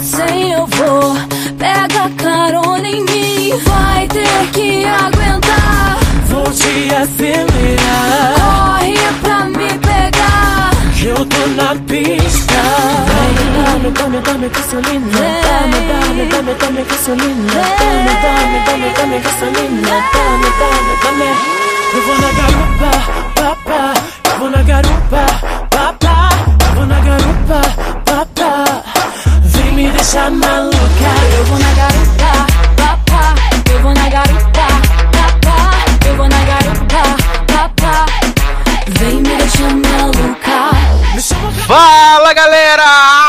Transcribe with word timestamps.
cem 0.00 0.52
eu 0.52 0.66
vou. 0.66 1.16
Pega 1.58 2.10
carona 2.16 2.88
em 2.88 3.02
mim, 3.04 3.52
vai 3.64 4.06
ter 4.08 4.50
que 4.52 4.84
aguentar. 4.84 5.98
Vou 6.28 6.44
te 6.44 6.94
acelerar. 6.94 8.34
Corre 8.36 8.94
pra 9.22 9.44
me 9.44 9.78
pegar. 9.78 10.70
Que 10.94 11.06
eu 11.06 11.26
tô 11.26 11.46
na 11.56 11.74
pista. 11.86 12.54
Dame, 13.66 13.90
dame, 13.90 14.20
dame 14.20 14.48
gasolina. 14.48 15.06
Dame, 15.12 15.78
dame, 15.88 16.26
dame, 16.30 16.54
dame 16.54 16.84
gasolina. 16.84 17.52
Dame, 17.78 18.12
dame, 18.22 18.58
dame, 18.66 18.88
dame 18.96 19.18
gasolina. 19.20 19.94
Dame, 20.12 20.48
dame, 20.58 20.92
dame. 21.02 21.30
Eu 21.94 22.02
vou 22.02 22.16
na 22.18 22.30
garupa, 22.32 22.90
papá. 23.34 23.94
Eu 24.24 24.38
vou 24.38 24.50
na 24.50 24.62
garupa, 24.62 25.26
Deixar 30.06 30.30
maluca. 30.30 31.10
Eu 31.36 31.44
vou 31.46 31.58
na 31.58 31.74
garupa, 31.74 32.46
papá. 32.76 33.34
Eu 33.72 33.82
vou 33.82 33.92
na 33.92 34.08
garupa, 34.08 34.66
papá. 35.10 35.84
Eu 36.06 36.16
vou 36.16 36.28
na 36.28 36.44
garupa, 36.44 37.02
papá. 37.52 38.06
Vem 39.00 39.16
me 39.16 39.36
deixar 39.36 39.74
maluca. 39.74 40.70
Fala 41.66 42.32
galera! 42.34 43.25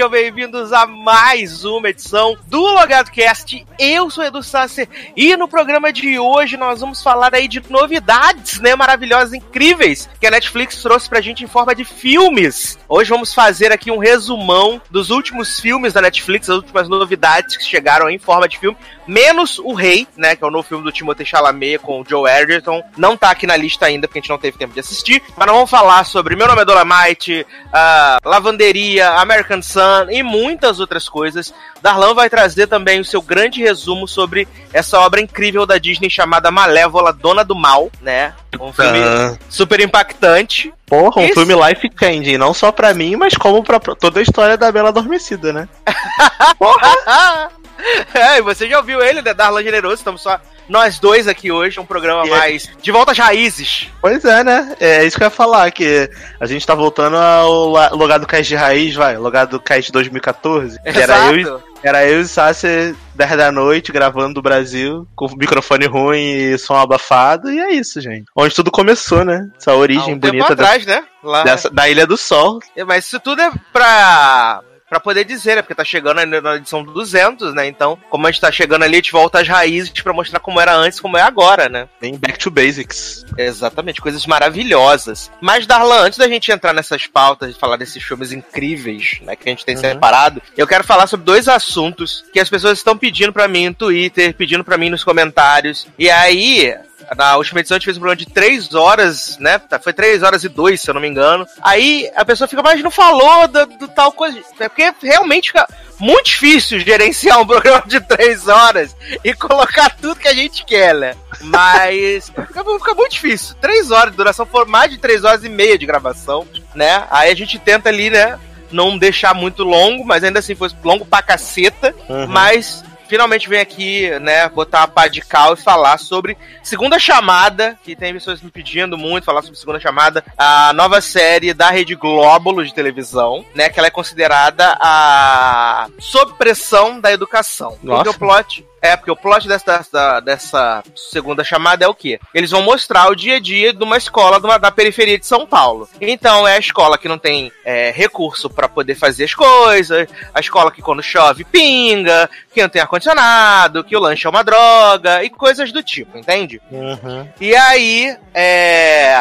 Sejam 0.00 0.10
bem-vindos 0.10 0.72
a 0.72 0.86
mais 0.86 1.62
uma 1.62 1.90
edição 1.90 2.34
do 2.46 2.58
Logado 2.58 3.10
Cast. 3.10 3.66
Eu 3.78 4.08
sou 4.08 4.24
Edu 4.24 4.42
Sasser 4.42 4.88
e 5.14 5.36
no 5.36 5.46
programa 5.46 5.92
de 5.92 6.18
hoje 6.18 6.56
nós 6.56 6.80
vamos 6.80 7.02
falar 7.02 7.34
aí 7.34 7.46
de 7.46 7.62
novidades, 7.68 8.60
né, 8.60 8.74
maravilhosas, 8.74 9.34
incríveis 9.34 10.08
que 10.18 10.26
a 10.26 10.30
Netflix 10.30 10.82
trouxe 10.82 11.06
pra 11.06 11.20
gente 11.20 11.44
em 11.44 11.46
forma 11.46 11.74
de 11.74 11.84
filmes. 11.84 12.78
Hoje 12.88 13.10
vamos 13.10 13.34
fazer 13.34 13.72
aqui 13.72 13.90
um 13.90 13.98
resumão 13.98 14.80
dos 14.90 15.10
últimos 15.10 15.60
filmes 15.60 15.92
da 15.92 16.00
Netflix, 16.00 16.48
as 16.48 16.56
últimas 16.56 16.88
novidades 16.88 17.58
que 17.58 17.64
chegaram 17.64 18.08
em 18.08 18.18
forma 18.18 18.48
de 18.48 18.58
filme, 18.58 18.78
menos 19.10 19.58
O 19.58 19.74
Rei, 19.74 20.06
né, 20.16 20.36
que 20.36 20.44
é 20.44 20.46
o 20.46 20.50
novo 20.50 20.66
filme 20.66 20.84
do 20.84 20.92
Timothée 20.92 21.26
Chalamet 21.26 21.78
com 21.78 22.00
o 22.00 22.04
Joe 22.08 22.30
Edgerton. 22.30 22.82
Não 22.96 23.16
tá 23.16 23.30
aqui 23.30 23.46
na 23.46 23.56
lista 23.56 23.86
ainda 23.86 24.06
porque 24.06 24.20
a 24.20 24.22
gente 24.22 24.30
não 24.30 24.38
teve 24.38 24.56
tempo 24.56 24.72
de 24.72 24.80
assistir, 24.80 25.20
mas 25.36 25.46
nós 25.46 25.54
vamos 25.56 25.70
falar 25.70 26.04
sobre 26.04 26.36
Meu 26.36 26.46
Nome 26.46 26.62
é 26.62 26.64
Dolomite, 26.64 27.46
a 27.72 28.18
Lavanderia, 28.24 29.10
American 29.10 29.60
Sun 29.62 30.10
e 30.10 30.22
muitas 30.22 30.78
outras 30.78 31.08
coisas. 31.08 31.52
Darlan 31.82 32.14
vai 32.14 32.30
trazer 32.30 32.66
também 32.66 33.00
o 33.00 33.04
seu 33.04 33.20
grande 33.20 33.60
resumo 33.60 34.06
sobre 34.06 34.46
essa 34.72 34.98
obra 35.00 35.20
incrível 35.20 35.66
da 35.66 35.78
Disney 35.78 36.10
chamada 36.10 36.50
Malévola, 36.50 37.12
Dona 37.12 37.42
do 37.44 37.54
Mal, 37.56 37.90
né? 38.00 38.32
Um 38.60 38.72
filme 38.72 38.98
Ah. 39.00 39.36
super 39.48 39.80
impactante. 39.80 40.72
Porra, 40.86 41.22
um 41.22 41.24
Isso. 41.24 41.34
filme 41.34 41.54
life 41.54 41.88
changing, 41.98 42.36
não 42.36 42.52
só 42.52 42.70
pra 42.72 42.92
mim, 42.92 43.16
mas 43.16 43.34
como 43.36 43.62
pra 43.62 43.78
toda 43.80 44.20
a 44.20 44.22
história 44.22 44.56
da 44.56 44.70
Bela 44.72 44.88
Adormecida, 44.90 45.52
né? 45.52 45.68
é, 48.14 48.38
e 48.38 48.42
você 48.42 48.68
já 48.68 48.78
ouviu 48.78 49.00
ele, 49.02 49.22
né? 49.22 49.32
Darlan 49.34 49.62
Generoso, 49.62 49.96
estamos 49.96 50.22
só 50.22 50.38
nós 50.68 51.00
dois 51.00 51.26
aqui 51.26 51.50
hoje, 51.50 51.80
um 51.80 51.84
programa 51.86 52.24
E 52.24 52.28
é- 52.30 52.36
mais 52.38 52.70
de 52.80 52.92
volta 52.92 53.10
às 53.12 53.18
raízes. 53.18 53.88
Pois 54.00 54.24
é, 54.24 54.44
né? 54.44 54.76
É 54.78 55.04
isso 55.04 55.16
que 55.16 55.22
eu 55.22 55.26
ia 55.26 55.30
falar, 55.30 55.68
que 55.72 56.08
a 56.38 56.46
gente 56.46 56.64
tá 56.66 56.74
voltando 56.74 57.16
ao 57.16 57.70
la- 57.70 57.88
Logado 57.90 58.26
Cast 58.26 58.46
de 58.48 58.54
Raiz, 58.54 58.94
vai, 58.94 59.16
Logado 59.16 59.58
Cast 59.60 59.90
2014, 59.90 60.80
que 60.80 60.88
era 60.98 61.26
eu, 61.26 61.36
e- 61.36 61.40
Exato. 61.40 61.62
era 61.82 62.06
eu 62.06 62.20
e 62.20 62.22
o 62.22 62.28
Sasser 62.28 62.94
10 63.16 63.36
da 63.36 63.50
noite, 63.50 63.90
gravando 63.90 64.34
do 64.34 64.42
Brasil, 64.42 65.08
com 65.16 65.26
microfone 65.36 65.86
ruim 65.86 66.20
e 66.36 66.56
som 66.58 66.76
abafado, 66.76 67.50
e 67.50 67.58
é 67.58 67.72
isso, 67.72 68.00
gente. 68.00 68.26
Onde 68.36 68.54
tudo 68.54 68.70
começou, 68.70 69.24
né? 69.24 69.48
Essa 69.58 69.74
origem 69.74 70.14
um 70.14 70.20
tempo 70.20 70.34
bonita 70.36 70.54
da, 70.54 70.62
atrás, 70.64 70.86
né? 70.86 71.02
Lá. 71.22 71.42
dessa- 71.42 71.68
da 71.68 71.88
Ilha 71.88 72.06
do 72.06 72.16
Sol. 72.16 72.60
É, 72.76 72.84
Mas 72.84 73.06
isso 73.06 73.18
tudo 73.18 73.42
é 73.42 73.50
pra, 73.72 74.60
pra 74.90 75.00
poder 75.00 75.24
dizer, 75.24 75.54
né? 75.56 75.62
Porque 75.62 75.74
tá 75.74 75.84
chegando 75.84 76.18
ainda 76.18 76.40
na 76.42 76.56
edição 76.56 76.82
200, 76.84 77.54
né? 77.54 77.66
Então, 77.66 77.96
como 78.10 78.26
a 78.26 78.30
gente 78.30 78.40
tá 78.40 78.50
chegando 78.52 78.82
ali, 78.82 78.94
a 78.94 78.96
gente 78.96 79.12
volta 79.12 79.40
às 79.40 79.48
raízes 79.48 79.88
pra 79.90 80.12
mostrar 80.12 80.40
como 80.40 80.60
era 80.60 80.74
antes, 80.74 81.00
como 81.00 81.16
é 81.16 81.22
agora, 81.22 81.68
né? 81.68 81.88
Bem 82.00 82.18
back 82.18 82.38
to 82.38 82.50
basics. 82.50 83.24
Exatamente, 83.38 84.00
coisas 84.02 84.26
maravilhosas. 84.26 85.30
Mas, 85.40 85.66
Darlan, 85.66 86.00
antes 86.02 86.18
da 86.18 86.28
gente 86.28 86.50
entrar 86.52 86.72
nessas 86.72 87.06
pautas 87.06 87.54
e 87.54 87.58
falar 87.58 87.76
desses 87.76 88.02
filmes 88.02 88.32
incríveis, 88.32 89.18
né, 89.22 89.36
que 89.36 89.48
a 89.48 89.52
gente 89.52 89.64
tem 89.64 89.76
Uhum. 89.76 89.80
separado, 89.80 90.42
eu 90.56 90.66
quero 90.66 90.84
falar 90.84 91.06
sobre 91.06 91.24
dois 91.24 91.48
assuntos 91.48 92.24
que 92.32 92.40
as 92.40 92.50
pessoas 92.50 92.78
estão 92.78 92.98
pedindo 92.98 93.32
pra 93.32 93.48
mim 93.48 93.68
no 93.68 93.74
Twitter, 93.74 94.34
pedindo 94.34 94.64
pra 94.64 94.76
mim 94.76 94.90
nos 94.90 95.04
comentários. 95.04 95.86
E 95.98 96.10
aí, 96.10 96.74
na 97.16 97.36
última 97.36 97.60
edição 97.60 97.74
a 97.74 97.78
gente 97.78 97.84
fez 97.86 97.96
um 97.96 98.00
programa 98.00 98.16
de 98.16 98.26
3 98.26 98.74
horas, 98.74 99.36
né? 99.38 99.58
Tá, 99.58 99.78
Foi 99.78 99.92
3 99.92 100.22
horas 100.22 100.44
e 100.44 100.48
2, 100.48 100.80
se 100.80 100.88
eu 100.88 100.94
não 100.94 101.00
me 101.00 101.08
engano. 101.08 101.46
Aí 101.60 102.10
a 102.14 102.24
pessoa 102.24 102.46
fica, 102.46 102.62
mas 102.62 102.82
não 102.82 102.90
falou 102.90 103.48
do, 103.48 103.66
do 103.66 103.88
tal 103.88 104.12
coisa. 104.12 104.40
É 104.58 104.68
porque 104.68 104.92
realmente 105.02 105.48
fica 105.48 105.66
muito 105.98 106.26
difícil 106.26 106.80
gerenciar 106.80 107.40
um 107.40 107.46
programa 107.46 107.82
de 107.86 108.00
3 108.00 108.48
horas 108.48 108.96
e 109.24 109.34
colocar 109.34 109.90
tudo 109.96 110.20
que 110.20 110.28
a 110.28 110.34
gente 110.34 110.64
quer, 110.64 110.94
né? 110.94 111.14
Mas 111.40 112.28
fica, 112.28 112.64
fica 112.64 112.94
muito 112.94 113.12
difícil. 113.12 113.56
3 113.60 113.90
horas 113.90 114.10
de 114.12 114.16
duração, 114.16 114.46
for 114.46 114.66
mais 114.66 114.90
de 114.90 114.98
3 114.98 115.24
horas 115.24 115.44
e 115.44 115.48
meia 115.48 115.76
de 115.76 115.86
gravação, 115.86 116.46
né? 116.74 117.06
Aí 117.10 117.30
a 117.30 117.36
gente 117.36 117.58
tenta 117.58 117.88
ali, 117.88 118.08
né? 118.10 118.38
Não 118.70 118.96
deixar 118.96 119.34
muito 119.34 119.64
longo, 119.64 120.04
mas 120.04 120.22
ainda 120.22 120.38
assim 120.38 120.54
foi 120.54 120.70
longo 120.84 121.04
pra 121.04 121.22
caceta. 121.22 121.92
Uhum. 122.08 122.28
Mas 122.28 122.84
finalmente 123.10 123.48
vem 123.48 123.58
aqui, 123.58 124.08
né, 124.20 124.48
botar 124.48 124.84
a 124.84 124.86
pá 124.86 125.08
de 125.08 125.20
cal 125.20 125.54
e 125.54 125.56
falar 125.56 125.98
sobre 125.98 126.38
Segunda 126.62 126.96
Chamada, 126.96 127.76
que 127.82 127.96
tem 127.96 128.12
pessoas 128.12 128.40
me 128.40 128.52
pedindo 128.52 128.96
muito 128.96 129.24
falar 129.24 129.42
sobre 129.42 129.58
Segunda 129.58 129.80
Chamada, 129.80 130.24
a 130.38 130.72
nova 130.72 131.00
série 131.00 131.52
da 131.52 131.70
Rede 131.70 131.96
Glóbulo 131.96 132.64
de 132.64 132.72
televisão, 132.72 133.44
né, 133.52 133.68
que 133.68 133.80
ela 133.80 133.88
é 133.88 133.90
considerada 133.90 134.76
a 134.80 135.88
sob 135.98 136.34
pressão 136.34 137.00
da 137.00 137.10
educação. 137.10 137.76
Nossa. 137.82 138.10
O 138.10 138.14
plot 138.14 138.64
é, 138.82 138.96
porque 138.96 139.10
o 139.10 139.16
plot 139.16 139.46
dessa, 139.46 140.20
dessa, 140.20 140.82
segunda 140.94 141.44
chamada 141.44 141.84
é 141.84 141.88
o 141.88 141.94
quê? 141.94 142.20
Eles 142.34 142.50
vão 142.50 142.62
mostrar 142.62 143.10
o 143.10 143.14
dia 143.14 143.36
a 143.36 143.40
dia 143.40 143.72
de 143.72 143.82
uma 143.82 143.96
escola 143.96 144.38
de 144.40 144.46
uma- 144.46 144.58
da 144.58 144.70
periferia 144.70 145.18
de 145.18 145.26
São 145.26 145.46
Paulo. 145.46 145.88
Então 146.00 146.46
é 146.46 146.56
a 146.56 146.58
escola 146.58 146.98
que 146.98 147.08
não 147.08 147.18
tem 147.18 147.52
é, 147.64 147.90
recurso 147.90 148.48
pra 148.48 148.68
poder 148.68 148.94
fazer 148.94 149.24
as 149.24 149.34
coisas, 149.34 150.08
a 150.34 150.40
escola 150.40 150.70
que 150.70 150.82
quando 150.82 151.02
chove 151.02 151.44
pinga, 151.44 152.28
que 152.52 152.62
não 152.62 152.68
tem 152.68 152.82
ar-condicionado, 152.82 153.84
que 153.84 153.96
o 153.96 154.00
lanche 154.00 154.26
é 154.26 154.30
uma 154.30 154.42
droga 154.44 155.22
e 155.22 155.30
coisas 155.30 155.72
do 155.72 155.82
tipo, 155.82 156.18
entende? 156.18 156.60
Uhum. 156.70 157.28
E 157.40 157.54
aí, 157.54 158.16
é, 158.34 159.14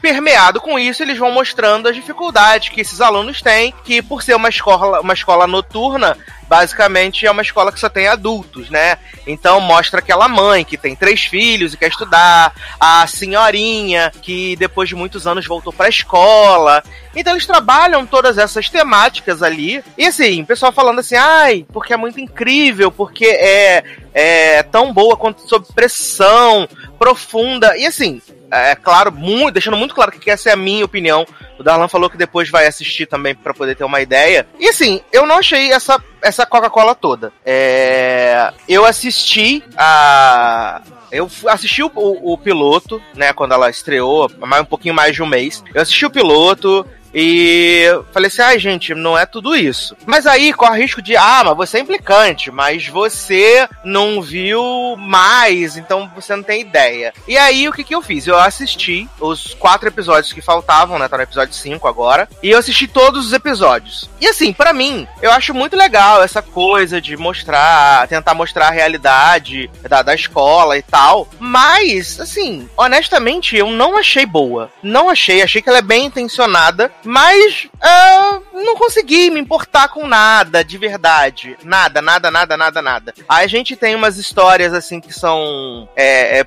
permeado 0.00 0.60
com 0.60 0.78
isso, 0.78 1.02
eles 1.02 1.18
vão 1.18 1.30
mostrando 1.30 1.88
as 1.88 1.94
dificuldades 1.94 2.68
que 2.68 2.80
esses 2.80 3.00
alunos 3.00 3.42
têm, 3.42 3.74
que 3.84 4.00
por 4.02 4.22
ser 4.22 4.34
uma 4.34 4.48
escola, 4.48 5.00
uma 5.00 5.14
escola 5.14 5.46
noturna, 5.46 6.16
basicamente 6.48 7.26
é 7.26 7.30
uma 7.30 7.42
escola 7.42 7.72
que 7.72 7.80
só 7.80 7.88
tem 7.88 8.06
adultos, 8.06 8.70
né? 8.70 8.98
Então 9.26 9.60
mostra 9.60 10.00
aquela 10.00 10.28
mãe 10.28 10.64
que 10.64 10.76
tem 10.76 10.94
três 10.94 11.24
filhos 11.24 11.74
e 11.74 11.76
quer 11.76 11.88
estudar, 11.88 12.54
a 12.78 13.06
senhorinha 13.06 14.12
que 14.22 14.56
depois 14.56 14.88
de 14.88 14.94
muitos 14.94 15.26
anos 15.26 15.46
voltou 15.46 15.72
pra 15.72 15.88
escola. 15.88 16.82
Então 17.14 17.32
eles 17.32 17.46
trabalham 17.46 18.06
todas 18.06 18.38
essas 18.38 18.68
temáticas 18.68 19.42
ali. 19.42 19.82
E 19.96 20.06
assim, 20.06 20.42
o 20.42 20.46
pessoal 20.46 20.72
falando 20.72 21.00
assim, 21.00 21.16
ai, 21.16 21.66
porque 21.72 21.92
é 21.92 21.96
muito 21.96 22.20
incrível, 22.20 22.92
porque 22.92 23.26
é, 23.26 23.84
é 24.12 24.62
tão 24.62 24.92
boa 24.92 25.16
quanto 25.16 25.48
sob 25.48 25.66
pressão, 25.74 26.68
profunda. 26.98 27.76
E 27.76 27.86
assim, 27.86 28.20
é 28.50 28.74
claro, 28.74 29.10
muito, 29.12 29.52
deixando 29.54 29.76
muito 29.76 29.94
claro 29.94 30.12
que 30.12 30.30
essa 30.30 30.50
é 30.50 30.52
a 30.52 30.56
minha 30.56 30.84
opinião. 30.84 31.26
O 31.58 31.62
Darlan 31.62 31.88
falou 31.88 32.08
que 32.10 32.16
depois 32.16 32.48
vai 32.50 32.66
assistir 32.66 33.06
também 33.06 33.34
pra 33.34 33.54
poder 33.54 33.74
ter 33.74 33.84
uma 33.84 34.00
ideia. 34.00 34.46
E 34.58 34.68
assim, 34.68 35.00
eu 35.12 35.26
não 35.26 35.38
achei 35.38 35.72
essa, 35.72 36.00
essa 36.22 36.44
Coca-Cola 36.46 36.94
toda. 36.94 37.32
É, 37.44 38.52
eu 38.68 38.84
assisti 38.84 39.62
a. 39.76 40.82
Eu 41.10 41.30
assisti 41.46 41.82
o, 41.82 41.90
o- 41.94 42.32
o 42.32 42.38
piloto, 42.38 43.00
né, 43.14 43.32
quando 43.32 43.52
ela 43.54 43.70
estreou, 43.70 44.30
mais 44.40 44.62
um 44.62 44.66
pouquinho 44.66 44.94
mais 44.94 45.14
de 45.14 45.22
um 45.22 45.26
mês. 45.26 45.62
Eu 45.72 45.80
assisti 45.80 46.04
o 46.04 46.10
piloto, 46.10 46.84
e 47.18 47.86
falei 48.12 48.28
assim, 48.28 48.42
ai 48.42 48.58
gente, 48.58 48.94
não 48.94 49.16
é 49.16 49.24
tudo 49.24 49.56
isso. 49.56 49.96
Mas 50.04 50.26
aí 50.26 50.52
corre 50.52 50.82
risco 50.82 51.00
de, 51.00 51.16
ah, 51.16 51.42
mas 51.46 51.56
você 51.56 51.78
é 51.78 51.80
implicante, 51.80 52.50
mas 52.50 52.86
você 52.86 53.66
não 53.82 54.20
viu 54.20 54.62
mais, 54.98 55.78
então 55.78 56.10
você 56.14 56.36
não 56.36 56.42
tem 56.42 56.60
ideia. 56.60 57.14
E 57.26 57.38
aí 57.38 57.66
o 57.66 57.72
que 57.72 57.82
que 57.82 57.94
eu 57.94 58.02
fiz? 58.02 58.26
Eu 58.26 58.38
assisti 58.38 59.08
os 59.18 59.54
quatro 59.54 59.88
episódios 59.88 60.34
que 60.34 60.42
faltavam, 60.42 60.98
né? 60.98 61.08
Tá 61.08 61.16
no 61.16 61.22
episódio 61.22 61.54
5 61.54 61.88
agora. 61.88 62.28
E 62.42 62.50
eu 62.50 62.58
assisti 62.58 62.86
todos 62.86 63.26
os 63.28 63.32
episódios. 63.32 64.10
E 64.20 64.26
assim, 64.26 64.52
pra 64.52 64.74
mim, 64.74 65.08
eu 65.22 65.32
acho 65.32 65.54
muito 65.54 65.74
legal 65.74 66.22
essa 66.22 66.42
coisa 66.42 67.00
de 67.00 67.16
mostrar, 67.16 68.06
tentar 68.08 68.34
mostrar 68.34 68.68
a 68.68 68.72
realidade 68.72 69.70
da, 69.88 70.02
da 70.02 70.14
escola 70.14 70.76
e 70.76 70.82
tal. 70.82 71.26
Mas, 71.38 72.20
assim, 72.20 72.68
honestamente, 72.76 73.56
eu 73.56 73.70
não 73.70 73.96
achei 73.96 74.26
boa. 74.26 74.70
Não 74.82 75.08
achei, 75.08 75.40
achei 75.40 75.62
que 75.62 75.68
ela 75.70 75.78
é 75.78 75.82
bem 75.82 76.04
intencionada, 76.04 76.92
mas 77.06 77.68
ah, 77.80 78.40
não 78.52 78.76
consegui 78.76 79.30
me 79.30 79.40
importar 79.40 79.88
com 79.88 80.06
nada, 80.06 80.62
de 80.64 80.76
verdade. 80.76 81.56
Nada, 81.64 82.02
nada, 82.02 82.30
nada, 82.30 82.56
nada, 82.56 82.82
nada. 82.82 83.14
Aí 83.28 83.44
a 83.44 83.48
gente 83.48 83.76
tem 83.76 83.94
umas 83.94 84.18
histórias, 84.18 84.74
assim, 84.74 85.00
que 85.00 85.12
são. 85.12 85.88
é, 85.96 86.40
é, 86.40 86.46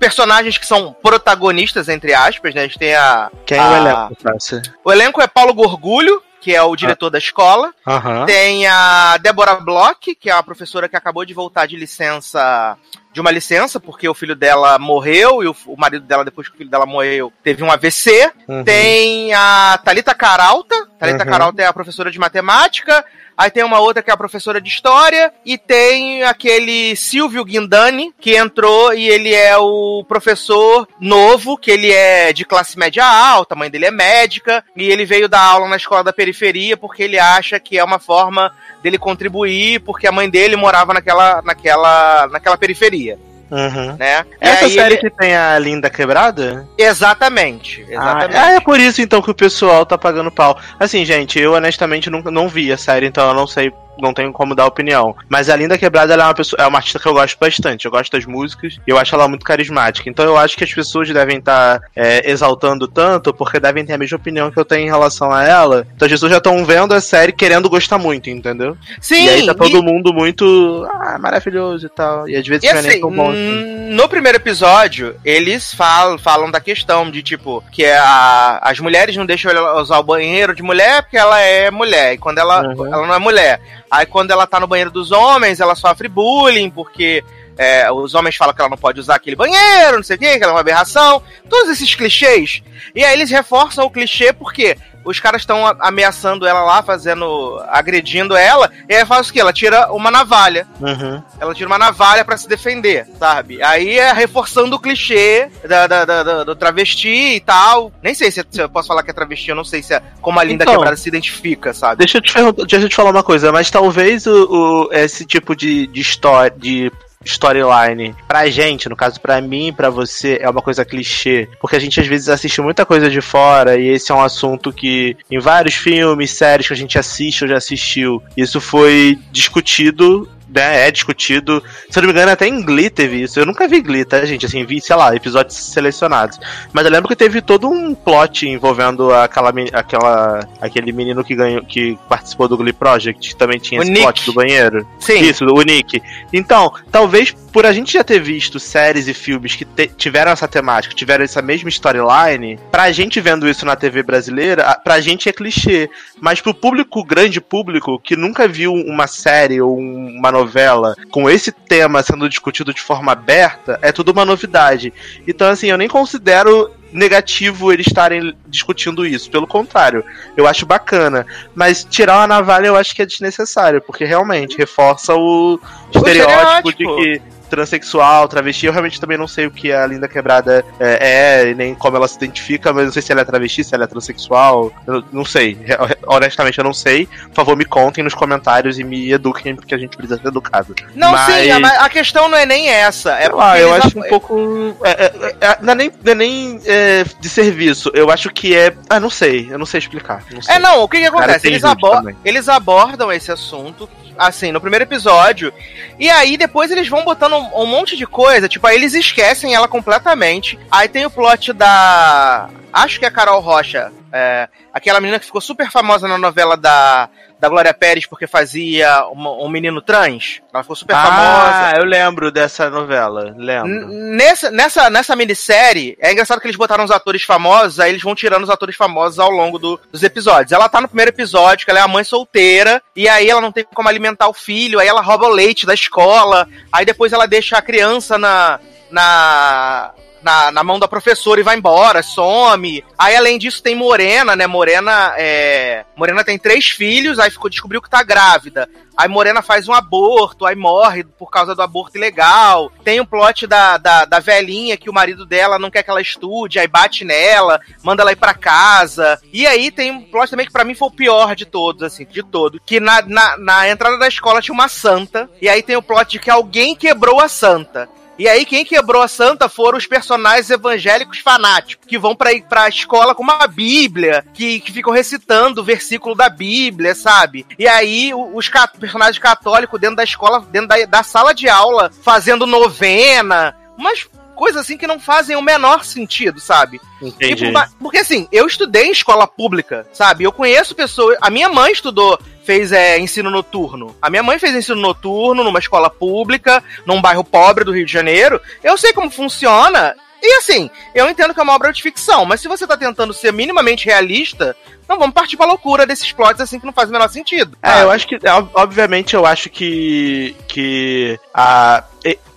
personagens 0.00 0.56
que 0.58 0.66
são 0.66 0.94
protagonistas, 1.02 1.88
entre 1.88 2.14
aspas, 2.14 2.54
né? 2.54 2.62
A 2.62 2.64
gente 2.64 2.78
tem 2.78 2.94
a. 2.94 3.30
Quem 3.46 3.58
é 3.58 3.60
a- 3.60 3.68
o 3.70 3.76
elenco, 3.76 4.16
Sácia? 4.22 4.62
o 4.84 4.92
elenco 4.92 5.20
é 5.20 5.26
Paulo 5.26 5.52
Gorgulho, 5.54 6.22
que 6.40 6.54
é 6.54 6.62
o 6.62 6.74
diretor 6.76 7.10
da 7.10 7.18
escola. 7.18 7.74
Aham. 7.86 8.24
Tem 8.24 8.66
a 8.66 9.16
Débora 9.18 9.56
Bloch, 9.56 10.14
que 10.14 10.30
é 10.30 10.32
a 10.32 10.42
professora 10.42 10.88
que 10.88 10.96
acabou 10.96 11.24
de 11.24 11.34
voltar 11.34 11.66
de 11.66 11.76
licença, 11.76 12.76
de 13.18 13.20
uma 13.20 13.32
licença, 13.32 13.80
porque 13.80 14.08
o 14.08 14.14
filho 14.14 14.36
dela 14.36 14.78
morreu 14.78 15.42
e 15.42 15.48
o, 15.48 15.56
o 15.66 15.76
marido 15.76 16.06
dela, 16.06 16.24
depois 16.24 16.48
que 16.48 16.54
o 16.54 16.56
filho 16.56 16.70
dela 16.70 16.86
morreu, 16.86 17.32
teve 17.42 17.64
um 17.64 17.70
AVC. 17.70 18.30
Uhum. 18.46 18.62
Tem 18.62 19.34
a 19.34 19.78
Talita 19.84 20.14
Caralta. 20.14 20.86
Talita 20.98 21.24
Uhum. 21.24 21.30
Caralta 21.30 21.62
é 21.62 21.66
a 21.66 21.72
professora 21.72 22.12
de 22.12 22.18
matemática. 22.18 23.04
Aí 23.36 23.50
tem 23.50 23.62
uma 23.62 23.78
outra 23.78 24.02
que 24.02 24.10
é 24.10 24.14
a 24.14 24.16
professora 24.16 24.60
de 24.60 24.68
história. 24.68 25.32
E 25.44 25.58
tem 25.58 26.22
aquele 26.22 26.94
Silvio 26.94 27.44
Guindani, 27.44 28.12
que 28.20 28.36
entrou 28.36 28.94
e 28.94 29.08
ele 29.08 29.34
é 29.34 29.56
o 29.56 30.04
professor 30.08 30.88
novo, 31.00 31.56
que 31.56 31.70
ele 31.70 31.92
é 31.92 32.32
de 32.32 32.44
classe 32.44 32.78
média 32.78 33.04
alta, 33.04 33.54
a 33.54 33.58
mãe 33.58 33.70
dele 33.70 33.86
é 33.86 33.90
médica. 33.90 34.64
E 34.76 34.84
ele 34.90 35.04
veio 35.04 35.28
dar 35.28 35.40
aula 35.40 35.68
na 35.68 35.76
escola 35.76 36.04
da 36.04 36.12
periferia 36.12 36.76
porque 36.76 37.02
ele 37.02 37.18
acha 37.18 37.58
que 37.58 37.78
é 37.78 37.84
uma 37.84 37.98
forma 37.98 38.52
dele 38.82 38.98
contribuir, 38.98 39.80
porque 39.80 40.06
a 40.06 40.12
mãe 40.12 40.28
dele 40.30 40.56
morava 40.56 40.92
naquela, 40.94 41.42
naquela, 41.42 42.26
naquela 42.28 42.56
periferia, 42.56 43.18
Uhum. 43.50 43.96
né? 43.98 44.24
E 44.40 44.46
essa 44.46 44.68
série 44.68 44.94
ele- 44.94 45.00
que 45.00 45.10
tem 45.10 45.34
a 45.34 45.58
Linda 45.58 45.88
Quebrada? 45.90 46.66
Exatamente, 46.76 47.84
exatamente. 47.88 48.36
Ah, 48.36 48.52
é 48.52 48.60
por 48.60 48.78
isso 48.78 49.00
então 49.00 49.22
que 49.22 49.30
o 49.30 49.34
pessoal 49.34 49.86
tá 49.86 49.96
pagando 49.96 50.30
pau. 50.30 50.58
Assim, 50.78 51.04
gente, 51.04 51.38
eu 51.38 51.54
honestamente 51.54 52.10
nunca 52.10 52.30
não 52.30 52.48
vi 52.48 52.70
a 52.72 52.76
série, 52.76 53.06
então 53.06 53.26
eu 53.28 53.34
não 53.34 53.46
sei, 53.46 53.72
não 54.00 54.12
tenho 54.14 54.32
como 54.32 54.54
dar 54.54 54.66
opinião. 54.66 55.14
Mas 55.28 55.48
a 55.48 55.56
Linda 55.56 55.76
Quebrada 55.78 56.12
ela 56.14 56.24
é 56.24 56.26
uma 56.26 56.34
pessoa, 56.34 56.62
é 56.62 56.66
uma 56.66 56.78
artista 56.78 56.98
que 56.98 57.06
eu 57.06 57.14
gosto 57.14 57.38
bastante. 57.38 57.84
Eu 57.84 57.90
gosto 57.90 58.12
das 58.12 58.24
músicas 58.26 58.78
e 58.86 58.90
eu 58.90 58.98
acho 58.98 59.14
ela 59.14 59.28
muito 59.28 59.44
carismática. 59.44 60.08
Então 60.08 60.24
eu 60.24 60.36
acho 60.36 60.56
que 60.56 60.64
as 60.64 60.72
pessoas 60.72 61.08
devem 61.10 61.38
estar 61.38 61.80
exaltando 62.24 62.86
tanto 62.88 63.32
porque 63.32 63.60
devem 63.60 63.84
ter 63.84 63.94
a 63.94 63.98
mesma 63.98 64.16
opinião 64.16 64.50
que 64.50 64.58
eu 64.58 64.64
tenho 64.64 64.86
em 64.86 64.90
relação 64.90 65.32
a 65.32 65.44
ela. 65.44 65.86
Então 65.94 66.06
as 66.06 66.12
pessoas 66.12 66.30
já 66.32 66.38
estão 66.38 66.64
vendo 66.64 66.94
a 66.94 67.00
série 67.00 67.32
querendo 67.32 67.68
gostar 67.68 67.98
muito, 67.98 68.30
entendeu? 68.30 68.76
Sim, 69.00 69.24
e 69.24 69.28
aí 69.28 69.46
tá 69.46 69.54
todo 69.54 69.78
e- 69.78 69.82
mundo 69.82 70.12
muito 70.12 70.86
ah, 70.92 71.18
maravilhoso 71.18 71.86
e 71.86 71.88
tal. 71.88 72.28
E 72.28 72.36
às 72.36 72.46
vezes 72.46 72.64
E 72.68 72.72
não 72.72 72.78
é 72.78 72.82
nem 72.82 72.90
assim, 72.92 73.00
tão 73.00 73.10
bom 73.10 73.30
assim. 73.30 73.90
no 73.90 74.08
primeiro 74.08 74.36
episódio, 74.38 75.16
eles 75.24 75.72
falam, 75.74 76.18
falam 76.18 76.50
da 76.50 76.60
questão 76.60 77.10
de, 77.10 77.22
tipo, 77.22 77.62
que 77.72 77.84
a- 77.84 78.58
as 78.62 78.78
mulheres 78.80 79.16
não 79.16 79.26
deixam 79.26 79.50
ela 79.50 79.80
usar 79.80 79.98
o 79.98 80.02
banheiro 80.02 80.54
de 80.54 80.62
mulher 80.62 81.02
porque 81.02 81.16
ela 81.16 81.40
é 81.40 81.70
mulher. 81.70 82.14
E 82.14 82.18
quando 82.18 82.38
ela, 82.38 82.62
Uhum. 82.62 82.86
ela 82.92 83.06
não 83.06 83.14
é 83.14 83.18
mulher. 83.18 83.60
Aí 83.90 84.06
quando 84.06 84.30
ela 84.30 84.46
tá 84.46 84.60
no 84.60 84.66
banheiro 84.66 84.90
dos 84.90 85.10
homens, 85.10 85.60
ela 85.60 85.74
sofre 85.74 86.08
bullying, 86.08 86.70
porque 86.70 87.24
é, 87.58 87.90
os 87.92 88.14
homens 88.14 88.36
falam 88.36 88.54
que 88.54 88.60
ela 88.60 88.70
não 88.70 88.76
pode 88.78 89.00
usar 89.00 89.16
aquele 89.16 89.36
banheiro, 89.36 89.96
não 89.96 90.02
sei 90.02 90.16
o 90.16 90.18
quê, 90.18 90.38
que 90.38 90.42
ela 90.44 90.52
é 90.52 90.54
uma 90.54 90.60
aberração. 90.60 91.20
Todos 91.50 91.68
esses 91.70 91.94
clichês. 91.94 92.62
E 92.94 93.04
aí 93.04 93.12
eles 93.12 93.30
reforçam 93.30 93.84
o 93.84 93.90
clichê 93.90 94.32
porque 94.32 94.78
os 95.04 95.18
caras 95.20 95.42
estão 95.42 95.66
ameaçando 95.80 96.46
ela 96.46 96.62
lá, 96.64 96.82
fazendo. 96.82 97.60
agredindo 97.68 98.36
ela, 98.36 98.70
e 98.88 98.94
aí 98.94 99.04
faz 99.06 99.28
o 99.28 99.32
quê? 99.32 99.40
Ela 99.40 99.52
tira 99.52 99.90
uma 99.92 100.10
navalha. 100.10 100.66
Uhum. 100.80 101.22
Ela 101.40 101.54
tira 101.54 101.66
uma 101.68 101.78
navalha 101.78 102.24
pra 102.24 102.36
se 102.36 102.48
defender, 102.48 103.06
sabe? 103.18 103.62
Aí 103.62 103.98
é 103.98 104.12
reforçando 104.12 104.76
o 104.76 104.78
clichê 104.80 105.48
da, 105.66 105.86
da- 105.86 106.04
da- 106.04 106.44
do 106.44 106.54
travesti 106.54 107.08
e 107.36 107.40
tal. 107.40 107.90
Nem 108.02 108.14
sei 108.14 108.30
se, 108.30 108.44
se 108.50 108.60
eu 108.62 108.68
posso 108.68 108.88
falar 108.88 109.02
que 109.02 109.10
é 109.10 109.14
travesti, 109.14 109.48
eu 109.48 109.56
não 109.56 109.64
sei 109.64 109.82
se 109.82 109.94
é 109.94 110.02
como 110.20 110.38
a 110.38 110.44
Linda 110.44 110.64
Então. 110.64 110.74
Quebrada 110.74 110.96
se 110.96 111.08
identifica, 111.08 111.72
sabe? 111.72 111.98
Deixa 111.98 112.18
eu 112.18 112.22
te, 112.22 112.34
deixa 112.66 112.84
eu 112.86 112.88
te 112.88 112.94
falar 112.96 113.10
uma 113.10 113.22
coisa, 113.22 113.50
mas 113.50 113.70
talvez 113.70 114.26
o, 114.26 114.86
o- 114.86 114.88
esse 114.92 115.24
tipo 115.24 115.56
de, 115.56 115.86
de 115.86 116.00
história. 116.00 116.54
De 116.56 116.92
storyline 117.28 118.14
pra 118.26 118.48
gente, 118.48 118.88
no 118.88 118.96
caso 118.96 119.20
pra 119.20 119.40
mim 119.40 119.68
e 119.68 119.72
pra 119.72 119.90
você, 119.90 120.38
é 120.40 120.48
uma 120.48 120.62
coisa 120.62 120.84
clichê, 120.84 121.48
porque 121.60 121.76
a 121.76 121.78
gente 121.78 122.00
às 122.00 122.06
vezes 122.06 122.28
assiste 122.28 122.60
muita 122.60 122.84
coisa 122.84 123.08
de 123.10 123.20
fora 123.20 123.76
e 123.76 123.88
esse 123.88 124.10
é 124.10 124.14
um 124.14 124.22
assunto 124.22 124.72
que 124.72 125.16
em 125.30 125.38
vários 125.38 125.74
filmes, 125.74 126.30
séries 126.30 126.66
que 126.66 126.72
a 126.72 126.76
gente 126.76 126.98
assiste 126.98 127.44
ou 127.44 127.50
já 127.50 127.56
assistiu, 127.56 128.22
isso 128.36 128.60
foi 128.60 129.18
discutido 129.30 130.28
né, 130.48 130.86
é 130.88 130.90
discutido. 130.90 131.62
Se 131.90 131.98
eu 131.98 132.02
não 132.02 132.08
me 132.08 132.12
engano, 132.12 132.32
até 132.32 132.46
em 132.46 132.62
Glee 132.62 132.90
teve 132.90 133.22
isso. 133.22 133.38
Eu 133.38 133.46
nunca 133.46 133.68
vi 133.68 133.80
Glee, 133.80 134.04
tá, 134.04 134.24
gente? 134.24 134.46
Assim, 134.46 134.64
vi, 134.64 134.80
sei 134.80 134.96
lá, 134.96 135.14
episódios 135.14 135.56
selecionados. 135.56 136.38
Mas 136.72 136.84
eu 136.84 136.90
lembro 136.90 137.08
que 137.08 137.16
teve 137.16 137.40
todo 137.40 137.68
um 137.68 137.94
plot 137.94 138.48
envolvendo 138.48 139.12
aquela, 139.12 139.52
aquela, 139.72 140.40
aquele 140.60 140.92
menino 140.92 141.22
que 141.24 141.34
ganhou, 141.34 141.62
que 141.64 141.98
participou 142.08 142.48
do 142.48 142.56
Glee 142.56 142.72
Project, 142.72 143.28
que 143.30 143.36
também 143.36 143.58
tinha 143.58 143.80
O 143.80 143.82
esse 143.82 143.90
Nick. 143.92 144.02
plot 144.04 144.24
do 144.26 144.32
banheiro. 144.34 144.86
Sim. 145.00 145.20
Isso, 145.20 145.44
o 145.44 145.62
Nick. 145.62 146.02
Então, 146.32 146.72
talvez 146.90 147.30
por 147.52 147.64
a 147.66 147.72
gente 147.72 147.92
já 147.94 148.04
ter 148.04 148.20
visto 148.20 148.60
séries 148.60 149.08
e 149.08 149.14
filmes 149.14 149.54
que 149.56 149.64
te- 149.64 149.88
tiveram 149.96 150.30
essa 150.32 150.46
temática, 150.46 150.94
tiveram 150.94 151.24
essa 151.24 151.40
mesma 151.42 151.68
storyline, 151.70 152.58
pra 152.70 152.92
gente 152.92 153.20
vendo 153.20 153.48
isso 153.48 153.64
na 153.66 153.74
TV 153.74 154.02
brasileira, 154.02 154.64
a- 154.64 154.74
pra 154.76 155.00
gente 155.00 155.28
é 155.28 155.32
clichê. 155.32 155.88
Mas 156.20 156.40
pro 156.40 156.52
público, 156.54 157.02
grande 157.04 157.40
público, 157.40 157.98
que 157.98 158.16
nunca 158.16 158.46
viu 158.46 158.72
uma 158.72 159.06
série 159.06 159.60
ou 159.60 159.78
um- 159.78 160.16
uma 160.18 160.30
novela 160.38 160.94
com 161.10 161.28
esse 161.28 161.52
tema 161.52 162.02
sendo 162.02 162.28
discutido 162.28 162.72
de 162.72 162.80
forma 162.80 163.12
aberta, 163.12 163.78
é 163.82 163.92
tudo 163.92 164.12
uma 164.12 164.24
novidade. 164.24 164.92
Então, 165.26 165.48
assim, 165.48 165.68
eu 165.68 165.78
nem 165.78 165.88
considero 165.88 166.70
negativo 166.92 167.72
eles 167.72 167.86
estarem 167.86 168.34
discutindo 168.46 169.06
isso. 169.06 169.30
Pelo 169.30 169.46
contrário, 169.46 170.04
eu 170.36 170.46
acho 170.46 170.64
bacana. 170.64 171.26
Mas 171.54 171.84
tirar 171.84 172.18
uma 172.18 172.26
navalha 172.26 172.68
eu 172.68 172.76
acho 172.76 172.94
que 172.94 173.02
é 173.02 173.06
desnecessário, 173.06 173.82
porque 173.82 174.04
realmente 174.04 174.56
reforça 174.56 175.14
o 175.14 175.60
estereótipo, 175.94 176.70
estereótipo. 176.70 176.72
de 176.72 177.20
que 177.20 177.37
transexual, 177.48 178.28
travesti, 178.28 178.66
eu 178.66 178.72
realmente 178.72 179.00
também 179.00 179.16
não 179.18 179.26
sei 179.28 179.46
o 179.46 179.50
que 179.50 179.72
a 179.72 179.86
Linda 179.86 180.06
Quebrada 180.08 180.64
é, 180.78 181.48
é, 181.50 181.54
nem 181.54 181.74
como 181.74 181.96
ela 181.96 182.06
se 182.08 182.16
identifica, 182.16 182.72
mas 182.72 182.84
não 182.86 182.92
sei 182.92 183.02
se 183.02 183.12
ela 183.12 183.22
é 183.22 183.24
travesti, 183.24 183.64
se 183.64 183.74
ela 183.74 183.84
é 183.84 183.86
transexual, 183.86 184.72
eu 184.86 185.04
não 185.12 185.24
sei. 185.24 185.58
Honestamente, 186.06 186.58
eu 186.58 186.64
não 186.64 186.72
sei. 186.72 187.06
Por 187.06 187.34
favor, 187.34 187.56
me 187.56 187.64
contem 187.64 188.04
nos 188.04 188.14
comentários 188.14 188.78
e 188.78 188.84
me 188.84 189.12
eduquem, 189.12 189.54
porque 189.56 189.74
a 189.74 189.78
gente 189.78 189.96
precisa 189.96 190.20
ser 190.20 190.28
educado. 190.28 190.74
Não, 190.94 191.12
Mas- 191.12 191.34
sim, 191.34 191.50
a, 191.50 191.84
a 191.84 191.88
questão 191.88 192.28
não 192.28 192.36
é 192.38 192.46
nem 192.46 192.68
essa. 192.68 193.12
É 193.12 193.28
lá, 193.28 193.58
eu 193.58 193.72
acho 193.74 193.88
ap- 193.88 193.96
um 193.96 194.08
pouco. 194.08 194.76
é, 194.84 194.90
é, 194.90 195.36
é, 195.40 195.58
não 195.60 195.72
é 195.72 195.74
nem, 195.76 195.92
não 196.04 196.12
é 196.12 196.14
nem 196.14 196.60
é, 196.66 197.04
de 197.20 197.28
serviço. 197.28 197.90
Eu 197.94 198.10
acho 198.10 198.30
que 198.30 198.54
é. 198.54 198.72
Ah, 198.88 199.00
não 199.00 199.10
sei. 199.10 199.48
Eu 199.50 199.58
não 199.58 199.66
sei 199.66 199.78
explicar. 199.78 200.22
Não 200.30 200.42
sei. 200.42 200.54
É, 200.54 200.58
não, 200.58 200.82
o 200.82 200.88
que 200.88 200.98
que 200.98 201.06
acontece? 201.06 201.46
Eles, 201.46 201.62
vídeo 201.62 201.68
abo- 201.68 201.90
também. 201.90 202.16
eles 202.24 202.48
abordam 202.48 203.12
esse 203.12 203.30
assunto, 203.32 203.88
assim, 204.18 204.52
no 204.52 204.60
primeiro 204.60 204.84
episódio, 204.84 205.52
e 205.98 206.10
aí 206.10 206.36
depois 206.36 206.70
eles 206.70 206.88
vão 206.88 207.04
botando 207.04 207.34
um, 207.34 207.62
um 207.62 207.66
monte 207.66 207.96
de 207.96 208.06
coisa, 208.06 208.48
tipo, 208.48 208.66
aí 208.66 208.76
eles 208.76 208.94
esquecem 208.94 209.54
ela 209.54 209.68
completamente. 209.68 210.58
Aí 210.70 210.88
tem 210.88 211.06
o 211.06 211.10
plot 211.10 211.52
da. 211.52 212.50
Acho 212.72 212.98
que 212.98 213.04
é 213.04 213.08
a 213.08 213.12
Carol 213.12 213.40
Rocha, 213.40 213.92
é, 214.12 214.48
aquela 214.72 215.00
menina 215.00 215.18
que 215.18 215.26
ficou 215.26 215.40
super 215.40 215.70
famosa 215.70 216.06
na 216.06 216.18
novela 216.18 216.56
da, 216.56 217.08
da 217.40 217.48
Glória 217.48 217.72
Pérez 217.72 218.06
porque 218.06 218.26
fazia 218.26 219.06
uma- 219.08 219.32
um 219.32 219.48
menino 219.48 219.80
trans. 219.80 220.40
Ela 220.52 220.62
ficou 220.62 220.74
super 220.76 220.94
famosa. 220.94 221.66
Ah, 221.68 221.72
eu 221.76 221.84
lembro 221.84 222.30
dessa 222.32 222.68
novela. 222.68 223.34
Lembro. 223.36 223.68
N- 223.70 224.16
Nessa, 224.16 224.50
nessa, 224.50 224.90
nessa 224.90 225.14
minissérie, 225.14 225.96
é 226.00 226.12
engraçado 226.12 226.40
que 226.40 226.46
eles 226.46 226.56
botaram 226.56 226.84
os 226.84 226.90
atores 226.90 227.22
famosos, 227.22 227.78
aí 227.78 227.90
eles 227.90 228.02
vão 228.02 228.14
tirando 228.14 228.42
os 228.42 228.50
atores 228.50 228.74
famosos 228.76 229.18
ao 229.18 229.30
longo 229.30 229.58
do- 229.58 229.80
dos 229.92 230.02
episódios. 230.02 230.50
Ela 230.52 230.68
tá 230.68 230.80
no 230.80 230.88
primeiro 230.88 231.10
episódio, 231.10 231.64
que 231.64 231.70
ela 231.70 231.80
é 231.80 231.82
a 231.82 231.88
mãe 231.88 232.02
solteira, 232.04 232.82
e 232.96 233.08
aí 233.08 233.28
ela 233.30 233.40
não 233.40 233.52
tem 233.52 233.64
como 233.72 233.88
alimentar 233.88 234.28
o 234.28 234.32
filho, 234.34 234.78
aí 234.80 234.88
ela 234.88 235.00
rouba 235.00 235.26
o 235.26 235.32
leite 235.32 235.64
da 235.66 235.74
escola, 235.74 236.48
aí 236.72 236.84
depois 236.84 237.12
ela 237.12 237.26
deixa 237.26 237.56
a 237.56 237.62
criança 237.62 238.18
na. 238.18 238.58
na 238.90 239.92
na, 240.22 240.50
na 240.50 240.64
mão 240.64 240.78
da 240.78 240.88
professora 240.88 241.40
e 241.40 241.44
vai 241.44 241.56
embora, 241.56 242.02
some. 242.02 242.84
Aí, 242.96 243.16
além 243.16 243.38
disso, 243.38 243.62
tem 243.62 243.74
Morena, 243.74 244.34
né? 244.34 244.46
Morena 244.46 245.14
é. 245.16 245.84
Morena 245.96 246.24
tem 246.24 246.38
três 246.38 246.66
filhos, 246.66 247.18
aí 247.18 247.30
ficou, 247.30 247.50
descobriu 247.50 247.82
que 247.82 247.90
tá 247.90 248.02
grávida. 248.02 248.68
Aí 248.96 249.08
Morena 249.08 249.40
faz 249.42 249.68
um 249.68 249.72
aborto, 249.72 250.44
aí 250.44 250.56
morre 250.56 251.04
por 251.04 251.30
causa 251.30 251.54
do 251.54 251.62
aborto 251.62 251.96
ilegal. 251.96 252.72
Tem 252.82 252.98
o 252.98 253.06
plot 253.06 253.46
da, 253.46 253.76
da, 253.76 254.04
da 254.04 254.18
velhinha 254.18 254.76
que 254.76 254.90
o 254.90 254.92
marido 254.92 255.24
dela 255.24 255.56
não 255.56 255.70
quer 255.70 255.84
que 255.84 255.90
ela 255.90 256.00
estude, 256.00 256.58
aí 256.58 256.66
bate 256.66 257.04
nela, 257.04 257.60
manda 257.80 258.02
ela 258.02 258.10
ir 258.10 258.16
pra 258.16 258.34
casa. 258.34 259.20
E 259.32 259.46
aí 259.46 259.70
tem 259.70 259.92
um 259.92 260.02
plot 260.02 260.30
também 260.30 260.46
que 260.46 260.52
pra 260.52 260.64
mim 260.64 260.74
foi 260.74 260.88
o 260.88 260.92
pior 260.92 261.36
de 261.36 261.46
todos, 261.46 261.84
assim, 261.84 262.04
de 262.06 262.24
todo. 262.24 262.60
Que 262.66 262.80
na, 262.80 263.00
na, 263.02 263.36
na 263.36 263.68
entrada 263.68 263.98
da 263.98 264.08
escola 264.08 264.42
tinha 264.42 264.54
uma 264.54 264.68
santa, 264.68 265.30
e 265.40 265.48
aí 265.48 265.62
tem 265.62 265.76
o 265.76 265.82
plot 265.82 266.10
de 266.10 266.18
que 266.18 266.30
alguém 266.30 266.74
quebrou 266.74 267.20
a 267.20 267.28
santa. 267.28 267.88
E 268.18 268.28
aí, 268.28 268.44
quem 268.44 268.64
quebrou 268.64 269.00
a 269.00 269.08
santa 269.08 269.48
foram 269.48 269.78
os 269.78 269.86
personagens 269.86 270.50
evangélicos 270.50 271.18
fanáticos, 271.18 271.86
que 271.86 271.98
vão 271.98 272.16
pra, 272.16 272.30
pra 272.48 272.68
escola 272.68 273.14
com 273.14 273.22
uma 273.22 273.46
Bíblia, 273.46 274.24
que, 274.34 274.58
que 274.60 274.72
ficam 274.72 274.92
recitando 274.92 275.60
o 275.60 275.64
versículo 275.64 276.14
da 276.14 276.28
Bíblia, 276.28 276.94
sabe? 276.94 277.46
E 277.58 277.68
aí, 277.68 278.12
os 278.12 278.50
personagens 278.78 279.18
católicos 279.18 279.80
dentro 279.80 279.96
da 279.96 280.04
escola, 280.04 280.40
dentro 280.40 280.68
da, 280.68 280.84
da 280.84 281.02
sala 281.02 281.32
de 281.32 281.48
aula, 281.48 281.90
fazendo 282.02 282.46
novena, 282.46 283.54
umas 283.76 284.08
coisas 284.38 284.62
assim 284.62 284.78
que 284.78 284.86
não 284.86 285.00
fazem 285.00 285.34
o 285.36 285.42
menor 285.42 285.84
sentido, 285.84 286.38
sabe? 286.38 286.80
Entendi. 287.02 287.34
Tipo, 287.34 287.52
ma- 287.52 287.68
porque 287.80 287.98
assim, 287.98 288.28
eu 288.30 288.46
estudei 288.46 288.84
em 288.86 288.92
escola 288.92 289.26
pública, 289.26 289.84
sabe? 289.92 290.22
Eu 290.22 290.30
conheço 290.30 290.76
pessoas. 290.76 291.18
A 291.20 291.28
minha 291.28 291.48
mãe 291.48 291.72
estudou, 291.72 292.16
fez 292.44 292.70
é, 292.70 292.98
ensino 293.00 293.30
noturno. 293.30 293.96
A 294.00 294.08
minha 294.08 294.22
mãe 294.22 294.38
fez 294.38 294.54
ensino 294.54 294.80
noturno 294.80 295.42
numa 295.42 295.58
escola 295.58 295.90
pública, 295.90 296.62
num 296.86 297.02
bairro 297.02 297.24
pobre 297.24 297.64
do 297.64 297.72
Rio 297.72 297.84
de 297.84 297.92
Janeiro. 297.92 298.40
Eu 298.62 298.78
sei 298.78 298.92
como 298.92 299.10
funciona. 299.10 299.96
E 300.22 300.36
assim, 300.38 300.70
eu 300.94 301.08
entendo 301.08 301.34
que 301.34 301.40
é 301.40 301.42
uma 301.42 301.54
obra 301.54 301.72
de 301.72 301.82
ficção, 301.82 302.24
mas 302.24 302.40
se 302.40 302.48
você 302.48 302.66
tá 302.66 302.76
tentando 302.76 303.12
ser 303.12 303.32
minimamente 303.32 303.86
realista, 303.86 304.56
não 304.88 304.98
vamos 304.98 305.14
partir 305.14 305.36
pra 305.36 305.46
loucura 305.46 305.86
desses 305.86 306.10
plots 306.12 306.40
assim 306.40 306.58
que 306.60 306.66
não 306.66 306.72
faz 306.72 306.88
o 306.88 306.92
menor 306.92 307.08
sentido. 307.08 307.56
É, 307.62 307.82
eu 307.82 307.90
acho 307.90 308.06
que, 308.06 308.18
obviamente, 308.54 309.14
eu 309.14 309.26
acho 309.26 309.50
que. 309.50 310.34
que 310.48 311.18
a, 311.34 311.84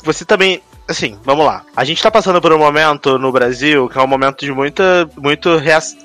você 0.04 0.26
também 0.26 0.62
assim, 0.92 1.18
vamos 1.24 1.46
lá. 1.46 1.64
A 1.76 1.84
gente 1.84 2.02
tá 2.02 2.12
passando 2.12 2.42
por 2.42 2.54
um 2.54 2.58
momento 2.58 3.18
no 3.18 3.32
Brasil 3.32 3.90
que 3.90 3.98
é 3.98 4.02
um 4.02 4.08
momento 4.08 4.46
de 4.46 4.52
muita, 4.52 5.10
muito 5.18 5.50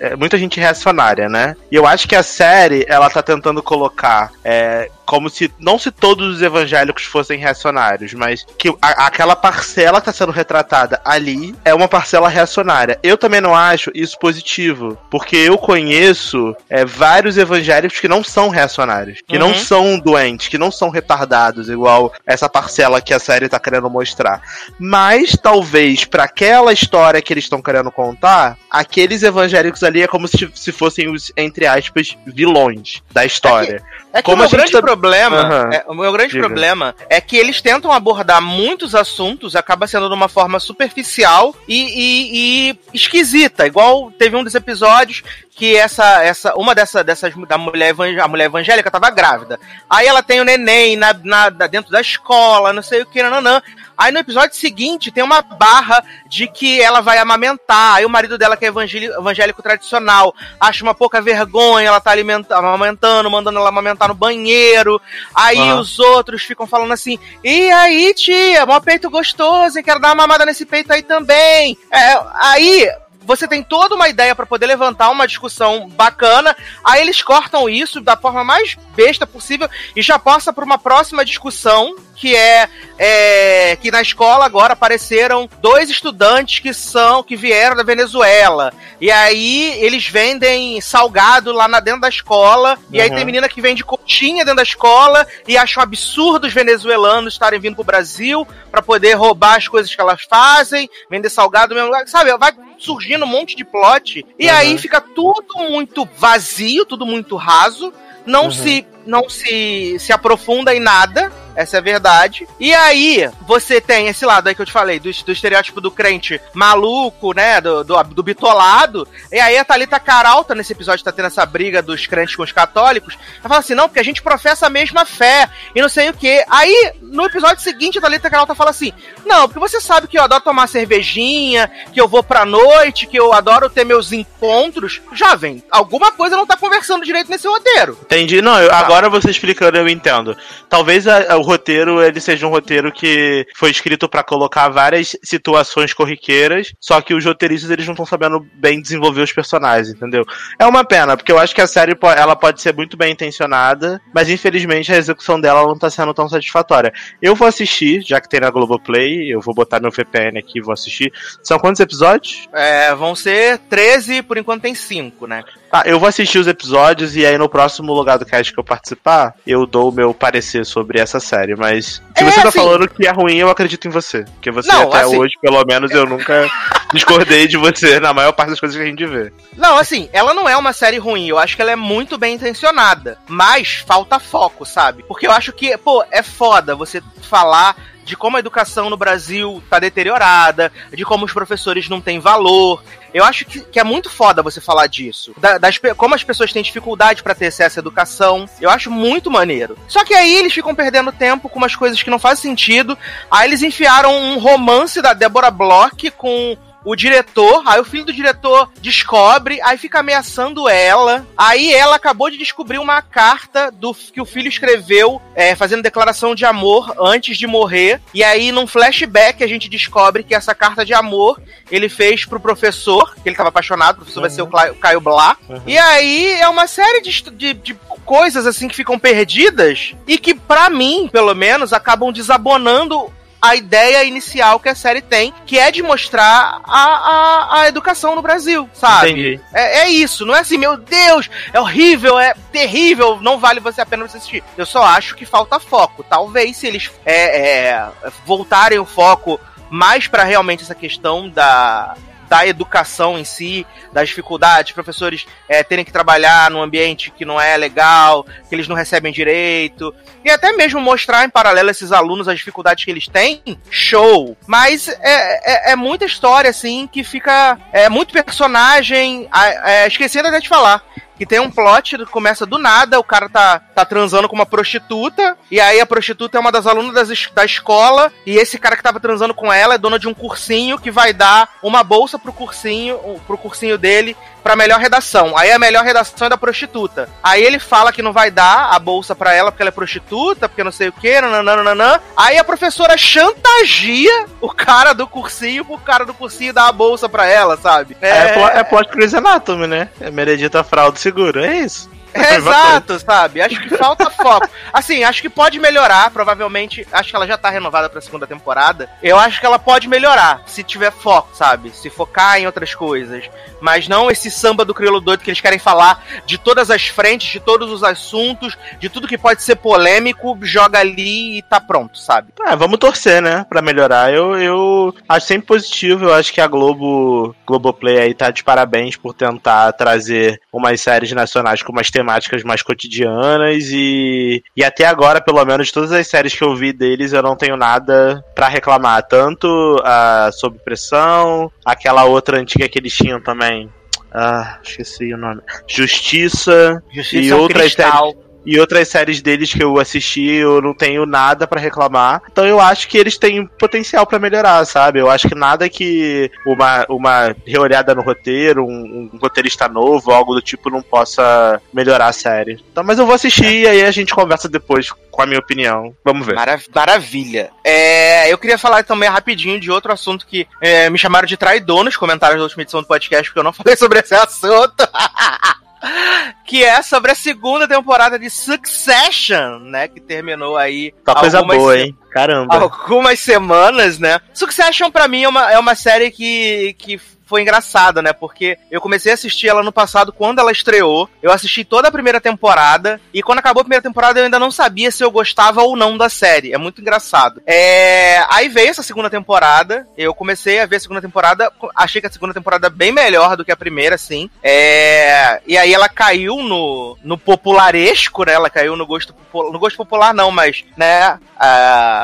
é, 0.00 0.16
muita 0.16 0.38
gente 0.38 0.58
reacionária, 0.58 1.28
né? 1.28 1.56
E 1.70 1.76
eu 1.76 1.86
acho 1.86 2.08
que 2.08 2.16
a 2.16 2.22
série, 2.22 2.84
ela 2.88 3.10
tá 3.10 3.22
tentando 3.22 3.62
colocar 3.62 4.32
é, 4.44 4.90
como 5.06 5.30
se 5.30 5.50
não 5.58 5.78
se 5.78 5.90
todos 5.90 6.36
os 6.36 6.42
evangélicos 6.42 7.04
fossem 7.04 7.38
reacionários, 7.38 8.12
mas 8.12 8.44
que 8.58 8.68
a, 8.82 9.06
aquela 9.06 9.36
parcela 9.36 10.00
que 10.00 10.10
está 10.10 10.12
sendo 10.12 10.32
retratada 10.32 11.00
ali 11.04 11.54
é 11.64 11.72
uma 11.72 11.88
parcela 11.88 12.28
reacionária. 12.28 12.98
Eu 13.02 13.16
também 13.16 13.40
não 13.40 13.54
acho 13.54 13.90
isso 13.94 14.18
positivo, 14.18 14.98
porque 15.10 15.36
eu 15.36 15.56
conheço 15.56 16.54
é, 16.68 16.84
vários 16.84 17.38
evangélicos 17.38 18.00
que 18.00 18.08
não 18.08 18.24
são 18.24 18.48
reacionários, 18.48 19.20
que 19.26 19.36
uhum. 19.36 19.48
não 19.48 19.54
são 19.54 19.98
doentes, 19.98 20.48
que 20.48 20.58
não 20.58 20.70
são 20.70 20.90
retardados, 20.90 21.68
igual 21.68 22.12
essa 22.26 22.48
parcela 22.48 23.00
que 23.00 23.14
a 23.14 23.18
série 23.18 23.46
está 23.46 23.60
querendo 23.60 23.88
mostrar. 23.88 24.42
Mas 24.78 25.32
talvez 25.40 26.04
para 26.04 26.24
aquela 26.24 26.72
história 26.72 27.22
que 27.22 27.32
eles 27.32 27.44
estão 27.44 27.62
querendo 27.62 27.92
contar, 27.92 28.58
aqueles 28.70 29.22
evangélicos 29.22 29.84
ali 29.84 30.02
é 30.02 30.08
como 30.08 30.26
se, 30.26 30.50
se 30.54 30.72
fossem 30.72 31.08
os, 31.08 31.30
entre 31.36 31.66
aspas, 31.66 32.16
vilões 32.26 33.02
da 33.12 33.24
história. 33.24 33.76
É 33.76 33.78
que 33.78 34.06
é 34.16 34.22
que 34.22 34.22
Como 34.22 34.36
o 34.36 34.38
meu 34.40 34.48
grande 34.48 34.72
tá... 34.72 34.78
problema, 34.96 35.64
uhum. 35.64 35.72
é, 35.72 35.84
o 35.88 35.94
meu 35.94 36.12
grande 36.12 36.32
Diga. 36.32 36.46
problema 36.46 36.94
é 37.08 37.20
que 37.20 37.36
eles 37.36 37.60
tentam 37.60 37.92
abordar 37.92 38.40
muitos 38.40 38.94
assuntos, 38.94 39.54
acaba 39.54 39.86
sendo 39.86 40.08
de 40.08 40.14
uma 40.14 40.28
forma 40.28 40.58
superficial 40.58 41.54
e, 41.68 41.84
e, 41.84 42.70
e 42.70 42.78
esquisita. 42.94 43.66
Igual 43.66 44.10
teve 44.12 44.36
um 44.36 44.44
dos 44.44 44.54
episódios 44.54 45.22
que 45.56 45.74
essa, 45.74 46.22
essa 46.22 46.54
uma 46.54 46.74
dessa, 46.74 47.02
dessas 47.02 47.34
da 47.48 47.56
mulher, 47.56 47.94
a 48.22 48.28
mulher 48.28 48.44
evangélica 48.44 48.90
estava 48.90 49.08
grávida. 49.08 49.58
Aí 49.88 50.06
ela 50.06 50.22
tem 50.22 50.38
o 50.38 50.44
neném 50.44 50.96
na, 50.96 51.14
na, 51.24 51.48
dentro 51.48 51.90
da 51.90 51.98
escola, 51.98 52.74
não 52.74 52.82
sei 52.82 53.00
o 53.00 53.06
que, 53.06 53.22
nananã. 53.22 53.62
Aí 53.96 54.12
no 54.12 54.18
episódio 54.18 54.54
seguinte 54.54 55.10
tem 55.10 55.24
uma 55.24 55.40
barra 55.40 56.04
de 56.26 56.46
que 56.46 56.78
ela 56.82 57.00
vai 57.00 57.16
amamentar. 57.16 57.94
Aí 57.94 58.04
o 58.04 58.10
marido 58.10 58.36
dela, 58.36 58.54
que 58.54 58.66
é 58.66 58.68
evangélico, 58.68 59.18
evangélico 59.18 59.62
tradicional, 59.62 60.34
acha 60.60 60.84
uma 60.84 60.94
pouca 60.94 61.22
vergonha, 61.22 61.88
ela 61.88 62.00
tá 62.02 62.12
amamentando, 62.50 63.30
mandando 63.30 63.58
ela 63.58 63.70
amamentar 63.70 64.08
no 64.08 64.14
banheiro. 64.14 65.00
Aí 65.34 65.72
os 65.72 65.98
outros 65.98 66.42
ficam 66.42 66.66
falando 66.66 66.92
assim: 66.92 67.18
e 67.42 67.70
aí, 67.70 68.12
tia, 68.12 68.66
mó 68.66 68.78
peito 68.78 69.08
gostoso, 69.08 69.82
quero 69.82 70.00
dar 70.00 70.08
uma 70.08 70.16
mamada 70.16 70.44
nesse 70.44 70.66
peito 70.66 70.92
aí 70.92 71.02
também. 71.02 71.78
É, 71.90 72.20
aí 72.42 72.90
você 73.26 73.48
tem 73.48 73.62
toda 73.62 73.94
uma 73.94 74.08
ideia 74.08 74.34
para 74.34 74.46
poder 74.46 74.66
levantar 74.66 75.10
uma 75.10 75.26
discussão 75.26 75.88
bacana, 75.88 76.56
aí 76.84 77.02
eles 77.02 77.20
cortam 77.20 77.68
isso 77.68 78.00
da 78.00 78.16
forma 78.16 78.44
mais 78.44 78.76
besta 78.94 79.26
possível 79.26 79.68
e 79.94 80.00
já 80.00 80.18
passa 80.18 80.52
para 80.52 80.64
uma 80.64 80.78
próxima 80.78 81.24
discussão 81.24 81.94
que 82.14 82.34
é, 82.34 82.66
é, 82.98 83.76
que 83.76 83.90
na 83.90 84.00
escola 84.00 84.46
agora 84.46 84.72
apareceram 84.72 85.48
dois 85.60 85.90
estudantes 85.90 86.60
que 86.60 86.72
são 86.72 87.22
que 87.22 87.36
vieram 87.36 87.76
da 87.76 87.82
Venezuela 87.82 88.72
e 88.98 89.10
aí 89.10 89.78
eles 89.84 90.08
vendem 90.08 90.80
salgado 90.80 91.52
lá 91.52 91.68
na 91.68 91.78
dentro 91.78 92.00
da 92.00 92.08
escola 92.08 92.72
uhum. 92.72 92.84
e 92.90 93.00
aí 93.02 93.10
tem 93.10 93.18
uhum. 93.18 93.26
menina 93.26 93.48
que 93.50 93.60
vende 93.60 93.84
coxinha 93.84 94.44
dentro 94.44 94.56
da 94.56 94.62
escola 94.62 95.26
e 95.46 95.58
acham 95.58 95.82
absurdo 95.82 96.46
os 96.46 96.54
venezuelanos 96.54 97.34
estarem 97.34 97.60
vindo 97.60 97.74
pro 97.74 97.84
Brasil 97.84 98.48
para 98.70 98.80
poder 98.80 99.12
roubar 99.12 99.56
as 99.56 99.68
coisas 99.68 99.94
que 99.94 100.00
elas 100.00 100.22
fazem, 100.28 100.88
vender 101.10 101.28
salgado 101.28 101.74
mesmo 101.74 101.90
sabe? 102.06 102.36
Vai 102.38 102.52
surgindo 102.78 103.24
um 103.24 103.28
monte 103.28 103.56
de 103.56 103.64
plot 103.64 104.24
e 104.38 104.46
uhum. 104.46 104.54
aí 104.54 104.78
fica 104.78 105.00
tudo 105.00 105.56
muito 105.70 106.08
vazio, 106.16 106.84
tudo 106.84 107.06
muito 107.06 107.36
raso, 107.36 107.92
não 108.24 108.44
uhum. 108.44 108.50
se 108.50 108.86
não 109.06 109.28
se 109.28 109.98
se 109.98 110.12
aprofunda 110.12 110.74
em 110.74 110.80
nada 110.80 111.32
essa 111.56 111.76
é 111.76 111.80
a 111.80 111.82
verdade. 111.82 112.46
E 112.60 112.72
aí, 112.74 113.28
você 113.46 113.80
tem 113.80 114.08
esse 114.08 114.24
lado 114.24 114.46
aí 114.46 114.54
que 114.54 114.60
eu 114.60 114.66
te 114.66 114.72
falei, 114.72 115.00
do, 115.00 115.10
do 115.10 115.32
estereótipo 115.32 115.80
do 115.80 115.90
crente 115.90 116.40
maluco, 116.52 117.32
né? 117.32 117.60
Do, 117.60 117.82
do, 117.82 118.02
do, 118.04 118.22
bitolado. 118.22 119.08
E 119.32 119.40
aí 119.40 119.56
a 119.56 119.64
Thalita 119.64 119.98
Caralta, 119.98 120.54
nesse 120.54 120.72
episódio, 120.72 121.04
tá 121.04 121.10
tendo 121.10 121.26
essa 121.26 121.46
briga 121.46 121.80
dos 121.80 122.06
crentes 122.06 122.36
com 122.36 122.42
os 122.42 122.52
católicos. 122.52 123.16
Ela 123.40 123.48
fala 123.48 123.60
assim: 123.60 123.74
não, 123.74 123.88
porque 123.88 124.00
a 124.00 124.04
gente 124.04 124.22
professa 124.22 124.66
a 124.66 124.70
mesma 124.70 125.04
fé 125.06 125.48
e 125.74 125.80
não 125.80 125.88
sei 125.88 126.10
o 126.10 126.14
quê. 126.14 126.44
Aí, 126.48 126.92
no 127.00 127.24
episódio 127.24 127.62
seguinte, 127.62 127.98
a 127.98 128.02
Thalita 128.02 128.30
Caralta 128.30 128.54
fala 128.54 128.70
assim: 128.70 128.92
não, 129.24 129.48
porque 129.48 129.60
você 129.60 129.80
sabe 129.80 130.08
que 130.08 130.18
eu 130.18 130.22
adoro 130.22 130.42
tomar 130.42 130.66
cervejinha, 130.66 131.70
que 131.92 132.00
eu 132.00 132.06
vou 132.06 132.22
pra 132.22 132.44
noite, 132.44 133.06
que 133.06 133.18
eu 133.18 133.32
adoro 133.32 133.70
ter 133.70 133.84
meus 133.84 134.12
encontros. 134.12 135.00
Jovem, 135.12 135.62
alguma 135.70 136.12
coisa 136.12 136.36
não 136.36 136.46
tá 136.46 136.56
conversando 136.56 137.04
direito 137.04 137.30
nesse 137.30 137.48
roteiro. 137.48 137.98
Entendi. 138.02 138.42
Não, 138.42 138.60
eu, 138.60 138.68
tá. 138.68 138.78
agora 138.78 139.08
você 139.08 139.30
explicando, 139.30 139.78
eu 139.78 139.88
entendo. 139.88 140.36
Talvez 140.68 141.06
a, 141.06 141.36
o 141.36 141.45
roteiro 141.46 142.02
ele 142.02 142.20
seja 142.20 142.46
um 142.46 142.50
roteiro 142.50 142.92
que 142.92 143.46
foi 143.54 143.70
escrito 143.70 144.08
para 144.08 144.22
colocar 144.22 144.68
várias 144.68 145.16
situações 145.22 145.94
corriqueiras, 145.94 146.72
só 146.80 147.00
que 147.00 147.14
os 147.14 147.24
roteiristas 147.24 147.70
eles 147.70 147.86
não 147.86 147.92
estão 147.94 148.06
sabendo 148.06 148.44
bem 148.54 148.80
desenvolver 148.80 149.22
os 149.22 149.32
personagens, 149.32 149.94
entendeu? 149.94 150.24
É 150.58 150.66
uma 150.66 150.84
pena, 150.84 151.16
porque 151.16 151.32
eu 151.32 151.38
acho 151.38 151.54
que 151.54 151.60
a 151.60 151.66
série 151.66 151.96
ela 152.16 152.36
pode 152.36 152.60
ser 152.60 152.74
muito 152.74 152.96
bem 152.96 153.12
intencionada, 153.12 154.00
mas 154.14 154.28
infelizmente 154.28 154.92
a 154.92 154.96
execução 154.96 155.40
dela 155.40 155.62
não 155.62 155.78
tá 155.78 155.88
sendo 155.88 156.12
tão 156.12 156.28
satisfatória. 156.28 156.92
Eu 157.22 157.34
vou 157.34 157.46
assistir, 157.46 158.02
já 158.02 158.20
que 158.20 158.28
tem 158.28 158.40
na 158.40 158.50
Globoplay, 158.50 159.32
eu 159.32 159.40
vou 159.40 159.54
botar 159.54 159.80
meu 159.80 159.90
VPN 159.90 160.38
aqui 160.38 160.58
e 160.58 160.62
vou 160.62 160.72
assistir. 160.72 161.12
São 161.42 161.58
quantos 161.58 161.80
episódios? 161.80 162.48
É, 162.52 162.94
vão 162.94 163.14
ser 163.14 163.58
13, 163.70 164.22
por 164.22 164.36
enquanto 164.36 164.62
tem 164.62 164.74
5, 164.74 165.26
né? 165.26 165.44
Tá, 165.70 165.82
eu 165.84 165.98
vou 165.98 166.08
assistir 166.08 166.38
os 166.38 166.46
episódios 166.46 167.16
e 167.16 167.26
aí 167.26 167.36
no 167.36 167.48
próximo 167.48 167.92
lugar 167.92 168.18
do 168.18 168.24
cast 168.24 168.52
que 168.52 168.58
eu 168.58 168.64
participar, 168.64 169.34
eu 169.46 169.66
dou 169.66 169.90
o 169.90 169.92
meu 169.92 170.14
parecer 170.14 170.64
sobre 170.64 171.00
essa 171.00 171.18
série. 171.18 171.56
Mas 171.56 172.02
se 172.16 172.22
é, 172.22 172.24
você 172.24 172.42
tá 172.42 172.48
assim... 172.48 172.58
falando 172.58 172.88
que 172.88 173.06
é 173.06 173.10
ruim, 173.10 173.36
eu 173.36 173.50
acredito 173.50 173.86
em 173.88 173.90
você. 173.90 174.24
Porque 174.24 174.50
você 174.50 174.70
não, 174.70 174.88
até 174.88 175.02
assim... 175.02 175.16
hoje, 175.16 175.34
pelo 175.40 175.64
menos, 175.64 175.90
eu 175.90 176.06
nunca 176.06 176.48
discordei 176.94 177.48
de 177.48 177.56
você 177.56 177.98
na 177.98 178.12
maior 178.12 178.32
parte 178.32 178.50
das 178.50 178.60
coisas 178.60 178.76
que 178.76 178.82
a 178.82 178.86
gente 178.86 179.04
vê. 179.06 179.32
Não, 179.56 179.76
assim, 179.76 180.08
ela 180.12 180.32
não 180.32 180.48
é 180.48 180.56
uma 180.56 180.72
série 180.72 180.98
ruim. 180.98 181.28
Eu 181.28 181.38
acho 181.38 181.56
que 181.56 181.62
ela 181.62 181.72
é 181.72 181.76
muito 181.76 182.16
bem 182.16 182.34
intencionada. 182.34 183.18
Mas 183.26 183.84
falta 183.86 184.20
foco, 184.20 184.64
sabe? 184.64 185.02
Porque 185.02 185.26
eu 185.26 185.32
acho 185.32 185.52
que, 185.52 185.76
pô, 185.78 186.04
é 186.10 186.22
foda 186.22 186.76
você 186.76 187.02
falar 187.22 187.76
de 188.06 188.16
como 188.16 188.36
a 188.36 188.40
educação 188.40 188.88
no 188.88 188.96
Brasil 188.96 189.60
tá 189.68 189.80
deteriorada, 189.80 190.72
de 190.92 191.04
como 191.04 191.24
os 191.24 191.32
professores 191.32 191.88
não 191.88 192.00
têm 192.00 192.20
valor. 192.20 192.82
Eu 193.12 193.24
acho 193.24 193.44
que, 193.44 193.60
que 193.60 193.80
é 193.80 193.84
muito 193.84 194.08
foda 194.08 194.44
você 194.44 194.60
falar 194.60 194.86
disso. 194.86 195.34
Da, 195.36 195.58
das, 195.58 195.78
como 195.96 196.14
as 196.14 196.22
pessoas 196.22 196.52
têm 196.52 196.62
dificuldade 196.62 197.22
para 197.22 197.34
ter 197.34 197.48
acesso 197.48 197.80
à 197.80 197.80
educação. 197.80 198.48
Eu 198.60 198.70
acho 198.70 198.92
muito 198.92 199.28
maneiro. 199.28 199.76
Só 199.88 200.04
que 200.04 200.14
aí 200.14 200.34
eles 200.36 200.52
ficam 200.52 200.74
perdendo 200.74 201.10
tempo 201.10 201.48
com 201.48 201.58
umas 201.58 201.74
coisas 201.74 202.00
que 202.00 202.10
não 202.10 202.18
fazem 202.18 202.42
sentido. 202.42 202.96
Aí 203.28 203.48
eles 203.48 203.62
enfiaram 203.62 204.16
um 204.16 204.38
romance 204.38 205.02
da 205.02 205.12
Deborah 205.12 205.50
Bloch 205.50 206.10
com 206.12 206.56
o 206.86 206.94
diretor, 206.94 207.64
aí 207.66 207.80
o 207.80 207.84
filho 207.84 208.04
do 208.04 208.12
diretor 208.12 208.70
descobre, 208.80 209.60
aí 209.60 209.76
fica 209.76 209.98
ameaçando 209.98 210.68
ela. 210.68 211.26
Aí 211.36 211.74
ela 211.74 211.96
acabou 211.96 212.30
de 212.30 212.38
descobrir 212.38 212.78
uma 212.78 213.02
carta 213.02 213.72
do 213.72 213.92
que 213.92 214.20
o 214.20 214.24
filho 214.24 214.48
escreveu, 214.48 215.20
é, 215.34 215.56
fazendo 215.56 215.82
declaração 215.82 216.32
de 216.32 216.44
amor 216.44 216.94
antes 217.00 217.36
de 217.36 217.44
morrer. 217.44 218.00
E 218.14 218.22
aí, 218.22 218.52
num 218.52 218.68
flashback, 218.68 219.42
a 219.42 219.48
gente 219.48 219.68
descobre 219.68 220.22
que 220.22 220.32
essa 220.32 220.54
carta 220.54 220.84
de 220.84 220.94
amor 220.94 221.42
ele 221.72 221.88
fez 221.88 222.24
pro 222.24 222.38
professor, 222.38 223.16
que 223.16 223.28
ele 223.28 223.36
tava 223.36 223.48
apaixonado, 223.48 223.96
o 223.96 223.98
professor 223.98 224.20
uhum. 224.20 224.28
vai 224.28 224.30
ser 224.30 224.70
o 224.70 224.76
Caio 224.76 225.00
Blá. 225.00 225.36
Uhum. 225.48 225.60
E 225.66 225.76
aí 225.76 226.34
é 226.34 226.48
uma 226.48 226.68
série 226.68 227.00
de, 227.00 227.22
de, 227.32 227.54
de 227.54 227.74
coisas 228.04 228.46
assim 228.46 228.68
que 228.68 228.76
ficam 228.76 228.96
perdidas 228.96 229.96
e 230.06 230.16
que, 230.18 230.36
para 230.36 230.70
mim, 230.70 231.10
pelo 231.12 231.34
menos, 231.34 231.72
acabam 231.72 232.12
desabonando 232.12 233.12
a 233.40 233.54
ideia 233.54 234.04
inicial 234.04 234.58
que 234.58 234.68
a 234.68 234.74
série 234.74 235.00
tem, 235.00 235.32
que 235.44 235.58
é 235.58 235.70
de 235.70 235.82
mostrar 235.82 236.60
a, 236.64 236.84
a, 236.84 237.60
a 237.60 237.68
educação 237.68 238.14
no 238.14 238.22
Brasil, 238.22 238.68
sabe? 238.72 239.10
Entendi. 239.10 239.40
É, 239.52 239.80
é, 239.80 239.88
isso, 239.88 240.24
não 240.24 240.34
é 240.34 240.40
assim, 240.40 240.58
meu 240.58 240.76
Deus, 240.76 241.30
é 241.52 241.60
horrível, 241.60 242.18
é 242.18 242.34
terrível, 242.50 243.18
não 243.20 243.38
vale 243.38 243.60
você 243.60 243.80
a 243.80 243.86
pena 243.86 244.06
você 244.06 244.16
assistir. 244.16 244.42
Eu 244.56 244.66
só 244.66 244.82
acho 244.82 245.14
que 245.14 245.24
falta 245.24 245.60
foco. 245.60 246.04
Talvez 246.04 246.56
se 246.56 246.66
eles 246.66 246.90
é, 247.04 247.68
é, 247.68 247.88
voltarem 248.24 248.78
o 248.78 248.86
foco 248.86 249.40
mais 249.70 250.06
para 250.06 250.24
realmente 250.24 250.62
essa 250.62 250.74
questão 250.74 251.28
da, 251.28 251.96
da 252.28 252.46
educação 252.46 253.18
em 253.18 253.24
si, 253.24 253.66
das 253.92 254.08
dificuldades, 254.08 254.72
professores 254.72 255.26
é, 255.48 255.62
terem 255.62 255.84
que 255.84 255.92
trabalhar 255.92 256.50
num 256.50 256.62
ambiente 256.62 257.10
que 257.10 257.24
não 257.24 257.40
é 257.40 257.56
legal, 257.56 258.24
que 258.48 258.54
eles 258.54 258.68
não 258.68 258.76
recebem 258.76 259.12
direito, 259.12 259.94
e 260.24 260.30
até 260.30 260.52
mesmo 260.52 260.80
mostrar 260.80 261.24
em 261.24 261.30
paralelo 261.30 261.68
a 261.68 261.72
esses 261.72 261.92
alunos 261.92 262.28
as 262.28 262.38
dificuldades 262.38 262.84
que 262.84 262.90
eles 262.90 263.06
têm, 263.06 263.40
show. 263.70 264.36
Mas 264.46 264.88
é, 264.88 265.70
é, 265.70 265.72
é 265.72 265.76
muita 265.76 266.04
história, 266.04 266.50
assim, 266.50 266.88
que 266.90 267.04
fica. 267.04 267.58
É 267.72 267.88
muito 267.88 268.12
personagem. 268.12 269.28
É, 269.64 269.86
esquecendo 269.86 270.28
até 270.28 270.40
de 270.40 270.48
falar 270.48 270.82
que 271.16 271.26
tem 271.26 271.40
um 271.40 271.50
plot 271.50 271.98
que 271.98 272.06
começa 272.06 272.44
do 272.44 272.58
nada, 272.58 272.98
o 272.98 273.04
cara 273.04 273.28
tá, 273.28 273.58
tá 273.58 273.84
transando 273.84 274.28
com 274.28 274.34
uma 274.34 274.46
prostituta, 274.46 275.36
e 275.50 275.60
aí 275.60 275.80
a 275.80 275.86
prostituta 275.86 276.36
é 276.36 276.40
uma 276.40 276.52
das 276.52 276.66
alunas 276.66 276.94
das, 276.94 277.30
da 277.34 277.44
escola, 277.44 278.12
e 278.24 278.36
esse 278.36 278.58
cara 278.58 278.76
que 278.76 278.82
tava 278.82 279.00
transando 279.00 279.34
com 279.34 279.52
ela 279.52 279.74
é 279.74 279.78
dona 279.78 279.98
de 279.98 280.08
um 280.08 280.14
cursinho 280.14 280.78
que 280.78 280.90
vai 280.90 281.12
dar 281.12 281.48
uma 281.62 281.82
bolsa 281.82 282.18
pro 282.18 282.32
cursinho, 282.32 282.98
pro 283.26 283.38
cursinho 283.38 283.78
dele 283.78 284.16
pra 284.46 284.54
melhor 284.54 284.78
redação. 284.78 285.36
Aí 285.36 285.50
a 285.50 285.58
melhor 285.58 285.82
redação 285.82 286.26
é 286.26 286.30
da 286.30 286.36
prostituta. 286.38 287.08
Aí 287.20 287.42
ele 287.42 287.58
fala 287.58 287.92
que 287.92 288.00
não 288.00 288.12
vai 288.12 288.30
dar 288.30 288.70
a 288.70 288.78
bolsa 288.78 289.12
pra 289.12 289.34
ela 289.34 289.50
porque 289.50 289.60
ela 289.64 289.70
é 289.70 289.72
prostituta, 289.72 290.48
porque 290.48 290.62
não 290.62 290.70
sei 290.70 290.86
o 290.86 290.92
que, 290.92 291.20
nananana. 291.20 292.00
Aí 292.16 292.38
a 292.38 292.44
professora 292.44 292.96
chantagia 292.96 294.26
o 294.40 294.48
cara 294.48 294.92
do 294.92 295.06
cursinho 295.08 295.64
pro 295.64 295.78
cara 295.78 296.04
do 296.04 296.14
cursinho 296.14 296.52
dar 296.52 296.68
a 296.68 296.72
bolsa 296.72 297.08
pra 297.08 297.26
ela, 297.26 297.56
sabe? 297.56 297.96
É, 298.00 298.32
plo- 298.34 298.48
é 298.48 298.62
plot 298.62 298.90
Grey's 298.92 299.14
Anatomy, 299.14 299.66
né? 299.66 299.88
É 300.00 300.12
Meredita 300.12 300.62
Fraude 300.62 301.00
Seguro, 301.00 301.44
é 301.44 301.56
isso. 301.58 301.90
É, 302.26 302.36
exato, 302.36 302.98
sabe? 302.98 303.40
Acho 303.40 303.60
que 303.60 303.76
falta 303.76 304.10
foco. 304.10 304.48
Assim, 304.72 305.04
acho 305.04 305.22
que 305.22 305.28
pode 305.28 305.58
melhorar, 305.58 306.10
provavelmente. 306.10 306.86
Acho 306.92 307.10
que 307.10 307.16
ela 307.16 307.26
já 307.26 307.36
tá 307.36 307.50
renovada 307.50 307.88
pra 307.88 308.00
segunda 308.00 308.26
temporada. 308.26 308.88
Eu 309.02 309.18
acho 309.18 309.38
que 309.38 309.46
ela 309.46 309.58
pode 309.58 309.88
melhorar, 309.88 310.42
se 310.46 310.62
tiver 310.62 310.90
foco, 310.90 311.34
sabe? 311.34 311.70
Se 311.70 311.90
focar 311.90 312.38
em 312.38 312.46
outras 312.46 312.74
coisas. 312.74 313.24
Mas 313.60 313.86
não 313.86 314.10
esse 314.10 314.30
samba 314.30 314.64
do 314.64 314.74
crioulo 314.74 315.00
doido 315.00 315.22
que 315.22 315.30
eles 315.30 315.40
querem 315.40 315.58
falar 315.58 316.04
de 316.26 316.38
todas 316.38 316.70
as 316.70 316.86
frentes, 316.86 317.30
de 317.30 317.40
todos 317.40 317.70
os 317.70 317.84
assuntos, 317.84 318.56
de 318.78 318.88
tudo 318.88 319.08
que 319.08 319.18
pode 319.18 319.42
ser 319.42 319.56
polêmico, 319.56 320.38
joga 320.42 320.80
ali 320.80 321.38
e 321.38 321.42
tá 321.42 321.60
pronto, 321.60 321.98
sabe? 321.98 322.32
Ah, 322.44 322.56
vamos 322.56 322.78
torcer, 322.78 323.22
né? 323.22 323.46
Pra 323.48 323.62
melhorar. 323.62 324.12
Eu, 324.12 324.38
eu 324.38 324.94
acho 325.08 325.26
sempre 325.26 325.46
positivo. 325.46 326.06
Eu 326.06 326.14
acho 326.14 326.32
que 326.32 326.40
a 326.40 326.46
Globo, 326.46 327.34
Globoplay 327.46 327.98
aí 327.98 328.14
tá 328.14 328.30
de 328.30 328.42
parabéns 328.42 328.96
por 328.96 329.14
tentar 329.14 329.72
trazer 329.72 330.40
umas 330.52 330.80
séries 330.80 331.12
nacionais 331.12 331.62
com 331.62 331.72
umas 331.72 331.90
temáticas 331.90 332.05
mais 332.06 332.62
cotidianas 332.62 333.64
e, 333.70 334.42
e 334.56 334.64
até 334.64 334.86
agora, 334.86 335.20
pelo 335.20 335.44
menos, 335.44 335.70
todas 335.70 335.92
as 335.92 336.06
séries 336.06 336.34
que 336.34 336.44
eu 336.44 336.54
vi 336.54 336.72
deles, 336.72 337.12
eu 337.12 337.22
não 337.22 337.36
tenho 337.36 337.56
nada 337.56 338.24
pra 338.34 338.48
reclamar. 338.48 339.02
Tanto 339.02 339.76
a 339.84 340.30
Sob 340.32 340.58
Pressão, 340.64 341.50
aquela 341.64 342.04
outra 342.04 342.38
antiga 342.38 342.68
que 342.68 342.78
eles 342.78 342.94
tinham 342.94 343.20
também. 343.20 343.70
Ah, 344.12 344.58
esqueci 344.62 345.12
o 345.12 345.18
nome. 345.18 345.42
Justiça. 345.66 346.82
Justiça 346.90 347.22
E 347.22 347.32
outras 347.32 347.74
cristal. 347.74 348.14
E 348.46 348.58
outras 348.60 348.88
séries 348.88 349.20
deles 349.20 349.52
que 349.52 349.62
eu 349.62 349.78
assisti, 349.78 350.24
eu 350.24 350.62
não 350.62 350.72
tenho 350.72 351.04
nada 351.04 351.46
pra 351.46 351.60
reclamar. 351.60 352.22
Então 352.30 352.46
eu 352.46 352.60
acho 352.60 352.88
que 352.88 352.96
eles 352.96 353.18
têm 353.18 353.44
potencial 353.46 354.06
pra 354.06 354.18
melhorar, 354.18 354.64
sabe? 354.64 355.00
Eu 355.00 355.10
acho 355.10 355.28
que 355.28 355.34
nada 355.34 355.68
que 355.68 356.30
uma, 356.46 356.86
uma 356.88 357.34
reolhada 357.46 357.94
no 357.94 358.02
roteiro, 358.02 358.64
um, 358.64 359.10
um 359.12 359.18
roteirista 359.18 359.68
novo, 359.68 360.12
algo 360.12 360.34
do 360.34 360.40
tipo, 360.40 360.70
não 360.70 360.80
possa 360.80 361.60
melhorar 361.72 362.06
a 362.08 362.12
série. 362.12 362.62
Então, 362.70 362.84
mas 362.84 362.98
eu 362.98 363.04
vou 363.06 363.14
assistir 363.14 363.62
e 363.62 363.66
aí 363.66 363.84
a 363.84 363.90
gente 363.90 364.14
conversa 364.14 364.48
depois 364.48 364.90
com 365.10 365.22
a 365.22 365.26
minha 365.26 365.40
opinião. 365.40 365.94
Vamos 366.04 366.26
ver. 366.26 366.34
Marav- 366.34 366.66
maravilha. 366.74 367.50
É, 367.64 368.32
eu 368.32 368.38
queria 368.38 368.58
falar 368.58 368.84
também 368.84 369.08
rapidinho 369.08 369.58
de 369.58 369.70
outro 369.70 369.92
assunto 369.92 370.26
que 370.26 370.46
é, 370.60 370.88
me 370.88 370.98
chamaram 370.98 371.26
de 371.26 371.36
traidor 371.36 371.82
nos 371.82 371.96
comentários 371.96 372.38
da 372.38 372.44
última 372.44 372.62
edição 372.62 372.80
do 372.80 372.86
podcast, 372.86 373.24
porque 373.28 373.38
eu 373.40 373.44
não 373.44 373.52
falei 373.52 373.76
sobre 373.76 373.98
esse 373.98 374.14
assunto. 374.14 374.86
que 376.44 376.64
é 376.64 376.82
sobre 376.82 377.12
a 377.12 377.14
segunda 377.14 377.66
temporada 377.66 378.18
de 378.18 378.30
Succession, 378.30 379.58
né? 379.60 379.88
Que 379.88 380.00
terminou 380.00 380.56
aí. 380.56 380.92
Tá 381.04 381.14
coisa 381.14 381.42
boa, 381.42 381.78
hein? 381.78 381.96
Caramba. 382.16 382.56
Algumas 382.56 383.20
semanas, 383.20 383.98
né? 383.98 384.20
Succession, 384.32 384.90
pra 384.90 385.06
mim, 385.06 385.24
é 385.24 385.28
uma, 385.28 385.52
é 385.52 385.58
uma 385.58 385.74
série 385.74 386.10
que, 386.10 386.74
que 386.78 386.98
foi 387.26 387.42
engraçada, 387.42 388.00
né? 388.00 388.12
Porque 388.12 388.56
eu 388.70 388.80
comecei 388.80 389.10
a 389.10 389.14
assistir 389.14 389.48
ela 389.48 389.62
no 389.62 389.72
passado 389.72 390.12
quando 390.12 390.38
ela 390.38 390.52
estreou. 390.52 391.10
Eu 391.20 391.32
assisti 391.32 391.64
toda 391.64 391.88
a 391.88 391.92
primeira 391.92 392.20
temporada. 392.20 393.00
E 393.12 393.22
quando 393.22 393.40
acabou 393.40 393.60
a 393.60 393.64
primeira 393.64 393.82
temporada, 393.82 394.20
eu 394.20 394.24
ainda 394.24 394.38
não 394.38 394.50
sabia 394.50 394.90
se 394.90 395.02
eu 395.02 395.10
gostava 395.10 395.60
ou 395.62 395.76
não 395.76 395.98
da 395.98 396.08
série. 396.08 396.52
É 396.52 396.58
muito 396.58 396.80
engraçado. 396.80 397.42
É... 397.44 398.24
Aí 398.30 398.48
veio 398.48 398.70
essa 398.70 398.82
segunda 398.82 399.10
temporada. 399.10 399.86
Eu 399.98 400.14
comecei 400.14 400.60
a 400.60 400.66
ver 400.66 400.76
a 400.76 400.80
segunda 400.80 401.02
temporada. 401.02 401.52
Achei 401.74 402.00
que 402.00 402.06
a 402.06 402.12
segunda 402.12 402.32
temporada 402.32 402.70
bem 402.70 402.92
melhor 402.92 403.36
do 403.36 403.44
que 403.44 403.52
a 403.52 403.56
primeira, 403.56 403.98
sim. 403.98 404.30
É... 404.42 405.40
E 405.46 405.58
aí 405.58 405.74
ela 405.74 405.88
caiu 405.88 406.36
no, 406.36 406.96
no 407.02 407.18
popularesco, 407.18 408.24
né? 408.24 408.34
Ela 408.34 408.48
caiu 408.48 408.76
no 408.76 408.86
gosto, 408.86 409.12
popu- 409.12 409.52
no 409.52 409.58
gosto 409.58 409.76
popular, 409.76 410.14
não, 410.14 410.30
mas, 410.30 410.64
né? 410.76 411.18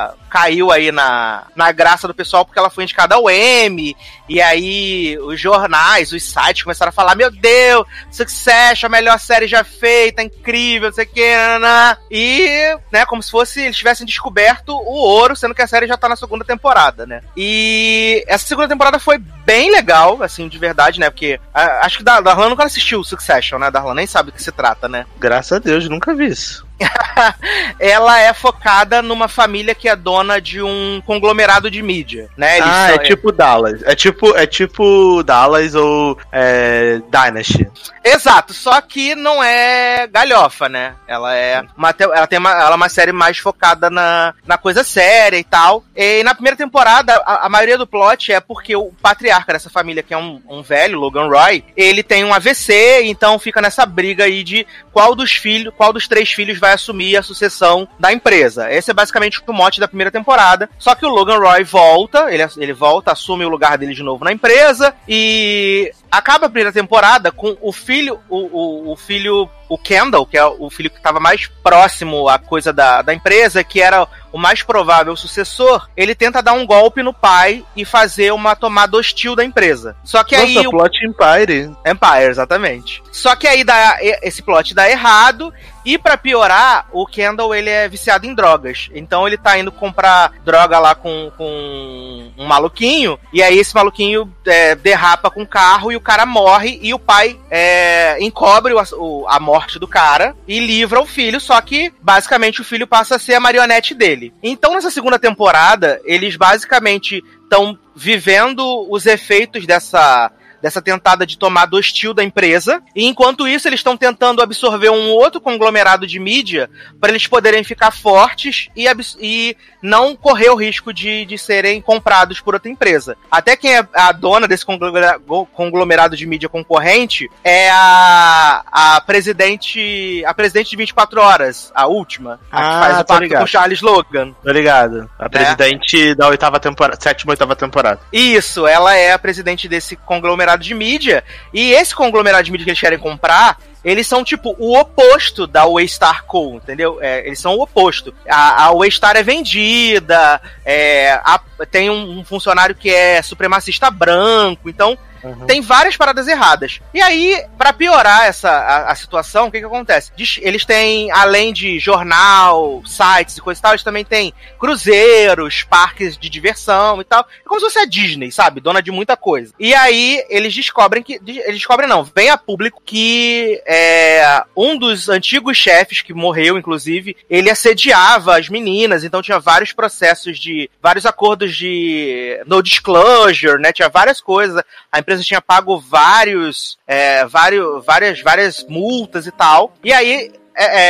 Ah, 0.03 0.15
caiu 0.33 0.73
aí 0.73 0.91
na, 0.91 1.45
na 1.55 1.71
graça 1.71 2.09
do 2.09 2.15
pessoal 2.15 2.43
porque 2.43 2.59
ela 2.59 2.71
foi 2.71 2.85
indicada 2.85 3.15
ao 3.15 3.31
Emmy. 3.31 3.95
E 4.27 4.41
aí 4.41 5.19
os 5.19 5.39
jornais, 5.39 6.11
os 6.11 6.23
sites 6.23 6.63
começaram 6.63 6.89
a 6.89 6.93
falar: 6.93 7.15
Meu 7.15 7.31
Deus, 7.31 7.87
Succession, 8.11 8.87
a 8.87 8.91
melhor 8.91 9.19
série 9.21 9.47
já 9.47 9.63
feita, 9.63 10.23
incrível, 10.23 10.89
não 10.89 10.95
sei 10.95 11.05
o 11.05 11.09
que, 11.09 11.37
nanã. 11.37 11.97
E, 12.11 12.49
né, 12.91 13.05
como 13.05 13.23
se 13.23 13.31
fosse 13.31 13.61
eles 13.61 13.77
tivessem 13.77 14.07
descoberto 14.07 14.71
o 14.71 14.95
ouro, 14.95 15.37
sendo 15.37 15.55
que 15.55 15.61
a 15.61 15.67
série 15.67 15.87
já 15.87 15.99
tá 15.99 16.09
na 16.09 16.17
segunda 16.17 16.47
temporada, 16.47 17.05
né? 17.05 17.21
E 17.37 18.25
essa 18.27 18.47
segunda 18.47 18.69
temporada 18.69 18.99
foi 18.99 19.19
bem 19.19 19.71
legal, 19.71 20.23
assim, 20.23 20.49
de 20.49 20.57
verdade, 20.57 20.99
né? 20.99 21.11
Porque 21.11 21.39
ah, 21.53 21.81
acho 21.85 21.99
que 21.99 22.05
Dar- 22.05 22.23
Darlan 22.23 22.49
nunca 22.49 22.65
assistiu 22.65 23.05
Succession, 23.05 23.59
né? 23.59 23.71
Darlan 23.71 23.95
nem 23.95 24.07
sabe 24.07 24.31
do 24.31 24.35
que 24.35 24.43
se 24.43 24.53
trata, 24.53 24.89
né? 24.89 25.05
Graças 25.19 25.53
a 25.53 25.59
Deus, 25.59 25.87
nunca 25.91 26.15
vi 26.15 26.29
isso. 26.29 26.67
ela 27.79 28.19
é 28.21 28.33
focada 28.33 29.03
numa 29.03 29.29
família 29.29 29.75
que 29.75 29.89
é 29.89 29.97
dona 29.97 30.22
de 30.41 30.63
um 30.63 31.03
conglomerado 31.05 31.71
de 31.71 31.83
mídia, 31.83 32.29
né? 32.37 32.59
Eles 32.59 32.71
ah, 32.71 32.87
são- 32.89 32.95
é 32.97 32.99
tipo 32.99 33.33
Dallas. 33.33 33.83
É 33.85 33.95
tipo, 33.95 34.37
é 34.37 34.47
tipo 34.47 35.23
Dallas 35.23 35.75
ou 35.75 36.19
é, 36.31 37.01
Dynasty. 37.11 37.69
Exato, 38.05 38.53
só 38.53 38.81
que 38.81 39.15
não 39.15 39.43
é 39.43 40.07
galhofa, 40.07 40.69
né? 40.69 40.95
Ela 41.07 41.35
é 41.35 41.65
uma, 41.77 41.95
ela 41.99 42.27
tem 42.27 42.39
uma, 42.39 42.51
ela 42.51 42.73
é 42.73 42.75
uma 42.75 42.89
série 42.89 43.13
mais 43.13 43.39
focada 43.39 43.89
na, 43.89 44.35
na 44.47 44.59
coisa 44.59 44.83
séria 44.83 45.39
e 45.39 45.45
tal. 45.45 45.85
E 45.95 46.23
na 46.23 46.35
primeira 46.35 46.57
temporada, 46.57 47.15
a, 47.25 47.47
a 47.47 47.49
maioria 47.49 47.79
do 47.79 47.87
plot 47.87 48.33
é 48.33 48.41
porque 48.41 48.75
o 48.75 48.93
patriarca 49.01 49.53
dessa 49.53 49.71
família, 49.71 50.03
que 50.03 50.15
é 50.15 50.19
um, 50.19 50.41
um 50.49 50.63
velho, 50.63 50.99
Logan 50.99 51.29
Roy, 51.29 51.65
ele 51.77 52.03
tem 52.03 52.25
um 52.25 52.35
AVC, 52.35 53.03
então 53.05 53.39
fica 53.39 53.61
nessa 53.61 53.87
briga 53.87 54.25
aí 54.25 54.43
de 54.43 54.67
qual 54.93 55.15
dos 55.15 55.33
filhos, 55.33 55.73
qual 55.77 55.93
dos 55.93 56.09
três 56.09 56.33
filhos 56.33 56.59
vai 56.59 56.73
assumir 56.73 57.17
a 57.17 57.23
sucessão 57.23 57.89
da 57.99 58.13
empresa. 58.13 58.73
Esse 58.73 58.91
é 58.91 58.95
basicamente 58.95 59.43
o 59.47 59.53
mote 59.53 59.81
da 59.81 59.89
primeira 59.89 60.11
temporada. 60.13 60.69
Só 60.79 60.95
que 60.95 61.07
o 61.07 61.09
Logan 61.09 61.39
Roy 61.39 61.65
volta, 61.65 62.33
ele, 62.33 62.45
ele 62.57 62.73
volta, 62.73 63.13
assume 63.13 63.45
o 63.45 63.49
lugar 63.49 63.77
dele 63.79 63.95
de 63.95 64.03
novo 64.03 64.25
na 64.25 64.33
empresa 64.33 64.95
e 65.09 65.93
acaba 66.11 66.47
a 66.47 66.49
primeira 66.51 66.73
temporada 66.73 67.33
com 67.33 67.57
o 67.61 67.73
filho, 67.73 68.21
o, 68.29 68.37
o, 68.37 68.93
o 68.93 68.97
filho, 68.97 69.49
o 69.69 69.79
Kendall, 69.79 70.27
que 70.27 70.37
é 70.37 70.45
o 70.45 70.69
filho 70.69 70.91
que 70.91 70.99
estava 70.99 71.19
mais 71.19 71.47
próximo 71.63 72.29
à 72.29 72.39
coisa 72.39 72.73
da, 72.73 73.01
da 73.01 73.15
empresa, 73.15 73.65
que 73.65 73.81
era 73.81 74.07
o 74.33 74.39
mais 74.39 74.63
provável 74.63 75.15
sucessor, 75.15 75.89
ele 75.97 76.15
tenta 76.15 76.43
dar 76.43 76.55
um 76.55 76.67
golpe 76.67 77.03
no 77.03 77.13
pai 77.13 77.65
e 77.77 77.85
fazer 77.85 78.33
uma 78.33 78.57
tomada 78.57 78.97
hostil 78.97 79.37
da 79.37 79.45
empresa. 79.45 79.95
Só 80.05 80.25
que 80.25 80.35
aí 80.35 80.55
Nossa, 80.55 80.69
o 80.69 80.71
plot 80.71 81.07
Empire. 81.07 81.71
Empire, 81.87 82.31
exatamente. 82.31 83.03
Só 83.13 83.37
que 83.37 83.47
aí 83.47 83.63
dá, 83.63 83.99
esse 84.01 84.43
plot 84.43 84.75
dá 84.75 84.91
errado. 84.91 85.53
E 85.85 85.99
pra 85.99 86.17
piorar, 86.17 86.87
o 86.93 87.07
Kendall 87.07 87.55
ele 87.55 87.69
é 87.71 87.89
viciado 87.89 88.27
em 88.27 88.35
drogas. 88.35 88.89
Então 88.95 89.27
ele 89.27 89.37
tá 89.37 89.59
indo 89.59 89.73
comprar 89.73 90.33
droga 90.45 90.79
lá 90.79 90.95
com, 90.95 91.31
com 91.37 92.31
um 92.39 92.45
maluquinho. 92.47 93.19
E 93.33 93.43
aí 93.43 93.59
esse 93.59 93.75
maluquinho 93.75 94.33
é, 94.47 94.75
derrapa 94.75 95.31
com 95.31 95.43
o 95.43 95.47
carro 95.47 95.91
e 95.91 95.97
o 95.97 96.01
cara 96.01 96.25
morre. 96.25 96.79
E 96.83 96.95
o 96.95 96.99
pai 96.99 97.39
é, 97.51 98.17
encobre 98.21 98.73
o, 98.73 98.83
o- 98.99 99.27
a 99.29 99.41
morte 99.41 99.79
do 99.79 99.89
cara 99.89 100.35
e 100.47 100.61
livra 100.61 101.01
o 101.01 101.07
filho. 101.07 101.41
Só 101.41 101.61
que 101.61 101.93
basicamente 102.01 102.61
o 102.61 102.65
filho 102.65 102.87
passa 102.87 103.17
a 103.17 103.19
ser 103.19 103.35
a 103.35 103.41
marionete 103.41 103.95
dele. 103.95 104.33
Então 104.43 104.75
nessa 104.75 104.91
segunda 104.91 105.19
temporada, 105.19 106.01
eles 106.05 106.37
basicamente 106.37 107.23
estão 107.43 107.79
vivendo 107.95 108.87
os 108.91 109.05
efeitos 109.05 109.67
dessa 109.67 110.31
dessa 110.63 110.81
tentada 110.81 111.27
de 111.27 111.37
tomada 111.37 111.77
hostil 111.77 112.15
da 112.15 112.23
empresa. 112.23 112.81
E 112.95 113.07
enquanto 113.07 113.49
isso, 113.49 113.69
eles 113.69 113.81
estão 113.81 113.97
tentando 113.97 114.41
absorver 114.41 114.91
um 114.91 115.11
outro 115.11 115.41
conglomerado 115.41 116.07
de 116.07 116.19
mídia 116.19 116.71
para 117.01 117.11
eles 117.11 117.27
poderem 117.27 117.65
ficar 117.65 117.91
fortes 117.91 118.69
e, 118.77 118.87
e 119.21 119.57
não 119.83 120.15
correr 120.15 120.51
o 120.51 120.55
risco 120.55 120.93
de, 120.93 121.25
de 121.25 121.37
serem 121.37 121.83
comprados 121.83 122.41
por 122.41 122.55
outra 122.55 122.71
empresa. 122.71 123.17
Até 123.31 123.57
quem 123.57 123.77
é 123.77 123.87
a 123.93 124.13
dona 124.13 124.47
desse 124.47 124.65
conglomerado 124.65 126.17
de 126.17 126.27
mídia 126.27 126.49
concorrente 126.49 127.29
é 127.43 127.69
a, 127.71 128.63
a 128.71 129.01
presidente 129.01 130.23
a 130.25 130.33
presidente 130.33 130.71
de 130.71 130.77
24 130.77 131.21
horas, 131.21 131.73
a 131.75 131.87
última, 131.87 132.35
a 132.51 132.61
que 132.61 132.69
Ah, 132.69 132.81
faz 132.81 133.01
o 133.01 133.05
pacto 133.05 133.35
com 133.35 133.47
Charles 133.47 133.81
Logan. 133.81 134.33
Tô 134.43 134.51
ligado. 134.51 135.11
A 135.19 135.29
presidente 135.29 136.15
da 136.15 136.29
oitava 136.29 136.61
temporada, 136.61 136.99
sétima 137.01 137.33
oitava 137.33 137.57
temporada. 137.57 138.01
Isso, 138.13 138.67
ela 138.67 138.95
é 138.95 139.13
a 139.13 139.19
presidente 139.19 139.69
desse 139.69 139.97
conglomerado 139.97 140.52
de 140.61 140.75
mídia. 140.75 141.25
E 141.53 141.73
esse 141.73 141.95
conglomerado 141.95 142.45
de 142.45 142.51
mídia 142.53 142.65
que 142.65 142.71
eles 142.71 142.81
querem 142.81 142.99
comprar, 142.99 143.59
eles 143.85 144.07
são 144.07 144.23
tipo 144.23 144.55
o 144.59 144.79
oposto 144.79 145.47
da 145.47 145.65
Waystar 145.67 146.25
Co, 146.25 146.55
entendeu? 146.57 146.99
É, 147.01 147.27
eles 147.27 147.41
são 147.41 147.57
o 147.57 147.63
oposto. 147.63 148.15
A, 148.29 148.67
a 148.67 148.73
Waystar 148.73 149.17
é 149.17 149.23
vendida, 149.23 150.41
é, 150.65 151.13
a- 151.25 151.41
tem 151.71 151.91
um, 151.91 152.19
um 152.21 152.25
funcionário 152.25 152.75
que 152.75 152.91
é 152.91 153.21
supremacista 153.23 153.91
branco, 153.91 154.69
então 154.69 154.97
Uhum. 155.23 155.47
Tem 155.47 155.61
várias 155.61 155.97
paradas 155.97 156.27
erradas. 156.27 156.81
E 156.93 157.01
aí, 157.01 157.45
pra 157.57 157.73
piorar 157.73 158.25
essa 158.25 158.51
a, 158.51 158.93
a 158.93 158.95
situação, 158.95 159.47
o 159.47 159.51
que 159.51 159.61
que 159.61 159.65
acontece? 159.65 160.13
Eles 160.41 160.65
têm, 160.65 161.11
além 161.13 161.53
de 161.53 161.79
jornal, 161.79 162.83
sites 162.87 163.37
e 163.37 163.41
coisa 163.41 163.59
e 163.59 163.63
tal, 163.63 163.73
eles 163.73 163.85
também 163.85 164.05
têm 164.05 164.33
cruzeiros, 164.59 165.63
parques 165.63 166.17
de 166.17 166.29
diversão 166.29 167.01
e 167.01 167.05
tal. 167.05 167.21
É 167.21 167.49
como 167.49 167.61
se 167.61 167.67
fosse 167.67 167.79
a 167.79 167.85
Disney, 167.85 168.31
sabe? 168.31 168.61
Dona 168.61 168.83
de 168.83 168.91
muita 168.91 169.17
coisa. 169.17 169.53
E 169.59 169.75
aí, 169.75 170.25
eles 170.29 170.55
descobrem 170.55 171.03
que. 171.03 171.21
Eles 171.25 171.55
descobrem, 171.55 171.89
não, 171.89 172.05
vem 172.05 172.31
a 172.31 172.37
público 172.37 172.83
que 172.85 173.63
é, 173.67 174.43
um 174.57 174.77
dos 174.77 175.09
antigos 175.09 175.57
chefes, 175.57 176.03
que 176.03 176.13
morreu, 176.13 176.59
inclusive, 176.59 177.17
ele 177.29 177.51
assediava 177.51 178.39
as 178.39 178.49
meninas, 178.49 179.05
então 179.05 179.23
tinha 179.23 179.39
vários 179.39 179.73
processos 179.73 180.39
de. 180.39 180.71
vários 180.83 181.07
acordos 181.07 181.57
de 181.57 182.41
no 182.47 182.63
disclosure, 182.63 183.61
né? 183.61 183.73
Tinha 183.73 183.89
várias 183.89 184.21
coisas. 184.21 184.63
A 184.91 184.99
empresa 184.99 185.12
tinha 185.21 185.41
pago 185.41 185.79
vários. 185.79 186.79
é, 186.87 187.25
vários 187.27 187.85
várias, 187.85 188.21
várias 188.21 188.65
multas 188.69 189.27
e 189.27 189.31
tal. 189.31 189.73
E 189.83 189.93
aí. 189.93 190.33
É, 190.55 190.81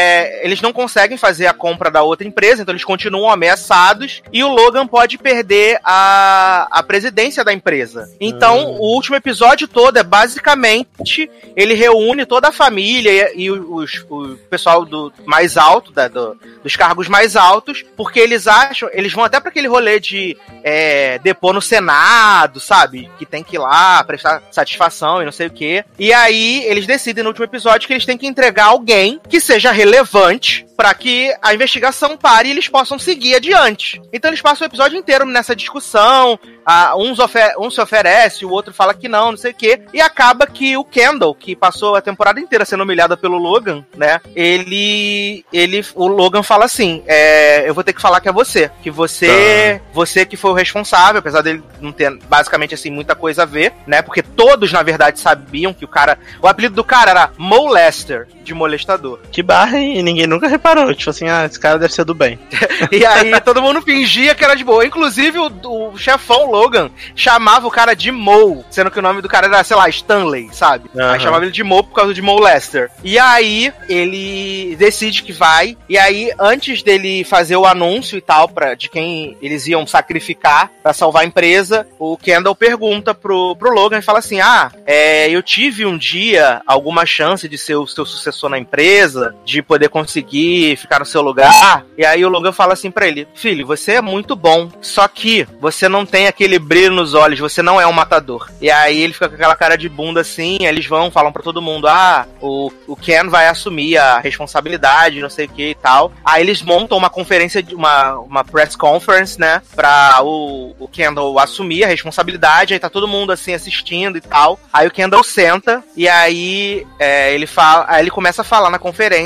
é, 0.40 0.44
eles 0.44 0.60
não 0.60 0.72
conseguem 0.72 1.16
fazer 1.16 1.46
a 1.46 1.52
compra 1.54 1.90
da 1.90 2.02
outra 2.02 2.26
empresa, 2.26 2.62
então 2.62 2.72
eles 2.72 2.84
continuam 2.84 3.30
ameaçados 3.30 4.22
e 4.32 4.42
o 4.42 4.48
Logan 4.48 4.86
pode 4.86 5.18
perder 5.18 5.78
a, 5.84 6.66
a 6.70 6.82
presidência 6.82 7.44
da 7.44 7.52
empresa. 7.52 8.10
Então, 8.20 8.72
o 8.72 8.94
último 8.94 9.16
episódio 9.16 9.68
todo 9.68 9.96
é 9.98 10.02
basicamente 10.02 11.30
ele 11.56 11.74
reúne 11.74 12.24
toda 12.26 12.48
a 12.48 12.52
família 12.52 13.32
e, 13.34 13.42
e 13.44 13.50
os- 13.50 14.04
o 14.08 14.36
pessoal 14.50 14.84
do 14.84 15.12
mais 15.24 15.56
alto, 15.56 15.92
da- 15.92 16.08
do- 16.08 16.36
dos 16.62 16.76
cargos 16.76 17.08
mais 17.08 17.36
altos, 17.36 17.84
porque 17.96 18.20
eles 18.20 18.46
acham, 18.46 18.88
eles 18.92 19.12
vão 19.12 19.24
até 19.24 19.38
para 19.40 19.48
aquele 19.50 19.68
rolê 19.68 19.98
de 20.00 20.36
é, 20.64 21.18
depor 21.18 21.52
no 21.52 21.60
Senado, 21.62 22.60
sabe? 22.60 23.10
Que 23.18 23.26
tem 23.26 23.42
que 23.42 23.56
ir 23.56 23.58
lá 23.58 24.02
prestar 24.04 24.42
satisfação 24.50 25.20
e 25.20 25.24
não 25.24 25.32
sei 25.32 25.46
o 25.48 25.50
quê. 25.50 25.84
E 25.98 26.12
aí 26.12 26.62
eles 26.64 26.86
decidem 26.86 27.22
no 27.24 27.30
último 27.30 27.44
episódio 27.44 27.86
que 27.86 27.92
eles 27.92 28.06
têm 28.06 28.16
que 28.18 28.26
entregar 28.26 28.66
alguém 28.66 29.20
que 29.28 29.40
seja 29.40 29.51
relevante 29.60 30.66
para 30.76 30.94
que 30.94 31.32
a 31.40 31.54
investigação 31.54 32.16
pare 32.16 32.48
e 32.48 32.50
eles 32.50 32.68
possam 32.68 32.98
seguir 32.98 33.36
adiante. 33.36 34.00
Então 34.12 34.30
eles 34.30 34.42
passam 34.42 34.66
o 34.66 34.68
episódio 34.68 34.98
inteiro 34.98 35.24
nessa 35.24 35.54
discussão. 35.54 36.38
ah, 36.66 36.94
uns 36.96 37.18
um 37.58 37.70
se 37.70 37.80
oferece, 37.80 38.44
o 38.44 38.50
outro 38.50 38.72
fala 38.72 38.94
que 38.94 39.08
não, 39.08 39.32
não 39.32 39.38
sei 39.38 39.52
o 39.52 39.54
quê. 39.54 39.80
E 39.92 40.00
acaba 40.00 40.46
que 40.46 40.76
o 40.76 40.84
Kendall, 40.84 41.34
que 41.34 41.54
passou 41.54 41.94
a 41.94 42.00
temporada 42.00 42.40
inteira 42.40 42.64
sendo 42.64 42.82
humilhado 42.82 43.16
pelo 43.16 43.38
Logan, 43.38 43.84
né? 43.96 44.20
Ele. 44.34 45.44
ele 45.52 45.84
o 45.94 46.06
Logan 46.06 46.42
fala 46.42 46.64
assim: 46.64 47.02
é, 47.06 47.68
eu 47.68 47.74
vou 47.74 47.84
ter 47.84 47.92
que 47.92 48.02
falar 48.02 48.20
que 48.20 48.28
é 48.28 48.32
você. 48.32 48.70
Que 48.82 48.90
você. 48.90 49.80
Você 49.92 50.24
que 50.24 50.36
foi 50.36 50.50
o 50.50 50.54
responsável, 50.54 51.18
apesar 51.18 51.42
dele 51.42 51.62
não 51.80 51.92
ter 51.92 52.16
basicamente 52.28 52.74
assim 52.74 52.90
muita 52.90 53.14
coisa 53.14 53.42
a 53.42 53.46
ver, 53.46 53.72
né? 53.86 54.02
Porque 54.02 54.22
todos, 54.22 54.72
na 54.72 54.82
verdade, 54.82 55.20
sabiam 55.20 55.72
que 55.72 55.84
o 55.84 55.88
cara. 55.88 56.18
O 56.40 56.48
apelido 56.48 56.74
do 56.74 56.84
cara 56.84 57.10
era 57.10 57.30
Molester, 57.36 58.26
de 58.42 58.54
molestador. 58.54 59.20
Que 59.30 59.41
barra 59.42 59.78
e 59.78 60.02
ninguém 60.02 60.26
nunca 60.26 60.48
reparou. 60.48 60.94
Tipo 60.94 61.10
assim, 61.10 61.28
ah, 61.28 61.44
esse 61.44 61.58
cara 61.58 61.78
deve 61.78 61.92
ser 61.92 62.04
do 62.04 62.14
bem. 62.14 62.38
E 62.90 63.06
aí 63.06 63.40
todo 63.40 63.62
mundo 63.62 63.80
fingia 63.80 64.34
que 64.34 64.44
era 64.44 64.54
de 64.54 64.64
boa. 64.64 64.84
Inclusive 64.84 65.38
o, 65.38 65.50
o 65.64 65.96
chefão 65.96 66.50
Logan 66.50 66.90
chamava 67.14 67.66
o 67.66 67.70
cara 67.70 67.94
de 67.94 68.10
Mo, 68.10 68.64
sendo 68.70 68.90
que 68.90 68.98
o 68.98 69.02
nome 69.02 69.22
do 69.22 69.28
cara 69.28 69.46
era, 69.46 69.62
sei 69.64 69.76
lá, 69.76 69.88
Stanley, 69.88 70.50
sabe? 70.52 70.90
Aham. 70.94 71.12
Aí 71.12 71.20
chamava 71.20 71.44
ele 71.44 71.52
de 71.52 71.62
Mo 71.62 71.82
por 71.84 71.94
causa 71.94 72.12
de 72.12 72.20
Mo 72.20 72.38
Lester. 72.40 72.90
E 73.02 73.18
aí 73.18 73.72
ele 73.88 74.76
decide 74.76 75.22
que 75.22 75.32
vai. 75.32 75.76
E 75.88 75.96
aí, 75.96 76.30
antes 76.38 76.82
dele 76.82 77.24
fazer 77.24 77.56
o 77.56 77.66
anúncio 77.66 78.18
e 78.18 78.20
tal, 78.20 78.48
pra, 78.48 78.74
de 78.74 78.88
quem 78.88 79.36
eles 79.40 79.66
iam 79.66 79.86
sacrificar 79.86 80.70
pra 80.82 80.92
salvar 80.92 81.22
a 81.22 81.26
empresa, 81.26 81.86
o 81.98 82.16
Kendall 82.16 82.54
pergunta 82.54 83.14
pro, 83.14 83.56
pro 83.56 83.72
Logan 83.72 83.98
e 83.98 84.02
fala 84.02 84.18
assim: 84.18 84.40
Ah, 84.40 84.70
é, 84.86 85.30
eu 85.30 85.42
tive 85.42 85.86
um 85.86 85.96
dia 85.96 86.60
alguma 86.66 87.06
chance 87.06 87.48
de 87.48 87.58
ser 87.58 87.76
o 87.76 87.86
seu 87.86 88.04
sucessor 88.04 88.50
na 88.50 88.58
empresa, 88.58 89.31
de 89.44 89.62
poder 89.62 89.88
conseguir 89.88 90.76
ficar 90.76 90.98
no 90.98 91.04
seu 91.04 91.22
lugar. 91.22 91.84
E 91.96 92.04
aí 92.04 92.24
o 92.24 92.28
Logan 92.28 92.52
fala 92.52 92.72
assim 92.72 92.90
pra 92.90 93.06
ele: 93.06 93.26
Filho, 93.34 93.66
você 93.66 93.92
é 93.92 94.00
muito 94.00 94.34
bom, 94.34 94.70
só 94.80 95.06
que 95.08 95.46
você 95.60 95.88
não 95.88 96.06
tem 96.06 96.26
aquele 96.26 96.58
brilho 96.58 96.92
nos 96.92 97.14
olhos, 97.14 97.38
você 97.38 97.62
não 97.62 97.80
é 97.80 97.86
um 97.86 97.92
matador. 97.92 98.50
E 98.60 98.70
aí 98.70 99.00
ele 99.00 99.12
fica 99.12 99.28
com 99.28 99.34
aquela 99.34 99.56
cara 99.56 99.76
de 99.76 99.88
bunda 99.88 100.20
assim, 100.20 100.58
eles 100.60 100.86
vão, 100.86 101.10
falam 101.10 101.32
pra 101.32 101.42
todo 101.42 101.62
mundo: 101.62 101.86
Ah, 101.88 102.26
o, 102.40 102.70
o 102.86 102.96
Ken 102.96 103.28
vai 103.28 103.48
assumir 103.48 103.98
a 103.98 104.18
responsabilidade, 104.18 105.20
não 105.20 105.30
sei 105.30 105.46
o 105.46 105.48
que 105.48 105.70
e 105.70 105.74
tal. 105.74 106.12
Aí 106.24 106.42
eles 106.42 106.62
montam 106.62 106.98
uma 106.98 107.10
conferência, 107.10 107.64
uma, 107.72 108.18
uma 108.18 108.44
press 108.44 108.76
conference, 108.76 109.38
né? 109.38 109.62
Pra 109.74 110.20
o, 110.22 110.74
o 110.78 110.88
Kendall 110.88 111.38
assumir 111.38 111.84
a 111.84 111.88
responsabilidade, 111.88 112.74
aí 112.74 112.80
tá 112.80 112.90
todo 112.90 113.08
mundo 113.08 113.32
assim 113.32 113.54
assistindo 113.54 114.16
e 114.16 114.20
tal. 114.20 114.58
Aí 114.72 114.86
o 114.86 114.90
Kendall 114.90 115.24
senta 115.24 115.82
e 115.96 116.08
aí 116.08 116.86
é, 116.98 117.34
ele 117.34 117.46
fala, 117.46 117.84
aí 117.88 118.02
ele 118.02 118.10
começa 118.10 118.42
a 118.42 118.44
falar 118.44 118.70
na 118.70 118.78
conferência. 118.78 119.21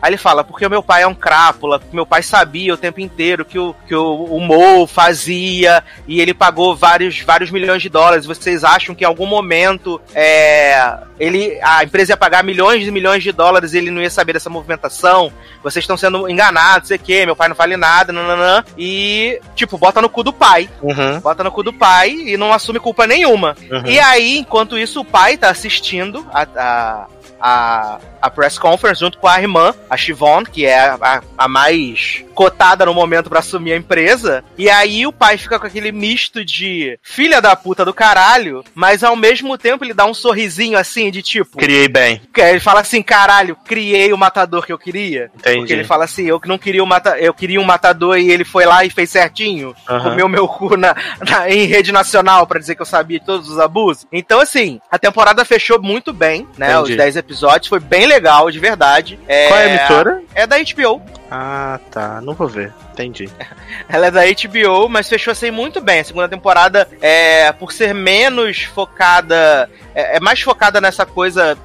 Aí 0.00 0.10
ele 0.10 0.16
fala, 0.16 0.44
porque 0.44 0.66
o 0.66 0.70
meu 0.70 0.82
pai 0.82 1.02
é 1.02 1.06
um 1.06 1.14
crápula, 1.14 1.80
meu 1.92 2.06
pai 2.06 2.22
sabia 2.22 2.74
o 2.74 2.76
tempo 2.76 3.00
inteiro 3.00 3.44
que 3.44 3.58
o, 3.58 3.74
que 3.86 3.94
o, 3.94 4.24
o 4.24 4.40
Mo 4.40 4.86
fazia 4.86 5.82
e 6.06 6.20
ele 6.20 6.34
pagou 6.34 6.74
vários, 6.76 7.20
vários 7.20 7.50
milhões 7.50 7.82
de 7.82 7.88
dólares. 7.88 8.26
Vocês 8.26 8.64
acham 8.64 8.94
que 8.94 9.04
em 9.04 9.06
algum 9.06 9.26
momento 9.26 10.00
é, 10.14 10.98
ele, 11.18 11.58
a 11.62 11.84
empresa 11.84 12.12
ia 12.12 12.16
pagar 12.16 12.42
milhões 12.42 12.86
e 12.86 12.90
milhões 12.90 13.22
de 13.22 13.32
dólares 13.32 13.74
e 13.74 13.78
ele 13.78 13.90
não 13.90 14.02
ia 14.02 14.10
saber 14.10 14.32
dessa 14.32 14.50
movimentação? 14.50 15.32
Vocês 15.62 15.84
estão 15.84 15.96
sendo 15.96 16.28
enganados, 16.28 16.88
sei 16.88 16.96
o 16.96 17.00
quê, 17.00 17.24
meu 17.24 17.36
pai 17.36 17.48
não 17.48 17.56
vale 17.56 17.76
nada, 17.76 18.12
nananã. 18.12 18.64
E, 18.76 19.40
tipo, 19.54 19.78
bota 19.78 20.02
no 20.02 20.08
cu 20.08 20.22
do 20.22 20.32
pai. 20.32 20.68
Uhum. 20.82 21.20
Bota 21.20 21.44
no 21.44 21.52
cu 21.52 21.62
do 21.62 21.72
pai 21.72 22.10
e 22.10 22.36
não 22.36 22.52
assume 22.52 22.80
culpa 22.80 23.06
nenhuma. 23.06 23.56
Uhum. 23.70 23.86
E 23.86 23.98
aí, 24.00 24.38
enquanto 24.38 24.76
isso, 24.76 25.00
o 25.00 25.04
pai 25.04 25.36
tá 25.36 25.50
assistindo 25.50 26.26
a, 26.32 26.46
a, 26.56 27.06
a, 27.40 27.98
a 28.22 28.30
press 28.30 28.56
conference 28.58 29.00
junto 29.00 29.18
com 29.18 29.26
a 29.28 29.40
irmã, 29.40 29.74
a 29.90 29.96
Chivon, 29.96 30.44
que 30.44 30.64
é 30.64 30.78
a, 30.78 31.20
a 31.36 31.48
mais 31.48 32.24
cotada 32.34 32.86
no 32.86 32.94
momento 32.94 33.28
pra 33.28 33.40
assumir 33.40 33.72
a 33.72 33.76
empresa. 33.76 34.42
E 34.56 34.70
aí 34.70 35.06
o 35.06 35.12
pai 35.12 35.36
fica 35.36 35.58
com 35.58 35.66
aquele 35.66 35.92
misto 35.92 36.42
de 36.44 36.98
filha 37.02 37.40
da 37.42 37.54
puta 37.54 37.84
do 37.84 37.92
caralho, 37.92 38.64
mas 38.74 39.04
ao 39.04 39.14
mesmo 39.16 39.58
tempo 39.58 39.84
ele 39.84 39.92
dá 39.92 40.06
um 40.06 40.14
sorrisinho 40.14 40.78
assim 40.78 41.10
de 41.10 41.20
tipo. 41.22 41.58
Criei 41.58 41.88
bem. 41.88 42.22
Ele 42.36 42.60
fala 42.60 42.80
assim, 42.80 43.02
caralho, 43.02 43.56
criei 43.66 44.12
o 44.12 44.18
matador 44.18 44.64
que 44.64 44.72
eu 44.72 44.78
queria. 44.78 45.30
Entendi. 45.36 45.58
Porque 45.58 45.72
ele 45.72 45.84
fala 45.84 46.04
assim, 46.04 46.24
eu 46.24 46.40
que 46.40 46.48
não 46.48 46.56
queria 46.58 46.82
o 46.82 46.86
mata 46.86 47.18
eu 47.18 47.34
queria 47.34 47.60
um 47.60 47.64
matador 47.64 48.16
e 48.18 48.30
ele 48.30 48.44
foi 48.44 48.64
lá 48.64 48.84
e 48.84 48.90
fez 48.90 49.10
certinho. 49.10 49.74
Aham. 49.88 50.10
Comeu 50.10 50.28
meu 50.28 50.48
cu 50.48 50.76
na, 50.76 50.94
na- 51.28 51.50
em 51.50 51.66
rede 51.66 51.92
nacional 51.92 52.46
pra 52.46 52.58
dizer 52.60 52.74
que 52.76 52.82
eu 52.82 52.86
sabia 52.86 53.18
de 53.20 53.26
todos 53.26 53.48
os 53.50 53.58
abusos. 53.58 54.06
Então, 54.12 54.40
assim, 54.40 54.80
a 54.90 54.98
temporada 54.98 55.44
fechou 55.44 55.80
muito 55.82 56.12
bem, 56.12 56.46
né? 56.56 56.72
Entendi. 56.72 56.92
Os 56.92 56.96
10 56.96 57.16
episódios, 57.16 57.68
foi 57.68 57.80
bem 57.80 58.06
legal, 58.12 58.50
de 58.50 58.58
verdade. 58.58 59.18
É, 59.26 59.48
Qual 59.48 59.58
é 59.58 59.64
a 59.64 59.68
emissora? 59.74 60.22
É 60.34 60.46
da 60.46 60.56
HBO. 60.58 61.02
Ah, 61.30 61.80
tá. 61.90 62.20
Não 62.20 62.34
vou 62.34 62.46
ver. 62.46 62.72
Entendi. 62.92 63.28
Ela 63.88 64.06
é 64.06 64.10
da 64.10 64.20
HBO, 64.24 64.88
mas 64.88 65.08
fechou 65.08 65.32
assim 65.32 65.50
muito 65.50 65.80
bem. 65.80 66.00
A 66.00 66.04
segunda 66.04 66.28
temporada, 66.28 66.86
é, 67.00 67.50
por 67.52 67.72
ser 67.72 67.94
menos 67.94 68.62
focada, 68.64 69.68
é, 69.94 70.16
é 70.16 70.20
mais 70.20 70.40
focada 70.40 70.80
nessa 70.80 71.06
coisa 71.06 71.56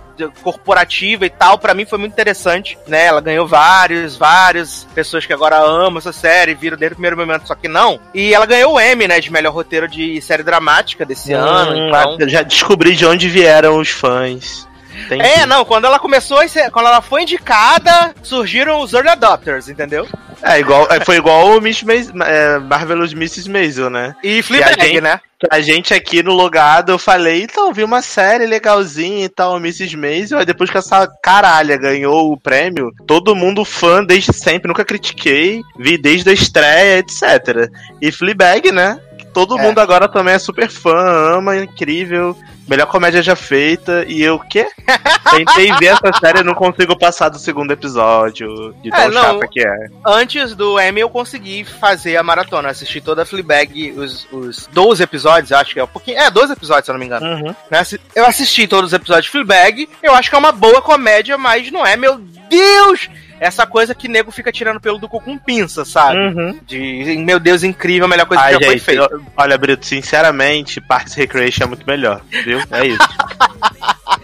corporativa 0.41 1.27
e 1.27 1.29
tal, 1.29 1.59
pra 1.59 1.75
mim 1.75 1.85
foi 1.85 1.99
muito 1.99 2.13
interessante, 2.13 2.75
né? 2.87 3.05
Ela 3.05 3.21
ganhou 3.21 3.45
vários, 3.45 4.15
várias 4.17 4.87
pessoas 4.95 5.27
que 5.27 5.33
agora 5.33 5.59
amam 5.59 5.99
essa 5.99 6.11
série, 6.11 6.55
viram 6.55 6.75
desde 6.75 6.93
o 6.93 6.95
primeiro 6.95 7.15
momento, 7.15 7.47
só 7.47 7.53
que 7.53 7.67
não. 7.67 7.99
E 8.15 8.33
ela 8.33 8.47
ganhou 8.47 8.73
o 8.73 8.81
Emmy, 8.81 9.07
né, 9.07 9.19
de 9.19 9.31
melhor 9.31 9.53
roteiro 9.53 9.87
de 9.87 10.19
série 10.21 10.41
dramática 10.41 11.05
desse 11.05 11.33
ano, 11.33 11.71
Hum, 11.73 11.87
então... 11.87 12.27
Já 12.27 12.41
descobri 12.41 12.95
de 12.95 13.05
onde 13.05 13.29
vieram 13.29 13.77
os 13.77 13.89
fãs. 13.89 14.67
Entendi. 15.05 15.21
É, 15.25 15.45
não, 15.45 15.63
quando 15.63 15.85
ela 15.85 15.99
começou, 15.99 16.39
quando 16.71 16.87
ela 16.87 17.01
foi 17.01 17.21
indicada, 17.23 18.13
surgiram 18.23 18.81
os 18.81 18.93
Early 18.93 19.09
Adopters, 19.09 19.69
entendeu? 19.69 20.07
É, 20.41 20.59
igual, 20.59 20.87
é, 20.91 21.03
foi 21.03 21.17
igual 21.17 21.57
o 21.57 21.61
Miss 21.61 21.81
Maisel, 21.83 22.13
é, 22.23 22.59
Marvelous 22.59 23.11
Mrs. 23.11 23.49
Maisel, 23.49 23.89
né? 23.89 24.15
E 24.23 24.41
Fleabag, 24.43 25.01
né? 25.01 25.19
A 25.51 25.59
gente 25.61 25.93
aqui 25.93 26.23
no 26.23 26.33
logado, 26.33 26.91
eu 26.91 26.97
falei, 26.97 27.43
então, 27.43 27.71
vi 27.71 27.83
uma 27.83 28.01
série 28.01 28.45
legalzinha 28.45 29.25
e 29.25 29.29
tal, 29.29 29.57
Mrs. 29.57 29.95
Maisel, 29.95 30.39
aí 30.39 30.45
depois 30.45 30.69
que 30.69 30.77
essa 30.77 31.07
caralha 31.21 31.77
ganhou 31.77 32.31
o 32.31 32.39
prêmio, 32.39 32.91
todo 33.05 33.35
mundo 33.35 33.63
fã 33.63 34.03
desde 34.03 34.33
sempre, 34.33 34.67
nunca 34.67 34.85
critiquei, 34.85 35.61
vi 35.77 35.97
desde 35.97 36.29
a 36.29 36.33
estreia, 36.33 36.97
etc. 36.99 37.69
E 38.01 38.11
Fleabag, 38.11 38.71
né? 38.71 38.99
Todo 39.33 39.57
É. 39.59 39.61
mundo 39.61 39.79
agora 39.79 40.07
também 40.07 40.33
é 40.33 40.39
super 40.39 40.69
fã, 40.69 41.35
ama, 41.37 41.55
incrível, 41.57 42.35
melhor 42.67 42.87
comédia 42.87 43.21
já 43.21 43.35
feita, 43.35 44.05
e 44.07 44.21
eu, 44.21 44.35
o 44.35 44.39
quê? 44.39 44.67
Tentei 45.31 45.71
ver 45.73 45.87
essa 45.87 46.11
série 46.19 46.39
e 46.39 46.43
não 46.43 46.53
consigo 46.53 46.97
passar 46.97 47.29
do 47.29 47.39
segundo 47.39 47.71
episódio, 47.71 48.73
de 48.81 48.89
tão 48.89 48.99
É, 48.99 49.09
não, 49.09 49.21
chata 49.21 49.47
que 49.47 49.65
é. 49.65 49.87
Antes 50.05 50.55
do 50.55 50.79
Emmy, 50.79 51.01
eu 51.01 51.09
consegui 51.09 51.63
fazer 51.63 52.17
a 52.17 52.23
maratona. 52.23 52.69
Assisti 52.69 53.01
toda 53.01 53.23
a 53.23 53.25
Fleabag, 53.25 53.91
os, 53.91 54.27
os 54.31 54.67
12 54.71 55.03
episódios, 55.03 55.51
acho 55.51 55.73
que 55.73 55.79
é 55.79 55.83
um 55.83 55.87
pouquinho. 55.87 56.19
É, 56.19 56.29
12 56.29 56.53
episódios, 56.53 56.85
se 56.85 56.91
eu 56.91 56.93
não 56.93 56.99
me 56.99 57.05
engano. 57.05 57.25
Uhum. 57.25 57.55
Né, 57.69 57.81
Eu 58.15 58.25
assisti 58.25 58.67
todos 58.67 58.91
os 58.91 58.93
episódios 58.93 59.25
de 59.25 59.31
Fleabag. 59.31 59.89
Eu 60.01 60.13
acho 60.13 60.29
que 60.29 60.35
é 60.35 60.39
uma 60.39 60.51
boa 60.51 60.81
comédia, 60.81 61.37
mas 61.37 61.71
não 61.71 61.85
é, 61.85 61.95
meu 61.95 62.17
Deus! 62.17 63.09
Essa 63.39 63.65
coisa 63.67 63.93
que 63.95 64.07
nego 64.07 64.31
fica 64.31 64.51
tirando 64.51 64.79
pelo 64.79 64.97
do 64.97 65.07
cu 65.07 65.19
com 65.21 65.37
pinça, 65.37 65.85
sabe? 65.85 66.17
Uhum. 66.19 66.59
De, 66.65 67.17
meu 67.17 67.39
Deus, 67.39 67.63
incrível, 67.63 68.05
a 68.05 68.07
melhor 68.07 68.25
coisa 68.25 68.43
Ai, 68.43 68.53
que 68.55 68.59
já 68.59 68.65
foi 68.65 68.77
gente, 68.77 68.85
feita. 68.85 69.07
eu- 69.11 69.21
olha, 69.37 69.57
Brito, 69.57 69.85
sinceramente, 69.85 70.81
Parks 70.81 71.13
Recreation 71.13 71.63
é 71.63 71.67
muito 71.67 71.85
melhor, 71.87 72.21
viu? 72.43 72.59
É 72.71 72.85
isso. 72.87 73.07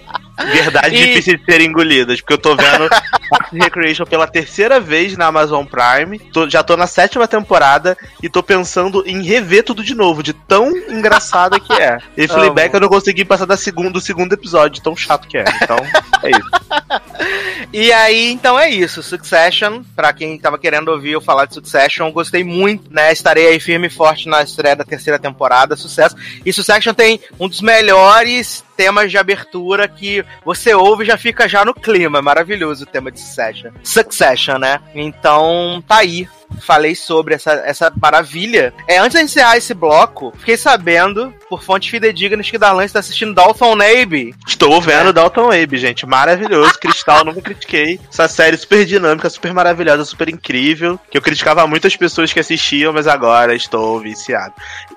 Verdades 0.51 0.99
E- 0.99 1.05
difíceis 1.07 1.39
de 1.39 1.45
serem 1.45 1.67
engolidas, 1.67 2.19
porque 2.21 2.33
eu 2.33 2.37
tô 2.37 2.55
vendo 2.55 2.89
Parks 3.29 3.51
Recreation 3.53 4.05
pela 4.05 4.27
terceira 4.27 4.79
vez 4.79 5.15
na 5.17 5.27
Amazon 5.27 5.65
Prime. 5.65 6.19
Tô- 6.19 6.49
já 6.49 6.63
tô 6.63 6.75
na 6.77 6.87
sétima 6.87 7.27
temporada 7.27 7.97
e 8.21 8.29
tô 8.29 8.43
pensando 8.43 9.03
em 9.05 9.21
rever 9.23 9.63
tudo 9.63 9.83
de 9.83 9.95
novo, 9.95 10.21
de 10.23 10.33
tão 10.33 10.69
engraçada 10.89 11.59
que 11.59 11.73
é. 11.73 11.97
E 12.17 12.23
Amo. 12.25 12.33
Fleabag 12.33 12.73
eu 12.73 12.79
não 12.81 12.89
consegui 12.89 13.23
passar 13.25 13.45
da 13.45 13.57
segunda, 13.57 13.89
do 13.91 14.01
segundo 14.01 14.33
episódio, 14.33 14.81
tão 14.83 14.95
chato 14.95 15.27
que 15.27 15.37
é. 15.37 15.45
Então, 15.61 15.77
é 16.23 16.29
isso. 16.31 16.49
E 17.71 17.91
aí, 17.91 18.31
então 18.31 18.59
é 18.59 18.69
isso. 18.69 19.01
Succession, 19.01 19.81
pra 19.95 20.13
quem 20.13 20.37
tava 20.37 20.57
querendo 20.59 20.89
ouvir 20.89 21.11
eu 21.13 21.21
falar 21.21 21.45
de 21.45 21.53
Succession, 21.55 22.11
gostei 22.11 22.43
muito, 22.43 22.93
né? 22.93 23.11
Estarei 23.11 23.47
aí 23.47 23.59
firme 23.59 23.87
e 23.87 23.89
forte 23.89 24.27
na 24.29 24.43
estreia 24.43 24.75
da 24.75 24.83
terceira 24.83 25.17
temporada, 25.17 25.75
sucesso. 25.75 26.15
E 26.45 26.53
Succession 26.53 26.93
tem 26.93 27.19
um 27.39 27.47
dos 27.49 27.61
melhores 27.61 28.63
temas 28.75 29.11
de 29.11 29.17
abertura 29.17 29.87
que 29.87 30.23
você 30.43 30.73
ouve 30.73 31.03
e 31.03 31.07
já 31.07 31.17
fica 31.17 31.47
já 31.47 31.63
no 31.63 31.73
clima. 31.73 32.19
É 32.19 32.21
maravilhoso 32.21 32.83
o 32.83 32.87
tema 32.87 33.11
de 33.11 33.19
Succession. 33.19 33.71
Succession, 33.83 34.57
né? 34.57 34.79
Então, 34.93 35.83
tá 35.87 35.97
aí. 35.97 36.27
Falei 36.61 36.93
sobre 36.93 37.33
essa, 37.33 37.51
essa 37.65 37.91
maravilha. 37.99 38.73
É, 38.87 38.99
antes 38.99 39.17
de 39.17 39.23
encerrar 39.23 39.57
esse 39.57 39.73
bloco, 39.73 40.31
fiquei 40.37 40.55
sabendo, 40.55 41.33
por 41.49 41.63
fontes 41.63 41.89
fidedignas, 41.89 42.49
que 42.49 42.57
Darlan 42.57 42.85
está 42.85 42.99
assistindo 42.99 43.33
Dalton 43.33 43.73
Abbey. 43.73 44.35
Estou 44.47 44.79
vendo 44.79 45.11
Dalton 45.11 45.51
Abe, 45.51 45.77
gente. 45.77 46.05
Maravilhoso. 46.05 46.77
Cristal, 46.79 47.25
nunca 47.25 47.41
critiquei. 47.41 47.99
Essa 48.09 48.27
série 48.27 48.57
super 48.57 48.85
dinâmica, 48.85 49.29
super 49.29 49.53
maravilhosa, 49.53 50.05
super 50.05 50.29
incrível. 50.29 50.99
Que 51.09 51.17
eu 51.17 51.21
criticava 51.21 51.65
muitas 51.65 51.95
pessoas 51.95 52.31
que 52.31 52.39
assistiam, 52.39 52.93
mas 52.93 53.07
agora 53.07 53.55
estou 53.55 53.99
viciado. 53.99 54.53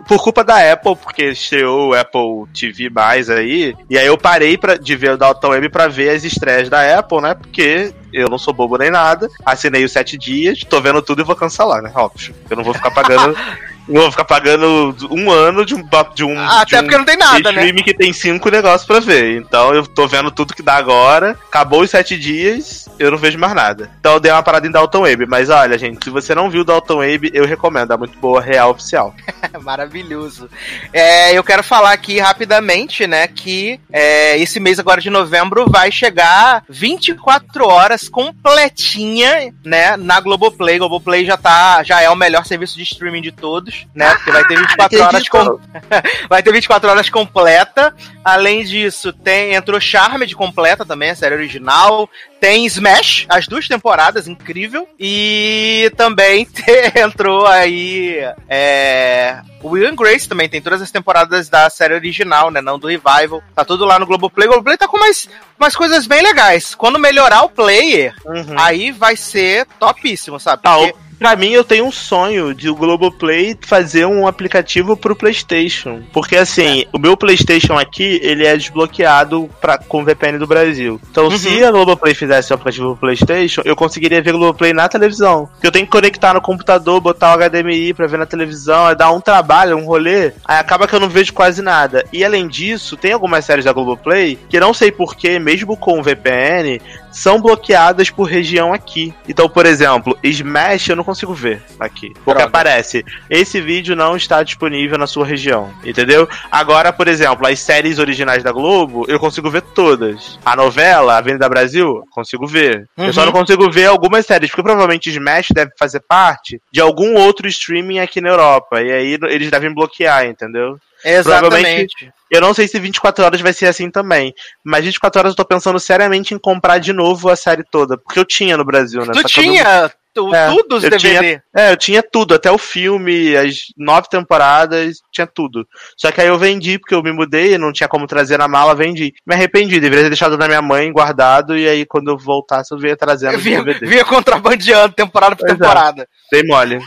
Por 0.07 0.23
culpa 0.23 0.45
da 0.45 0.73
Apple, 0.73 0.97
porque 0.97 1.31
estreou 1.31 1.91
o 1.91 1.95
Apple 1.95 2.47
TV 2.55 2.89
mais 2.89 3.29
aí. 3.29 3.75
E 3.91 3.99
aí 3.99 4.07
eu 4.07 4.17
parei 4.17 4.57
pra, 4.57 4.77
de 4.77 4.95
ver 4.95 5.13
o 5.13 5.17
Dalton 5.17 5.53
Abe 5.53 5.69
pra 5.69 5.89
ver 5.89 6.11
as 6.11 6.23
estreias 6.23 6.69
da 6.69 6.99
Apple, 6.99 7.21
né? 7.21 7.35
Porque 7.35 7.93
eu 8.13 8.29
não 8.29 8.39
sou 8.39 8.55
bobo 8.55 8.79
nem 8.79 8.91
nada. 8.91 9.29
Assinei 9.45 9.85
os 9.85 9.93
sete 9.93 10.17
dias, 10.17 10.61
tô 10.61 10.81
vendo 10.81 11.03
tudo 11.03 11.23
e 11.23 11.25
vou 11.25 11.35
cancelar, 11.35 11.83
né? 11.83 11.91
Óbvio. 11.95 12.35
Eu 12.49 12.57
não 12.57 12.65
vou 12.65 12.73
ficar 12.73 12.91
pagando. 12.93 13.37
não 13.89 14.03
vou 14.03 14.11
ficar 14.11 14.25
pagando 14.25 14.97
um 15.11 15.31
ano 15.31 15.65
de 15.65 15.75
um. 15.75 15.83
De 16.15 16.25
um 16.25 16.39
Até 16.39 16.77
de 16.77 16.77
um 16.77 16.83
porque 16.83 16.99
não 16.99 17.05
tem 17.05 17.17
nada, 17.17 17.53
né? 17.53 17.61
streaming 17.63 17.83
que 17.83 17.95
tem 17.95 18.13
cinco 18.13 18.51
negócios 18.51 18.87
pra 18.87 19.01
ver. 19.01 19.39
Então 19.39 19.75
eu 19.75 19.87
tô 19.87 20.07
vendo 20.07 20.31
tudo 20.31 20.55
que 20.55 20.63
dá 20.63 20.75
agora. 20.75 21.39
Acabou 21.49 21.83
os 21.83 21.91
sete 21.91 22.19
dias, 22.19 22.89
eu 22.99 23.11
não 23.11 23.19
vejo 23.19 23.39
mais 23.39 23.55
nada. 23.55 23.91
Então 24.01 24.15
eu 24.15 24.21
dei 24.21 24.33
uma 24.33 24.43
parada 24.43 24.67
em 24.67 24.71
Dalton 24.71 25.05
Abe. 25.05 25.27
Mas 25.27 25.51
olha, 25.51 25.79
gente, 25.79 26.05
se 26.05 26.11
você 26.11 26.35
não 26.35 26.51
viu 26.51 26.65
Dalton 26.65 27.03
Abe, 27.03 27.31
eu 27.33 27.45
recomendo. 27.45 27.93
É 27.93 27.97
muito 27.97 28.19
boa, 28.19 28.41
real 28.41 28.71
oficial. 28.71 29.15
Maravilhoso. 29.63 30.49
É, 30.93 31.33
eu 31.33 31.45
quero 31.45 31.63
falar 31.63 31.93
aqui 31.93 32.19
rapidamente, 32.19 33.07
né, 33.07 33.27
que 33.27 33.81
é, 33.93 34.39
esse 34.39 34.59
mês 34.61 34.79
agora 34.79 35.01
de 35.01 35.11
novembro 35.11 35.67
vai 35.69 35.91
chegar 35.91 36.65
24 36.69 37.67
horas 37.67 38.09
completinha, 38.09 39.53
né, 39.65 39.97
na 39.97 40.21
Globoplay. 40.21 40.79
Globoplay 40.79 41.25
já 41.25 41.37
tá, 41.37 41.83
já 41.83 42.01
é 42.01 42.09
o 42.09 42.17
melhor 42.17 42.45
serviço 42.45 42.77
de 42.77 42.83
streaming 42.83 43.23
de 43.23 43.33
todos, 43.33 43.76
né, 43.95 44.15
porque 44.15 44.31
vai 44.33 44.45
ter 44.47 44.59
24 44.59 45.03
horas 45.03 45.29
com, 45.29 45.59
vai 46.29 46.43
ter 46.43 46.53
24 46.53 46.89
horas 46.91 47.11
completa. 47.11 47.95
Além 48.25 48.65
disso, 48.65 49.13
tem 49.13 49.55
entrou 49.55 49.81
Charmed 49.81 50.35
completa 50.35 50.85
também, 50.85 51.11
a 51.11 51.15
série 51.15 51.35
original. 51.35 52.09
Tem 52.41 52.67
Smash, 52.67 53.25
as 53.29 53.47
duas 53.49 53.67
temporadas, 53.67 54.29
incrível. 54.29 54.87
E 55.01 55.91
também 55.97 56.45
te- 56.51 56.93
entrou 56.99 57.47
aí 57.47 58.19
é, 58.49 59.41
Will 59.65 59.89
and 59.89 59.95
Grace 59.97 60.29
também, 60.29 60.49
tem 60.49 60.61
todas 60.61 60.83
as 60.83 60.91
temporadas 60.91 61.49
da 61.49 61.69
série 61.71 61.95
original, 61.95 62.51
né? 62.51 62.61
Não 62.61 62.79
do 62.79 62.89
Revival. 62.89 63.43
Tá 63.55 63.65
tudo 63.65 63.85
lá 63.85 63.99
no 63.99 64.07
Globoplay. 64.07 64.47
O 64.47 64.51
Globoplay 64.51 64.77
tá 64.77 64.87
com 64.87 64.97
umas, 64.99 65.29
umas 65.59 65.75
coisas 65.75 66.07
bem 66.07 66.23
legais. 66.23 66.75
Quando 66.75 66.99
melhorar 66.99 67.43
o 67.43 67.49
player, 67.49 68.15
aí 68.59 68.91
vai 68.93 69.17
ser 69.17 69.67
topíssimo, 69.79 70.39
sabe? 70.39 70.61
Ah, 70.65 70.77
Porque- 70.77 70.93
o- 70.93 71.06
pra 71.19 71.37
mim, 71.37 71.51
eu 71.51 71.65
tenho 71.65 71.87
um 71.87 71.93
sonho 71.93 72.55
de 72.55 72.69
o 72.69 72.75
Globoplay 72.75 73.57
fazer 73.61 74.07
um 74.07 74.27
aplicativo 74.27 74.97
pro 74.97 75.17
PlayStation. 75.17 76.03
Porque, 76.13 76.37
assim, 76.37 76.85
o 76.93 76.99
meu 76.99 77.17
PlayStation 77.17 77.79
aqui, 77.79 78.21
ele 78.23 78.47
é 78.47 78.57
desbloqueado 78.57 79.49
pra, 79.61 79.79
com 79.79 80.05
VPN 80.05 80.39
do 80.39 80.47
Brasil. 80.47 81.01
Então, 81.11 81.31
se 81.31 81.65
a 81.65 81.71
Globoplay 81.71 82.15
fizesse 82.15 82.53
um 82.53 82.57
aplicativo 82.57 82.91
pro 82.91 83.09
PlayStation, 83.09 83.63
eu 83.65 83.77
conseguiria 83.77 84.23
ver 84.23 84.33
Globoplay 84.33 84.73
na 84.73 84.89
televisão. 84.89 85.49
Porque 85.53 85.67
eu 85.67 85.73
tenho 85.73 85.87
que 85.87 85.93
conectar 85.93 86.35
no 86.35 86.41
computador, 86.41 87.01
botar 87.01 87.35
o 87.35 87.39
HDMI 87.39 87.95
pra 87.95 88.07
ver 88.07 88.19
na 88.19 88.27
televisão, 88.27 88.87
aí 88.87 88.97
dá 88.97 89.11
um 89.11 89.21
trabalho, 89.21 89.77
um 89.77 89.85
rolê, 89.85 90.33
aí 90.45 90.59
acaba 90.59 90.87
que 90.87 90.95
eu 90.95 91.01
não 91.01 91.09
vejo 91.09 91.33
quase 91.33 91.63
nada. 91.63 92.05
E, 92.13 92.25
além 92.25 92.47
disso, 92.47 92.97
tem 92.97 93.13
algumas 93.13 93.45
séries 93.45 93.65
da 93.65 93.73
Globoplay 93.73 94.39
que 94.49 94.61
não 94.61 94.75
sei 94.75 94.93
porquê, 94.93 95.39
mesmo 95.39 95.77
com 95.77 96.03
VPN, 96.03 96.81
são 97.11 97.41
bloqueadas 97.41 98.11
por 98.11 98.25
região 98.25 98.73
aqui. 98.73 99.15
Então, 99.29 99.49
por 99.49 99.65
exemplo, 99.65 100.17
Smash 100.23 100.89
eu 100.89 100.97
não 100.97 101.05
consigo 101.07 101.33
ver 101.33 101.63
aqui. 101.81 102.11
Porque 102.25 102.25
Droga. 102.33 102.45
aparece, 102.45 103.05
esse 103.31 103.61
vídeo 103.61 103.97
não 103.97 104.15
está 104.17 104.43
disponível 104.43 104.99
na 104.99 105.07
sua 105.07 105.25
região, 105.25 105.73
entendeu? 105.85 106.29
Agora, 106.51 106.93
por 106.93 107.09
exemplo, 107.09 107.47
as 107.47 107.59
séries 107.61 107.99
originais 107.99 108.43
da 108.43 108.53
Globo, 108.53 109.07
eu 109.09 109.19
consigo 109.19 109.51
ver 109.51 109.63
todas. 109.63 110.39
A 110.45 110.55
novela, 110.55 111.17
Avenida 111.17 111.49
Brasil, 111.49 112.03
consigo 112.11 112.47
ver. 112.47 112.87
Eu 112.99 113.13
só 113.13 113.21
Uhum. 113.21 113.27
não 113.27 113.33
consigo 113.33 113.71
ver 113.71 113.87
algumas 113.87 114.27
séries, 114.27 114.51
porque 114.51 114.63
provavelmente 114.63 115.09
Smash 115.09 115.49
deve 115.55 115.71
fazer 115.79 116.01
parte 116.01 116.61
de 116.71 116.81
algum 116.81 117.15
outro 117.15 117.49
streaming 117.49 118.01
aqui 118.01 118.21
na 118.21 118.29
Europa. 118.29 118.83
E 118.83 118.93
aí 118.93 119.19
eles 119.29 119.51
devem 119.51 119.73
bloquear, 119.73 120.27
entendeu? 120.27 120.79
Exatamente. 121.05 122.11
Eu 122.31 122.41
não 122.41 122.53
sei 122.53 122.67
se 122.67 122.79
24 122.81 123.25
horas 123.25 123.41
vai 123.41 123.53
ser 123.53 123.67
assim 123.67 123.91
também. 123.91 124.35
Mas 124.65 124.85
24 124.85 125.21
horas 125.21 125.33
eu 125.33 125.37
tô 125.37 125.45
pensando 125.45 125.79
seriamente 125.79 126.35
em 126.35 126.39
comprar 126.39 126.79
de 126.79 126.93
novo 126.93 127.29
a 127.29 127.37
série 127.37 127.63
toda. 127.63 127.97
Porque 127.97 128.19
eu 128.19 128.25
tinha 128.25 128.57
no 128.57 128.65
Brasil, 128.65 129.01
né? 129.07 129.13
Tu 129.13 129.21
Só 129.23 129.29
que 129.29 129.41
eu 129.41 129.91
não- 130.17 130.31
tinha 130.31 130.33
tu, 130.33 130.35
É, 130.35 130.49
tudo 130.63 130.77
os 130.77 130.85
eu 130.85 130.91
DVD. 130.91 131.19
tinha- 131.19 131.43
É, 131.57 131.73
eu 131.73 131.77
tinha 131.77 132.03
tudo, 132.03 132.35
até 132.35 132.51
o 132.51 132.59
filme, 132.59 133.37
as 133.37 133.67
nove 133.77 134.09
temporadas, 134.09 134.99
tinha 135.13 135.27
tudo. 135.27 135.67
Só 135.97 136.11
que 136.13 136.21
aí 136.21 136.29
eu 136.29 136.39
vendi, 136.39 136.79
porque 136.79 136.95
eu 136.95 137.03
me 137.03 137.13
mudei, 137.13 137.57
não 137.59 137.73
tinha 137.73 137.89
como 137.89 138.07
trazer 138.07 138.39
na 138.39 138.49
mala, 138.49 138.75
vendi. 138.75 139.13
Me 139.27 139.35
arrependi, 139.35 139.79
deveria 139.81 140.05
ter 140.05 140.11
deixado 140.11 140.37
na 140.39 140.47
minha 140.49 140.63
mãe, 140.63 140.93
guardado, 140.93 141.57
e 141.57 141.69
aí 141.69 141.85
quando 141.87 142.11
eu 142.11 142.19
voltasse 142.19 142.73
eu 142.75 142.79
vinha 142.79 142.97
trazendo 142.97 143.37
de 143.37 143.43
Vinha, 143.43 143.63
DVD. 143.63 143.87
vinha 143.87 144.05
contrabandeando 144.05 144.95
temporada 144.95 145.35
por 145.37 145.47
Pois 145.47 145.53
é. 145.53 145.57
temporada. 145.57 146.09
Dei 146.31 146.43
mole. 146.45 146.79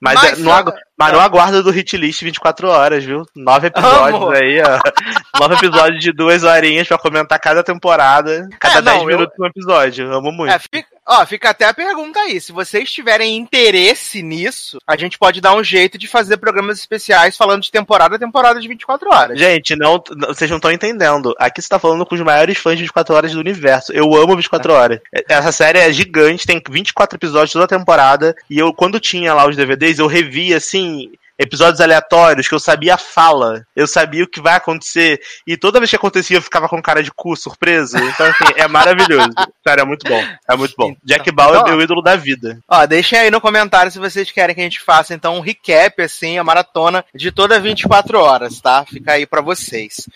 Mas, 0.00 0.14
Mas 0.14 0.24
é, 0.24 0.36
não, 0.36 0.52
só- 0.52 0.58
agu- 0.58 0.72
mas 0.98 1.12
não 1.12 1.20
aguarda 1.20 1.62
do 1.62 1.70
hit 1.70 1.96
list 1.96 2.22
24 2.22 2.68
horas, 2.68 3.02
viu? 3.04 3.22
Nove 3.34 3.66
episódios 3.66 4.32
aí, 4.40 4.62
ó. 4.62 5.40
Nove 5.40 5.54
episódios 5.56 6.02
de 6.02 6.12
duas 6.12 6.44
horinhas 6.44 6.86
pra 6.86 6.96
comentar 6.98 7.38
cada 7.40 7.62
temporada. 7.64 8.48
Cada 8.60 8.78
É, 8.78 8.82
não, 8.82 8.92
10 8.92 9.00
eu- 9.02 9.06
minutos 9.08 9.34
um 9.38 9.46
episódio. 9.46 10.06
Eu 10.06 10.14
amo 10.18 10.30
muito. 10.32 10.52
É, 10.52 10.58
fica, 10.58 10.84
ó, 11.10 11.26
fica 11.26 11.50
até 11.50 11.66
a 11.66 11.74
pergunta 11.74 12.20
aí. 12.20 12.40
Se 12.40 12.52
vocês 12.52 12.90
tiverem 12.90 13.36
interesse 13.36 14.22
nisso, 14.22 14.78
a 14.86 14.96
gente 14.96 15.18
pode 15.18 15.40
dar 15.40 15.54
um 15.54 15.64
jeito 15.64 15.98
de 15.98 16.06
fazer 16.06 16.36
programas 16.36 16.78
especiais 16.78 17.36
falando 17.36 17.62
de 17.62 17.70
temporada 17.70 18.16
a 18.16 18.18
temporada 18.18 18.60
de 18.60 18.68
24 18.68 19.10
horas. 19.10 19.38
Gente, 19.38 19.74
não, 19.76 20.02
vocês 20.28 20.48
não 20.48 20.58
estão 20.58 20.70
entendendo. 20.70 21.34
Aqui 21.38 21.60
você 21.60 21.68
tá 21.68 21.78
falando 21.78 22.06
com 22.06 22.14
os 22.14 22.20
maiores 22.20 22.56
fãs 22.56 22.76
de 22.76 22.82
24 22.84 23.14
horas 23.14 23.32
do 23.32 23.40
universo. 23.40 23.92
Eu 23.92 24.14
amo 24.14 24.36
24 24.36 24.72
horas. 24.72 25.00
Essa 25.28 25.52
série 25.52 25.78
é 25.78 25.92
gigante, 25.92 26.46
tem 26.46 26.62
24 26.70 27.16
episódios 27.16 27.52
toda 27.52 27.64
a 27.64 27.78
temporada. 27.78 28.36
E 28.48 28.58
eu, 28.58 28.72
quando 28.72 29.00
tinha 29.00 29.34
lá 29.34 29.48
os 29.48 29.56
DVDs, 29.56 29.98
eu 29.98 30.06
revia 30.06 30.56
assim. 30.56 31.10
Episódios 31.42 31.80
aleatórios 31.80 32.46
que 32.46 32.54
eu 32.54 32.60
sabia 32.60 32.94
a 32.94 32.98
fala, 32.98 33.64
eu 33.74 33.86
sabia 33.86 34.24
o 34.24 34.28
que 34.28 34.42
vai 34.42 34.54
acontecer, 34.56 35.18
e 35.46 35.56
toda 35.56 35.78
vez 35.80 35.88
que 35.88 35.96
acontecia 35.96 36.36
eu 36.36 36.42
ficava 36.42 36.68
com 36.68 36.82
cara 36.82 37.02
de 37.02 37.10
cu, 37.10 37.34
surpreso. 37.34 37.96
Então, 37.96 38.26
assim, 38.26 38.44
é 38.56 38.68
maravilhoso. 38.68 39.30
Sério, 39.66 39.80
é 39.82 39.84
muito 39.86 40.06
bom. 40.06 40.22
É 40.48 40.54
muito 40.54 40.74
bom. 40.76 40.94
Jack 41.02 41.30
Bauer 41.32 41.56
é 41.56 41.60
Então, 41.60 41.72
meu 41.72 41.80
ídolo 41.82 42.02
da 42.02 42.14
vida. 42.14 42.58
Ó, 42.68 42.84
deixem 42.84 43.18
aí 43.18 43.30
no 43.30 43.40
comentário 43.40 43.90
se 43.90 43.98
vocês 43.98 44.30
querem 44.30 44.54
que 44.54 44.60
a 44.60 44.64
gente 44.64 44.80
faça 44.82 45.14
então 45.14 45.36
um 45.36 45.40
recap, 45.40 46.02
assim, 46.02 46.36
a 46.38 46.44
maratona 46.44 47.04
de 47.14 47.32
toda 47.32 47.58
24 47.58 48.18
horas, 48.18 48.60
tá? 48.60 48.84
Fica 48.84 49.12
aí 49.12 49.24
pra 49.26 49.40
vocês. 49.40 50.08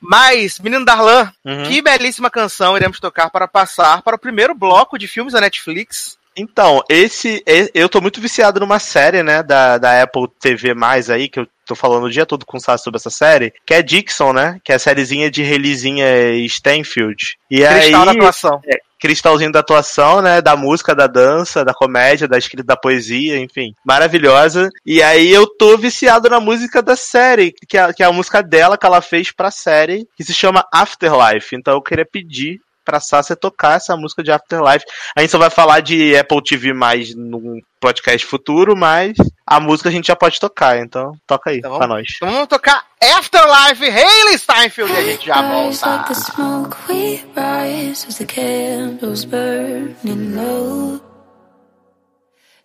Mas, 0.00 0.58
menino 0.58 0.84
Darlan, 0.84 1.30
Uhum. 1.44 1.64
que 1.64 1.82
belíssima 1.82 2.30
canção 2.30 2.76
iremos 2.76 2.98
tocar 2.98 3.28
para 3.28 3.46
passar 3.46 4.00
para 4.02 4.16
o 4.16 4.18
primeiro 4.18 4.54
bloco 4.54 4.98
de 4.98 5.06
filmes 5.06 5.34
da 5.34 5.40
Netflix. 5.42 6.16
Então, 6.36 6.82
esse. 6.88 7.42
Eu 7.74 7.88
tô 7.88 8.00
muito 8.00 8.20
viciado 8.20 8.60
numa 8.60 8.78
série, 8.78 9.22
né? 9.22 9.42
Da, 9.42 9.78
da 9.78 10.02
Apple 10.02 10.28
TV 10.40 10.74
mais 10.74 11.10
aí, 11.10 11.28
que 11.28 11.40
eu 11.40 11.48
tô 11.66 11.74
falando 11.74 12.04
o 12.04 12.10
dia 12.10 12.26
todo 12.26 12.46
com 12.46 12.56
o 12.56 12.60
Sassi 12.60 12.84
sobre 12.84 12.98
essa 12.98 13.10
série, 13.10 13.52
que 13.64 13.74
é 13.74 13.82
Dixon, 13.82 14.32
né? 14.32 14.58
Que 14.64 14.72
é 14.72 14.74
a 14.74 14.78
sériezinha 14.78 15.30
de 15.30 15.42
releasinha 15.42 16.04
Stanfield. 16.46 17.36
E 17.50 17.64
Cristal 17.64 18.04
da 18.04 18.10
aí. 18.10 18.16
atuação. 18.16 18.60
Cristalzinho 19.00 19.50
da 19.50 19.60
atuação, 19.60 20.20
né? 20.20 20.42
Da 20.42 20.54
música, 20.54 20.94
da 20.94 21.06
dança, 21.06 21.64
da 21.64 21.72
comédia, 21.72 22.28
da 22.28 22.36
escrita, 22.36 22.66
da 22.66 22.76
poesia, 22.76 23.38
enfim. 23.38 23.74
Maravilhosa. 23.84 24.68
E 24.84 25.02
aí 25.02 25.32
eu 25.32 25.46
tô 25.46 25.78
viciado 25.78 26.28
na 26.28 26.38
música 26.38 26.82
da 26.82 26.94
série, 26.94 27.54
que 27.66 27.78
é, 27.78 27.92
que 27.92 28.02
é 28.02 28.06
a 28.06 28.12
música 28.12 28.42
dela 28.42 28.76
que 28.76 28.84
ela 28.84 29.00
fez 29.00 29.32
pra 29.32 29.50
série, 29.50 30.06
que 30.16 30.22
se 30.22 30.34
chama 30.34 30.66
Afterlife. 30.72 31.56
Então 31.56 31.74
eu 31.74 31.82
queria 31.82 32.04
pedir 32.04 32.60
pra 32.84 33.00
Sácia 33.00 33.36
tocar 33.36 33.76
essa 33.76 33.96
música 33.96 34.22
de 34.22 34.30
Afterlife. 34.32 34.84
A 35.16 35.20
gente 35.20 35.30
só 35.30 35.38
vai 35.38 35.50
falar 35.50 35.80
de 35.80 36.16
Apple 36.16 36.42
TV 36.42 36.72
mais 36.72 37.14
num 37.14 37.60
podcast 37.80 38.26
futuro, 38.26 38.76
mas 38.76 39.12
a 39.46 39.58
música 39.60 39.88
a 39.88 39.92
gente 39.92 40.06
já 40.08 40.16
pode 40.16 40.38
tocar, 40.40 40.78
então 40.78 41.12
toca 41.26 41.50
aí 41.50 41.58
Então 41.58 41.70
pra 41.76 41.86
vamos- 41.86 41.96
nós. 41.96 42.08
Então 42.16 42.30
vamos 42.30 42.48
tocar 42.48 42.84
Afterlife, 43.02 43.84
Hayley 43.88 44.38
Steinfeld, 44.38 44.92
e 44.92 44.96
a 44.96 45.02
gente 45.04 45.26
já 45.26 45.40
volta. 45.42 46.04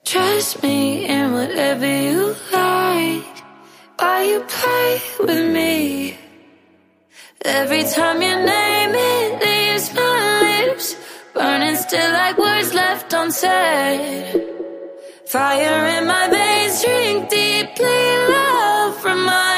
Trust 0.04 0.62
me 0.62 1.06
in 1.08 1.34
whatever 1.34 1.86
you 1.88 2.36
like. 2.52 3.26
Why 4.00 4.24
you 4.30 4.42
play 4.48 5.02
with 5.26 5.52
me? 5.52 6.18
Every 7.44 7.84
time 7.84 8.22
you 8.22 8.36
name 8.46 8.94
it, 8.94 9.40
leaves 9.44 9.94
my 9.94 10.05
lips 10.66 10.96
burning 11.34 11.76
still 11.76 12.12
like 12.14 12.38
words 12.38 12.74
left 12.74 13.14
unsaid. 13.14 14.42
Fire 15.26 15.86
in 15.96 16.04
my 16.08 16.26
veins, 16.36 16.84
drink 16.84 17.30
deeply. 17.30 18.02
Love, 18.34 18.98
from 19.02 19.20
me 19.26 19.55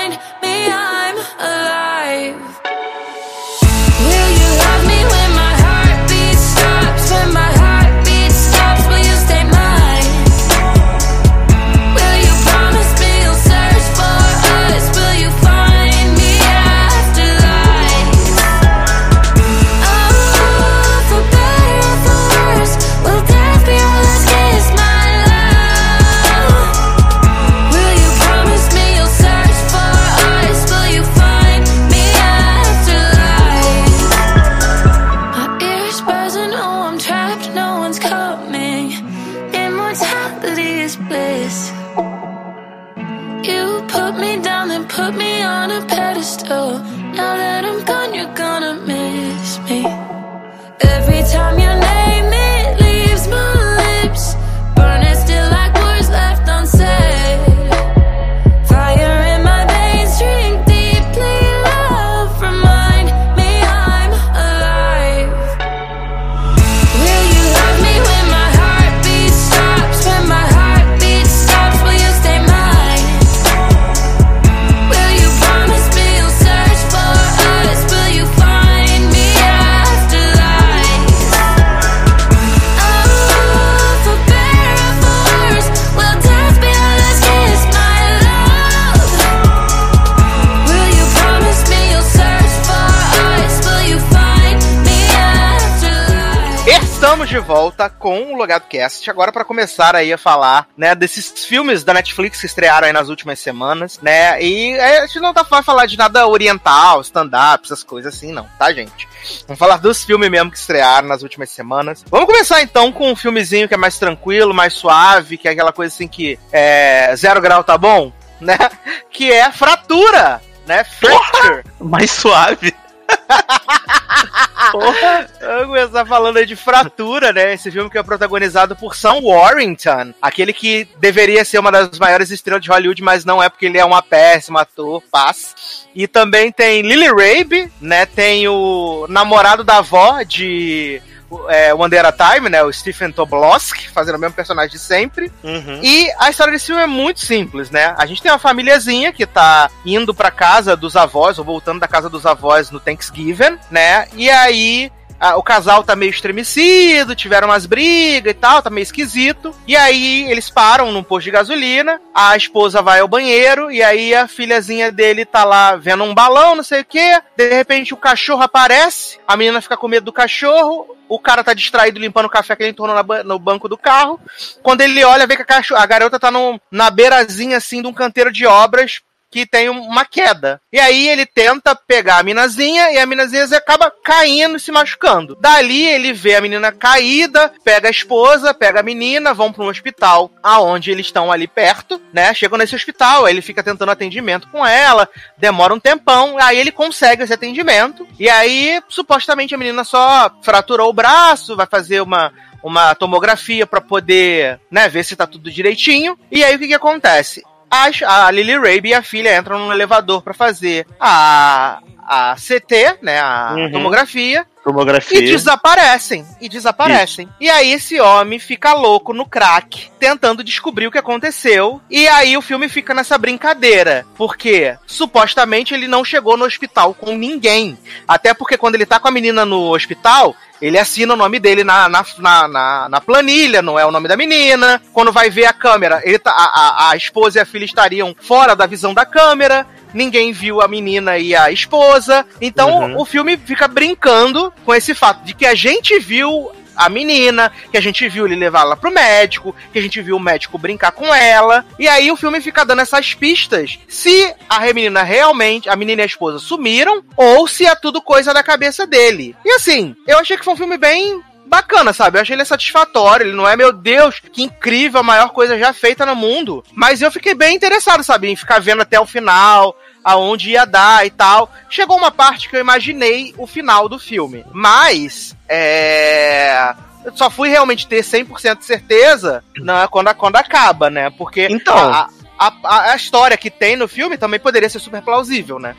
com 98.78 98.84
o 98.84 98.86
Logado 98.86 98.88
Cast, 98.88 99.10
agora 99.10 99.32
para 99.32 99.44
começar 99.44 99.96
aí 99.96 100.14
a 100.14 100.18
falar, 100.18 100.68
né, 100.78 100.94
desses 100.94 101.46
filmes 101.46 101.84
da 101.84 101.94
Netflix 101.94 102.40
que 102.40 102.46
estrearam 102.46 102.88
aí 102.88 102.94
nas 102.94 103.10
últimas 103.10 103.40
semanas, 103.40 104.00
né, 104.02 104.42
e 104.42 104.80
a 104.80 105.06
gente 105.06 105.20
não 105.20 105.34
tá 105.34 105.44
vai 105.44 105.64
falar 105.64 105.86
de 105.86 105.98
nada 105.98 106.28
oriental, 106.28 107.02
stand-up, 107.02 107.66
essas 107.66 107.84
coisas 107.84 108.14
assim 108.14 108.32
não, 108.32 108.48
tá, 108.60 108.72
gente? 108.74 109.08
Vamos 109.48 109.60
falar 109.60 109.78
dos 109.78 110.04
filmes 110.04 110.30
mesmo 110.30 110.52
que 110.52 110.58
estrearam 110.58 111.08
nas 111.08 111.24
últimas 111.24 111.50
semanas. 111.50 112.04
Vamos 112.10 112.28
começar 112.28 112.62
então 112.62 112.92
com 112.92 113.12
um 113.12 113.16
filmezinho 113.16 113.68
que 113.68 113.74
é 113.74 113.78
mais 113.78 113.98
tranquilo, 113.98 114.54
mais 114.54 114.74
suave, 114.74 115.38
que 115.38 115.48
é 115.48 115.52
aquela 115.52 115.74
coisa 115.74 115.94
assim 115.94 116.08
que 116.08 116.38
é 116.52 117.16
zero 117.16 117.42
grau 117.42 117.64
tá 117.64 117.78
bom, 117.78 118.12
né, 118.40 118.58
que 119.10 119.32
é 119.32 119.52
Fratura, 119.52 120.42
né, 120.66 120.84
Fracture. 120.84 121.64
Mais 121.80 122.12
suave. 122.12 122.74
Porra. 124.72 125.28
Vamos 125.40 125.68
começar 125.68 126.06
falando 126.06 126.38
aí 126.38 126.46
de 126.46 126.56
Fratura, 126.56 127.32
né? 127.32 127.54
Esse 127.54 127.72
filme 127.72 127.90
que 127.90 127.98
é 127.98 128.04
protagonizado 128.04 128.76
por 128.76 128.96
Sam 128.96 129.22
Warrington, 129.22 130.14
aquele 130.22 130.52
que 130.52 130.88
deveria 131.00 131.46
ser 131.46 131.60
uma 131.60 131.72
das 131.72 131.98
maiores 131.98 132.32
estrelas 132.32 132.62
de 132.62 132.70
Hollywood, 132.70 133.02
mas 133.02 133.24
não 133.24 133.42
é 133.42 133.50
porque 133.50 133.66
ele 133.66 133.78
é 133.78 133.86
uma 133.86 134.02
péssima 134.02 134.62
ator, 134.62 135.02
paz. 135.12 135.88
E 135.96 136.08
também 136.08 136.52
tem 136.52 136.82
Lily 136.82 137.08
Rabe, 137.08 137.72
né? 137.80 138.06
Tem 138.06 138.48
o 138.48 139.06
namorado 139.10 139.64
da 139.64 139.78
avó 139.78 140.22
de 140.24 141.02
é, 141.50 141.74
One 141.74 141.90
Day 141.90 142.00
at 142.00 142.06
a 142.20 142.34
Time, 142.34 142.50
né? 142.50 142.64
O 142.64 142.72
Stephen 142.72 143.12
Tobolowsky, 143.12 143.90
fazendo 143.90 144.16
o 144.16 144.20
mesmo 144.20 144.36
personagem 144.36 144.72
de 144.72 144.80
sempre. 144.80 145.32
Uhum. 145.44 145.80
E 145.84 146.12
a 146.20 146.30
história 146.30 146.54
desse 146.54 146.68
filme 146.68 146.82
é 146.82 146.88
muito 146.88 147.20
simples, 147.20 147.70
né? 147.70 147.94
A 147.98 148.06
gente 148.06 148.22
tem 148.22 148.32
uma 148.32 148.40
famíliazinha 148.40 149.12
que 149.12 149.26
tá 149.26 149.70
indo 149.86 150.14
pra 150.14 150.32
casa 150.32 150.76
dos 150.76 150.96
avós, 150.96 151.38
ou 151.40 151.46
voltando 151.46 151.80
da 151.80 151.88
casa 151.88 152.10
dos 152.10 152.26
avós 152.26 152.72
no 152.72 152.80
Thanksgiving, 152.80 153.58
né? 153.70 154.08
E 154.14 154.30
aí. 154.30 154.92
Ah, 155.20 155.36
o 155.38 155.44
casal 155.44 155.84
tá 155.84 155.96
meio 155.96 156.10
estremecido, 156.10 157.16
tiveram 157.16 157.48
umas 157.48 157.66
brigas 157.66 158.32
e 158.32 158.34
tal, 158.34 158.62
tá 158.62 158.70
meio 158.70 158.84
esquisito. 158.84 159.54
E 159.68 159.76
aí 159.76 160.30
eles 160.30 160.50
param 160.50 160.92
num 160.92 161.04
posto 161.04 161.26
de 161.26 161.32
gasolina, 161.32 162.00
a 162.14 162.36
esposa 162.36 162.82
vai 162.82 163.00
ao 163.00 163.08
banheiro, 163.08 163.72
e 163.72 163.82
aí 163.84 164.14
a 164.14 164.28
filhazinha 164.28 164.92
dele 164.92 165.26
tá 165.26 165.44
lá 165.44 165.76
vendo 165.76 166.04
um 166.04 166.14
balão, 166.14 166.56
não 166.56 166.64
sei 166.64 166.82
o 166.82 166.86
quê. 166.86 167.22
De 167.36 167.50
repente 167.50 167.94
o 167.94 167.98
cachorro 167.98 168.42
aparece, 168.44 169.20
a 169.28 169.36
menina 169.36 169.62
fica 169.62 169.78
com 169.78 169.88
medo 169.88 170.06
do 170.06 170.14
cachorro, 170.14 170.96
o 171.10 171.20
cara 171.20 171.44
tá 171.44 171.54
distraído 171.54 172.00
limpando 172.00 172.26
o 172.26 172.30
café 172.30 172.56
que 172.56 172.64
ele 172.64 172.72
entornou 172.72 172.96
na 172.96 173.24
no 173.24 173.40
banco 173.40 173.70
do 173.70 173.78
carro. 173.78 174.20
Quando 174.62 174.82
ele 174.82 175.04
olha, 175.04 175.26
vê 175.26 175.38
que 175.38 175.44
a, 175.52 175.82
a 175.82 175.86
garota 175.86 176.20
tá 176.20 176.30
num- 176.30 176.60
na 176.70 176.90
beirazinha 176.90 177.58
assim 177.58 177.82
de 177.82 177.88
um 177.88 177.94
canteiro 177.94 178.32
de 178.32 178.46
obras 178.46 179.02
que 179.32 179.46
tem 179.46 179.70
um- 179.70 179.82
uma 179.82 180.06
queda. 180.06 180.60
E 180.72 180.80
aí 180.80 181.08
ele 181.08 181.26
tenta 181.26 181.76
pegar 181.76 182.18
a 182.18 182.24
minazinha 182.24 182.92
e 182.92 182.98
a 182.98 183.06
minazinha 183.06 183.46
acaba 183.56 183.92
caindo 184.04 184.58
e 184.58 184.60
se 184.60 184.72
machucando. 184.72 185.36
Dali 185.40 185.86
ele 185.86 186.14
vê 186.14 186.36
a 186.36 186.42
menina 186.42 186.72
caída, 186.72 187.52
pega 187.64 187.88
a 187.88 187.92
esposa, 187.92 188.54
pega 188.54 188.80
a 188.80 188.84
menina, 188.84 189.34
vão 189.34 189.52
para 189.52 189.64
um 189.64 189.68
hospital 189.70 190.32
aonde 190.42 190.92
eles 190.92 191.08
estão 191.08 191.32
ali 191.32 191.48
perto, 191.48 192.02
né? 192.14 192.34
Chegam 192.34 192.58
nesse 192.58 192.76
hospital, 192.76 193.26
aí 193.26 193.34
ele 193.34 193.42
fica 193.42 193.64
tentando 193.64 193.92
atendimento 193.92 194.48
com 194.50 194.66
ela, 194.66 195.08
demora 195.38 195.74
um 195.74 195.80
tempão, 195.80 196.38
aí 196.40 196.58
ele 196.58 196.72
consegue 196.72 197.24
esse 197.24 197.34
atendimento. 197.34 198.08
E 198.20 198.30
aí, 198.30 198.82
supostamente, 198.88 199.54
a 199.54 199.58
menina 199.58 199.84
só 199.84 200.32
fraturou 200.42 200.90
o 200.90 200.94
braço, 200.94 201.56
vai 201.56 201.68
fazer 201.68 202.02
uma, 202.02 202.32
uma 202.64 202.96
tomografia 202.96 203.66
para 203.68 203.82
poder, 203.82 204.60
né, 204.72 204.88
ver 204.90 205.04
se 205.04 205.16
tá 205.16 205.28
tudo 205.28 205.52
direitinho. 205.52 206.18
E 206.32 206.44
aí 206.44 206.56
o 206.56 206.60
que 206.60 206.68
que 206.68 206.74
acontece? 206.74 207.44
As- 207.70 208.02
A, 208.04 208.30
Lily 208.32 208.56
Rabe 208.58 208.90
e 208.90 208.94
a 208.94 209.02
filha 209.02 209.38
entram 209.38 209.60
num 209.60 209.72
elevador 209.72 210.22
para 210.22 210.34
fazer 210.34 210.86
a, 211.00 211.80
a 212.08 212.36
CT, 212.36 213.00
né, 213.02 213.20
a 213.20 213.54
Uhum. 213.56 213.72
tomografia, 213.72 214.46
Tomografia. 214.64 215.20
e 215.20 215.26
desaparecem. 215.26 216.26
E 216.42 216.48
desaparecem. 216.50 217.28
E 217.40 217.50
aí 217.50 217.72
esse 217.72 218.00
homem 218.02 218.38
fica 218.40 218.74
louco 218.74 219.14
no 219.14 219.26
crack, 219.26 219.90
tentando 220.00 220.44
descobrir 220.44 220.88
o 220.88 220.92
que 220.92 220.98
aconteceu. 220.98 221.82
E 221.90 222.06
aí 222.08 222.36
o 222.38 222.42
filme 222.42 222.68
fica 222.70 222.94
nessa 222.94 223.18
brincadeira. 223.18 224.06
Porque 224.18 224.76
supostamente 224.86 225.74
ele 225.74 225.88
não 225.88 226.04
chegou 226.04 226.36
no 226.36 226.44
hospital 226.46 226.94
com 226.94 227.16
ninguém. 227.16 227.78
Até 228.08 228.34
porque 228.34 228.58
quando 228.58 228.76
ele 228.76 228.86
tá 228.86 229.00
com 229.00 229.08
a 229.08 229.12
menina 229.12 229.46
no 229.46 229.74
hospital. 229.74 230.36
Ele 230.62 230.78
assina 230.80 231.14
o 231.14 231.18
nome 231.18 231.40
dele 231.40 231.64
na, 231.64 231.88
na, 231.88 232.04
na, 232.20 232.90
na- 232.90 233.02
planilha, 233.02 233.62
não 233.62 233.78
é 233.80 233.86
o 233.86 233.92
nome 233.92 234.08
da 234.08 234.18
menina. 234.18 234.82
Quando 234.94 235.12
vai 235.12 235.30
ver 235.30 235.46
a 235.46 235.54
câmera, 235.54 236.02
ele 236.04 236.18
tá, 236.20 236.32
a, 236.32 236.44
a, 236.88 236.92
a 236.92 236.96
esposa 236.96 237.40
e 237.40 237.42
a 237.42 237.46
filha 237.46 237.66
estariam 237.66 238.16
fora 238.20 238.56
da 238.56 238.66
visão 238.66 238.94
da 238.94 239.06
câmera 239.06 239.66
ninguém 239.94 240.32
viu 240.34 240.62
a 240.62 240.68
menina 240.68 241.18
e 241.18 241.34
a 241.36 241.50
esposa. 241.50 242.26
Então 242.42 242.68
Uhum. 242.92 243.00
o 243.00 243.06
filme 243.06 243.38
fica 243.38 243.68
brincando 243.68 244.52
com 244.66 244.76
esse 244.76 244.94
fato 244.94 245.24
de 245.24 245.34
que 245.34 245.46
a 245.46 245.56
gente 245.56 245.98
viu 245.98 246.52
a 246.78 246.90
menina, 246.90 247.52
que 247.72 247.78
a 247.78 247.82
gente 247.82 248.08
viu 248.08 248.26
ele 248.26 248.36
levar 248.36 248.62
ela 248.62 248.78
pro 248.78 248.92
médico, 248.92 249.56
que 249.74 249.80
a 249.80 249.82
gente 249.82 250.02
viu 250.02 250.16
o 250.16 250.20
médico 250.20 250.58
brincar 250.58 250.92
com 250.92 251.14
ela. 251.14 251.66
E 251.80 251.88
aí 251.88 252.12
o 252.12 252.16
filme 252.16 252.40
fica 252.40 252.64
dando 252.64 252.82
essas 252.82 253.14
pistas 253.14 253.80
se 253.88 254.34
a 254.48 254.60
menina 254.74 255.04
realmente, 255.04 255.70
a 255.70 255.76
menina 255.76 256.02
e 256.02 256.04
a 256.04 256.08
esposa 256.08 256.40
sumiram, 256.40 257.04
ou 257.16 257.48
se 257.48 257.66
é 257.66 257.76
tudo 257.76 258.02
coisa 258.02 258.34
da 258.34 258.44
cabeça 258.44 258.86
dele. 258.86 259.36
E 259.44 259.52
assim, 259.52 259.96
eu 260.08 260.20
achei 260.20 260.38
que 260.38 260.46
foi 260.46 260.54
um 260.54 260.58
filme 260.58 260.78
bem 260.78 261.22
bacana, 261.48 261.94
sabe? 261.94 262.18
Eu 262.18 262.22
achei 262.22 262.36
ele 262.36 262.46
satisfatório. 262.46 263.26
Ele 263.26 263.36
não 263.36 263.48
é, 263.48 263.56
meu 263.56 263.72
Deus, 263.72 264.22
que 264.32 264.44
incrível, 264.44 265.00
a 265.00 265.04
maior 265.04 265.30
coisa 265.30 265.58
já 265.58 265.74
feita 265.74 266.06
no 266.06 266.16
mundo. 266.16 266.64
Mas 266.74 267.02
eu 267.02 267.12
fiquei 267.12 267.34
bem 267.34 267.56
interessado, 267.56 268.04
sabe? 268.04 268.28
Em 268.28 268.36
ficar 268.36 268.60
vendo 268.60 268.82
até 268.82 269.00
o 269.00 269.06
final, 269.06 269.76
aonde 270.04 270.52
ia 270.52 270.66
dar 270.66 271.06
e 271.06 271.10
tal. 271.10 271.52
Chegou 271.70 271.98
uma 271.98 272.12
parte 272.12 272.50
que 272.50 272.56
eu 272.56 272.62
imaginei 272.62 273.34
o 273.38 273.48
final 273.48 273.90
do 273.90 273.98
filme. 273.98 274.46
Mas, 274.52 275.36
é. 275.50 276.76
Eu 277.06 277.16
só 277.16 277.30
fui 277.30 277.48
realmente 277.48 277.88
ter 277.88 278.04
100% 278.04 278.58
de 278.58 278.66
certeza 278.66 279.44
na, 279.58 279.88
quando, 279.88 280.14
quando 280.16 280.36
acaba, 280.36 280.90
né? 280.90 281.10
Porque 281.10 281.48
Então. 281.50 281.78
a, 281.78 282.10
a, 282.38 282.92
a 282.92 282.96
história 282.96 283.38
que 283.38 283.50
tem 283.50 283.78
no 283.78 283.88
filme 283.88 284.18
também 284.18 284.40
poderia 284.40 284.70
ser 284.70 284.80
super 284.80 285.02
plausível, 285.02 285.58
né? 285.58 285.76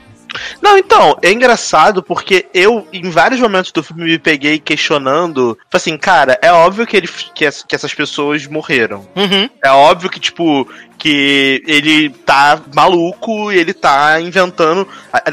Não, 0.61 0.77
então, 0.77 1.17
é 1.23 1.33
engraçado 1.33 2.03
porque 2.03 2.47
eu, 2.53 2.87
em 2.93 3.11
vários 3.11 3.41
momentos 3.41 3.73
do 3.73 3.83
filme, 3.83 4.05
me 4.05 4.19
peguei 4.19 4.59
questionando. 4.59 5.55
tipo 5.55 5.77
Assim, 5.77 5.97
cara, 5.97 6.39
é 6.43 6.53
óbvio 6.53 6.87
que, 6.87 6.97
ele, 6.97 7.09
que, 7.09 7.49
que 7.67 7.75
essas 7.75 7.95
pessoas 7.95 8.47
morreram. 8.47 9.09
Uhum. 9.17 9.49
É 9.63 9.71
óbvio 9.71 10.11
que, 10.11 10.21
tipo, 10.21 10.69
que 10.99 11.63
ele 11.67 12.11
tá 12.11 12.61
maluco 12.75 13.53
ele 13.53 13.73
tá 13.73 14.21
inventando. 14.21 14.87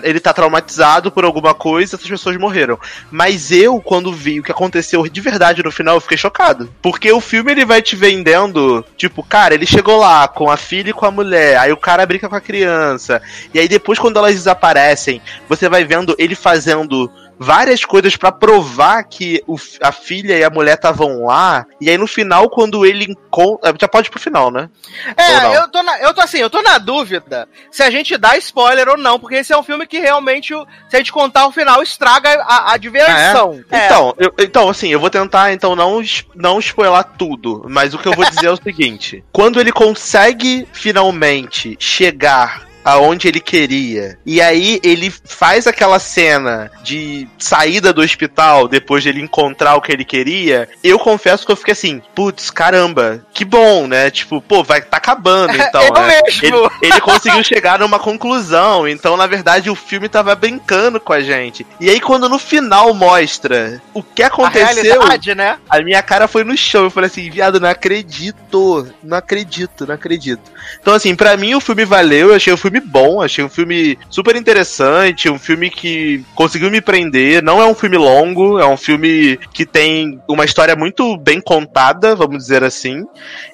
Ele 0.03 0.19
tá 0.19 0.31
traumatizado 0.31 1.11
por 1.11 1.25
alguma 1.25 1.53
coisa 1.53 1.95
essas 1.95 2.07
pessoas 2.07 2.37
morreram. 2.37 2.79
Mas 3.11 3.51
eu, 3.51 3.81
quando 3.81 4.13
vi 4.13 4.39
o 4.39 4.43
que 4.43 4.51
aconteceu 4.51 5.07
de 5.07 5.21
verdade 5.21 5.63
no 5.63 5.71
final, 5.71 5.95
eu 5.95 6.01
fiquei 6.01 6.17
chocado. 6.17 6.71
Porque 6.81 7.11
o 7.11 7.19
filme 7.19 7.51
ele 7.51 7.65
vai 7.65 7.81
te 7.81 7.95
vendendo, 7.95 8.85
tipo, 8.95 9.23
cara, 9.23 9.53
ele 9.53 9.65
chegou 9.65 9.97
lá 9.97 10.27
com 10.27 10.49
a 10.49 10.57
filha 10.57 10.91
e 10.91 10.93
com 10.93 11.05
a 11.05 11.11
mulher, 11.11 11.57
aí 11.57 11.71
o 11.71 11.77
cara 11.77 12.05
brinca 12.05 12.29
com 12.29 12.35
a 12.35 12.41
criança. 12.41 13.21
E 13.53 13.59
aí 13.59 13.67
depois, 13.67 13.97
quando 13.97 14.17
elas 14.17 14.35
desaparecem, 14.35 15.21
você 15.49 15.67
vai 15.67 15.83
vendo 15.83 16.15
ele 16.17 16.35
fazendo 16.35 17.11
várias 17.37 17.83
coisas 17.83 18.15
pra 18.15 18.31
provar 18.31 19.03
que 19.03 19.43
o 19.47 19.55
a 19.81 19.91
filha 19.91 20.37
e 20.37 20.43
a 20.43 20.49
mulher 20.49 20.75
estavam 20.75 21.25
lá. 21.25 21.65
E 21.81 21.89
aí 21.89 21.97
no 21.97 22.07
final, 22.07 22.49
quando 22.49 22.85
ele 22.85 23.05
encontra. 23.05 23.73
Já 23.79 23.87
pode 23.87 24.07
ir 24.07 24.11
pro 24.11 24.19
final, 24.19 24.49
né? 24.51 24.69
É, 25.17 25.57
eu 25.57 25.67
tô, 25.69 25.83
na, 25.83 25.99
eu 25.99 26.13
tô 26.13 26.21
assim, 26.21 26.37
eu 26.39 26.49
tô 26.49 26.61
na 26.61 26.77
dúvida 26.77 27.47
se 27.69 27.83
a 27.83 27.89
gente 27.89 28.17
dá 28.17 28.37
spoiler 28.37 28.87
ou 28.89 28.97
não, 28.97 29.19
porque 29.19 29.35
esse 29.35 29.51
é 29.53 29.57
um 29.57 29.63
filme 29.63 29.85
que 29.85 29.99
realmente, 29.99 30.53
se 30.89 30.95
a 30.95 30.97
gente 30.97 31.11
contar 31.11 31.45
o 31.47 31.51
final, 31.51 31.81
estraga 31.81 32.29
a, 32.43 32.73
a 32.73 32.77
diversão. 32.77 33.63
É. 33.71 33.85
Então, 33.85 34.13
eu- 34.17 34.33
então, 34.39 34.69
assim, 34.69 34.89
eu 34.89 34.99
vou 34.99 35.09
tentar 35.09 35.51
então 35.53 35.75
não, 35.75 36.01
não 36.33 36.59
spoiler 36.59 37.03
tudo, 37.17 37.65
mas 37.69 37.93
o 37.93 37.97
que 37.97 38.07
eu 38.07 38.13
vou 38.13 38.25
dizer 38.29 38.47
é 38.47 38.51
o 38.51 38.57
seguinte: 38.61 39.23
quando 39.31 39.59
ele 39.59 39.71
consegue 39.71 40.67
finalmente 40.73 41.75
chegar 41.79 42.63
aonde 42.85 43.27
ele 43.27 43.39
queria, 43.39 44.17
e 44.23 44.39
aí 44.39 44.79
ele 44.83 45.11
faz 45.25 45.65
aquela 45.65 45.97
cena 45.97 46.71
de 46.83 47.27
saída 47.39 47.91
do 47.91 48.01
hospital 48.01 48.67
depois 48.67 49.01
de 49.01 49.09
ele 49.09 49.21
encontrar 49.21 49.75
o 49.75 49.81
que 49.81 49.91
ele 49.91 50.05
queria, 50.05 50.69
eu 50.83 50.99
confesso 50.99 51.45
que 51.45 51.51
eu 51.51 51.55
fiquei 51.55 51.71
assim, 51.71 52.01
putz, 52.13 52.51
caramba, 52.51 53.25
que 53.33 53.43
bom, 53.43 53.87
né? 53.87 54.11
Tipo, 54.11 54.39
pô, 54.39 54.63
vai 54.63 54.81
tá 54.81 54.97
acabando, 54.97 55.55
então, 55.57 55.81
eu 55.81 55.93
né? 55.93 56.21
mesmo. 56.23 56.69
Ele, 56.81 56.93
ele 56.93 57.01
conseguiu 57.01 57.43
chegar 57.43 57.79
numa 57.79 57.97
conclusão, 57.97 58.87
então 58.87 59.17
na 59.17 59.25
verdade 59.25 59.69
o 59.69 59.75
filme 59.75 60.07
tava 60.07 60.35
brincando 60.35 60.99
com 60.99 61.13
a 61.13 61.21
gente. 61.21 61.65
E 61.79 61.89
aí 61.89 61.99
quando 61.99 62.29
no 62.29 62.37
final 62.37 62.93
mostra 62.93 63.81
o 63.93 64.03
que 64.03 64.21
a 64.21 64.27
aconteceu, 64.27 64.83
realidade, 64.83 65.33
né? 65.33 65.57
a 65.69 65.81
minha 65.81 66.01
cara 66.01 66.27
foi 66.27 66.43
no 66.43 66.55
chão. 66.55 66.85
Eu 66.85 66.91
falei 66.91 67.09
assim, 67.09 67.29
viado, 67.29 67.59
não 67.59 67.69
acredito, 67.69 68.87
não 69.03 69.17
acredito, 69.17 69.87
não 69.87 69.95
acredito. 69.95 70.51
Então 70.79 70.93
assim, 70.93 71.15
pra 71.15 71.35
mim 71.35 71.55
o 71.55 71.61
filme 71.61 71.85
valeu, 71.85 72.29
eu 72.29 72.35
achei 72.35 72.53
o 72.53 72.57
filme 72.57 72.74
bom, 72.79 73.21
achei 73.21 73.43
um 73.43 73.49
filme 73.49 73.97
super 74.09 74.35
interessante, 74.35 75.29
um 75.29 75.39
filme 75.39 75.69
que 75.69 76.23
conseguiu 76.33 76.71
me 76.71 76.81
prender, 76.81 77.43
não 77.43 77.61
é 77.61 77.65
um 77.65 77.75
filme 77.75 77.97
longo, 77.97 78.59
é 78.59 78.65
um 78.65 78.77
filme 78.77 79.37
que 79.53 79.65
tem 79.65 80.21
uma 80.27 80.45
história 80.45 80.75
muito 80.75 81.17
bem 81.17 81.41
contada, 81.41 82.15
vamos 82.15 82.37
dizer 82.37 82.63
assim 82.63 83.05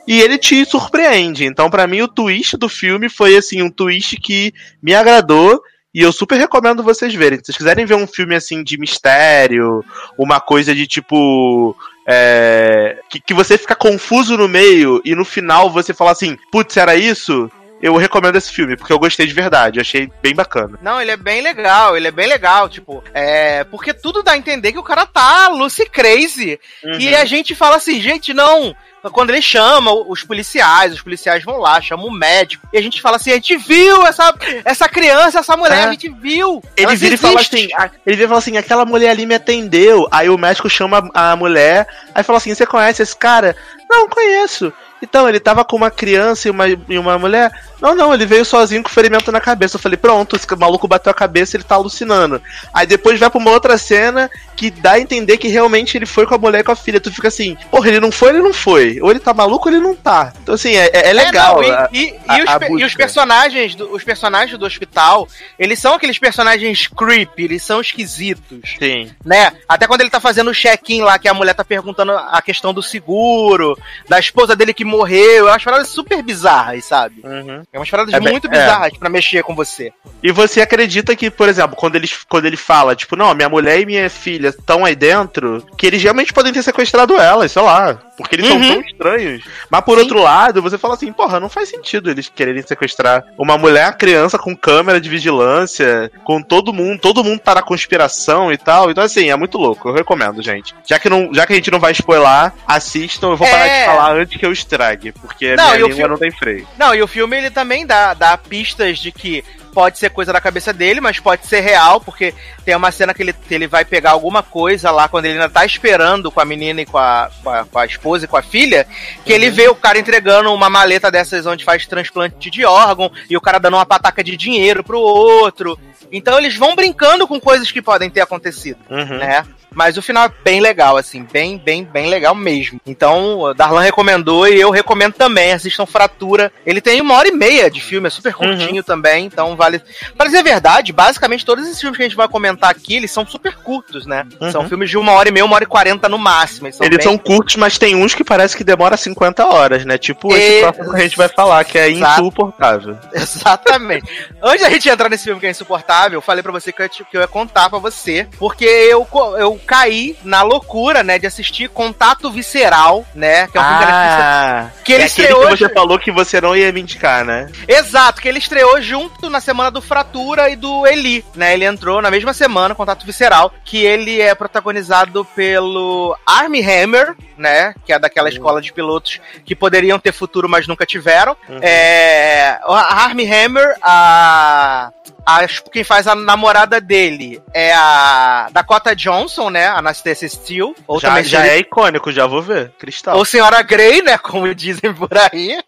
e 0.07 0.19
ele 0.19 0.37
te 0.37 0.65
surpreende. 0.65 1.45
Então, 1.45 1.69
pra 1.69 1.87
mim, 1.87 2.01
o 2.01 2.07
twist 2.07 2.57
do 2.57 2.67
filme 2.67 3.09
foi 3.09 3.35
assim 3.37 3.61
um 3.61 3.69
twist 3.69 4.17
que 4.17 4.53
me 4.81 4.93
agradou. 4.93 5.61
E 5.93 6.01
eu 6.01 6.11
super 6.13 6.37
recomendo 6.37 6.83
vocês 6.83 7.13
verem. 7.13 7.37
Se 7.39 7.45
vocês 7.45 7.57
quiserem 7.57 7.85
ver 7.85 7.95
um 7.95 8.07
filme 8.07 8.33
assim 8.33 8.63
de 8.63 8.77
mistério, 8.77 9.83
uma 10.17 10.39
coisa 10.39 10.73
de 10.73 10.87
tipo. 10.87 11.75
é, 12.07 12.97
que, 13.09 13.19
que 13.19 13.33
você 13.33 13.57
fica 13.57 13.75
confuso 13.75 14.37
no 14.37 14.47
meio 14.47 15.01
e 15.03 15.13
no 15.13 15.25
final 15.25 15.69
você 15.69 15.93
fala 15.93 16.11
assim, 16.11 16.37
putz, 16.51 16.77
era 16.77 16.95
isso? 16.95 17.51
Eu 17.81 17.95
recomendo 17.97 18.35
esse 18.37 18.51
filme, 18.51 18.77
porque 18.77 18.93
eu 18.93 18.99
gostei 18.99 19.25
de 19.25 19.33
verdade, 19.33 19.79
achei 19.79 20.11
bem 20.21 20.35
bacana. 20.35 20.77
Não, 20.81 21.01
ele 21.01 21.11
é 21.11 21.17
bem 21.17 21.41
legal, 21.41 21.97
ele 21.97 22.07
é 22.07 22.11
bem 22.11 22.27
legal, 22.27 22.69
tipo, 22.69 23.03
é. 23.13 23.63
Porque 23.65 23.93
tudo 23.93 24.21
dá 24.21 24.33
a 24.33 24.37
entender 24.37 24.71
que 24.71 24.77
o 24.79 24.83
cara 24.83 25.05
tá 25.05 25.47
Lucy 25.47 25.85
Crazy. 25.89 26.59
E 26.99 27.15
a 27.15 27.25
gente 27.25 27.55
fala 27.55 27.77
assim, 27.77 27.99
gente, 27.99 28.33
não. 28.33 28.75
Quando 29.11 29.31
ele 29.31 29.41
chama 29.41 29.91
os 29.91 30.23
policiais, 30.23 30.93
os 30.93 31.01
policiais 31.01 31.43
vão 31.43 31.57
lá, 31.57 31.81
chamam 31.81 32.05
o 32.05 32.11
médico. 32.11 32.67
E 32.71 32.77
a 32.77 32.81
gente 32.83 33.01
fala 33.01 33.15
assim: 33.15 33.31
a 33.31 33.35
gente 33.35 33.57
viu 33.57 34.05
essa, 34.05 34.31
essa 34.63 34.87
criança, 34.87 35.39
essa 35.39 35.57
mulher, 35.57 35.79
É. 35.79 35.83
a 35.85 35.91
gente 35.91 36.07
viu. 36.07 36.61
Ele 36.77 36.95
vira 36.95 37.15
e 37.15 37.17
fala 37.17 37.41
assim, 37.41 37.67
a- 37.75 37.89
ele 38.05 38.15
vira 38.15 38.25
e 38.25 38.27
fala 38.27 38.37
assim, 38.37 38.57
aquela 38.57 38.85
mulher 38.85 39.09
ali 39.09 39.25
me 39.25 39.33
atendeu. 39.33 40.07
Aí 40.11 40.29
o 40.29 40.37
médico 40.37 40.69
chama 40.69 41.09
a 41.15 41.35
mulher, 41.35 41.87
aí 42.13 42.23
fala 42.23 42.37
assim, 42.37 42.53
você 42.53 42.63
conhece 42.63 43.01
esse 43.01 43.15
cara? 43.17 43.55
Não, 43.89 44.07
conheço. 44.07 44.71
Então, 45.01 45.27
ele 45.27 45.39
tava 45.39 45.63
com 45.65 45.75
uma 45.75 45.89
criança 45.91 46.47
e 46.47 46.51
uma, 46.51 46.67
e 46.67 46.97
uma 46.97 47.17
mulher. 47.17 47.51
Não, 47.81 47.95
não, 47.95 48.13
ele 48.13 48.25
veio 48.25 48.45
sozinho 48.45 48.83
com 48.83 48.89
ferimento 48.89 49.31
na 49.31 49.41
cabeça. 49.41 49.75
Eu 49.75 49.79
falei, 49.79 49.97
pronto, 49.97 50.35
esse 50.35 50.45
maluco 50.55 50.87
bateu 50.87 51.09
a 51.09 51.13
cabeça 51.15 51.57
ele 51.57 51.63
tá 51.63 51.75
alucinando. 51.75 52.41
Aí 52.73 52.85
depois 52.85 53.19
vai 53.19 53.29
pra 53.29 53.39
uma 53.39 53.49
outra 53.51 53.77
cena 53.77 54.29
que 54.55 54.69
dá 54.69 54.91
a 54.91 54.99
entender 54.99 55.37
que 55.37 55.47
realmente 55.47 55.97
ele 55.97 56.05
foi 56.05 56.27
com 56.27 56.35
a 56.35 56.37
mulher 56.37 56.59
e 56.59 56.63
com 56.63 56.71
a 56.71 56.75
filha. 56.75 56.99
Tu 57.01 57.11
fica 57.11 57.27
assim, 57.29 57.57
porra, 57.71 57.87
ele 57.87 57.99
não 57.99 58.11
foi, 58.11 58.29
ele 58.29 58.41
não 58.43 58.53
foi. 58.53 58.99
Ou 59.01 59.09
ele 59.09 59.19
tá 59.19 59.33
maluco 59.33 59.67
ou 59.67 59.73
ele 59.75 59.83
não 59.83 59.95
tá. 59.95 60.31
Então, 60.43 60.53
assim, 60.53 60.75
é, 60.75 60.91
é- 60.93 61.09
é 61.09 61.13
legal. 61.13 61.63
É, 61.63 61.67
não, 61.67 61.75
a- 61.75 61.89
e, 61.91 62.15
a- 62.27 62.37
e 62.39 62.43
os, 62.43 62.49
a 62.49 62.59
pe- 62.59 62.67
e 62.77 62.83
os 62.85 62.93
personagens 62.93 63.73
do, 63.73 63.91
os 63.91 64.03
personagens 64.03 64.57
do 64.59 64.65
hospital, 64.65 65.27
eles 65.57 65.79
são 65.79 65.95
aqueles 65.95 66.19
personagens 66.19 66.85
creepy, 66.87 67.45
eles 67.45 67.63
são 67.63 67.81
esquisitos, 67.81 68.75
Sim. 68.77 69.11
né? 69.25 69.53
Até 69.67 69.87
quando 69.87 70.01
ele 70.01 70.09
tá 70.11 70.19
fazendo 70.19 70.51
o 70.51 70.53
check-in 70.53 71.01
lá, 71.01 71.17
que 71.17 71.27
a 71.27 71.33
mulher 71.33 71.55
tá 71.55 71.65
perguntando 71.65 72.11
a 72.11 72.39
questão 72.43 72.71
do 72.71 72.83
seguro, 72.83 73.75
da 74.07 74.19
esposa 74.19 74.55
dele 74.55 74.73
que 74.75 74.85
morreu, 74.91 75.47
é 75.47 75.51
umas 75.51 75.63
paradas 75.63 75.87
super 75.87 76.21
bizarras, 76.21 76.85
sabe? 76.85 77.21
Uhum. 77.23 77.63
É 77.73 77.79
umas 77.79 77.89
paradas 77.89 78.13
É 78.13 78.19
bem- 78.19 78.31
muito 78.31 78.47
é. 78.47 78.49
bizarras 78.51 78.97
pra 78.97 79.09
mexer 79.09 79.41
com 79.43 79.55
você. 79.55 79.91
E 80.21 80.31
você 80.31 80.61
acredita 80.61 81.15
que, 81.15 81.31
por 81.31 81.49
exemplo, 81.49 81.75
quando 81.75 81.95
ele, 81.95 82.07
quando 82.29 82.45
ele 82.45 82.57
fala, 82.57 82.95
tipo, 82.95 83.15
não, 83.15 83.33
minha 83.33 83.49
mulher 83.49 83.79
e 83.79 83.85
minha 83.85 84.09
filha 84.09 84.49
estão 84.49 84.85
aí 84.85 84.95
dentro, 84.95 85.65
que 85.77 85.87
eles 85.87 86.03
realmente 86.03 86.31
podem 86.33 86.53
ter 86.53 86.61
sequestrado 86.61 87.17
elas, 87.17 87.51
sei 87.51 87.61
lá. 87.61 87.99
Porque 88.21 88.35
eles 88.35 88.49
Uhum. 88.49 88.63
são 88.63 88.73
tão 88.73 88.81
estranhos. 88.81 89.43
Mas 89.69 89.81
por 89.81 89.95
Sim. 89.97 90.03
outro 90.03 90.21
lado, 90.21 90.61
você 90.61 90.77
fala 90.77 90.93
assim, 90.93 91.11
porra, 91.11 91.39
não 91.39 91.49
faz 91.49 91.69
sentido 91.69 92.09
eles 92.09 92.31
quererem 92.33 92.61
sequestrar 92.61 93.23
uma 93.37 93.57
mulher, 93.57 93.85
uma 93.87 93.93
criança 93.93 94.37
com 94.37 94.55
câmera 94.55 94.99
de 95.01 95.09
vigilância, 95.09 96.11
com 96.23 96.41
todo 96.41 96.73
mundo, 96.73 96.99
todo 96.99 97.23
mundo 97.23 97.39
tá 97.39 97.55
na 97.55 97.61
conspiração 97.61 98.51
e 98.51 98.57
tal. 98.57 98.89
Então, 98.91 99.03
assim, 99.03 99.29
é 99.29 99.35
muito 99.35 99.57
louco. 99.57 99.89
Eu 99.89 99.93
recomendo, 99.93 100.41
gente. 100.41 100.73
Já 100.87 100.99
que, 100.99 101.09
não, 101.09 101.33
já 101.33 101.45
que 101.45 101.53
a 101.53 101.55
gente 101.55 101.71
não 101.71 101.79
vai 101.79 101.91
spoiler, 101.91 102.51
assistam. 102.67 103.29
Eu 103.31 103.37
vou 103.37 103.47
parar 103.47 103.65
É. 103.67 103.79
de 103.79 103.85
falar 103.85 104.11
antes 104.13 104.37
que 104.39 104.45
eu 104.45 104.51
estrague, 104.51 105.11
porque 105.11 105.55
Não, 105.55 105.63
a 105.63 105.67
minha 105.67 105.77
língua 105.77 105.95
filme- 105.95 106.09
não 106.09 106.17
tem 106.17 106.31
freio. 106.31 106.67
Não, 106.77 106.93
e 106.95 107.01
o 107.01 107.07
filme 107.07 107.37
ele 107.37 107.49
também 107.49 107.85
dá, 107.85 108.13
dá 108.13 108.37
pistas 108.37 108.99
de 108.99 109.11
que 109.11 109.43
pode 109.73 109.97
ser 109.97 110.09
coisa 110.09 110.31
da 110.33 110.41
cabeça 110.41 110.71
dele, 110.73 110.99
mas 111.01 111.19
pode 111.19 111.47
ser 111.47 111.61
real, 111.61 111.99
porque 112.01 112.33
tem 112.65 112.75
uma 112.75 112.91
cena 112.91 113.13
que 113.13 113.23
ele, 113.23 113.35
ele 113.49 113.67
vai 113.67 113.83
pegar 113.85 114.11
alguma 114.11 114.43
coisa 114.43 114.91
lá 114.91 115.07
quando 115.07 115.25
ele 115.25 115.35
ainda 115.35 115.49
tá 115.49 115.65
esperando 115.65 116.31
com 116.31 116.39
a 116.39 116.45
menina 116.45 116.81
e 116.81 116.85
com 116.85 116.97
a, 116.97 117.29
com 117.43 117.49
a, 117.49 117.65
com 117.65 117.79
a 117.79 117.85
esposa 117.85 118.25
e 118.25 118.27
com 118.27 118.37
a 118.37 118.41
filha, 118.41 118.85
que 119.25 119.31
ele 119.33 119.49
vê 119.49 119.67
o 119.67 119.75
cara 119.75 119.97
entregando 119.99 120.53
uma 120.53 120.69
maleta 120.69 121.09
dessas 121.09 121.45
onde 121.45 121.63
faz 121.63 121.85
transplante 121.85 122.49
de 122.49 122.65
órgão 122.65 123.11
e 123.29 123.35
o 123.37 123.41
cara 123.41 123.59
dando 123.59 123.77
uma 123.77 123.85
pataca 123.85 124.23
de 124.23 124.35
dinheiro 124.37 124.83
pro 124.83 124.99
outro. 124.99 125.77
Então 126.11 126.37
eles 126.37 126.55
vão 126.57 126.75
brincando 126.75 127.27
com 127.27 127.39
coisas 127.39 127.71
que 127.71 127.81
podem 127.81 128.09
ter 128.09 128.21
acontecido, 128.21 128.79
Uhum. 128.89 129.17
né? 129.17 129.45
Mas 129.73 129.97
o 129.97 130.01
final 130.01 130.25
é 130.25 130.31
bem 130.43 130.59
legal, 130.59 130.97
assim, 130.97 131.25
bem, 131.31 131.57
bem, 131.57 131.83
bem 131.83 132.07
legal 132.07 132.35
mesmo. 132.35 132.79
Então, 132.85 133.39
o 133.39 133.53
Darlan 133.53 133.81
recomendou 133.81 134.47
e 134.47 134.59
eu 134.59 134.69
recomendo 134.69 135.13
também. 135.13 135.53
Assistam 135.53 135.85
Fratura. 135.85 136.51
Ele 136.65 136.81
tem 136.81 136.99
uma 136.99 137.15
hora 137.15 137.29
e 137.29 137.31
meia 137.31 137.69
de 137.71 137.79
filme, 137.79 138.07
é 138.07 138.09
super 138.09 138.33
curtinho 138.33 138.83
também, 138.83 139.25
então 139.25 139.55
vale. 139.55 139.81
Pra 140.17 140.25
dizer 140.25 140.39
a 140.39 140.43
verdade, 140.43 140.91
basicamente 140.91 141.45
todos 141.45 141.65
esses 141.65 141.79
filmes 141.79 141.95
que 141.97 142.03
a 142.03 142.07
gente 142.07 142.17
vai 142.17 142.27
comentar 142.27 142.69
aqui, 142.69 142.95
eles 142.97 143.11
são 143.11 143.25
super 143.25 143.55
curtos, 143.55 144.05
né? 144.05 144.25
Uhum. 144.41 144.51
São 144.51 144.67
filmes 144.67 144.89
de 144.89 144.97
uma 144.97 145.13
hora 145.13 145.29
e 145.29 145.31
meia, 145.31 145.45
uma 145.45 145.55
hora 145.55 145.63
e 145.63 145.67
quarenta 145.67 146.09
no 146.09 146.17
máximo. 146.17 146.67
Eles 146.67 146.75
são, 146.75 146.85
Eles 146.85 146.97
bem- 146.97 147.05
são 147.07 147.17
curtos, 147.17 147.55
mas 147.55 147.77
tem 147.77 147.95
uns 147.95 148.13
que 148.13 148.23
parece 148.25 148.57
que 148.57 148.63
demora 148.65 148.97
50 148.97 149.45
horas, 149.45 149.85
né? 149.85 149.97
Tipo 149.97 150.33
esse 150.35 150.41
Ex- 150.41 150.61
próximo 150.63 150.89
que 150.93 150.99
a 150.99 151.03
gente 151.03 151.17
vai 151.17 151.29
falar, 151.29 151.63
que 151.63 151.77
é 151.77 151.89
insuportável. 151.89 152.97
Exatamente. 153.13 154.05
Antes 154.41 154.61
da 154.61 154.69
gente 154.69 154.89
entrar 154.89 155.07
nesse 155.09 155.23
filme 155.23 155.39
que 155.39 155.47
é 155.47 155.51
insuportável, 155.51 156.17
eu 156.17 156.21
falei 156.21 156.43
pra 156.43 156.51
você 156.51 156.71
que 156.73 156.81
eu, 157.13 157.21
ia 157.21 157.27
contar 157.27 157.69
pra 157.69 157.79
você, 157.79 158.27
porque 158.37 158.65
eu, 158.65 159.07
eu 159.39 159.60
caí 159.61 160.15
na 160.23 160.41
loucura, 160.41 161.03
né, 161.03 161.17
de 161.17 161.25
assistir 161.27 161.69
Contato 161.69 162.29
Visceral, 162.31 163.05
né, 163.15 163.47
que 163.47 163.57
é 163.57 163.61
um 163.61 163.63
filme 163.63 163.85
que 163.85 163.91
Ah, 163.91 164.69
ele 164.95 165.03
é 165.03 165.05
estreou 165.05 165.41
que 165.41 165.57
você 165.57 165.65
hoje. 165.65 165.73
falou 165.73 165.99
que 165.99 166.11
você 166.11 166.41
não 166.41 166.55
ia 166.55 166.71
me 166.71 166.81
indicar, 166.81 167.23
né? 167.23 167.47
Exato, 167.67 168.21
que 168.21 168.27
ele 168.27 168.39
estreou 168.39 168.81
junto 168.81 169.29
na 169.29 169.39
semana 169.39 169.71
do 169.71 169.81
Fratura 169.81 170.49
e 170.49 170.55
do 170.55 170.85
Eli, 170.87 171.23
né? 171.35 171.53
Ele 171.53 171.65
entrou 171.65 172.01
na 172.01 172.11
mesma 172.11 172.33
semana, 172.33 172.75
Contato 172.75 173.05
Visceral, 173.05 173.53
que 173.63 173.77
ele 173.85 174.19
é 174.19 174.33
protagonizado 174.35 175.23
pelo 175.23 176.17
Armie 176.25 176.61
Hammer, 176.63 177.15
né? 177.37 177.73
Que 177.85 177.93
é 177.93 177.99
daquela 177.99 178.29
escola 178.29 178.61
de 178.61 178.73
pilotos 178.73 179.19
que 179.45 179.55
poderiam 179.55 179.99
ter 179.99 180.11
futuro, 180.11 180.49
mas 180.49 180.67
nunca 180.67 180.85
tiveram. 180.85 181.35
É, 181.61 182.57
a 182.65 183.03
Armie 183.03 183.31
Hammer, 183.31 183.75
a, 183.81 184.91
a- 185.25 185.47
quem 185.71 185.83
faz 185.83 186.07
a 186.07 186.15
namorada 186.15 186.79
dele 186.81 187.41
é 187.53 187.73
a 187.73 188.47
Dakota 188.51 188.95
Johnson, 188.95 189.49
né? 189.51 189.67
Anastasia 189.67 190.27
Steele. 190.27 190.73
Ou 190.87 190.99
já 190.99 191.09
também 191.09 191.23
já 191.25 191.39
seria- 191.41 191.53
é 191.53 191.59
icônico, 191.59 192.11
já 192.11 192.25
vou 192.25 192.41
ver. 192.41 192.71
Cristal. 192.79 193.17
Ou 193.17 193.25
Senhora 193.25 193.61
Grey, 193.61 194.01
né? 194.01 194.17
Como 194.17 194.53
dizem 194.55 194.93
por 194.93 195.09
aí. 195.17 195.59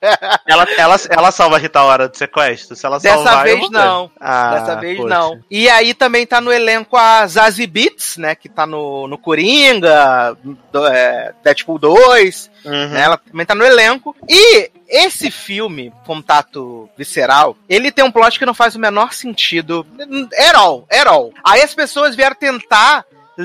Ela, 0.47 0.67
ela, 0.77 0.95
ela 1.09 1.31
salva 1.31 1.57
a 1.57 1.59
Rita 1.59 1.81
Hora 1.83 2.07
do 2.09 2.17
sequestro? 2.17 2.75
Se 2.75 2.85
ela 2.85 2.99
Dessa 2.99 3.15
salvar, 3.23 3.43
vez 3.43 3.69
não. 3.69 4.09
Ah, 4.19 4.55
Dessa 4.55 4.75
vez 4.79 4.97
poxa. 4.97 5.09
não. 5.09 5.39
E 5.51 5.69
aí 5.69 5.93
também 5.93 6.25
tá 6.25 6.39
no 6.41 6.51
elenco 6.51 6.95
a 6.97 7.25
Zazie 7.27 7.67
Beats, 7.67 8.17
né? 8.17 8.33
Que 8.35 8.47
tá 8.49 8.65
no, 8.65 9.07
no 9.07 9.17
Coringa, 9.17 10.35
do, 10.71 10.87
é, 10.87 11.33
Deadpool 11.43 11.77
2, 11.79 12.49
Uhum. 12.65 12.89
né? 12.89 13.01
Ela 13.01 13.17
também 13.17 13.45
tá 13.45 13.53
no 13.53 13.63
elenco. 13.65 14.15
E 14.29 14.71
esse 14.87 15.29
filme, 15.29 15.91
Contato 16.05 16.89
Visceral, 16.97 17.57
ele 17.67 17.91
tem 17.91 18.05
um 18.05 18.11
plot 18.11 18.37
que 18.39 18.45
não 18.45 18.53
faz 18.53 18.75
o 18.75 18.79
menor 18.79 19.13
sentido. 19.13 19.85
At 20.39 20.55
all. 21.07 21.33
Aí 21.43 21.61
as 21.61 21.73
pessoas 21.73 22.15
vieram 22.15 22.35
tentar 22.35 23.03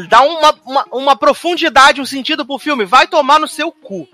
dar 0.08 0.22
uma, 0.22 0.54
uma, 0.64 0.86
uma 0.92 1.16
profundidade, 1.16 2.00
um 2.00 2.06
sentido 2.06 2.44
pro 2.44 2.58
filme. 2.58 2.84
Vai 2.84 3.06
tomar 3.06 3.38
no 3.38 3.48
seu 3.48 3.70
cu. 3.72 4.08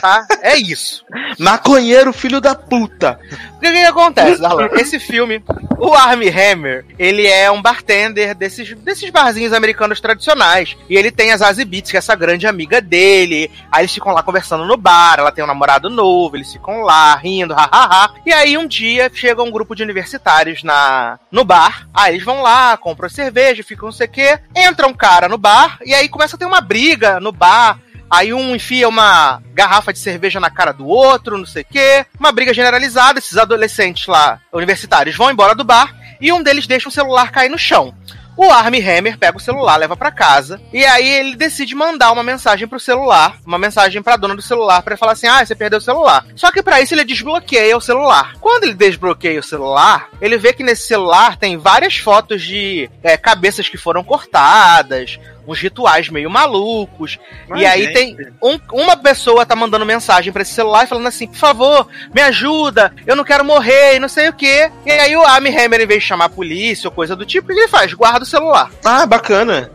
Tá? 0.00 0.26
É 0.42 0.56
isso. 0.56 1.04
Maconheiro, 1.38 2.12
filho 2.12 2.40
da 2.40 2.54
puta. 2.54 3.18
O 3.56 3.60
que, 3.60 3.72
que 3.72 3.78
acontece, 3.84 4.40
Darlan? 4.40 4.68
Esse 4.72 4.98
filme, 5.00 5.42
o 5.76 5.92
Armie 5.92 6.30
Hammer, 6.30 6.84
ele 6.98 7.26
é 7.26 7.50
um 7.50 7.60
bartender 7.60 8.34
desses, 8.34 8.74
desses 8.78 9.10
barzinhos 9.10 9.52
americanos 9.52 10.00
tradicionais. 10.00 10.76
E 10.88 10.96
ele 10.96 11.10
tem 11.10 11.32
a 11.32 11.36
Zazie 11.36 11.64
Beats, 11.64 11.90
que 11.90 11.96
é 11.96 11.98
essa 11.98 12.14
grande 12.14 12.46
amiga 12.46 12.80
dele. 12.80 13.50
Aí 13.70 13.82
eles 13.82 13.92
ficam 13.92 14.12
lá 14.12 14.22
conversando 14.22 14.64
no 14.64 14.76
bar, 14.76 15.16
ela 15.18 15.32
tem 15.32 15.42
um 15.42 15.48
namorado 15.48 15.90
novo, 15.90 16.36
eles 16.36 16.52
ficam 16.52 16.82
lá 16.82 17.16
rindo, 17.16 17.54
hahaha. 17.54 18.14
E 18.24 18.32
aí 18.32 18.56
um 18.56 18.66
dia 18.66 19.10
chega 19.12 19.42
um 19.42 19.50
grupo 19.50 19.74
de 19.74 19.82
universitários 19.82 20.62
na, 20.62 21.18
no 21.30 21.44
bar. 21.44 21.88
Aí 21.92 22.14
eles 22.14 22.24
vão 22.24 22.42
lá, 22.42 22.76
compram 22.76 23.08
cerveja, 23.08 23.62
ficam 23.62 23.86
não 23.86 23.92
sei 23.92 24.06
o 24.06 24.10
quê. 24.10 24.38
Entra 24.54 24.86
um 24.86 24.94
cara 24.94 25.28
no 25.28 25.38
bar, 25.38 25.78
e 25.84 25.94
aí 25.94 26.08
começa 26.08 26.36
a 26.36 26.38
ter 26.38 26.46
uma 26.46 26.60
briga 26.60 27.20
no 27.20 27.32
bar. 27.32 27.80
Aí 28.10 28.32
um 28.32 28.54
enfia 28.54 28.88
uma 28.88 29.42
garrafa 29.52 29.92
de 29.92 29.98
cerveja 29.98 30.40
na 30.40 30.50
cara 30.50 30.72
do 30.72 30.86
outro, 30.86 31.38
não 31.38 31.46
sei 31.46 31.62
o 31.62 31.66
quê. 31.66 32.06
Uma 32.18 32.32
briga 32.32 32.54
generalizada, 32.54 33.18
esses 33.18 33.36
adolescentes 33.36 34.06
lá, 34.06 34.40
universitários, 34.52 35.16
vão 35.16 35.30
embora 35.30 35.54
do 35.54 35.64
bar 35.64 35.94
e 36.20 36.32
um 36.32 36.42
deles 36.42 36.66
deixa 36.66 36.88
o 36.88 36.92
celular 36.92 37.30
cair 37.30 37.48
no 37.48 37.58
chão. 37.58 37.94
O 38.36 38.52
Armie 38.52 38.80
Hammer 38.80 39.18
pega 39.18 39.36
o 39.36 39.40
celular, 39.40 39.76
leva 39.76 39.96
pra 39.96 40.12
casa, 40.12 40.60
e 40.72 40.86
aí 40.86 41.08
ele 41.08 41.34
decide 41.34 41.74
mandar 41.74 42.12
uma 42.12 42.22
mensagem 42.22 42.68
pro 42.68 42.78
celular, 42.78 43.36
uma 43.44 43.58
mensagem 43.58 44.00
pra 44.00 44.16
dona 44.16 44.36
do 44.36 44.40
celular, 44.40 44.80
pra 44.80 44.96
falar 44.96 45.12
assim: 45.12 45.26
ah, 45.26 45.44
você 45.44 45.56
perdeu 45.56 45.80
o 45.80 45.82
celular. 45.82 46.24
Só 46.36 46.52
que 46.52 46.62
pra 46.62 46.80
isso 46.80 46.94
ele 46.94 47.04
desbloqueia 47.04 47.76
o 47.76 47.80
celular. 47.80 48.34
Quando 48.40 48.62
ele 48.62 48.74
desbloqueia 48.74 49.40
o 49.40 49.42
celular, 49.42 50.08
ele 50.20 50.38
vê 50.38 50.52
que 50.52 50.62
nesse 50.62 50.86
celular 50.86 51.36
tem 51.36 51.56
várias 51.56 51.96
fotos 51.96 52.40
de 52.40 52.88
é, 53.02 53.16
cabeças 53.16 53.68
que 53.68 53.76
foram 53.76 54.04
cortadas, 54.04 55.18
uns 55.48 55.58
rituais 55.60 56.08
meio 56.08 56.30
malucos. 56.30 57.18
Mas, 57.48 57.60
e 57.60 57.66
aí 57.66 57.82
gente. 57.84 57.94
tem 57.94 58.16
um- 58.42 58.60
uma 58.72 58.96
pessoa 58.96 59.46
tá 59.46 59.56
mandando 59.56 59.84
mensagem 59.86 60.32
pra 60.32 60.42
esse 60.42 60.52
celular 60.52 60.84
e 60.84 60.86
falando 60.86 61.06
assim: 61.06 61.26
por 61.26 61.36
favor, 61.36 61.88
me 62.14 62.20
ajuda, 62.20 62.92
eu 63.06 63.16
não 63.16 63.24
quero 63.24 63.44
morrer 63.44 63.96
e 63.96 63.98
não 63.98 64.08
sei 64.08 64.28
o 64.28 64.32
que. 64.32 64.70
E 64.86 64.92
aí 64.92 65.16
o 65.16 65.22
Armie 65.24 65.56
Hammer, 65.56 65.80
em 65.80 65.86
vez 65.86 66.02
de 66.02 66.08
chamar 66.08 66.26
a 66.26 66.28
polícia 66.30 66.88
ou 66.88 66.92
coisa 66.94 67.16
do 67.16 67.24
tipo, 67.26 67.50
o 67.50 67.54
que 67.54 67.60
ele 67.60 67.68
faz? 67.68 67.92
Guarda 67.94 68.22
o 68.22 68.26
celular. 68.26 68.70
Ah, 68.84 69.06
bacana. 69.06 69.70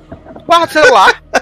Guarda 0.45 0.65
o 0.65 0.69
celular, 0.69 1.24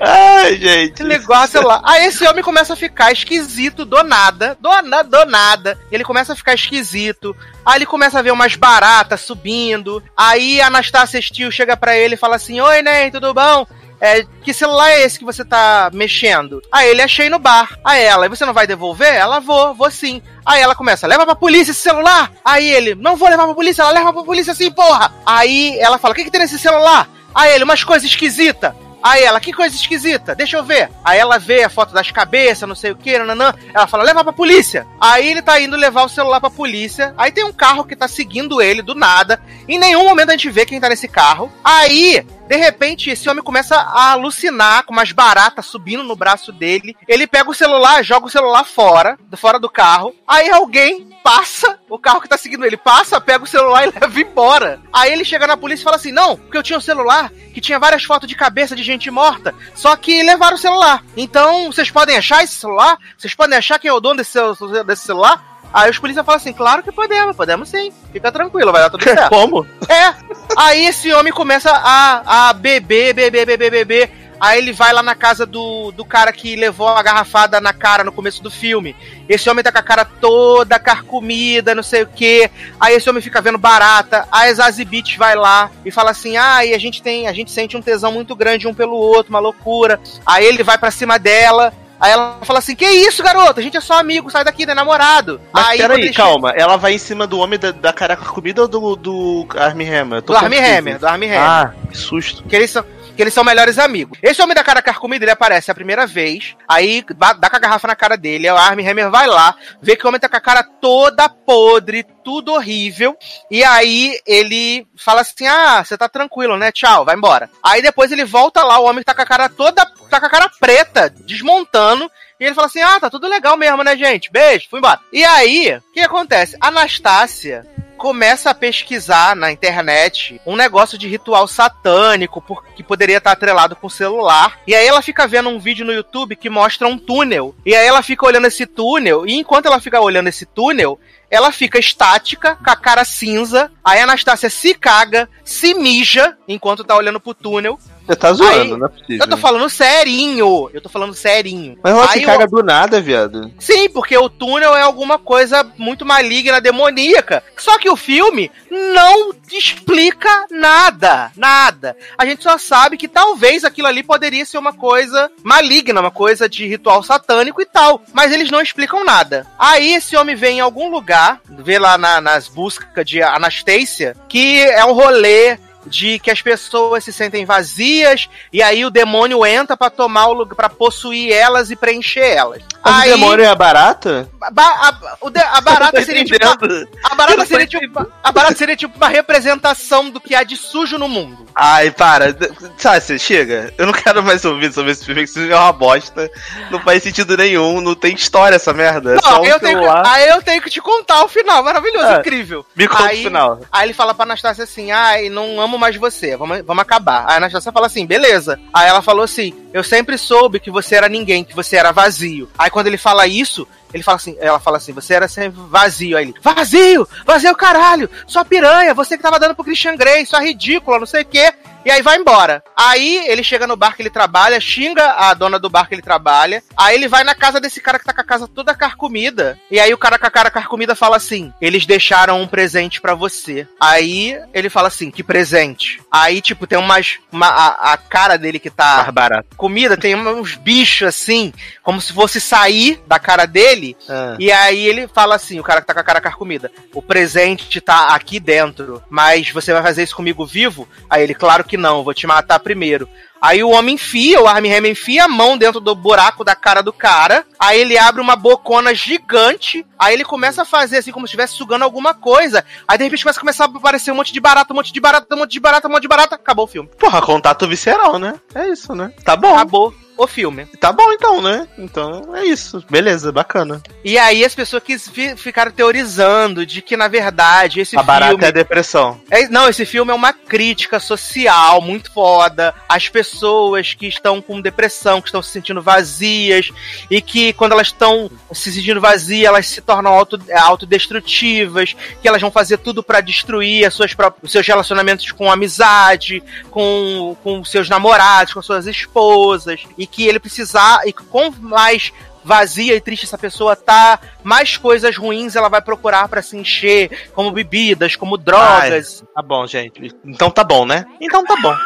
Ai, 0.00 0.56
gente. 0.56 1.02
guarda 1.20 1.46
o 1.46 1.50
celular. 1.50 1.80
Aí 1.84 2.06
esse 2.06 2.26
homem 2.26 2.42
começa 2.42 2.72
a 2.72 2.76
ficar 2.76 3.12
esquisito 3.12 3.84
do 3.84 4.02
nada, 4.02 4.56
do, 4.60 4.70
na- 4.82 5.02
do 5.02 5.24
nada. 5.26 5.78
Ele 5.90 6.04
começa 6.04 6.32
a 6.32 6.36
ficar 6.36 6.54
esquisito. 6.54 7.36
Aí 7.64 7.78
ele 7.78 7.86
começa 7.86 8.18
a 8.18 8.22
ver 8.22 8.32
umas 8.32 8.54
baratas 8.56 9.20
subindo. 9.20 10.02
Aí 10.16 10.60
a 10.60 10.66
Anastasia 10.68 11.20
Steele 11.20 11.52
chega 11.52 11.76
pra 11.76 11.96
ele 11.96 12.14
e 12.14 12.18
fala 12.18 12.36
assim: 12.36 12.60
Oi, 12.60 12.82
Ney, 12.82 13.10
tudo 13.10 13.34
bom? 13.34 13.66
É, 14.04 14.24
que 14.42 14.52
celular 14.52 14.90
é 14.90 15.02
esse 15.04 15.16
que 15.16 15.24
você 15.24 15.44
tá 15.44 15.88
mexendo? 15.94 16.60
Aí 16.72 16.88
ele 16.88 17.02
achei 17.02 17.28
no 17.30 17.38
bar. 17.38 17.78
Aí 17.84 18.02
ela, 18.02 18.28
você 18.28 18.44
não 18.44 18.52
vai 18.52 18.66
devolver? 18.66 19.14
Ela, 19.14 19.38
vou, 19.38 19.74
vou 19.74 19.88
sim. 19.92 20.20
Aí 20.44 20.60
ela 20.60 20.74
começa, 20.74 21.06
leva 21.06 21.24
pra 21.24 21.36
polícia 21.36 21.70
esse 21.70 21.82
celular. 21.82 22.32
Aí 22.44 22.68
ele, 22.68 22.96
não 22.96 23.14
vou 23.14 23.28
levar 23.28 23.44
pra 23.44 23.54
polícia, 23.54 23.82
ela 23.82 23.92
leva 23.92 24.12
pra 24.12 24.24
polícia 24.24 24.54
sim, 24.56 24.72
porra. 24.72 25.14
Aí 25.24 25.78
ela 25.78 25.98
fala, 25.98 26.12
o 26.12 26.16
que 26.16 26.24
que 26.24 26.32
tem 26.32 26.40
nesse 26.40 26.58
celular? 26.58 27.08
Aí 27.32 27.54
ele, 27.54 27.62
umas 27.62 27.84
coisas 27.84 28.10
esquisitas. 28.10 28.72
Aí 29.02 29.24
ela, 29.24 29.40
que 29.40 29.52
coisa 29.52 29.74
esquisita, 29.74 30.34
deixa 30.34 30.56
eu 30.56 30.64
ver. 30.64 30.90
Aí 31.04 31.18
ela 31.18 31.38
vê 31.38 31.64
a 31.64 31.68
foto 31.68 31.92
das 31.92 32.10
cabeças, 32.10 32.68
não 32.68 32.74
sei 32.74 32.92
o 32.92 32.96
que, 32.96 33.18
nananã. 33.18 33.54
Ela 33.74 33.86
fala, 33.86 34.04
leva 34.04 34.22
pra 34.22 34.32
polícia. 34.32 34.86
Aí 35.00 35.28
ele 35.28 35.42
tá 35.42 35.60
indo 35.60 35.76
levar 35.76 36.04
o 36.04 36.08
celular 36.08 36.40
pra 36.40 36.50
polícia. 36.50 37.12
Aí 37.16 37.32
tem 37.32 37.44
um 37.44 37.52
carro 37.52 37.84
que 37.84 37.96
tá 37.96 38.06
seguindo 38.06 38.62
ele 38.62 38.82
do 38.82 38.94
nada. 38.94 39.40
Em 39.68 39.78
nenhum 39.78 40.04
momento 40.04 40.30
a 40.30 40.32
gente 40.32 40.50
vê 40.50 40.64
quem 40.64 40.80
tá 40.80 40.88
nesse 40.88 41.08
carro. 41.08 41.50
Aí, 41.64 42.24
de 42.52 42.58
repente, 42.58 43.08
esse 43.08 43.30
homem 43.30 43.42
começa 43.42 43.74
a 43.74 44.10
alucinar 44.10 44.84
com 44.84 44.92
umas 44.92 45.10
baratas 45.10 45.64
subindo 45.64 46.04
no 46.04 46.14
braço 46.14 46.52
dele. 46.52 46.94
Ele 47.08 47.26
pega 47.26 47.48
o 47.48 47.54
celular, 47.54 48.04
joga 48.04 48.26
o 48.26 48.30
celular 48.30 48.62
fora, 48.64 49.18
fora 49.38 49.58
do 49.58 49.70
carro. 49.70 50.14
Aí 50.28 50.50
alguém 50.50 51.08
passa, 51.24 51.78
o 51.88 51.98
carro 51.98 52.20
que 52.20 52.28
tá 52.28 52.36
seguindo 52.36 52.66
ele 52.66 52.76
passa, 52.76 53.18
pega 53.22 53.42
o 53.42 53.46
celular 53.46 53.86
e 53.86 53.92
leva 53.98 54.20
embora. 54.20 54.82
Aí 54.92 55.10
ele 55.10 55.24
chega 55.24 55.46
na 55.46 55.56
polícia 55.56 55.82
e 55.82 55.84
fala 55.84 55.96
assim: 55.96 56.12
Não, 56.12 56.36
porque 56.36 56.58
eu 56.58 56.62
tinha 56.62 56.76
um 56.76 56.82
celular 56.82 57.32
que 57.54 57.60
tinha 57.60 57.78
várias 57.78 58.04
fotos 58.04 58.28
de 58.28 58.34
cabeça 58.34 58.76
de 58.76 58.82
gente 58.82 59.10
morta, 59.10 59.54
só 59.74 59.96
que 59.96 60.22
levaram 60.22 60.56
o 60.56 60.60
celular. 60.60 61.02
Então, 61.16 61.72
vocês 61.72 61.90
podem 61.90 62.18
achar 62.18 62.44
esse 62.44 62.52
celular? 62.52 62.98
Vocês 63.16 63.34
podem 63.34 63.56
achar 63.56 63.78
quem 63.78 63.88
é 63.88 63.94
o 63.94 64.00
dono 64.00 64.16
desse, 64.16 64.38
desse 64.84 65.04
celular? 65.04 65.51
Aí 65.72 65.90
os 65.90 65.98
policiais 65.98 66.24
falam 66.24 66.36
assim: 66.36 66.52
Claro 66.52 66.82
que 66.82 66.92
podemos, 66.92 67.36
podemos 67.36 67.68
sim. 67.68 67.92
Fica 68.12 68.30
tranquilo, 68.30 68.72
vai 68.72 68.82
dar 68.82 68.90
tudo 68.90 69.04
certo. 69.04 69.28
Como? 69.30 69.66
É. 69.88 70.14
Aí 70.56 70.86
esse 70.86 71.12
homem 71.12 71.32
começa 71.32 71.70
a, 71.70 72.48
a 72.48 72.52
beber, 72.52 73.14
beber, 73.14 73.46
beber, 73.46 73.70
beber. 73.70 74.22
Aí 74.42 74.58
ele 74.58 74.72
vai 74.72 74.92
lá 74.92 75.04
na 75.04 75.14
casa 75.14 75.46
do, 75.46 75.92
do 75.92 76.04
cara 76.04 76.32
que 76.32 76.56
levou 76.56 76.88
a 76.88 77.00
garrafada 77.00 77.60
na 77.60 77.72
cara 77.72 78.02
no 78.02 78.10
começo 78.10 78.42
do 78.42 78.50
filme. 78.50 78.96
Esse 79.28 79.48
homem 79.48 79.62
tá 79.62 79.70
com 79.70 79.78
a 79.78 79.82
cara 79.84 80.04
toda 80.04 80.80
carcomida, 80.80 81.76
não 81.76 81.82
sei 81.84 82.02
o 82.02 82.08
quê. 82.08 82.50
Aí 82.80 82.96
esse 82.96 83.08
homem 83.08 83.22
fica 83.22 83.40
vendo 83.40 83.56
barata. 83.56 84.26
Aí 84.32 84.50
a 84.50 84.54
Zazie 84.54 84.84
Beetz 84.84 85.14
vai 85.14 85.36
lá 85.36 85.70
e 85.84 85.92
fala 85.92 86.10
assim: 86.10 86.36
ah, 86.36 86.64
e 86.64 86.74
a 86.74 86.78
gente 86.78 87.00
tem, 87.00 87.28
a 87.28 87.32
gente 87.32 87.52
sente 87.52 87.76
um 87.76 87.80
tesão 87.80 88.10
muito 88.10 88.34
grande 88.34 88.66
um 88.66 88.74
pelo 88.74 88.96
outro, 88.96 89.30
uma 89.30 89.38
loucura. 89.38 90.00
Aí 90.26 90.44
ele 90.44 90.64
vai 90.64 90.76
pra 90.76 90.90
cima 90.90 91.20
dela. 91.20 91.72
Aí 92.02 92.10
ela 92.10 92.38
fala 92.42 92.58
assim: 92.58 92.74
Que 92.74 92.84
isso, 92.84 93.22
garota? 93.22 93.60
A 93.60 93.62
gente 93.62 93.76
é 93.76 93.80
só 93.80 94.00
amigo, 94.00 94.28
sai 94.28 94.42
daqui, 94.42 94.66
não 94.66 94.72
é 94.72 94.74
namorado. 94.74 95.40
Mas 95.52 95.68
aí, 95.68 95.78
peraí, 95.78 96.00
ele 96.00 96.12
calma. 96.12 96.50
Ela 96.50 96.76
vai 96.76 96.94
em 96.94 96.98
cima 96.98 97.28
do 97.28 97.38
homem 97.38 97.60
da, 97.60 97.70
da 97.70 97.92
caraca 97.92 98.24
comida 98.24 98.62
ou 98.62 98.68
do, 98.68 98.96
do 98.96 99.46
Armie 99.56 99.88
Hammer? 99.88 100.20
Do 100.20 100.34
Armie. 100.34 100.58
Hammer, 100.58 100.98
do 100.98 101.06
Armie 101.06 101.28
Hammer. 101.28 101.40
Ah, 101.40 101.72
que 101.88 101.96
susto. 101.96 102.42
que 102.42 102.56
eles 102.56 102.72
são 102.72 102.84
que 103.16 103.22
eles 103.22 103.34
são 103.34 103.44
melhores 103.44 103.78
amigos. 103.78 104.18
Esse 104.22 104.42
homem 104.42 104.54
da 104.54 104.64
cara 104.64 104.82
carcomida, 104.82 105.24
ele 105.24 105.30
aparece 105.30 105.70
a 105.70 105.74
primeira 105.74 106.06
vez, 106.06 106.56
aí 106.68 107.04
dá 107.16 107.50
com 107.50 107.56
a 107.56 107.58
garrafa 107.58 107.88
na 107.88 107.96
cara 107.96 108.16
dele, 108.16 108.50
o 108.50 108.56
Armie 108.56 108.88
Hammer 108.88 109.10
vai 109.10 109.26
lá, 109.26 109.54
vê 109.80 109.96
que 109.96 110.04
o 110.04 110.08
homem 110.08 110.20
tá 110.20 110.28
com 110.28 110.36
a 110.36 110.40
cara 110.40 110.62
toda 110.62 111.28
podre, 111.28 112.04
tudo 112.24 112.52
horrível, 112.52 113.16
e 113.50 113.62
aí 113.64 114.18
ele 114.26 114.86
fala 114.96 115.22
assim, 115.22 115.46
ah, 115.46 115.82
você 115.84 115.96
tá 115.96 116.08
tranquilo, 116.08 116.56
né, 116.56 116.70
tchau, 116.72 117.04
vai 117.04 117.16
embora. 117.16 117.50
Aí 117.62 117.82
depois 117.82 118.12
ele 118.12 118.24
volta 118.24 118.62
lá, 118.62 118.78
o 118.78 118.84
homem 118.84 119.02
tá 119.04 119.14
com 119.14 119.22
a 119.22 119.26
cara 119.26 119.48
toda, 119.48 119.84
tá 120.08 120.20
com 120.20 120.26
a 120.26 120.30
cara 120.30 120.50
preta, 120.60 121.10
desmontando, 121.10 122.10
e 122.38 122.44
ele 122.44 122.54
fala 122.54 122.66
assim, 122.66 122.80
ah, 122.80 122.98
tá 122.98 123.08
tudo 123.08 123.28
legal 123.28 123.56
mesmo, 123.56 123.84
né, 123.84 123.96
gente, 123.96 124.30
beijo, 124.30 124.66
fui 124.68 124.78
embora. 124.78 125.00
E 125.12 125.24
aí, 125.24 125.76
o 125.76 125.92
que 125.92 126.00
acontece? 126.00 126.56
Anastácia 126.60 127.66
começa 128.02 128.50
a 128.50 128.54
pesquisar 128.54 129.36
na 129.36 129.52
internet 129.52 130.40
um 130.44 130.56
negócio 130.56 130.98
de 130.98 131.06
ritual 131.06 131.46
satânico 131.46 132.42
que 132.74 132.82
poderia 132.82 133.18
estar 133.18 133.30
atrelado 133.30 133.76
com 133.76 133.86
o 133.86 133.90
celular. 133.90 134.58
E 134.66 134.74
aí 134.74 134.84
ela 134.84 135.00
fica 135.00 135.24
vendo 135.24 135.48
um 135.48 135.60
vídeo 135.60 135.86
no 135.86 135.92
YouTube 135.92 136.34
que 136.34 136.50
mostra 136.50 136.88
um 136.88 136.98
túnel. 136.98 137.54
E 137.64 137.76
aí 137.76 137.86
ela 137.86 138.02
fica 138.02 138.26
olhando 138.26 138.48
esse 138.48 138.66
túnel, 138.66 139.24
e 139.24 139.34
enquanto 139.34 139.66
ela 139.66 139.78
fica 139.78 140.00
olhando 140.00 140.26
esse 140.26 140.44
túnel, 140.44 140.98
ela 141.30 141.52
fica 141.52 141.78
estática, 141.78 142.56
com 142.56 142.70
a 142.70 142.74
cara 142.74 143.04
cinza. 143.04 143.70
Aí 143.84 144.00
a 144.00 144.02
Anastácia 144.02 144.50
se 144.50 144.74
caga, 144.74 145.28
se 145.44 145.72
mija, 145.72 146.36
enquanto 146.48 146.82
tá 146.82 146.96
olhando 146.96 147.20
pro 147.20 147.32
túnel. 147.32 147.78
Você 148.06 148.16
tá 148.16 148.32
zoando, 148.32 148.52
Aí, 148.60 148.70
não 148.78 148.86
é 148.86 148.88
possível. 148.88 149.18
Eu 149.20 149.28
tô 149.28 149.36
falando 149.36 149.70
serinho. 149.70 150.70
Eu 150.72 150.80
tô 150.80 150.88
falando 150.88 151.14
serinho. 151.14 151.78
Mas 151.82 151.92
ela 151.94 152.04
Aí 152.04 152.08
se 152.12 152.22
eu- 152.22 152.26
caga 152.26 152.46
do 152.46 152.62
nada, 152.62 153.00
viado. 153.00 153.50
Sim, 153.58 153.88
porque 153.90 154.16
o 154.18 154.28
túnel 154.28 154.74
é 154.76 154.82
alguma 154.82 155.18
coisa 155.18 155.64
muito 155.78 156.04
maligna, 156.04 156.60
demoníaca. 156.60 157.42
Só 157.56 157.78
que 157.78 157.88
o 157.88 157.96
filme 157.96 158.50
não 158.70 159.32
explica 159.52 160.46
nada. 160.50 161.30
Nada. 161.36 161.96
A 162.18 162.24
gente 162.26 162.42
só 162.42 162.58
sabe 162.58 162.96
que 162.96 163.08
talvez 163.08 163.64
aquilo 163.64 163.86
ali 163.88 164.02
poderia 164.02 164.44
ser 164.44 164.58
uma 164.58 164.72
coisa 164.72 165.30
maligna, 165.42 166.00
uma 166.00 166.10
coisa 166.10 166.48
de 166.48 166.66
ritual 166.66 167.02
satânico 167.02 167.60
e 167.62 167.66
tal. 167.66 168.02
Mas 168.12 168.32
eles 168.32 168.50
não 168.50 168.60
explicam 168.60 169.04
nada. 169.04 169.46
Aí 169.58 169.94
esse 169.94 170.16
homem 170.16 170.34
vem 170.34 170.58
em 170.58 170.60
algum 170.60 170.90
lugar, 170.90 171.40
vê 171.48 171.78
lá 171.78 171.96
na- 171.96 172.20
nas 172.20 172.48
buscas 172.48 173.04
de 173.06 173.22
Anastasia, 173.22 174.16
que 174.28 174.60
é 174.62 174.84
um 174.84 174.92
rolê 174.92 175.56
de 175.86 176.18
que 176.18 176.30
as 176.30 176.40
pessoas 176.42 177.04
se 177.04 177.12
sentem 177.12 177.44
vazias 177.44 178.28
e 178.52 178.62
aí 178.62 178.84
o 178.84 178.90
demônio 178.90 179.44
entra 179.44 179.76
pra 179.76 179.90
tomar 179.90 180.26
o 180.26 180.32
lugar, 180.32 180.54
para 180.54 180.68
possuir 180.68 181.32
elas 181.32 181.70
e 181.70 181.76
preencher 181.76 182.20
elas. 182.24 182.62
Mas 182.84 182.94
aí, 183.02 183.10
o 183.12 183.14
demônio 183.14 183.44
é 183.44 183.54
barata? 183.54 184.28
a, 184.40 184.94
o 185.20 185.30
de- 185.30 185.40
a 185.40 185.60
barata 185.60 186.02
seria 186.02 186.24
tipo 186.24 186.44
uma, 186.44 186.88
a 187.10 187.14
barata 187.14 187.46
seria 187.46 187.66
tipo 187.66 188.06
a 188.22 188.32
barata 188.32 188.54
seria 188.56 188.76
tipo 188.76 188.96
uma 188.96 189.08
representação 189.08 190.10
do 190.10 190.20
que 190.20 190.34
há 190.34 190.42
de 190.42 190.56
sujo 190.56 190.98
no 190.98 191.08
mundo. 191.08 191.46
Ai, 191.54 191.90
para. 191.90 192.34
Sabe, 192.78 193.00
você 193.00 193.18
chega? 193.18 193.72
Eu 193.78 193.86
não 193.86 193.92
quero 193.92 194.22
mais 194.22 194.44
ouvir 194.44 194.72
sobre 194.72 194.92
esse 194.92 195.04
filme, 195.04 195.22
que 195.24 195.30
isso 195.30 195.40
é 195.40 195.54
uma 195.56 195.72
bosta. 195.72 196.30
Não 196.70 196.80
faz 196.80 197.02
sentido 197.02 197.36
nenhum, 197.36 197.80
não 197.80 197.94
tem 197.94 198.14
história 198.14 198.56
essa 198.56 198.72
merda. 198.72 199.14
É 199.16 199.20
só 199.20 199.30
Não, 199.32 199.42
um 199.42 199.46
eu 199.46 199.60
tenho, 199.60 199.90
aí 200.06 200.28
eu 200.28 200.42
tenho 200.42 200.60
que 200.62 200.70
te 200.70 200.80
contar 200.80 201.22
o 201.24 201.28
final, 201.28 201.62
maravilhoso, 201.62 202.06
Ah, 202.06 202.18
incrível. 202.20 202.64
Me 202.74 202.88
conta 202.88 203.04
aí- 203.06 203.20
o 203.20 203.24
final. 203.24 203.60
Aí 203.70 203.86
ele 203.86 203.92
fala 203.94 204.14
pra 204.14 204.24
Anastácia 204.24 204.64
assim: 204.64 204.90
ai, 204.90 205.28
não 205.28 205.60
amo 205.60 205.71
mais 205.78 205.96
você, 205.96 206.36
vamos, 206.36 206.62
vamos 206.62 206.82
acabar. 206.82 207.24
A 207.26 207.36
Anastácia 207.36 207.72
fala 207.72 207.86
assim: 207.86 208.06
beleza. 208.06 208.58
Aí 208.72 208.88
ela 208.88 209.02
falou 209.02 209.24
assim: 209.24 209.54
eu 209.72 209.82
sempre 209.82 210.16
soube 210.18 210.60
que 210.60 210.70
você 210.70 210.94
era 210.94 211.08
ninguém, 211.08 211.44
que 211.44 211.54
você 211.54 211.76
era 211.76 211.92
vazio. 211.92 212.48
Aí 212.58 212.70
quando 212.70 212.86
ele 212.86 212.96
fala 212.96 213.26
isso, 213.26 213.66
ele 213.92 214.02
fala 214.02 214.16
assim: 214.16 214.36
ela 214.40 214.58
fala 214.58 214.76
assim: 214.76 214.92
você 214.92 215.14
era 215.14 215.28
sempre 215.28 215.60
vazio. 215.68 216.16
Aí 216.16 216.24
ele: 216.24 216.34
vazio! 216.40 217.08
Vazio, 217.24 217.54
caralho! 217.54 218.08
Sua 218.26 218.44
piranha, 218.44 218.94
você 218.94 219.16
que 219.16 219.22
tava 219.22 219.38
dando 219.38 219.54
pro 219.54 219.64
Christian 219.64 219.96
Grey, 219.96 220.26
sua 220.26 220.40
ridícula, 220.40 220.98
não 220.98 221.06
sei 221.06 221.22
o 221.22 221.26
quê. 221.26 221.52
E 221.84 221.90
aí 221.90 222.02
vai 222.02 222.16
embora. 222.16 222.62
Aí 222.76 223.24
ele 223.28 223.42
chega 223.42 223.66
no 223.66 223.76
bar 223.76 223.96
que 223.96 224.02
ele 224.02 224.10
trabalha, 224.10 224.60
xinga 224.60 225.12
a 225.12 225.34
dona 225.34 225.58
do 225.58 225.70
bar 225.70 225.88
que 225.88 225.94
ele 225.94 226.02
trabalha. 226.02 226.62
Aí 226.76 226.94
ele 226.94 227.08
vai 227.08 227.24
na 227.24 227.34
casa 227.34 227.60
desse 227.60 227.80
cara 227.80 227.98
que 227.98 228.04
tá 228.04 228.12
com 228.12 228.20
a 228.20 228.24
casa 228.24 228.48
toda 228.48 228.74
carcomida. 228.74 229.58
E 229.70 229.78
aí 229.80 229.92
o 229.92 229.98
cara 229.98 230.18
com 230.18 230.26
a 230.26 230.30
cara 230.30 230.50
carcomida 230.50 230.94
fala 230.94 231.16
assim: 231.16 231.52
eles 231.60 231.86
deixaram 231.86 232.40
um 232.40 232.46
presente 232.46 233.00
pra 233.00 233.14
você. 233.14 233.66
Aí 233.80 234.38
ele 234.52 234.70
fala 234.70 234.88
assim: 234.88 235.10
que 235.10 235.22
presente? 235.22 236.00
Aí, 236.10 236.40
tipo, 236.40 236.66
tem 236.66 236.78
umas. 236.78 237.18
Uma, 237.30 237.48
a, 237.48 237.92
a 237.92 237.96
cara 237.96 238.36
dele 238.36 238.58
que 238.58 238.70
tá 238.70 239.10
barato. 239.10 239.56
comida, 239.56 239.96
tem 239.96 240.14
uns 240.14 240.54
bichos 240.54 241.08
assim, 241.08 241.52
como 241.82 242.00
se 242.00 242.12
fosse 242.12 242.40
sair 242.40 243.00
da 243.06 243.18
cara 243.18 243.46
dele. 243.46 243.96
Ah. 244.08 244.36
E 244.38 244.50
aí 244.52 244.86
ele 244.86 245.08
fala 245.08 245.34
assim, 245.34 245.58
o 245.58 245.62
cara 245.62 245.80
que 245.80 245.86
tá 245.86 245.94
com 245.94 246.00
a 246.00 246.04
cara 246.04 246.20
carcomida, 246.20 246.70
o 246.94 247.02
presente 247.02 247.80
tá 247.80 248.14
aqui 248.14 248.38
dentro, 248.38 249.02
mas 249.08 249.50
você 249.50 249.72
vai 249.72 249.82
fazer 249.82 250.02
isso 250.02 250.16
comigo 250.16 250.46
vivo? 250.46 250.88
Aí 251.08 251.22
ele, 251.22 251.34
claro 251.34 251.64
que 251.64 251.71
não, 251.76 252.04
vou 252.04 252.14
te 252.14 252.26
matar 252.26 252.58
primeiro. 252.60 253.08
Aí 253.40 253.64
o 253.64 253.70
homem 253.70 253.96
enfia, 253.96 254.40
o 254.40 254.46
Armie 254.46 254.72
Hammer 254.72 254.92
enfia 254.92 255.24
a 255.24 255.28
mão 255.28 255.58
dentro 255.58 255.80
do 255.80 255.96
buraco 255.96 256.44
da 256.44 256.54
cara 256.54 256.80
do 256.80 256.92
cara. 256.92 257.44
Aí 257.58 257.80
ele 257.80 257.98
abre 257.98 258.20
uma 258.20 258.36
bocona 258.36 258.94
gigante. 258.94 259.84
Aí 259.98 260.14
ele 260.14 260.24
começa 260.24 260.62
a 260.62 260.64
fazer 260.64 260.98
assim, 260.98 261.10
como 261.10 261.26
se 261.26 261.30
estivesse 261.30 261.54
sugando 261.54 261.82
alguma 261.82 262.14
coisa. 262.14 262.64
Aí 262.86 262.96
de 262.96 263.02
repente 263.02 263.24
começa 263.24 263.40
a 263.40 263.40
começar 263.40 263.64
a 263.64 263.66
aparecer 263.66 264.12
um 264.12 264.14
monte 264.14 264.32
de 264.32 264.38
barata, 264.38 264.72
um 264.72 264.76
monte 264.76 264.92
de 264.92 265.00
barata, 265.00 265.34
um 265.34 265.38
monte 265.38 265.52
de 265.52 265.60
barata, 265.60 265.88
um 265.88 265.90
monte 265.90 266.02
de 266.02 266.08
barata. 266.08 266.34
Acabou 266.36 266.66
o 266.66 266.68
filme. 266.68 266.88
Porra, 266.96 267.20
contato 267.20 267.66
visceral, 267.66 268.16
né? 268.16 268.34
É 268.54 268.68
isso, 268.68 268.94
né? 268.94 269.12
Tá 269.24 269.34
bom. 269.34 269.54
Acabou 269.54 269.92
o 270.16 270.26
filme. 270.26 270.66
Tá 270.78 270.92
bom 270.92 271.10
então, 271.12 271.40
né? 271.40 271.66
Então 271.78 272.34
é 272.36 272.44
isso. 272.44 272.84
Beleza, 272.88 273.32
bacana. 273.32 273.82
E 274.04 274.18
aí 274.18 274.44
as 274.44 274.54
pessoas 274.54 274.82
que 274.82 274.98
fi- 274.98 275.36
ficaram 275.36 275.70
teorizando 275.72 276.64
de 276.66 276.82
que, 276.82 276.96
na 276.96 277.08
verdade, 277.08 277.80
esse 277.80 277.96
a 277.98 278.02
barata 278.02 278.30
filme. 278.30 278.44
é 278.44 278.48
a 278.48 278.52
depressão. 278.52 279.20
É, 279.30 279.48
não, 279.48 279.68
esse 279.68 279.84
filme 279.86 280.10
é 280.10 280.14
uma 280.14 280.32
crítica 280.32 281.00
social 281.00 281.80
muito 281.80 282.12
foda. 282.12 282.74
As 282.88 283.08
pessoas 283.08 283.94
que 283.94 284.06
estão 284.06 284.40
com 284.40 284.60
depressão, 284.60 285.20
que 285.20 285.28
estão 285.28 285.42
se 285.42 285.50
sentindo 285.50 285.82
vazias, 285.82 286.70
e 287.10 287.20
que 287.20 287.52
quando 287.54 287.72
elas 287.72 287.88
estão 287.88 288.30
se 288.52 288.72
sentindo 288.72 289.00
vazias, 289.00 289.46
elas 289.48 289.66
se 289.66 289.80
tornam 289.80 290.12
auto, 290.12 290.38
é, 290.48 290.58
autodestrutivas, 290.58 291.94
que 292.20 292.28
elas 292.28 292.40
vão 292.40 292.50
fazer 292.50 292.78
tudo 292.78 293.02
pra 293.02 293.20
destruir 293.20 293.84
as 293.86 293.94
suas 293.94 294.14
próprias, 294.14 294.44
os 294.44 294.52
seus 294.52 294.66
relacionamentos 294.66 295.30
com 295.32 295.50
amizade, 295.50 296.42
com, 296.70 297.36
com 297.42 297.64
seus 297.64 297.88
namorados, 297.88 298.52
com 298.52 298.62
suas 298.62 298.86
esposas, 298.86 299.80
e 300.02 300.06
que 300.06 300.26
ele 300.26 300.40
precisar, 300.40 301.06
e 301.06 301.12
que 301.12 301.22
com 301.22 301.52
mais 301.60 302.12
vazia 302.44 302.96
e 302.96 303.00
triste 303.00 303.24
essa 303.24 303.38
pessoa 303.38 303.76
tá, 303.76 304.18
mais 304.42 304.76
coisas 304.76 305.16
ruins 305.16 305.54
ela 305.54 305.68
vai 305.68 305.80
procurar 305.80 306.26
pra 306.26 306.42
se 306.42 306.56
encher, 306.56 307.30
como 307.32 307.52
bebidas, 307.52 308.16
como 308.16 308.36
drogas. 308.36 309.22
Tá 309.32 309.40
bom, 309.40 309.64
gente. 309.64 310.12
Então 310.24 310.50
tá 310.50 310.64
bom, 310.64 310.84
né? 310.84 311.06
Então 311.20 311.44
tá 311.44 311.54
bom. 311.54 311.76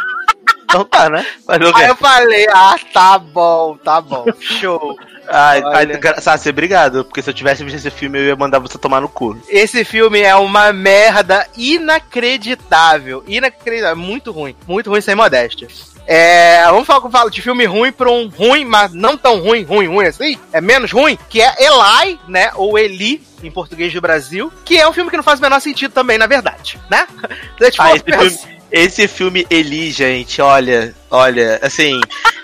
então 0.64 0.82
tá, 0.82 1.10
né? 1.10 1.26
Fazer? 1.44 1.74
Aí 1.74 1.88
eu 1.88 1.96
falei, 1.96 2.46
ah, 2.48 2.76
tá 2.90 3.18
bom, 3.18 3.76
tá 3.76 4.00
bom, 4.00 4.24
show. 4.40 4.96
Ai, 5.28 5.62
ai, 5.62 6.20
Sácia, 6.22 6.48
obrigado. 6.48 7.04
Porque 7.04 7.20
se 7.20 7.28
eu 7.28 7.34
tivesse 7.34 7.62
visto 7.62 7.76
esse 7.76 7.90
filme, 7.90 8.18
eu 8.18 8.24
ia 8.28 8.36
mandar 8.36 8.60
você 8.60 8.78
tomar 8.78 9.02
no 9.02 9.10
cu. 9.10 9.38
Esse 9.46 9.84
filme 9.84 10.20
é 10.20 10.34
uma 10.36 10.72
merda 10.72 11.46
inacreditável. 11.54 13.22
Inacreditável. 13.26 13.96
Muito 13.96 14.32
ruim. 14.32 14.56
Muito 14.66 14.88
ruim 14.88 15.02
sem 15.02 15.14
modéstia. 15.14 15.68
É, 16.06 16.62
vamos 16.66 16.86
falar, 16.86 17.10
falar 17.10 17.30
de 17.30 17.42
filme 17.42 17.64
ruim 17.64 17.90
pra 17.90 18.10
um 18.10 18.28
ruim, 18.28 18.64
mas 18.64 18.92
não 18.92 19.16
tão 19.16 19.40
ruim, 19.40 19.64
ruim, 19.64 19.88
ruim 19.88 20.06
assim. 20.06 20.38
É 20.52 20.60
menos 20.60 20.92
ruim, 20.92 21.18
que 21.28 21.40
é 21.40 21.52
Eli, 21.58 22.18
né? 22.28 22.50
Ou 22.54 22.78
Eli, 22.78 23.20
em 23.42 23.50
português 23.50 23.92
do 23.92 24.00
Brasil. 24.00 24.52
Que 24.64 24.78
é 24.78 24.88
um 24.88 24.92
filme 24.92 25.10
que 25.10 25.16
não 25.16 25.24
faz 25.24 25.38
o 25.40 25.42
menor 25.42 25.60
sentido 25.60 25.92
também, 25.92 26.16
na 26.18 26.26
verdade, 26.26 26.78
né? 26.90 27.06
Eu 27.58 27.70
Ah, 27.78 27.94
esse 27.94 28.04
pra 28.04 28.18
filme, 28.20 28.38
esse 28.70 29.08
filme 29.08 29.46
Eli, 29.50 29.90
gente, 29.90 30.40
olha, 30.40 30.94
olha, 31.10 31.58
assim, 31.62 32.00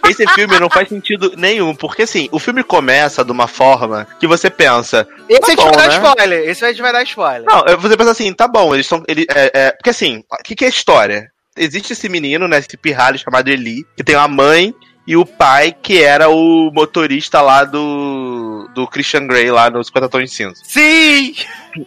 esse 0.08 0.26
filme 0.28 0.58
não 0.58 0.70
faz 0.70 0.88
sentido 0.88 1.32
nenhum, 1.36 1.74
porque 1.74 2.02
assim, 2.02 2.28
o 2.32 2.38
filme 2.38 2.62
começa 2.62 3.24
de 3.24 3.30
uma 3.32 3.46
forma 3.46 4.06
que 4.18 4.26
você 4.26 4.48
pensa, 4.50 5.06
Esse 5.28 5.40
Tá 5.40 5.46
a 5.46 5.50
gente 5.50 5.56
bom, 5.56 5.64
vai 5.64 5.88
dar 5.88 5.88
né? 5.88 6.08
spoiler. 6.08 6.48
Esse 6.48 6.64
a 6.64 6.68
gente 6.68 6.82
vai 6.82 6.92
dar 6.92 7.02
spoiler. 7.04 7.44
não, 7.44 7.64
você 7.78 7.96
pensa 7.96 8.10
assim, 8.10 8.32
tá 8.32 8.48
bom, 8.48 8.74
eles 8.74 8.86
estão, 8.86 9.02
ele, 9.08 9.26
é, 9.34 9.50
é, 9.54 9.70
porque 9.72 9.90
assim, 9.90 10.22
o 10.30 10.42
que, 10.42 10.54
que 10.54 10.64
é 10.64 10.68
história? 10.68 11.30
Existe 11.57 11.92
esse 11.92 12.09
menino, 12.09 12.48
né, 12.48 12.59
esse 12.59 12.76
pirralho 12.76 13.18
chamado 13.18 13.48
Eli, 13.48 13.84
que 13.96 14.03
tem 14.03 14.16
uma 14.16 14.28
mãe 14.28 14.74
e 15.07 15.16
o 15.16 15.26
pai 15.26 15.72
que 15.72 16.03
era 16.03 16.28
o 16.28 16.70
motorista 16.72 17.42
lá 17.42 17.64
do, 17.64 17.78
do 18.68 18.86
Christian 18.86 19.26
Grey 19.26 19.50
lá 19.50 19.70
no 19.70 19.82
50 19.82 20.08
Tons 20.08 20.30
de 20.30 20.36
Cinza. 20.36 20.62
Sim! 20.62 21.34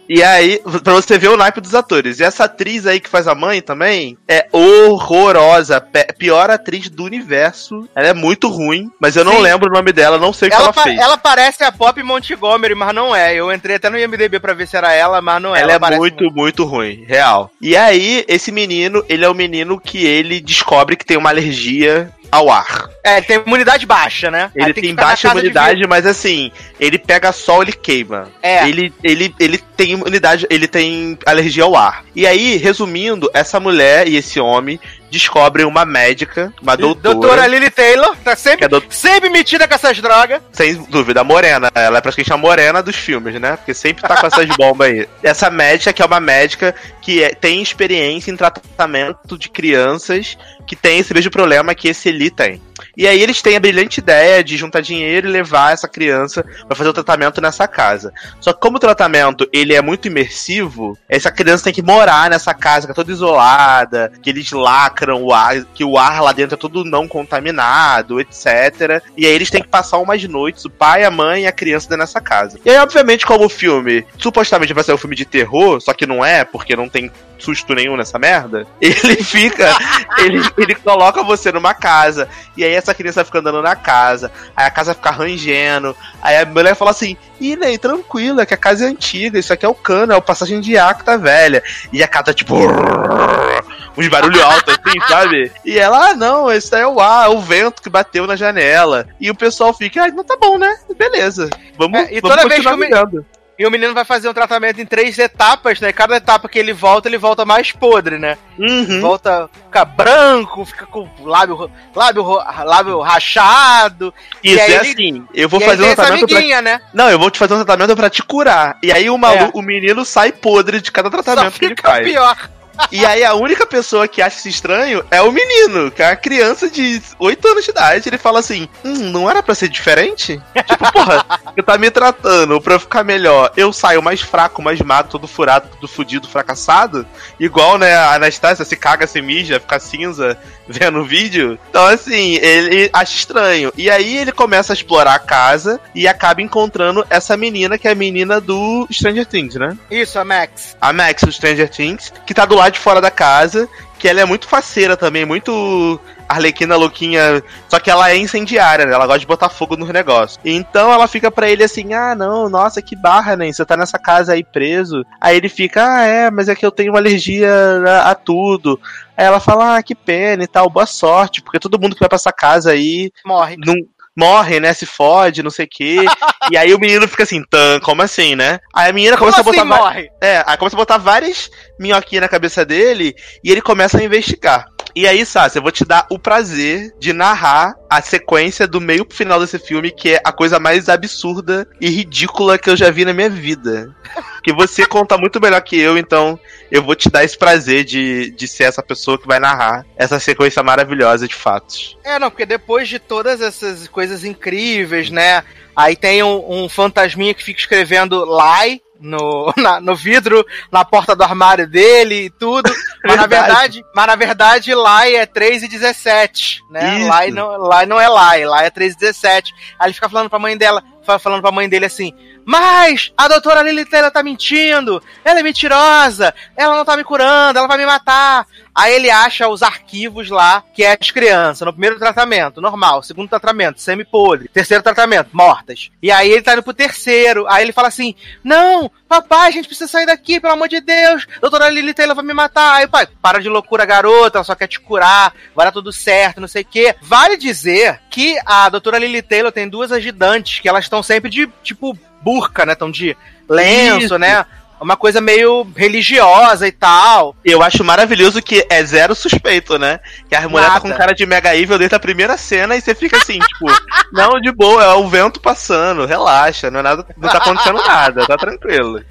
E 0.08 0.22
aí, 0.22 0.60
pra 0.82 0.94
você 0.94 1.16
ver 1.16 1.28
o 1.28 1.36
naipe 1.36 1.60
dos 1.60 1.74
atores. 1.74 2.18
E 2.18 2.24
essa 2.24 2.44
atriz 2.44 2.86
aí 2.86 2.98
que 2.98 3.08
faz 3.08 3.28
a 3.28 3.34
mãe 3.34 3.62
também 3.62 4.16
é 4.26 4.46
horrorosa. 4.50 5.80
Pior 6.18 6.50
atriz 6.50 6.88
do 6.88 7.04
universo. 7.04 7.88
Ela 7.94 8.08
é 8.08 8.14
muito 8.14 8.48
ruim, 8.48 8.90
mas 9.00 9.16
eu 9.16 9.24
não 9.24 9.36
Sim. 9.36 9.42
lembro 9.42 9.70
o 9.70 9.72
nome 9.72 9.92
dela, 9.92 10.18
não 10.18 10.32
sei 10.32 10.48
o 10.48 10.50
que 10.50 10.56
Ela, 10.56 10.64
ela, 10.64 10.72
fez. 10.72 10.98
ela 10.98 11.16
parece 11.16 11.62
a 11.64 11.70
Pop 11.70 12.02
Montgomery, 12.02 12.74
mas 12.74 12.94
não 12.94 13.14
é. 13.14 13.34
Eu 13.34 13.52
entrei 13.52 13.76
até 13.76 13.88
no 13.88 13.98
IMDB 13.98 14.40
pra 14.40 14.54
ver 14.54 14.66
se 14.66 14.76
era 14.76 14.92
ela, 14.92 15.20
mas 15.20 15.40
não 15.40 15.54
é. 15.54 15.62
Ela 15.62 15.72
é 15.72 15.78
parece 15.78 16.00
muito, 16.00 16.30
muito 16.32 16.64
ruim, 16.64 17.04
real. 17.06 17.50
E 17.60 17.76
aí, 17.76 18.24
esse 18.26 18.50
menino, 18.50 19.04
ele 19.08 19.24
é 19.24 19.28
o 19.28 19.34
menino 19.34 19.78
que 19.78 20.04
ele 20.04 20.40
descobre 20.40 20.96
que 20.96 21.04
tem 21.04 21.16
uma 21.16 21.30
alergia 21.30 22.10
ao 22.30 22.50
ar. 22.50 22.88
É, 23.04 23.18
ele 23.18 23.26
tem 23.26 23.42
imunidade 23.46 23.86
baixa, 23.86 24.30
né? 24.30 24.50
Ele 24.54 24.74
tem 24.74 24.92
na 24.92 25.02
baixa 25.02 25.30
imunidade, 25.30 25.86
mas 25.86 26.06
assim, 26.06 26.50
ele 26.80 26.98
pega 26.98 27.32
sol, 27.32 27.62
ele 27.62 27.72
queima. 27.72 28.28
É. 28.42 28.68
Ele, 28.68 28.92
ele, 29.02 29.34
ele 29.38 29.58
tem 29.76 29.92
imunidade, 29.92 30.46
ele 30.50 30.66
tem 30.66 31.18
alergia 31.24 31.64
ao 31.64 31.76
ar. 31.76 32.04
E 32.14 32.26
aí, 32.26 32.56
resumindo, 32.56 33.30
essa 33.32 33.60
mulher 33.60 34.08
e 34.08 34.16
esse 34.16 34.40
homem 34.40 34.80
descobrem 35.10 35.66
uma 35.66 35.84
médica, 35.84 36.52
uma 36.60 36.76
doutora, 36.76 37.14
Doutora 37.14 37.46
Lily 37.46 37.70
Taylor, 37.70 38.16
tá 38.24 38.34
que 38.34 38.40
sempre, 38.42 38.64
é 38.64 38.68
doutora, 38.68 38.92
sempre 38.92 39.30
metida 39.30 39.66
com 39.66 39.74
essas 39.74 40.00
drogas. 40.00 40.40
sem 40.52 40.74
dúvida, 40.84 41.20
a 41.20 41.24
morena. 41.24 41.70
Ela 41.74 41.98
é 41.98 42.00
praticamente 42.00 42.32
a 42.32 42.36
morena 42.36 42.82
dos 42.82 42.96
filmes, 42.96 43.40
né? 43.40 43.56
Porque 43.56 43.74
sempre 43.74 44.02
tá 44.02 44.16
com 44.16 44.26
essas 44.26 44.46
bombas 44.56 44.88
aí. 44.88 45.08
Essa 45.22 45.50
médica, 45.50 45.92
que 45.92 46.02
é 46.02 46.04
uma 46.06 46.20
médica 46.20 46.74
que 47.00 47.22
é- 47.22 47.30
tem 47.34 47.62
experiência 47.62 48.30
em 48.30 48.36
tratamento 48.36 49.36
de 49.38 49.48
crianças 49.48 50.36
que 50.66 50.74
tem 50.76 50.98
esse 50.98 51.14
mesmo 51.14 51.30
problema 51.30 51.74
que 51.74 51.88
esse 51.88 52.08
Eli 52.08 52.30
tem. 52.30 52.60
E 52.96 53.06
aí 53.06 53.20
eles 53.20 53.42
têm 53.42 53.56
a 53.56 53.60
brilhante 53.60 54.00
ideia 54.00 54.42
de 54.42 54.56
juntar 54.56 54.80
dinheiro 54.80 55.28
e 55.28 55.30
levar 55.30 55.72
essa 55.72 55.86
criança 55.86 56.44
para 56.66 56.76
fazer 56.76 56.90
o 56.90 56.94
tratamento 56.94 57.40
nessa 57.40 57.68
casa. 57.68 58.12
Só 58.40 58.52
que 58.52 58.60
como 58.60 58.76
o 58.76 58.80
tratamento 58.80 59.48
ele 59.52 59.74
é 59.74 59.82
muito 59.82 60.08
imersivo, 60.08 60.96
essa 61.08 61.30
criança 61.30 61.64
tem 61.64 61.72
que 61.72 61.82
morar 61.82 62.30
nessa 62.30 62.54
casa 62.54 62.86
que 62.86 62.92
é 62.92 62.94
toda 62.94 63.12
isolada, 63.12 64.12
que 64.22 64.30
eles 64.30 64.50
lacram 64.50 65.22
o 65.22 65.32
ar, 65.32 65.64
que 65.74 65.84
o 65.84 65.98
ar 65.98 66.22
lá 66.22 66.32
dentro 66.32 66.54
é 66.54 66.58
todo 66.58 66.84
não 66.84 67.06
contaminado, 67.06 68.20
etc. 68.20 69.02
E 69.16 69.26
aí 69.26 69.32
eles 69.32 69.50
têm 69.50 69.62
que 69.62 69.68
passar 69.68 69.98
umas 69.98 70.22
noites, 70.24 70.64
o 70.64 70.70
pai, 70.70 71.04
a 71.04 71.10
mãe 71.10 71.42
e 71.42 71.46
a 71.46 71.52
criança 71.52 71.88
dentro 71.88 72.04
dessa 72.04 72.20
casa. 72.20 72.58
E 72.64 72.70
aí, 72.70 72.78
obviamente, 72.78 73.26
como 73.26 73.44
o 73.44 73.48
filme 73.48 74.06
supostamente 74.18 74.72
vai 74.72 74.84
ser 74.84 74.92
um 74.92 74.98
filme 74.98 75.16
de 75.16 75.24
terror, 75.24 75.80
só 75.80 75.92
que 75.92 76.06
não 76.06 76.24
é, 76.24 76.44
porque 76.44 76.76
não 76.76 76.88
tem 76.88 77.10
susto 77.38 77.74
nenhum 77.74 77.96
nessa 77.96 78.18
merda, 78.18 78.66
ele 78.80 79.16
fica. 79.22 79.76
ele, 80.18 80.40
ele 80.56 80.74
coloca 80.74 81.22
você 81.22 81.52
numa 81.52 81.74
casa. 81.74 82.28
E 82.56 82.64
aí 82.64 82.74
essa 82.86 82.94
criança 82.94 83.24
fica 83.24 83.38
andando 83.40 83.60
na 83.62 83.74
casa. 83.76 84.30
Aí 84.56 84.66
a 84.66 84.70
casa 84.70 84.94
fica 84.94 85.10
rangendo. 85.10 85.96
Aí 86.22 86.36
a 86.38 86.46
mulher 86.46 86.74
fala 86.74 86.90
assim: 86.92 87.16
Ih, 87.40 87.56
Ney, 87.56 87.76
tranquila, 87.78 88.46
que 88.46 88.54
a 88.54 88.56
casa 88.56 88.84
é 88.84 88.88
antiga. 88.88 89.38
Isso 89.38 89.52
aqui 89.52 89.66
é 89.66 89.68
o 89.68 89.74
cano, 89.74 90.12
é 90.12 90.16
o 90.16 90.22
passagem 90.22 90.60
de 90.60 90.78
ar 90.78 90.94
que 90.96 91.04
tá 91.04 91.16
velha. 91.16 91.62
E 91.92 92.02
a 92.02 92.08
casa, 92.08 92.32
tipo. 92.32 92.54
Uns 93.98 94.08
barulhos 94.08 94.42
altos 94.42 94.74
assim, 94.84 95.00
sabe? 95.08 95.50
E 95.64 95.78
ela, 95.78 96.10
ah, 96.10 96.14
não, 96.14 96.52
esse 96.52 96.70
daí 96.70 96.82
é 96.82 96.86
o 96.86 97.00
ar, 97.00 97.30
o 97.30 97.40
vento 97.40 97.80
que 97.80 97.88
bateu 97.88 98.26
na 98.26 98.36
janela. 98.36 99.06
E 99.18 99.30
o 99.30 99.34
pessoal 99.34 99.72
fica, 99.72 100.04
ah, 100.04 100.08
não 100.08 100.22
tá 100.22 100.36
bom, 100.38 100.58
né? 100.58 100.76
Beleza. 100.98 101.48
Vamos, 101.78 102.00
É, 102.00 102.14
e 102.14 102.20
vamos 102.20 102.36
toda 102.36 102.48
vez 102.48 102.60
que 102.62 102.68
continuar 102.68 102.72
eu 102.72 102.78
me- 102.78 102.86
mirando. 102.88 103.26
E 103.58 103.66
o 103.66 103.70
menino 103.70 103.94
vai 103.94 104.04
fazer 104.04 104.28
um 104.28 104.34
tratamento 104.34 104.80
em 104.80 104.84
três 104.84 105.18
etapas, 105.18 105.80
né? 105.80 105.90
Cada 105.92 106.16
etapa 106.16 106.46
que 106.48 106.58
ele 106.58 106.74
volta, 106.74 107.08
ele 107.08 107.16
volta 107.16 107.44
mais 107.46 107.72
podre, 107.72 108.18
né? 108.18 108.36
Uhum. 108.58 109.00
Volta, 109.00 109.48
fica 109.64 109.82
branco, 109.84 110.64
fica 110.66 110.84
com 110.84 111.08
lábio, 111.24 111.70
lábio, 111.94 112.24
lábio 112.64 113.00
rachado. 113.00 114.12
Isso, 114.44 114.56
e 114.56 114.58
é 114.60 114.64
ele- 114.66 114.76
assim. 114.76 115.26
Eu 115.32 115.48
vou 115.48 115.60
e 115.60 115.64
fazer 115.64 115.82
um 115.84 115.94
tratamento 115.94 116.26
pra 116.28 116.62
né? 116.62 116.80
Não, 116.92 117.08
eu 117.08 117.18
vou 117.18 117.30
te 117.30 117.38
fazer 117.38 117.54
um 117.54 117.64
tratamento 117.64 117.96
pra 117.96 118.10
te 118.10 118.22
curar. 118.22 118.76
E 118.82 118.92
aí 118.92 119.08
o, 119.08 119.16
malu 119.16 119.44
É. 119.46 119.50
o 119.54 119.62
menino 119.62 120.04
sai 120.04 120.32
podre 120.32 120.80
de 120.80 120.92
cada 120.92 121.08
Só 121.10 121.22
tratamento 121.22 121.58
que 121.58 121.64
ele 121.64 121.74
fica 121.76 121.88
faz. 121.90 122.06
pior. 122.06 122.50
E 122.90 123.04
aí 123.04 123.24
a 123.24 123.34
única 123.34 123.66
pessoa 123.66 124.08
que 124.08 124.22
acha 124.22 124.38
isso 124.38 124.48
estranho 124.48 125.04
é 125.10 125.20
o 125.20 125.32
menino, 125.32 125.90
que 125.90 126.02
é 126.02 126.08
uma 126.08 126.16
criança 126.16 126.70
de 126.70 127.02
8 127.18 127.48
anos 127.48 127.64
de 127.64 127.70
idade. 127.70 128.08
Ele 128.08 128.18
fala 128.18 128.40
assim: 128.40 128.68
Hum, 128.84 129.10
não 129.10 129.28
era 129.28 129.42
pra 129.42 129.54
ser 129.54 129.68
diferente? 129.68 130.40
tipo, 130.54 130.92
porra, 130.92 131.24
você 131.54 131.62
tá 131.62 131.78
me 131.78 131.90
tratando 131.90 132.60
pra 132.60 132.74
eu 132.74 132.80
ficar 132.80 133.04
melhor. 133.04 133.52
Eu 133.56 133.72
saio 133.72 134.02
mais 134.02 134.20
fraco, 134.20 134.62
mais 134.62 134.80
magro, 134.80 135.10
todo 135.10 135.26
furado, 135.26 135.68
todo 135.68 135.88
fudido, 135.88 136.28
fracassado. 136.28 137.06
Igual, 137.38 137.78
né, 137.78 137.94
a 137.94 138.14
Anastasia 138.14 138.64
se 138.64 138.76
caga, 138.76 139.06
se 139.06 139.20
mija, 139.20 139.60
fica 139.60 139.78
cinza 139.78 140.38
vendo 140.68 141.00
o 141.00 141.04
vídeo. 141.04 141.58
Então, 141.70 141.84
assim, 141.86 142.36
ele 142.36 142.90
acha 142.92 143.14
estranho. 143.14 143.72
E 143.76 143.90
aí 143.90 144.16
ele 144.16 144.32
começa 144.32 144.72
a 144.72 144.74
explorar 144.74 145.14
a 145.14 145.18
casa 145.18 145.80
e 145.94 146.06
acaba 146.06 146.42
encontrando 146.42 147.06
essa 147.08 147.36
menina, 147.36 147.78
que 147.78 147.88
é 147.88 147.92
a 147.92 147.94
menina 147.94 148.40
do 148.40 148.86
Stranger 148.90 149.26
Things, 149.26 149.54
né? 149.54 149.76
Isso, 149.90 150.18
a 150.18 150.24
Max. 150.24 150.76
a 150.80 150.92
Max 150.92 151.22
do 151.22 151.32
Stranger 151.32 151.68
Things, 151.68 152.12
que 152.26 152.34
tá 152.34 152.44
do 152.44 152.54
lado 152.54 152.74
de 152.74 152.78
fora 152.78 153.00
da 153.00 153.10
casa, 153.10 153.68
que 153.98 154.08
ela 154.08 154.20
é 154.20 154.24
muito 154.24 154.46
faceira 154.46 154.96
também, 154.96 155.24
muito 155.24 156.00
arlequina 156.28 156.76
louquinha, 156.76 157.42
só 157.68 157.78
que 157.78 157.90
ela 157.90 158.10
é 158.10 158.16
incendiária, 158.16 158.84
né? 158.86 158.92
Ela 158.94 159.06
gosta 159.06 159.20
de 159.20 159.26
botar 159.26 159.48
fogo 159.48 159.76
nos 159.76 159.88
negócios. 159.90 160.38
Então 160.44 160.92
ela 160.92 161.06
fica 161.08 161.30
pra 161.30 161.48
ele 161.48 161.62
assim: 161.64 161.92
"Ah, 161.94 162.14
não, 162.14 162.48
nossa, 162.48 162.82
que 162.82 162.96
barra, 162.96 163.36
né? 163.36 163.50
Você 163.50 163.64
tá 163.64 163.76
nessa 163.76 163.98
casa 163.98 164.32
aí 164.32 164.44
preso". 164.44 165.04
Aí 165.20 165.36
ele 165.36 165.48
fica: 165.48 165.84
"Ah, 165.98 166.04
é, 166.04 166.30
mas 166.30 166.48
é 166.48 166.54
que 166.54 166.64
eu 166.66 166.70
tenho 166.70 166.92
uma 166.92 166.98
alergia 166.98 167.50
a, 167.86 168.10
a 168.10 168.14
tudo". 168.14 168.80
Aí 169.16 169.24
ela 169.24 169.40
fala: 169.40 169.76
"Ah, 169.76 169.82
que 169.82 169.94
pena 169.94 170.44
e 170.44 170.46
tal, 170.46 170.68
boa 170.70 170.86
sorte, 170.86 171.42
porque 171.42 171.58
todo 171.60 171.78
mundo 171.80 171.94
que 171.94 172.00
vai 172.00 172.08
pra 172.08 172.16
essa 172.16 172.32
casa 172.32 172.70
aí 172.72 173.10
Morre. 173.24 173.56
não 173.58 173.74
morre, 174.18 174.58
né? 174.60 174.72
Se 174.72 174.86
fode, 174.86 175.42
não 175.42 175.50
sei 175.50 175.66
o 175.66 175.68
quê. 175.70 175.98
e 176.50 176.56
aí 176.56 176.72
o 176.72 176.78
menino 176.78 177.06
fica 177.06 177.22
assim, 177.22 177.42
tan, 177.50 177.78
como 177.80 178.00
assim, 178.00 178.34
né? 178.34 178.58
Aí 178.74 178.88
a 178.88 178.92
menina 178.92 179.16
Como 179.16 179.30
começa 179.30 179.42
assim 179.50 179.60
a 179.60 179.64
botar. 179.64 179.76
va- 179.76 179.84
morre? 179.84 180.10
É, 180.22 180.42
aí 180.46 180.56
começa 180.56 180.74
a 180.74 180.78
botar 180.78 180.96
várias 180.96 181.50
minhoquinhas 181.78 182.22
na 182.22 182.28
cabeça 182.28 182.64
dele 182.64 183.14
e 183.44 183.50
ele 183.52 183.60
começa 183.60 183.98
a 183.98 184.02
investigar. 184.02 184.66
E 184.96 185.06
aí, 185.06 185.26
Sassi, 185.26 185.58
eu 185.58 185.62
vou 185.62 185.70
te 185.70 185.84
dar 185.84 186.06
o 186.10 186.18
prazer 186.18 186.94
de 186.98 187.12
narrar 187.12 187.74
a 187.88 188.00
sequência 188.00 188.66
do 188.66 188.80
meio 188.80 189.04
pro 189.04 189.14
final 189.14 189.38
desse 189.38 189.58
filme, 189.58 189.90
que 189.90 190.14
é 190.14 190.20
a 190.24 190.32
coisa 190.32 190.58
mais 190.58 190.88
absurda 190.88 191.68
e 191.78 191.90
ridícula 191.90 192.56
que 192.56 192.70
eu 192.70 192.76
já 192.76 192.90
vi 192.90 193.04
na 193.04 193.12
minha 193.12 193.28
vida. 193.28 193.94
Que 194.42 194.54
você 194.54 194.86
conta 194.88 195.18
muito 195.18 195.38
melhor 195.38 195.60
que 195.60 195.78
eu, 195.78 195.98
então 195.98 196.40
eu 196.70 196.82
vou 196.82 196.94
te 196.94 197.10
dar 197.10 197.22
esse 197.24 197.36
prazer 197.36 197.84
de, 197.84 198.30
de 198.30 198.48
ser 198.48 198.64
essa 198.64 198.82
pessoa 198.82 199.18
que 199.18 199.26
vai 199.26 199.38
narrar 199.38 199.84
essa 199.98 200.18
sequência 200.18 200.62
maravilhosa 200.62 201.28
de 201.28 201.34
fatos. 201.34 201.98
É, 202.02 202.18
não, 202.18 202.30
porque 202.30 202.46
depois 202.46 202.88
de 202.88 202.98
todas 202.98 203.42
essas 203.42 203.86
coisas 203.88 204.24
incríveis, 204.24 205.10
né? 205.10 205.44
Aí 205.76 205.94
tem 205.94 206.22
um, 206.22 206.64
um 206.64 206.68
fantasminha 206.70 207.34
que 207.34 207.44
fica 207.44 207.60
escrevendo 207.60 208.24
lie 208.24 208.80
no, 209.00 209.52
na- 209.56 209.80
no 209.80 209.94
vidro, 209.94 210.44
na 210.70 210.84
porta 210.84 211.14
do 211.14 211.22
armário 211.22 211.66
dele 211.68 212.26
e 212.26 212.30
tudo. 212.30 212.70
Mas 213.04 213.16
na 213.16 213.26
Verdade. 213.26 213.84
mas 213.94 214.06
na 214.08 214.16
verdade 214.16 214.72
lie 214.74 215.14
é 215.14 215.24
3 215.26 215.62
e 215.62 215.68
17, 215.68 216.60
né? 216.70 216.98
Isso. 216.98 217.08
Lie 217.20 217.30
não, 217.30 217.68
lie 217.70 217.86
não 217.86 218.00
é 218.00 218.08
lie, 218.08 218.44
lie 218.44 218.66
é 218.66 218.70
3 218.70 218.94
e 218.94 218.98
17. 218.98 219.54
Aí 219.78 219.86
ele 219.86 219.94
fica 219.94 220.08
falando 220.08 220.28
pra 220.28 220.38
mãe 220.40 220.56
dela, 220.56 220.82
fa- 221.04 221.18
falando 221.18 221.40
pra 221.40 221.52
mãe 221.52 221.68
dele 221.68 221.84
assim: 221.86 222.12
Mas 222.46 223.12
a 223.16 223.26
doutora 223.26 223.60
Lily 223.60 223.84
Taylor 223.84 224.12
tá 224.12 224.22
mentindo, 224.22 225.02
ela 225.24 225.40
é 225.40 225.42
mentirosa, 225.42 226.32
ela 226.56 226.76
não 226.76 226.84
tá 226.84 226.96
me 226.96 227.02
curando, 227.02 227.58
ela 227.58 227.66
vai 227.66 227.76
me 227.76 227.84
matar. 227.84 228.46
Aí 228.72 228.94
ele 228.94 229.10
acha 229.10 229.48
os 229.48 229.62
arquivos 229.62 230.30
lá, 230.30 230.62
que 230.72 230.84
é 230.84 230.96
as 231.00 231.10
crianças, 231.10 231.66
no 231.66 231.72
primeiro 231.72 231.98
tratamento, 231.98 232.60
normal, 232.60 233.02
segundo 233.02 233.28
tratamento, 233.28 233.80
semi-podre, 233.80 234.48
terceiro 234.48 234.82
tratamento, 234.82 235.30
mortas. 235.32 235.90
E 236.00 236.12
aí 236.12 236.30
ele 236.30 236.42
tá 236.42 236.52
indo 236.52 236.62
pro 236.62 236.72
terceiro, 236.72 237.46
aí 237.48 237.64
ele 237.64 237.72
fala 237.72 237.88
assim: 237.88 238.14
Não, 238.44 238.88
papai, 239.08 239.48
a 239.48 239.50
gente 239.50 239.66
precisa 239.66 239.90
sair 239.90 240.06
daqui, 240.06 240.38
pelo 240.38 240.52
amor 240.52 240.68
de 240.68 240.80
Deus, 240.80 241.26
doutora 241.40 241.68
Lily 241.68 241.94
Taylor 241.94 242.14
vai 242.14 242.24
me 242.24 242.34
matar. 242.34 242.74
Aí 242.74 242.84
o 242.84 242.88
pai, 242.88 243.08
para 243.20 243.40
de 243.40 243.48
loucura, 243.48 243.84
garota, 243.84 244.38
ela 244.38 244.44
só 244.44 244.54
quer 244.54 244.68
te 244.68 244.78
curar, 244.78 245.34
vai 245.54 245.66
dar 245.66 245.72
tudo 245.72 245.92
certo, 245.92 246.40
não 246.40 246.48
sei 246.48 246.62
o 246.62 246.66
quê. 246.66 246.94
Vale 247.00 247.36
dizer 247.36 248.00
que 248.08 248.38
a 248.46 248.68
doutora 248.68 248.98
Lily 248.98 249.22
Taylor 249.22 249.50
tem 249.50 249.68
duas 249.68 249.90
ajudantes, 249.90 250.60
que 250.60 250.68
elas 250.68 250.84
estão 250.84 251.02
sempre 251.02 251.30
de, 251.30 251.48
tipo, 251.62 251.98
burca, 252.26 252.66
né? 252.66 252.72
Estão 252.72 252.90
de 252.90 253.16
lenço, 253.48 254.06
Isso. 254.06 254.18
né? 254.18 254.44
Uma 254.80 254.96
coisa 254.96 255.20
meio 255.20 255.66
religiosa 255.76 256.66
e 256.66 256.72
tal. 256.72 257.36
Eu 257.44 257.62
acho 257.62 257.84
maravilhoso 257.84 258.42
que 258.42 258.66
é 258.68 258.84
zero 258.84 259.14
suspeito, 259.14 259.78
né? 259.78 260.00
Que 260.28 260.34
a 260.34 260.48
mulher 260.48 260.68
tá 260.68 260.80
com 260.80 260.92
cara 260.92 261.14
de 261.14 261.24
mega 261.24 261.56
evil 261.56 261.78
desde 261.78 261.94
a 261.94 262.00
primeira 262.00 262.36
cena 262.36 262.76
e 262.76 262.80
você 262.80 262.94
fica 262.94 263.16
assim, 263.16 263.38
tipo, 263.46 263.66
não, 264.12 264.40
de 264.40 264.50
boa, 264.50 264.82
é 264.82 264.94
o 264.94 265.08
vento 265.08 265.40
passando, 265.40 266.04
relaxa, 266.04 266.70
não, 266.70 266.80
é 266.80 266.82
nada, 266.82 267.06
não 267.16 267.28
tá 267.28 267.38
acontecendo 267.38 267.78
nada, 267.78 268.26
tá 268.26 268.36
tranquilo. 268.36 269.02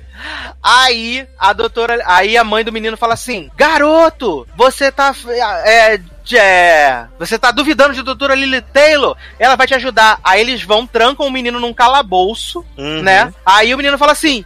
Aí 0.61 1.25
a 1.39 1.53
doutora, 1.53 2.01
aí 2.05 2.37
a 2.37 2.43
mãe 2.43 2.63
do 2.63 2.71
menino 2.71 2.97
fala 2.97 3.13
assim: 3.13 3.49
Garoto, 3.55 4.47
você 4.55 4.91
tá. 4.91 5.13
É, 5.65 5.99
é, 6.33 7.07
você 7.19 7.37
tá 7.37 7.51
duvidando 7.51 7.93
de 7.93 8.01
doutora 8.01 8.33
Lily 8.35 8.61
Taylor? 8.61 9.17
Ela 9.37 9.55
vai 9.55 9.67
te 9.67 9.75
ajudar. 9.75 10.19
Aí 10.23 10.39
eles 10.39 10.63
vão, 10.63 10.87
trancam 10.87 11.27
o 11.27 11.31
menino 11.31 11.59
num 11.59 11.73
calabouço, 11.73 12.65
Uhum. 12.77 13.01
né? 13.01 13.33
Aí 13.45 13.73
o 13.73 13.77
menino 13.77 13.97
fala 13.97 14.13
assim: 14.13 14.45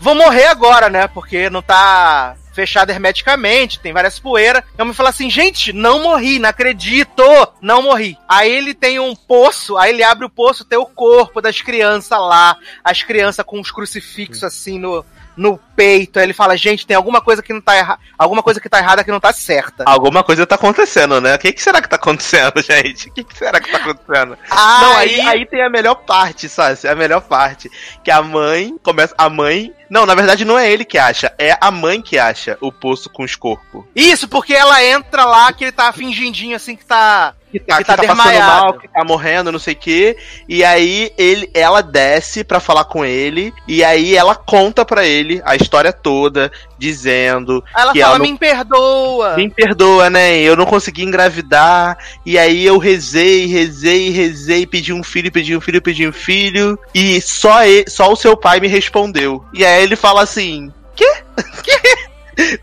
Vou 0.00 0.14
morrer 0.14 0.46
agora, 0.46 0.88
né? 0.88 1.08
Porque 1.08 1.50
não 1.50 1.60
tá 1.60 2.36
fechado 2.58 2.90
hermeticamente, 2.90 3.78
tem 3.78 3.92
várias 3.92 4.18
poeiras. 4.18 4.64
Então 4.74 4.86
me 4.86 4.92
fala 4.92 5.10
assim, 5.10 5.30
gente, 5.30 5.72
não 5.72 6.02
morri, 6.02 6.40
não 6.40 6.48
acredito, 6.48 7.22
não 7.60 7.82
morri. 7.82 8.18
Aí 8.28 8.50
ele 8.50 8.74
tem 8.74 8.98
um 8.98 9.14
poço, 9.14 9.76
aí 9.78 9.90
ele 9.92 10.02
abre 10.02 10.24
o 10.26 10.30
poço, 10.30 10.64
tem 10.64 10.76
o 10.76 10.84
corpo 10.84 11.40
das 11.40 11.60
crianças 11.62 12.18
lá, 12.18 12.56
as 12.82 13.00
crianças 13.04 13.44
com 13.46 13.60
os 13.60 13.70
crucifixos 13.70 14.42
assim 14.42 14.76
no, 14.76 15.04
no 15.38 15.58
peito. 15.76 16.18
Aí 16.18 16.26
ele 16.26 16.32
fala, 16.32 16.56
gente, 16.56 16.84
tem 16.84 16.96
alguma 16.96 17.20
coisa 17.20 17.40
que 17.40 17.52
não 17.52 17.60
tá 17.60 17.76
errada, 17.76 18.00
alguma 18.18 18.42
coisa 18.42 18.60
que 18.60 18.68
tá 18.68 18.78
errada 18.78 19.04
que 19.04 19.10
não 19.10 19.20
tá 19.20 19.32
certa. 19.32 19.84
Alguma 19.86 20.24
coisa 20.24 20.44
tá 20.44 20.56
acontecendo, 20.56 21.20
né? 21.20 21.36
O 21.36 21.38
que, 21.38 21.52
que 21.52 21.62
será 21.62 21.80
que 21.80 21.88
tá 21.88 21.96
acontecendo, 21.96 22.60
gente? 22.60 23.08
O 23.08 23.12
que, 23.12 23.22
que 23.22 23.38
será 23.38 23.60
que 23.60 23.70
tá 23.70 23.78
acontecendo? 23.78 24.36
Não, 24.50 24.96
aí, 24.96 25.20
aí 25.20 25.46
tem 25.46 25.62
a 25.62 25.70
melhor 25.70 25.94
parte, 25.94 26.48
sabe? 26.48 26.86
A 26.88 26.94
melhor 26.96 27.22
parte. 27.22 27.70
Que 28.02 28.10
a 28.10 28.20
mãe 28.20 28.76
começa. 28.82 29.14
A 29.16 29.30
mãe. 29.30 29.72
Não, 29.88 30.04
na 30.04 30.14
verdade 30.14 30.44
não 30.44 30.58
é 30.58 30.70
ele 30.70 30.84
que 30.84 30.98
acha, 30.98 31.32
é 31.38 31.56
a 31.58 31.70
mãe 31.70 32.02
que 32.02 32.18
acha 32.18 32.58
o 32.60 32.70
poço 32.70 33.08
com 33.08 33.22
os 33.22 33.34
corpos. 33.34 33.84
Isso, 33.96 34.28
porque 34.28 34.52
ela 34.52 34.84
entra 34.84 35.24
lá 35.24 35.50
que 35.50 35.64
ele 35.64 35.72
tá 35.72 35.90
fingindinho 35.92 36.56
assim 36.56 36.76
que 36.76 36.84
tá. 36.84 37.34
Que 37.50 37.58
tá, 37.60 37.78
Que 37.78 37.84
que 37.84 37.88
tá 37.88 37.96
tá, 37.96 38.14
passando 38.14 38.38
mal, 38.38 38.74
que 38.74 38.88
tá 38.88 39.04
morrendo, 39.04 39.52
não 39.52 39.58
sei 39.58 39.74
o 39.74 39.76
quê. 39.76 40.16
E 40.48 40.64
aí 40.64 41.12
ele, 41.16 41.50
ela 41.54 41.82
desce 41.82 42.44
pra 42.44 42.60
falar 42.60 42.84
com 42.84 43.04
ele. 43.04 43.52
E 43.66 43.82
aí 43.82 44.16
ela 44.16 44.34
conta 44.34 44.84
pra 44.84 45.04
ele 45.04 45.40
a 45.44 45.56
história 45.56 45.92
toda, 45.92 46.50
dizendo 46.78 47.64
Aí 47.74 47.82
ela 47.82 47.92
que 47.92 48.00
fala, 48.00 48.10
ela 48.14 48.18
não 48.18 48.30
me 48.30 48.38
perdoa. 48.38 49.36
me 49.36 49.50
perdoa, 49.50 50.10
né? 50.10 50.38
Eu 50.38 50.56
não 50.56 50.66
consegui 50.66 51.02
engravidar. 51.02 51.98
E 52.24 52.38
aí 52.38 52.64
eu 52.64 52.78
rezei, 52.78 53.46
rezei, 53.46 54.10
rezei, 54.10 54.66
pedi 54.66 54.92
um 54.92 55.02
filho, 55.02 55.32
pedi 55.32 55.56
um 55.56 55.60
filho, 55.60 55.82
pedi 55.82 56.06
um 56.06 56.12
filho. 56.12 56.78
E 56.94 57.20
só, 57.20 57.64
ele, 57.64 57.88
só 57.88 58.12
o 58.12 58.16
seu 58.16 58.36
pai 58.36 58.60
me 58.60 58.68
respondeu. 58.68 59.44
E 59.52 59.64
aí 59.64 59.82
ele 59.82 59.96
fala 59.96 60.22
assim: 60.22 60.72
Quê? 60.94 61.10
Quê? 61.62 61.97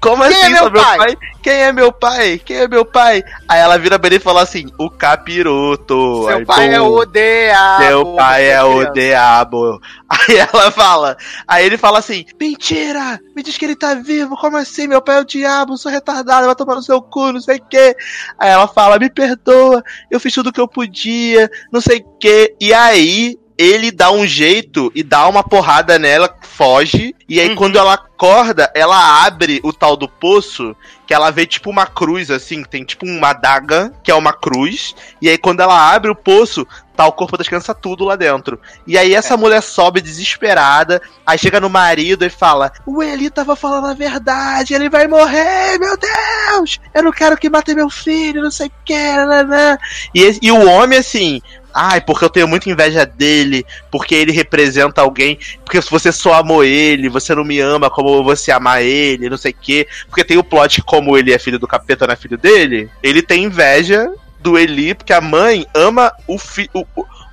Como 0.06 0.24
Quem 0.24 0.36
assim, 0.36 0.46
é 0.46 0.50
meu 0.50 0.60
sou 0.60 0.72
meu 0.72 0.84
pai? 0.84 0.98
pai? 0.98 1.18
Quem 1.42 1.54
é 1.54 1.72
meu 1.72 1.92
pai? 1.92 2.42
Quem 2.46 2.58
é 2.58 2.68
meu 2.68 2.86
pai? 2.86 3.24
Aí 3.48 3.60
ela 3.60 3.76
vira 3.80 3.98
pra 3.98 4.08
ele 4.08 4.18
e 4.18 4.20
fala 4.20 4.44
assim: 4.44 4.68
o 4.78 4.88
capiroto. 4.88 6.26
Seu 6.26 6.38
Aí, 6.38 6.46
pai 6.46 6.76
é 6.76 6.80
o 6.80 7.06
diabo. 7.06 7.84
Seu 7.84 8.16
pai 8.16 8.50
é 8.52 8.64
o 8.64 8.94
diabo. 8.94 9.82
Aí 10.08 10.38
ela 10.38 10.70
fala. 10.70 11.18
Aí 11.48 11.66
ele 11.66 11.76
fala 11.76 11.98
assim: 11.98 12.24
Mentira! 12.40 13.20
Me 13.36 13.42
diz 13.42 13.58
que 13.58 13.66
ele 13.66 13.76
tá 13.76 13.96
vivo. 13.96 14.38
Como 14.38 14.58
assim? 14.58 14.86
Meu 14.86 15.02
pai 15.02 15.18
é 15.18 15.22
o 15.22 15.26
diabo, 15.26 15.76
sou 15.76 15.92
retardado, 15.92 16.46
vai 16.46 16.56
tomar 16.56 16.76
no 16.76 16.84
seu 16.84 17.02
cu, 17.02 17.32
não 17.32 17.42
sei 17.42 17.58
o 17.58 17.66
quê. 17.68 17.96
Aí 18.38 18.52
ela 18.52 18.68
fala: 18.68 19.00
Me 19.00 19.10
perdoa, 19.10 19.84
eu 20.12 20.20
fiz 20.20 20.32
tudo 20.36 20.50
o 20.50 20.54
que 20.54 20.62
eu 20.62 20.68
podia, 20.68 21.50
não 21.72 21.82
sei 21.82 21.98
o 21.98 22.18
quê. 22.20 22.56
E 22.62 22.72
aí. 22.76 23.40
Ele 23.58 23.92
dá 23.92 24.12
um 24.12 24.26
jeito 24.28 24.92
e 24.94 25.02
dá 25.04 25.28
uma 25.28 25.44
porrada 25.44 25.98
nela, 25.98 26.34
foge. 26.42 27.16
E 27.28 27.40
aí, 27.40 27.50
Uhum. 27.50 27.56
quando 27.56 27.78
ela 27.78 27.94
acorda, 27.94 28.72
ela 28.76 29.26
abre 29.26 29.60
o 29.64 29.74
tal 29.74 29.96
do 29.98 30.08
poço, 30.08 30.76
que 31.08 31.14
ela 31.14 31.32
vê 31.32 31.46
tipo 31.46 31.70
uma 31.70 31.86
cruz, 31.86 32.30
assim, 32.32 32.64
tem 32.64 32.84
tipo 32.84 33.06
uma 33.06 33.30
adaga, 33.30 33.94
que 34.04 34.12
é 34.12 34.16
uma 34.16 34.34
cruz. 34.34 34.96
E 35.22 35.30
aí, 35.30 35.38
quando 35.38 35.62
ela 35.62 35.94
abre 35.94 36.12
o 36.12 36.16
poço, 36.16 36.68
tá 36.96 37.06
o 37.06 37.12
corpo 37.12 37.38
das 37.38 37.48
crianças 37.48 37.76
tudo 37.82 38.06
lá 38.06 38.16
dentro. 38.16 38.60
E 38.88 38.98
aí 38.98 39.14
essa 39.14 39.36
mulher 39.36 39.62
sobe 39.62 40.02
desesperada, 40.02 41.02
aí 41.26 41.38
chega 41.38 41.60
no 41.60 41.70
marido 41.70 42.26
e 42.26 42.30
fala: 42.30 42.72
O 42.86 43.04
Eli 43.04 43.30
tava 43.30 43.56
falando 43.56 43.88
a 43.88 43.94
verdade, 43.94 44.74
ele 44.74 44.90
vai 44.90 45.08
morrer, 45.08 45.78
meu 45.80 45.96
Deus! 45.98 46.80
Eu 46.94 47.04
não 47.04 47.12
quero 47.12 47.38
que 47.38 47.50
mate 47.50 47.74
meu 47.74 47.90
filho, 47.90 48.42
não 48.42 48.52
sei 48.52 48.68
o 48.68 48.72
que, 48.86 48.94
nananã." 48.98 49.78
e, 50.14 50.40
e 50.42 50.52
o 50.52 50.66
homem 50.70 51.00
assim. 51.00 51.42
Ai, 51.78 52.00
porque 52.00 52.24
eu 52.24 52.30
tenho 52.30 52.48
muita 52.48 52.70
inveja 52.70 53.06
dele, 53.06 53.66
porque 53.92 54.16
ele 54.16 54.32
representa 54.32 55.02
alguém, 55.02 55.38
porque 55.66 55.82
se 55.82 55.92
você 55.92 56.10
só 56.10 56.36
amou 56.36 56.64
ele, 56.64 57.10
você 57.10 57.36
não 57.36 57.44
me 57.44 57.60
ama 57.60 57.90
como 57.90 58.24
você 58.24 58.50
amar 58.50 58.82
ele, 58.82 59.30
não 59.30 59.38
sei 59.38 59.52
o 59.52 59.56
quê. 59.60 59.86
Porque 60.08 60.24
tem 60.24 60.38
o 60.38 60.44
plot 60.44 60.76
que 60.80 60.88
como 60.88 61.18
ele 61.18 61.34
é 61.34 61.38
filho 61.38 61.60
do 61.60 61.68
capeta, 61.68 62.08
não 62.08 62.14
é 62.14 62.16
filho 62.16 62.38
dele, 62.38 62.90
ele 63.04 63.22
tem 63.22 63.44
inveja 63.44 64.10
do 64.40 64.58
Eli, 64.58 64.94
porque 64.94 65.12
a 65.12 65.20
mãe 65.20 65.66
ama 65.74 66.14
o, 66.28 66.38
fi, 66.38 66.70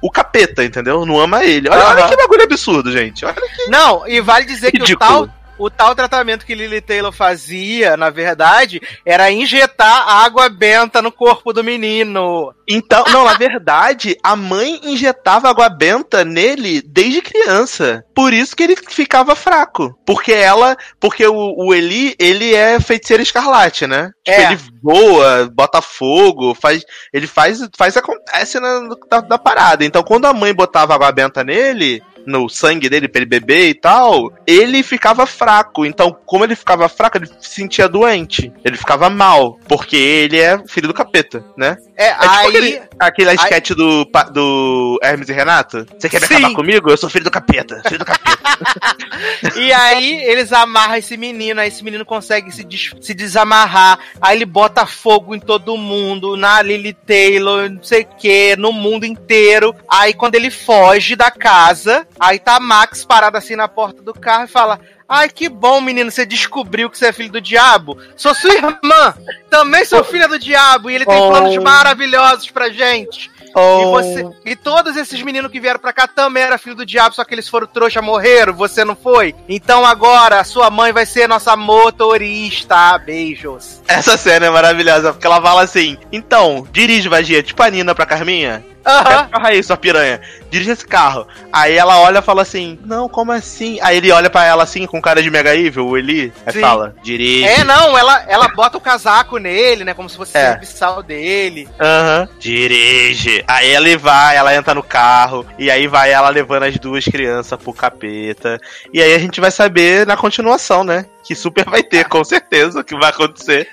o, 0.01 0.11
capeta, 0.11 0.65
entendeu? 0.65 1.05
Não 1.05 1.21
ama 1.21 1.45
ele. 1.45 1.69
Olha, 1.69 1.85
olha 1.87 2.01
Aham. 2.01 2.09
que 2.09 2.17
bagulho 2.17 2.43
absurdo, 2.43 2.91
gente. 2.91 3.25
Olha 3.27 3.37
Não, 3.69 4.09
e 4.09 4.21
vale 4.23 4.47
dizer 4.47 4.71
que 4.71 4.79
o 4.79 4.81
Ridículo. 4.81 5.29
tal, 5.29 5.29
o 5.63 5.71
tal 5.71 5.95
tratamento 5.95 6.45
que 6.45 6.55
Lily 6.55 6.81
Taylor 6.81 7.13
fazia, 7.13 7.97
na 7.97 8.11
verdade, 8.11 8.81
era 9.07 9.31
injetar 9.31 10.09
água 10.09 10.49
benta 10.49 11.01
no 11.01 11.13
corpo 11.13 11.53
do 11.53 11.63
menino. 11.63 12.53
Então, 12.69 13.05
não, 13.11 13.25
na 13.25 13.35
verdade, 13.35 14.17
a 14.23 14.35
mãe 14.35 14.81
injetava 14.83 15.49
água 15.51 15.69
benta 15.69 16.25
nele 16.25 16.83
desde 16.83 17.23
criança. 17.23 18.05
Por 18.15 18.33
isso 18.33 18.57
que 18.57 18.63
ele 18.63 18.77
ficava 18.89 19.37
fraco. 19.37 19.97
Porque 20.05 20.33
ela. 20.33 20.77
Porque 20.99 21.27
o, 21.27 21.55
o 21.57 21.75
Eli, 21.75 22.15
ele 22.19 22.55
é 22.55 22.81
feiticeiro 22.81 23.23
escarlate, 23.23 23.87
né? 23.87 24.11
Tipo, 24.25 24.41
É. 24.41 24.45
ele 24.45 24.59
voa, 24.83 25.51
bota 25.53 25.81
fogo, 25.81 26.55
faz. 26.55 26.85
Ele 27.13 27.27
faz. 27.27 27.61
faz 27.77 27.97
acontece 27.97 28.59
na, 28.59 28.81
na 29.29 29.39
parada. 29.39 29.85
Então, 29.85 30.03
quando 30.03 30.27
a 30.27 30.33
mãe 30.33 30.53
botava 30.53 30.95
água 30.95 31.13
benta 31.13 31.45
nele. 31.45 32.03
No 32.27 32.49
sangue 32.49 32.89
dele 32.89 33.09
pra 33.09 33.21
ele 33.21 33.29
beber 33.29 33.69
e 33.69 33.75
tal, 33.75 34.33
ele 34.47 34.83
ficava 34.83 35.27
fraco. 35.27 35.85
Então, 35.85 36.17
como 36.25 36.45
ele 36.45 36.55
ficava 36.57 36.89
fraco, 36.89 37.19
ele 37.19 37.27
se 37.27 37.35
sentia 37.41 37.89
doente. 37.89 38.53
Ele 38.65 38.77
ficava 38.77 39.11
mal. 39.11 39.59
Porque 39.69 39.97
ele 39.97 40.39
é 40.39 40.63
filho 40.67 40.89
do 40.89 40.95
capeta, 40.95 41.45
né? 41.57 41.77
É, 41.97 42.07
É 42.07 42.15
tipo 42.15 42.25
aí. 42.31 42.47
aquele, 42.49 42.83
aquele 42.99 43.35
sketch 43.35 43.71
do, 43.73 44.05
do 44.33 44.99
Hermes 45.03 45.29
e 45.29 45.33
Renato. 45.33 45.87
Você 45.99 46.09
quer 46.09 46.21
me 46.21 46.27
Sim. 46.27 46.35
acabar 46.37 46.55
comigo? 46.55 46.91
Eu 46.91 46.97
sou 46.97 47.11
filho 47.11 47.25
do 47.25 47.31
capeta. 47.31 47.83
Filho 47.87 47.99
do 47.99 48.05
capeta. 48.05 48.33
E 49.57 49.73
aí 49.73 50.23
eles 50.25 50.53
amarram 50.53 50.97
esse 50.97 51.17
menino, 51.17 51.61
aí 51.61 51.69
esse 51.69 51.85
menino 51.85 52.05
consegue 52.05 52.51
se, 52.51 52.65
des- 52.65 52.95
se 53.01 53.15
desamarrar, 53.15 53.99
aí 54.21 54.37
ele 54.39 54.45
bota 54.47 54.87
fogo 54.87 55.35
em 55.35 55.41
todo 55.41 55.77
mundo, 55.77 56.37
na 56.37 56.63
Lily 56.63 56.93
Taylor, 56.95 57.69
não 57.71 57.83
sei 57.83 58.03
o 58.03 58.07
que, 58.17 58.57
no 58.57 58.73
mundo 58.73 59.05
inteiro. 59.05 59.75
Aí 59.89 60.15
quando 60.15 60.35
ele 60.35 60.51
foge 60.51 61.15
da 61.15 61.31
casa, 61.31 62.07
aí 62.19 62.39
tá 62.39 62.59
Max 62.59 63.05
parada 63.05 63.39
assim 63.39 63.55
na 63.57 63.69
porta 63.69 64.03
do 64.03 64.15
carro 64.15 64.45
e 64.45 64.49
fala. 64.49 64.81
Ai, 65.09 65.29
que 65.29 65.49
bom, 65.49 65.81
menino, 65.81 66.11
você 66.11 66.25
descobriu 66.25 66.89
que 66.89 66.99
você 66.99 67.07
é 67.07 67.13
filho 67.13 67.31
do 67.33 67.41
diabo. 67.41 67.99
Sou 68.17 68.35
sua 68.35 68.55
irmã, 68.55 69.15
também 69.51 69.85
sou 69.85 70.03
filha 70.05 70.27
do 70.29 70.39
diabo, 70.39 70.89
e 70.91 70.95
ele 70.95 71.05
tem 71.05 71.21
Oh. 71.21 71.29
planos 71.31 71.57
maravilhosos 71.59 72.51
pra 72.51 72.71
gente. 72.71 73.31
E, 73.45 73.53
Oh. 73.55 73.91
você, 73.91 74.27
e 74.47 74.57
todos 74.57 74.97
esses 74.97 75.21
meninos 75.23 75.51
que 75.53 75.61
vieram 75.61 75.79
pra 75.79 75.93
cá 75.93 76.07
também 76.09 76.43
eram 76.43 76.59
filho 76.59 76.77
do 76.77 76.87
diabo, 76.87 77.15
só 77.15 77.23
que 77.25 77.35
eles 77.35 77.49
foram 77.49 77.67
trouxa, 77.67 78.01
morreram, 78.01 78.55
você 78.55 78.83
não 78.85 78.97
foi? 78.97 79.35
Então 79.49 79.85
agora 79.85 80.41
a 80.41 80.45
sua 80.45 80.71
mãe 80.71 80.93
vai 80.93 81.05
ser 81.05 81.29
nossa 81.29 81.55
motorista. 81.57 82.97
Beijos. 82.99 83.83
Essa 83.87 84.17
cena 84.17 84.47
é 84.47 84.51
maravilhosa, 84.51 85.13
porque 85.13 85.27
ela 85.27 85.41
fala 85.43 85.63
assim: 85.63 85.99
Então, 86.11 86.67
dirige, 86.73 87.09
Vagia, 87.09 87.43
tipo 87.43 87.63
a 87.63 87.69
Nina 87.71 87.95
pra 87.95 88.07
Carminha. 88.07 88.65
Aham. 88.85 89.29
Carro 89.29 89.47
aí, 89.47 89.63
sua 89.63 89.77
piranha. 89.77 90.21
Dirige 90.51 90.71
esse 90.71 90.87
carro. 90.87 91.27
Aí 91.53 91.77
ela 91.77 91.99
olha 92.01 92.19
e 92.19 92.23
fala 92.23 92.43
assim: 92.43 92.79
Não, 92.85 93.09
como 93.09 93.33
assim? 93.33 93.79
Aí 93.81 93.97
ele 93.97 94.11
olha 94.13 94.29
pra 94.29 94.45
ela 94.45 94.63
assim, 94.63 94.87
com 94.87 95.01
cara 95.01 95.23
de 95.23 95.31
mega 95.31 95.55
evil, 95.55 95.87
o 95.87 95.97
Eli. 95.97 96.33
Aí 96.45 96.53
Sim. 96.53 96.61
fala: 96.61 96.95
Dirige. 97.03 97.45
É, 97.45 97.65
não, 97.65 97.97
ela, 97.97 98.25
ela 98.29 98.49
bota 98.49 98.77
o 98.77 98.81
casaco 98.81 99.39
nele, 99.39 99.85
né? 99.85 99.95
Como 99.95 100.09
se 100.09 100.17
fosse 100.17 100.37
É. 100.37 100.51
serviçal 100.51 101.03
dele. 101.03 101.69
Aham. 101.81 102.29
Dirige. 102.39 103.45
Aí 103.47 103.71
ela 103.71 103.97
vai, 103.99 104.37
ela 104.37 104.55
entra 104.55 104.75
no 104.75 104.83
carro. 104.83 105.47
E 105.59 105.71
aí 105.71 105.87
vai 105.87 106.13
ela 106.13 106.29
levando 106.29 106.65
as 106.65 106.77
duas 106.79 107.05
crianças 107.05 107.59
pro 107.61 107.73
capeta. 107.73 108.61
E 108.93 109.01
aí 109.03 109.15
a 109.15 109.19
gente 109.19 109.41
vai 109.41 109.51
saber 109.51 110.07
na 110.07 110.17
continuação, 110.17 110.85
né? 110.85 111.07
Que 111.25 111.35
super 111.35 111.65
vai 111.65 111.83
ter, 111.83 112.05
com 112.09 112.25
certeza, 112.25 112.81
o 112.81 112.85
que 112.85 112.97
vai 112.97 113.11
acontecer. 113.11 113.69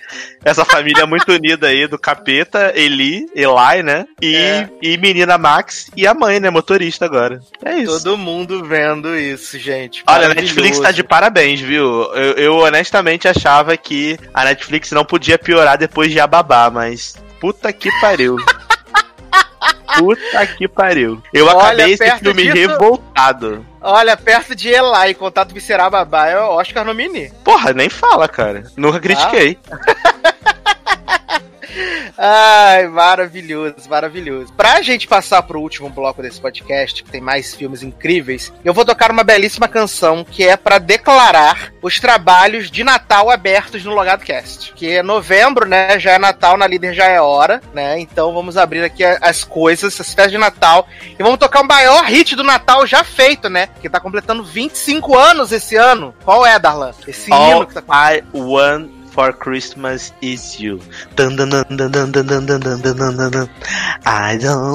Essa 0.45 0.63
família 0.63 1.05
muito 1.07 1.31
unida 1.31 1.67
aí 1.67 1.87
do 1.87 1.97
capeta, 1.97 2.71
Eli, 2.75 3.25
Eli, 3.33 3.83
né? 3.83 4.05
E, 4.21 4.35
É. 4.35 4.69
e 4.81 4.97
menina 4.97 5.37
Max 5.37 5.89
e 5.95 6.05
a 6.05 6.13
mãe, 6.13 6.39
né? 6.39 6.49
Motorista 6.49 7.05
agora. 7.05 7.39
É 7.65 7.77
isso. 7.77 8.03
Todo 8.03 8.17
mundo 8.17 8.63
vendo 8.63 9.17
isso, 9.17 9.57
gente. 9.57 10.03
Olha, 10.07 10.27
a. 10.27 10.33
Netflix 10.33 10.79
tá 10.79 10.91
de 10.91 11.03
parabéns, 11.03 11.59
viu? 11.59 12.03
Eu, 12.13 12.33
eu 12.33 12.57
honestamente 12.57 13.27
achava 13.27 13.75
que 13.75 14.17
a 14.33 14.45
Netflix 14.45 14.91
não 14.91 15.03
podia 15.03 15.37
piorar 15.39 15.77
depois 15.77 16.11
de 16.11 16.19
Ababá, 16.19 16.69
mas 16.69 17.15
puta 17.39 17.73
que 17.73 17.89
pariu. 17.99 18.35
puta 19.97 20.47
que 20.47 20.67
pariu. 20.67 21.21
Eu 21.33 21.45
Olha, 21.47 21.57
acabei 21.57 21.93
esse 21.93 22.17
filme 22.17 22.43
disso- 22.43 22.55
revoltado. 22.55 23.65
Olha, 23.81 24.17
perto 24.17 24.55
de 24.55 24.69
Eli, 24.69 25.13
contato 25.13 25.53
visceral 25.53 25.89
babá, 25.89 26.27
é 26.27 26.37
o 26.39 26.49
Oscar 26.57 26.83
no 26.85 26.93
Mini. 26.93 27.31
Porra, 27.43 27.71
nem 27.73 27.89
fala, 27.89 28.27
cara. 28.27 28.63
Nunca 28.75 28.99
critiquei. 28.99 29.57
Ai, 32.17 32.87
maravilhoso, 32.87 33.89
maravilhoso. 33.89 34.51
Pra 34.53 34.81
gente 34.81 35.07
passar 35.07 35.41
pro 35.43 35.61
último 35.61 35.89
bloco 35.89 36.21
desse 36.21 36.39
podcast, 36.39 37.03
que 37.03 37.09
tem 37.09 37.21
mais 37.21 37.55
filmes 37.55 37.81
incríveis, 37.81 38.51
eu 38.63 38.73
vou 38.73 38.85
tocar 38.85 39.11
uma 39.11 39.23
belíssima 39.23 39.67
canção 39.67 40.23
que 40.23 40.43
é 40.45 40.57
pra 40.57 40.77
declarar 40.77 41.71
os 41.81 41.99
trabalhos 41.99 42.69
de 42.69 42.83
Natal 42.83 43.29
abertos 43.29 43.83
no 43.83 43.93
Logado 43.93 44.25
Cast. 44.25 44.73
Que 44.73 44.97
é 44.97 45.03
novembro, 45.03 45.67
né? 45.67 45.99
Já 45.99 46.11
é 46.11 46.19
Natal, 46.19 46.57
na 46.57 46.67
líder 46.67 46.93
já 46.93 47.05
é 47.05 47.21
hora, 47.21 47.61
né? 47.73 47.99
Então 47.99 48.33
vamos 48.33 48.57
abrir 48.57 48.83
aqui 48.83 49.03
as 49.03 49.43
coisas, 49.43 49.99
as 49.99 50.07
festas 50.07 50.31
de 50.31 50.37
Natal. 50.37 50.87
E 51.17 51.23
vamos 51.23 51.39
tocar 51.39 51.61
o 51.61 51.67
maior 51.67 52.03
hit 52.05 52.35
do 52.35 52.43
Natal 52.43 52.85
já 52.85 53.03
feito, 53.03 53.49
né? 53.49 53.69
Que 53.81 53.89
tá 53.89 53.99
completando 53.99 54.43
25 54.43 55.17
anos 55.17 55.51
esse 55.51 55.75
ano. 55.75 56.13
Qual 56.23 56.45
é, 56.45 56.59
Darlan? 56.59 56.91
Esse 57.07 57.31
All 57.31 57.51
hino 57.51 57.67
que 57.67 57.73
tá 57.73 58.13
I 58.13 58.23
want 58.33 58.98
For 59.19 59.33
Christmas 59.33 60.13
Is 60.21 60.61
You. 60.61 60.79
I 61.11 61.27
don't 61.27 61.35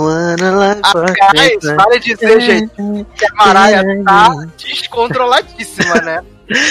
wanna 0.05 0.53
live 0.61 0.81
ah, 0.85 0.93
for 0.93 1.07
guys, 1.07 1.33
Christmas. 1.33 1.77
para 1.77 1.99
de 1.99 2.15
dizer, 2.15 2.41
gente, 2.43 2.71
que 3.17 3.25
a 3.25 3.35
Maraia 3.37 4.05
tá 4.05 4.35
descontroladíssima, 4.59 5.95
né? 6.03 6.23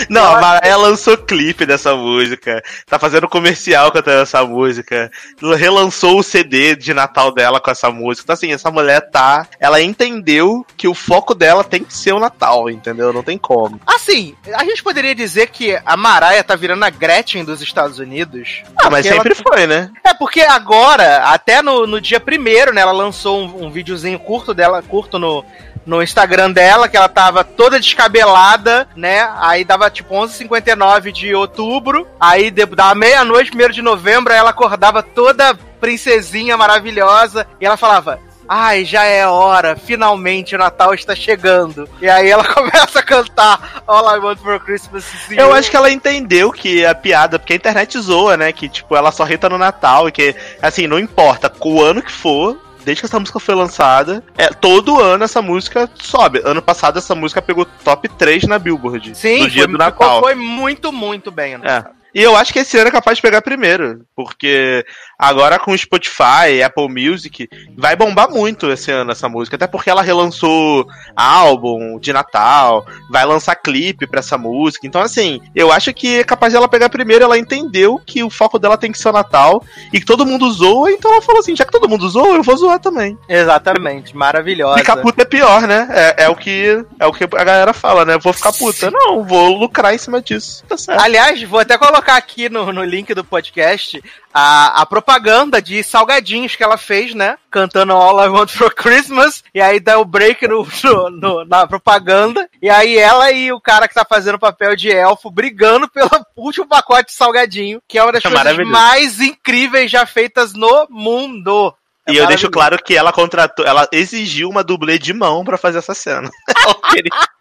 Não, 0.10 0.36
a 0.36 0.40
Mariah 0.40 0.78
lançou 0.78 1.18
clipe 1.18 1.66
dessa 1.66 1.96
música. 1.96 2.64
Tá 2.86 3.00
fazendo 3.00 3.28
comercial 3.28 3.92
cantando 3.92 4.22
essa 4.22 4.44
música. 4.46 5.12
Relançou 5.58 6.20
o 6.20 6.24
CD 6.24 6.76
de 6.76 6.94
Natal 6.94 7.32
dela 7.32 7.60
com 7.60 7.72
essa 7.72 7.90
música. 7.90 8.26
Então, 8.26 8.34
assim, 8.34 8.52
essa 8.52 8.72
mulher 8.72 9.02
tá. 9.10 9.48
Ela 9.60 9.82
entendeu 9.82 10.66
que 10.78 10.88
o 10.88 10.94
foco 10.94 11.34
dela 11.34 11.64
tem 11.64 11.84
que 11.84 11.96
ser 11.96 12.14
o 12.14 12.20
Natal, 12.20 12.70
entendeu? 12.70 13.12
Não 13.12 13.24
tem 13.24 13.38
como. 13.38 13.80
Assim, 13.86 14.36
a 14.54 14.64
gente 14.64 14.84
poderia 14.84 15.16
dizer 15.16 15.48
que 15.48 15.80
a 15.86 15.98
Mariah 15.98 16.44
tá 16.44 16.56
virando 16.56 16.84
a 16.84 16.90
Gretchen 16.90 17.44
dos 17.44 17.62
Estados 17.62 18.00
Unidos. 18.00 18.64
Ah, 18.78 18.90
mas 18.90 19.06
sempre 19.06 19.36
foi, 19.36 19.68
né? 19.68 19.90
É 20.04 20.14
porque 20.14 20.42
agora, 20.42 21.24
até 21.30 21.62
no, 21.62 21.88
no 21.88 22.00
dia 22.00 22.20
primeiro, 22.20 22.74
né, 22.74 22.82
ela 22.82 22.92
lançou 22.92 23.42
um, 23.42 23.66
um 23.66 23.72
videozinho 23.72 24.20
curto 24.20 24.54
dela, 24.54 24.82
curto 24.82 25.18
no, 25.18 25.44
no 25.86 26.02
Instagram 26.02 26.52
dela, 26.52 26.88
que 26.88 26.98
ela 26.98 27.10
tava 27.10 27.44
toda 27.44 27.80
descabelada, 27.80 28.88
né? 28.96 29.30
Aí 29.40 29.64
dava 29.64 29.90
tipo 29.90 30.14
11h59 30.14 31.12
de 31.12 31.34
outubro, 31.36 32.08
aí 32.20 32.52
dava 32.52 32.96
meia-noite, 32.96 33.50
primeiro 33.50 33.74
de 33.74 33.82
novembro, 33.82 34.34
ela 34.34 34.52
acordava 34.52 35.04
toda 35.04 35.54
princesinha 35.80 36.56
maravilhosa, 36.56 37.46
e 37.60 37.66
ela 37.66 37.76
falava. 37.78 38.20
ai, 38.48 38.86
já 38.86 39.04
é 39.04 39.26
hora, 39.26 39.76
finalmente 39.76 40.56
o 40.56 40.60
Natal 40.60 40.94
está 40.94 41.16
chegando. 41.16 41.88
E 42.02 42.10
aí 42.10 42.30
ela 42.30 42.46
começa 42.54 43.00
a 43.00 43.04
cantar 43.04 43.82
All 43.88 44.16
I 44.16 44.20
Want 44.20 44.40
for 44.40 44.60
Christmas 44.60 45.06
is 45.06 45.30
You. 45.32 45.40
Eu 45.40 45.54
acho 45.54 45.70
que 45.70 45.76
ela 45.76 45.92
entendeu 45.92 46.52
que 46.52 46.86
a 46.86 46.94
piada, 46.94 47.40
porque 47.40 47.54
a 47.54 47.56
internet 47.56 48.00
zoa, 48.00 48.38
né? 48.38 48.52
Que, 48.52 48.70
tipo, 48.70 48.96
ela 48.96 49.12
só 49.12 49.24
rita 49.24 49.50
no 49.50 49.58
Natal 49.58 50.08
e 50.08 50.12
que, 50.12 50.36
assim, 50.62 50.88
não 50.88 51.00
importa 51.00 51.52
o 51.62 51.82
ano 51.82 52.02
que 52.02 52.12
for, 52.12 52.58
desde 52.84 53.02
que 53.02 53.06
essa 53.06 53.20
música 53.20 53.40
foi 53.40 53.56
lançada, 53.56 54.24
é, 54.38 54.48
todo 54.48 55.00
ano 55.02 55.24
essa 55.24 55.42
música 55.42 55.90
sobe. 55.96 56.42
Ano 56.44 56.62
passado 56.62 57.00
essa 57.00 57.16
música 57.16 57.42
pegou 57.42 57.66
top 57.66 58.08
3 58.10 58.44
na 58.44 58.60
Billboard. 58.60 59.16
Sim, 59.16 59.40
no 59.44 59.50
dia 59.50 59.64
foi, 59.64 59.72
do 59.72 59.78
Natal. 59.78 60.20
foi 60.22 60.36
muito, 60.36 60.92
muito 60.92 61.32
bem. 61.32 61.56
ano 61.56 61.66
É. 61.66 61.68
passado. 61.82 61.96
E 62.16 62.22
eu 62.22 62.36
acho 62.36 62.54
que 62.54 62.60
esse 62.60 62.78
ano 62.78 62.90
é 62.90 62.92
capaz 62.92 63.18
de 63.18 63.24
pegar 63.24 63.42
primeiro, 63.42 64.06
porque 64.16 64.86
agora 65.24 65.58
com 65.58 65.78
Spotify, 65.78 66.62
Apple 66.64 66.90
Music, 66.90 67.48
vai 67.78 67.96
bombar 67.96 68.30
muito 68.30 68.70
esse 68.70 68.92
ano 68.92 69.12
essa 69.12 69.30
música, 69.30 69.56
até 69.56 69.66
porque 69.66 69.90
ela 69.90 70.02
relançou 70.02 70.86
álbum 71.16 71.98
de 71.98 72.12
Natal, 72.12 72.86
vai 73.10 73.26
lançar 73.26 73.56
clipe 73.56 74.06
pra 74.06 74.20
essa 74.20 74.38
música. 74.38 74.86
Então 74.86 75.02
assim, 75.02 75.40
eu 75.56 75.72
acho 75.72 75.94
que 75.94 76.20
é 76.20 76.24
capaz 76.26 76.52
dela 76.52 76.68
pegar 76.68 76.90
primeiro, 76.90 77.24
ela 77.24 77.38
entendeu 77.38 78.02
que 78.06 78.22
o 78.22 78.30
foco 78.30 78.60
dela 78.60 78.78
tem 78.78 78.92
que 78.92 79.00
ser 79.00 79.10
o 79.10 79.14
Natal 79.14 79.64
e 79.94 80.00
que 80.00 80.06
todo 80.06 80.26
mundo 80.26 80.52
zoa, 80.52 80.92
então 80.92 81.12
ela 81.12 81.22
falou 81.22 81.40
assim, 81.40 81.56
já 81.56 81.64
que 81.64 81.72
todo 81.72 81.88
mundo 81.88 82.10
zoa, 82.10 82.36
eu 82.36 82.44
vou 82.44 82.58
zoar 82.58 82.80
também. 82.80 83.18
Exatamente, 83.30 84.16
maravilhosa. 84.16 84.80
Ficar 84.80 84.98
puta 84.98 85.22
é 85.22 85.26
pior, 85.26 85.62
né? 85.62 85.88
É, 85.90 86.26
é 86.26 86.30
o 86.30 86.36
que 86.36 86.84
é 87.00 87.06
o 87.06 87.14
que 87.14 87.24
a 87.24 87.44
galera 87.44 87.74
fala, 87.74 88.04
né? 88.04 88.18
Vou 88.18 88.34
ficar 88.34 88.52
puta. 88.52 88.92
Não, 88.92 89.24
vou 89.24 89.58
lucrar 89.58 89.94
em 89.94 89.98
cima 89.98 90.22
disso. 90.22 90.64
Tá 90.68 90.78
certo. 90.78 91.02
Aliás, 91.02 91.42
vou 91.44 91.60
até 91.60 91.78
colocar 91.78 92.18
aqui 92.18 92.50
no, 92.50 92.74
no 92.74 92.84
link 92.84 93.14
do 93.14 93.24
podcast 93.24 94.04
a, 94.34 94.82
a 94.82 94.86
propaganda 94.86 95.62
de 95.62 95.84
salgadinhos 95.84 96.56
que 96.56 96.64
ela 96.64 96.78
fez, 96.78 97.14
né? 97.14 97.38
Cantando 97.52 97.94
All 97.94 98.24
I 98.26 98.30
Want 98.30 98.50
for 98.50 98.74
Christmas. 98.74 99.44
E 99.54 99.62
aí 99.62 99.80
dá 99.80 100.00
o 100.00 100.06
break 100.06 100.48
no, 100.48 100.66
no- 100.84 101.10
no- 101.10 101.46
na 101.46 101.68
propaganda. 101.68 102.50
E 102.62 102.70
aí 102.70 102.98
ela 102.98 103.32
e 103.32 103.52
o 103.52 103.62
cara 103.62 103.88
que 103.88 103.94
tá 103.94 104.04
fazendo 104.08 104.36
o 104.36 104.40
papel 104.40 104.76
de 104.76 104.92
elfo 104.92 105.30
brigando 105.30 105.88
pelo 105.88 106.10
último 106.36 106.66
pacote 106.68 107.08
de 107.10 107.14
salgadinho, 107.14 107.82
que 107.88 107.98
é 107.98 108.04
uma 108.04 108.12
das 108.12 108.24
É 108.26 108.30
coisas 108.30 108.44
mais 108.72 109.20
incríveis 109.22 109.92
já 109.92 110.06
feitas 110.06 110.54
no 110.54 110.88
mundo. 110.90 111.74
É 112.08 112.12
E 112.12 112.18
eu 112.18 112.28
deixo 112.28 112.50
claro 112.50 112.78
que 112.84 112.96
ela 112.96 113.14
contratou, 113.14 113.66
ela 113.66 113.88
exigiu 113.92 114.50
uma 114.50 114.64
dublê 114.64 115.00
de 115.00 115.14
mão 115.14 115.44
pra 115.44 115.58
fazer 115.58 115.78
essa 115.80 115.94
cena. 115.94 116.30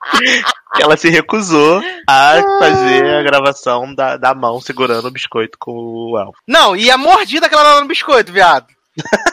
Ela 0.81 0.97
se 0.97 1.11
recusou 1.11 1.83
a 2.09 2.43
fazer 2.59 3.07
a 3.07 3.23
gravação 3.23 3.95
da, 3.95 4.17
da 4.17 4.35
mão 4.35 4.61
segurando 4.61 5.07
o 5.07 5.11
biscoito 5.11 5.59
com 5.59 5.73
o 5.73 6.19
elfo. 6.19 6.39
Não, 6.49 6.75
e 6.75 6.91
a 6.91 6.97
mordida 6.97 7.47
que 7.49 7.55
ela 7.55 7.75
dá 7.75 7.81
no 7.81 7.87
biscoito, 7.87 8.33
viado. 8.33 8.67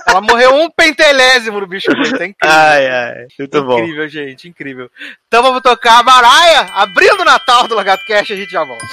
Ela 0.06 0.22
morreu 0.22 0.56
um 0.56 0.70
pentelésimo 0.70 1.60
no 1.60 1.68
biscoito. 1.68 2.22
É 2.22 2.28
incrível. 2.28 2.36
Ai, 2.44 2.88
ai, 2.88 3.28
muito 3.38 3.64
bom. 3.64 3.80
Incrível, 3.80 4.08
gente, 4.10 4.50
incrível. 4.50 4.92
Então 5.28 5.42
vamos 5.42 5.62
tocar 5.62 6.00
a 6.00 6.04
Maraia, 6.04 6.62
abrindo 6.74 7.22
o 7.22 7.26
Natal 7.26 7.68
do 7.68 7.76
Lagarto 7.76 8.04
Cast, 8.06 8.34
a 8.34 8.36
gente 8.36 8.52
já 8.52 8.64
volta. 8.64 8.86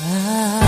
Don't 0.00 0.67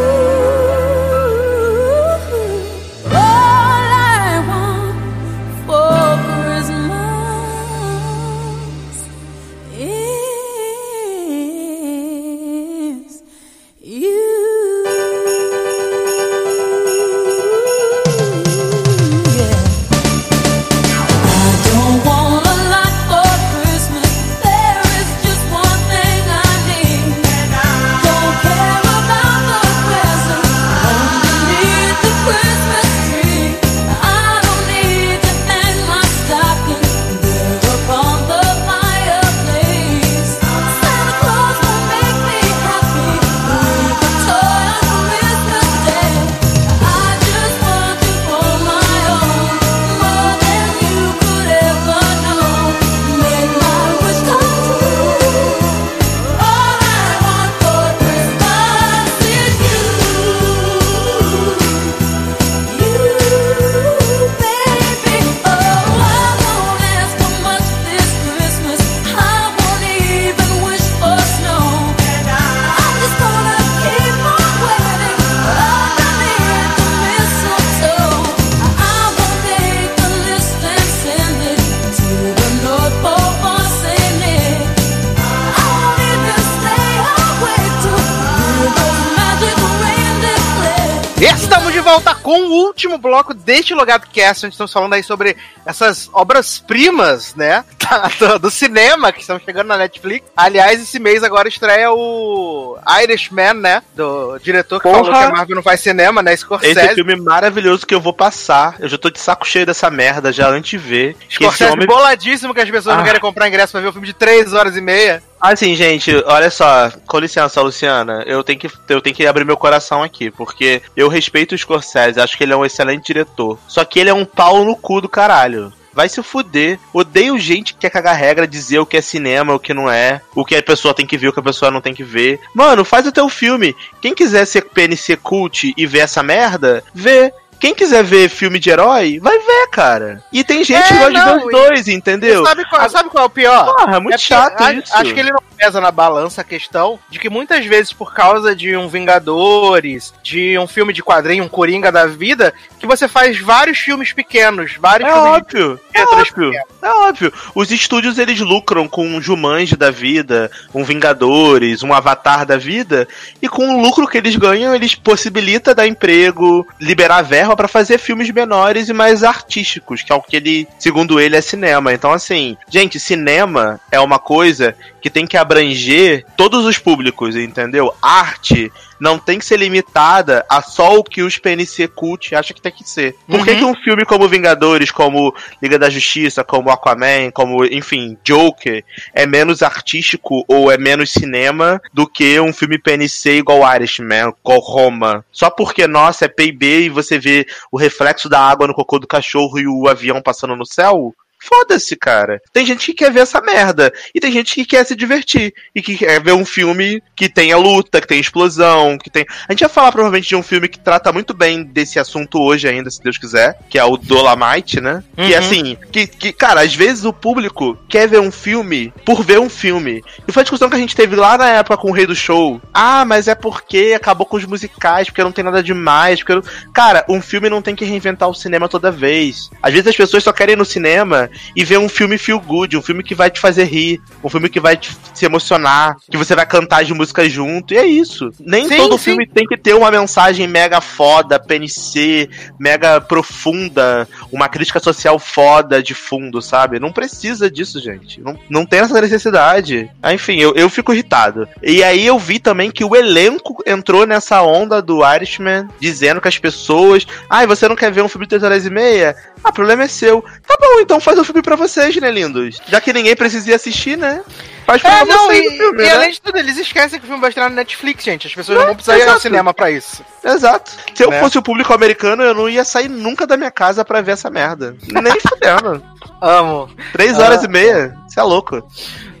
Bloco 93.01 93.33
deste 93.33 93.73
Logado 93.73 94.07
Cast, 94.13 94.45
onde 94.45 94.53
estamos 94.53 94.71
falando 94.71 94.93
aí 94.93 95.03
sobre 95.03 95.35
essas 95.65 96.09
obras-primas, 96.13 97.35
né? 97.35 97.65
do, 98.19 98.39
do 98.39 98.51
cinema 98.51 99.11
que 99.11 99.21
estão 99.21 99.39
chegando 99.39 99.67
na 99.67 99.77
Netflix. 99.77 100.25
Aliás, 100.35 100.81
esse 100.81 100.99
mês 100.99 101.23
agora 101.23 101.47
estreia 101.47 101.91
o 101.91 102.77
Irishman, 103.03 103.53
né? 103.55 103.81
Do 103.95 104.37
diretor 104.39 104.79
que 104.79 104.83
Porra! 104.89 105.03
falou 105.03 105.11
que 105.19 105.25
a 105.25 105.31
Marvel 105.31 105.55
não 105.55 105.63
faz 105.63 105.79
cinema, 105.81 106.21
né? 106.21 106.35
Scorsese. 106.35 106.79
Esse 106.79 106.95
filme 106.95 107.15
maravilhoso 107.15 107.85
que 107.85 107.93
eu 107.93 108.01
vou 108.01 108.13
passar. 108.13 108.75
Eu 108.79 108.87
já 108.89 108.97
tô 108.97 109.09
de 109.09 109.19
saco 109.19 109.47
cheio 109.47 109.65
dessa 109.65 109.89
merda 109.89 110.31
já 110.31 110.47
antes 110.49 110.71
de 110.71 110.77
ver. 110.77 111.15
Scorsese 111.29 111.71
homem 111.71 111.87
boladíssimo 111.87 112.53
que 112.53 112.61
as 112.61 112.69
pessoas 112.69 112.95
não 112.95 113.03
Ah. 113.03 113.05
querem 113.05 113.21
comprar 113.21 113.47
ingresso 113.47 113.71
pra 113.71 113.81
ver 113.81 113.87
o 113.87 113.91
filme 113.91 114.07
de 114.07 114.13
3 114.13 114.53
horas 114.53 114.75
e 114.75 114.81
meia. 114.81 115.21
Assim, 115.39 115.75
gente, 115.75 116.13
olha 116.27 116.51
só, 116.51 116.91
com 117.07 117.17
licença, 117.17 117.61
Luciana, 117.61 118.23
eu 118.27 118.43
tenho 118.43 118.59
que 118.59 118.69
eu 118.89 119.01
tenho 119.01 119.15
que 119.15 119.25
abrir 119.25 119.43
meu 119.43 119.57
coração 119.57 120.03
aqui, 120.03 120.29
porque 120.29 120.83
eu 120.95 121.07
respeito 121.07 121.55
o 121.55 121.57
Scorsese, 121.57 122.19
acho 122.21 122.37
que 122.37 122.43
ele 122.43 122.53
é 122.53 122.55
um 122.55 122.63
excelente 122.65 123.07
diretor. 123.07 123.57
Só 123.67 123.83
que 123.83 123.99
ele 123.99 124.11
é 124.11 124.13
um 124.13 124.23
pau 124.23 124.63
no 124.63 124.75
cu 124.75 125.01
do 125.01 125.09
caralho. 125.09 125.73
Vai 125.93 126.09
se 126.09 126.21
fuder. 126.23 126.79
Odeio 126.93 127.37
gente 127.39 127.73
que 127.73 127.79
quer 127.79 127.89
cagar 127.89 128.15
regra, 128.15 128.47
dizer 128.47 128.79
o 128.79 128.85
que 128.85 128.97
é 128.97 129.01
cinema, 129.01 129.53
o 129.53 129.59
que 129.59 129.73
não 129.73 129.89
é, 129.89 130.21
o 130.35 130.45
que 130.45 130.55
a 130.55 130.63
pessoa 130.63 130.93
tem 130.93 131.05
que 131.05 131.17
ver, 131.17 131.29
o 131.29 131.33
que 131.33 131.39
a 131.39 131.43
pessoa 131.43 131.71
não 131.71 131.81
tem 131.81 131.93
que 131.93 132.03
ver. 132.03 132.39
Mano, 132.53 132.85
faz 132.85 133.05
o 133.05 133.11
teu 133.11 133.27
filme. 133.29 133.75
Quem 134.01 134.13
quiser 134.13 134.45
ser 134.45 134.61
PNC 134.61 135.17
cult 135.17 135.73
e 135.75 135.85
ver 135.85 135.99
essa 135.99 136.23
merda, 136.23 136.83
vê. 136.93 137.33
Quem 137.61 137.75
quiser 137.75 138.03
ver 138.03 138.27
filme 138.27 138.57
de 138.59 138.71
herói, 138.71 139.19
vai 139.21 139.37
ver, 139.37 139.67
cara. 139.71 140.23
E 140.33 140.43
tem 140.43 140.63
gente 140.63 140.79
É, 140.79 140.87
que 140.87 140.93
gosta 140.95 141.11
de 141.11 141.17
não, 141.17 141.39
ver 141.39 141.45
os 141.45 141.51
dois, 141.51 141.87
entendeu? 141.87 142.43
Sabe 142.43 142.67
qual, 142.67 142.89
sabe 142.89 143.09
qual 143.09 143.23
é 143.23 143.27
o 143.27 143.29
pior? 143.29 143.75
Porra, 143.75 143.97
é 143.97 143.99
muito 143.99 144.15
É 144.15 144.17
chato 144.17 144.59
a- 144.59 144.73
isso. 144.73 144.91
Acho 144.95 145.13
que 145.13 145.19
ele 145.19 145.31
não 145.31 145.39
pesa 145.55 145.79
na 145.79 145.91
balança 145.91 146.41
a 146.41 146.43
questão 146.43 146.99
de 147.07 147.19
que 147.19 147.29
muitas 147.29 147.63
vezes, 147.67 147.93
por 147.93 148.15
causa 148.15 148.55
de 148.55 148.75
um 148.75 148.89
Vingadores, 148.89 150.11
de 150.23 150.57
um 150.57 150.65
filme 150.65 150.91
de 150.91 151.03
quadrinho, 151.03 151.43
um 151.43 151.47
Coringa 151.47 151.91
da 151.91 152.07
vida, 152.07 152.51
que 152.79 152.87
você 152.87 153.07
faz 153.07 153.39
vários 153.39 153.77
filmes 153.77 154.11
pequenos, 154.11 154.73
vários 154.79 155.07
É 155.07 155.13
filmes 155.13 155.29
óbvio, 155.31 155.79
é 155.93 156.03
óbvio, 156.03 156.51
é 156.81 156.89
óbvio. 156.89 157.33
Os 157.53 157.69
estúdios 157.71 158.17
eles 158.17 158.39
lucram 158.39 158.87
com 158.87 159.05
um 159.05 159.21
Jumanji 159.21 159.75
da 159.75 159.91
vida, 159.91 160.49
um 160.73 160.83
Vingadores, 160.83 161.83
um 161.83 161.93
Avatar 161.93 162.43
da 162.43 162.57
vida, 162.57 163.07
e 163.39 163.47
com 163.47 163.75
o 163.75 163.81
lucro 163.81 164.07
que 164.07 164.17
eles 164.17 164.35
ganham, 164.35 164.73
eles 164.73 164.95
possibilitam 164.95 165.75
dar 165.75 165.85
emprego, 165.85 166.67
liberar 166.79 167.21
verba 167.21 167.50
verba 167.51 167.55
para 167.55 167.67
fazer 167.67 167.97
filmes 167.97 168.29
menores 168.31 168.89
e 168.89 168.93
mais 168.93 169.23
artísticos, 169.23 170.01
que 170.01 170.11
é 170.11 170.15
o 170.15 170.21
que 170.21 170.35
ele, 170.35 170.67
segundo 170.79 171.19
ele, 171.19 171.35
é 171.35 171.41
cinema. 171.41 171.93
Então, 171.93 172.11
assim, 172.11 172.57
gente, 172.69 172.99
cinema 172.99 173.79
é 173.91 173.99
uma 173.99 174.19
coisa 174.19 174.75
que 175.01 175.09
tem 175.09 175.27
que 175.27 175.37
abranger 175.37 176.25
todos 176.35 176.65
os 176.65 176.77
públicos, 176.77 177.35
entendeu? 177.35 177.93
Arte 178.01 178.71
não 179.01 179.17
tem 179.17 179.39
que 179.39 179.45
ser 179.45 179.57
limitada 179.57 180.45
a 180.47 180.61
só 180.61 180.95
o 180.95 181.03
que 181.03 181.23
os 181.23 181.39
PNC 181.39 181.87
cult 181.87 182.35
acham 182.35 182.55
que 182.55 182.61
tem 182.61 182.71
que 182.71 182.87
ser. 182.87 183.15
Por 183.27 183.39
uhum. 183.39 183.45
que, 183.45 183.55
que 183.55 183.65
um 183.65 183.73
filme 183.73 184.05
como 184.05 184.29
Vingadores, 184.29 184.91
como 184.91 185.35
Liga 185.59 185.79
da 185.79 185.89
Justiça, 185.89 186.43
como 186.43 186.69
Aquaman, 186.69 187.31
como, 187.33 187.65
enfim, 187.65 188.15
Joker, 188.23 188.83
é 189.11 189.25
menos 189.25 189.63
artístico 189.63 190.45
ou 190.47 190.71
é 190.71 190.77
menos 190.77 191.09
cinema 191.09 191.81
do 191.91 192.05
que 192.05 192.39
um 192.39 192.53
filme 192.53 192.77
PNC 192.77 193.37
igual 193.37 193.75
Irishman, 193.75 194.33
igual 194.39 194.59
Roma? 194.59 195.25
Só 195.31 195.49
porque, 195.49 195.87
nossa, 195.87 196.25
é 196.25 196.27
PIB 196.27 196.85
e 196.85 196.89
você 196.89 197.17
vê 197.17 197.47
o 197.71 197.77
reflexo 197.77 198.29
da 198.29 198.39
água 198.39 198.67
no 198.67 198.75
cocô 198.75 198.99
do 198.99 199.07
cachorro 199.07 199.57
e 199.57 199.67
o 199.67 199.87
avião 199.87 200.21
passando 200.21 200.55
no 200.55 200.65
céu? 200.65 201.11
Foda-se, 201.41 201.95
cara. 201.95 202.39
Tem 202.53 202.65
gente 202.65 202.85
que 202.85 202.93
quer 202.93 203.11
ver 203.11 203.21
essa 203.21 203.41
merda. 203.41 203.91
E 204.13 204.19
tem 204.19 204.31
gente 204.31 204.53
que 204.53 204.63
quer 204.63 204.85
se 204.85 204.95
divertir. 204.95 205.53
E 205.73 205.81
que 205.81 205.97
quer 205.97 206.21
ver 206.21 206.33
um 206.33 206.45
filme 206.45 207.01
que 207.15 207.27
tenha 207.27 207.57
luta, 207.57 207.99
que 207.99 208.07
tenha 208.07 208.21
explosão, 208.21 208.97
que 208.97 209.09
tem. 209.09 209.25
A 209.47 209.51
gente 209.51 209.61
vai 209.61 209.69
falar 209.69 209.91
provavelmente 209.91 210.29
de 210.29 210.35
um 210.35 210.43
filme 210.43 210.67
que 210.67 210.79
trata 210.79 211.11
muito 211.11 211.33
bem 211.33 211.63
desse 211.63 211.97
assunto 211.97 212.39
hoje 212.39 212.67
ainda, 212.67 212.91
se 212.91 213.01
Deus 213.01 213.17
quiser. 213.17 213.57
Que 213.69 213.79
é 213.79 213.83
o 213.83 213.97
Dolomite, 213.97 214.79
né? 214.79 215.03
Uhum. 215.17 215.27
Que 215.27 215.33
assim, 215.33 215.77
que, 215.91 216.05
que, 216.05 216.31
cara, 216.31 216.61
às 216.61 216.75
vezes 216.75 217.05
o 217.05 217.13
público 217.13 217.75
quer 217.89 218.07
ver 218.07 218.19
um 218.19 218.31
filme 218.31 218.93
por 219.03 219.23
ver 219.23 219.39
um 219.39 219.49
filme. 219.49 220.03
E 220.27 220.31
foi 220.31 220.41
a 220.41 220.43
discussão 220.43 220.69
que 220.69 220.75
a 220.75 220.79
gente 220.79 220.95
teve 220.95 221.15
lá 221.15 221.39
na 221.39 221.49
época 221.49 221.77
com 221.77 221.89
o 221.89 221.93
Rei 221.93 222.05
do 222.05 222.15
Show. 222.15 222.61
Ah, 222.71 223.03
mas 223.03 223.27
é 223.27 223.33
porque 223.33 223.93
acabou 223.95 224.27
com 224.27 224.37
os 224.37 224.45
musicais, 224.45 225.07
porque 225.07 225.23
não 225.23 225.31
tem 225.31 225.43
nada 225.43 225.63
demais. 225.63 226.23
Porque... 226.23 226.47
Cara, 226.71 227.03
um 227.09 227.19
filme 227.19 227.49
não 227.49 227.63
tem 227.63 227.75
que 227.75 227.83
reinventar 227.83 228.29
o 228.29 228.35
cinema 228.35 228.69
toda 228.69 228.91
vez. 228.91 229.49
Às 229.61 229.73
vezes 229.73 229.87
as 229.87 229.97
pessoas 229.97 230.23
só 230.23 230.31
querem 230.31 230.53
ir 230.53 230.57
no 230.57 230.65
cinema 230.65 231.30
e 231.55 231.63
ver 231.63 231.79
um 231.79 231.89
filme 231.89 232.17
feel 232.17 232.39
good, 232.39 232.77
um 232.77 232.81
filme 232.81 233.03
que 233.03 233.15
vai 233.15 233.29
te 233.29 233.39
fazer 233.39 233.65
rir, 233.65 234.01
um 234.23 234.29
filme 234.29 234.49
que 234.49 234.59
vai 234.59 234.77
te 234.77 234.95
se 235.13 235.25
emocionar, 235.25 235.97
que 236.09 236.17
você 236.17 236.35
vai 236.35 236.45
cantar 236.45 236.83
de 236.83 236.93
música 236.93 237.27
junto, 237.29 237.73
e 237.73 237.77
é 237.77 237.85
isso. 237.85 238.31
Nem 238.39 238.67
sim, 238.67 238.77
todo 238.77 238.97
sim. 238.97 239.05
filme 239.05 239.27
tem 239.27 239.45
que 239.45 239.57
ter 239.57 239.73
uma 239.73 239.91
mensagem 239.91 240.47
mega 240.47 240.81
foda, 240.81 241.39
PNC, 241.39 242.29
mega 242.59 242.99
profunda, 242.99 244.07
uma 244.31 244.47
crítica 244.47 244.79
social 244.79 245.19
foda 245.19 245.81
de 245.81 245.93
fundo, 245.93 246.41
sabe? 246.41 246.79
Não 246.79 246.91
precisa 246.91 247.49
disso, 247.49 247.79
gente. 247.79 248.21
Não, 248.21 248.37
não 248.49 248.65
tem 248.65 248.79
essa 248.79 248.99
necessidade. 248.99 249.89
Ah, 250.01 250.13
enfim, 250.13 250.37
eu, 250.37 250.53
eu 250.55 250.69
fico 250.69 250.93
irritado. 250.93 251.47
E 251.61 251.83
aí 251.83 252.05
eu 252.05 252.17
vi 252.17 252.39
também 252.39 252.71
que 252.71 252.83
o 252.83 252.95
elenco 252.95 253.61
entrou 253.65 254.05
nessa 254.05 254.41
onda 254.41 254.81
do 254.81 255.01
Irishman, 255.05 255.67
dizendo 255.79 256.21
que 256.21 256.27
as 256.27 256.37
pessoas. 256.37 257.05
Ai, 257.29 257.43
ah, 257.43 257.47
você 257.47 257.67
não 257.67 257.75
quer 257.75 257.91
ver 257.91 258.01
um 258.01 258.07
filme 258.07 258.25
de 258.25 258.29
3 258.29 258.43
horas 258.43 258.65
e 258.65 258.69
meia? 258.69 259.15
Ah, 259.43 259.49
o 259.49 259.53
problema 259.53 259.83
é 259.83 259.87
seu. 259.87 260.23
Tá 260.47 260.57
bom, 260.59 260.79
então 260.81 260.99
faz 260.99 261.17
um 261.21 261.25
filme 261.25 261.41
pra 261.41 261.55
vocês, 261.55 261.95
né, 261.97 262.11
lindos? 262.11 262.59
Já 262.67 262.81
que 262.81 262.91
ninguém 262.91 263.15
precisa 263.15 263.49
ir 263.51 263.53
assistir, 263.53 263.97
né? 263.97 264.21
Faz 264.65 264.81
pra 264.81 264.99
é, 264.99 265.05
não, 265.05 265.27
vocês 265.27 265.45
e, 265.45 265.57
filme, 265.57 265.83
e 265.83 265.85
né? 265.85 265.91
além 265.91 266.11
de 266.11 266.21
tudo, 266.21 266.37
eles 266.37 266.57
esquecem 266.57 266.99
que 266.99 267.05
o 267.05 267.07
filme 267.07 267.21
vai 267.21 267.29
estrear 267.29 267.49
no 267.49 267.55
Netflix, 267.55 268.03
gente. 268.03 268.27
As 268.27 268.33
pessoas 268.33 268.55
não, 268.55 268.61
não 268.61 268.67
vão 268.67 268.75
precisar 268.75 268.95
exato. 268.97 269.11
ir 269.11 269.13
ao 269.13 269.19
cinema 269.19 269.53
pra 269.53 269.71
isso. 269.71 270.03
Exato. 270.23 270.71
Se 270.93 271.07
né? 271.07 271.15
eu 271.15 271.19
fosse 271.19 271.37
o 271.37 271.41
público 271.41 271.73
americano, 271.73 272.23
eu 272.23 272.33
não 272.33 272.49
ia 272.49 272.63
sair 272.63 272.89
nunca 272.89 273.25
da 273.25 273.37
minha 273.37 273.51
casa 273.51 273.83
pra 273.83 274.01
ver 274.01 274.11
essa 274.11 274.29
merda. 274.29 274.75
Nem 274.87 275.19
fudendo. 275.19 275.83
Amo. 276.21 276.69
Três 276.93 277.17
horas 277.17 277.41
ah. 277.41 277.45
e 277.45 277.49
meia. 277.49 277.97
Você 278.07 278.19
é 278.19 278.23
louco. 278.23 278.63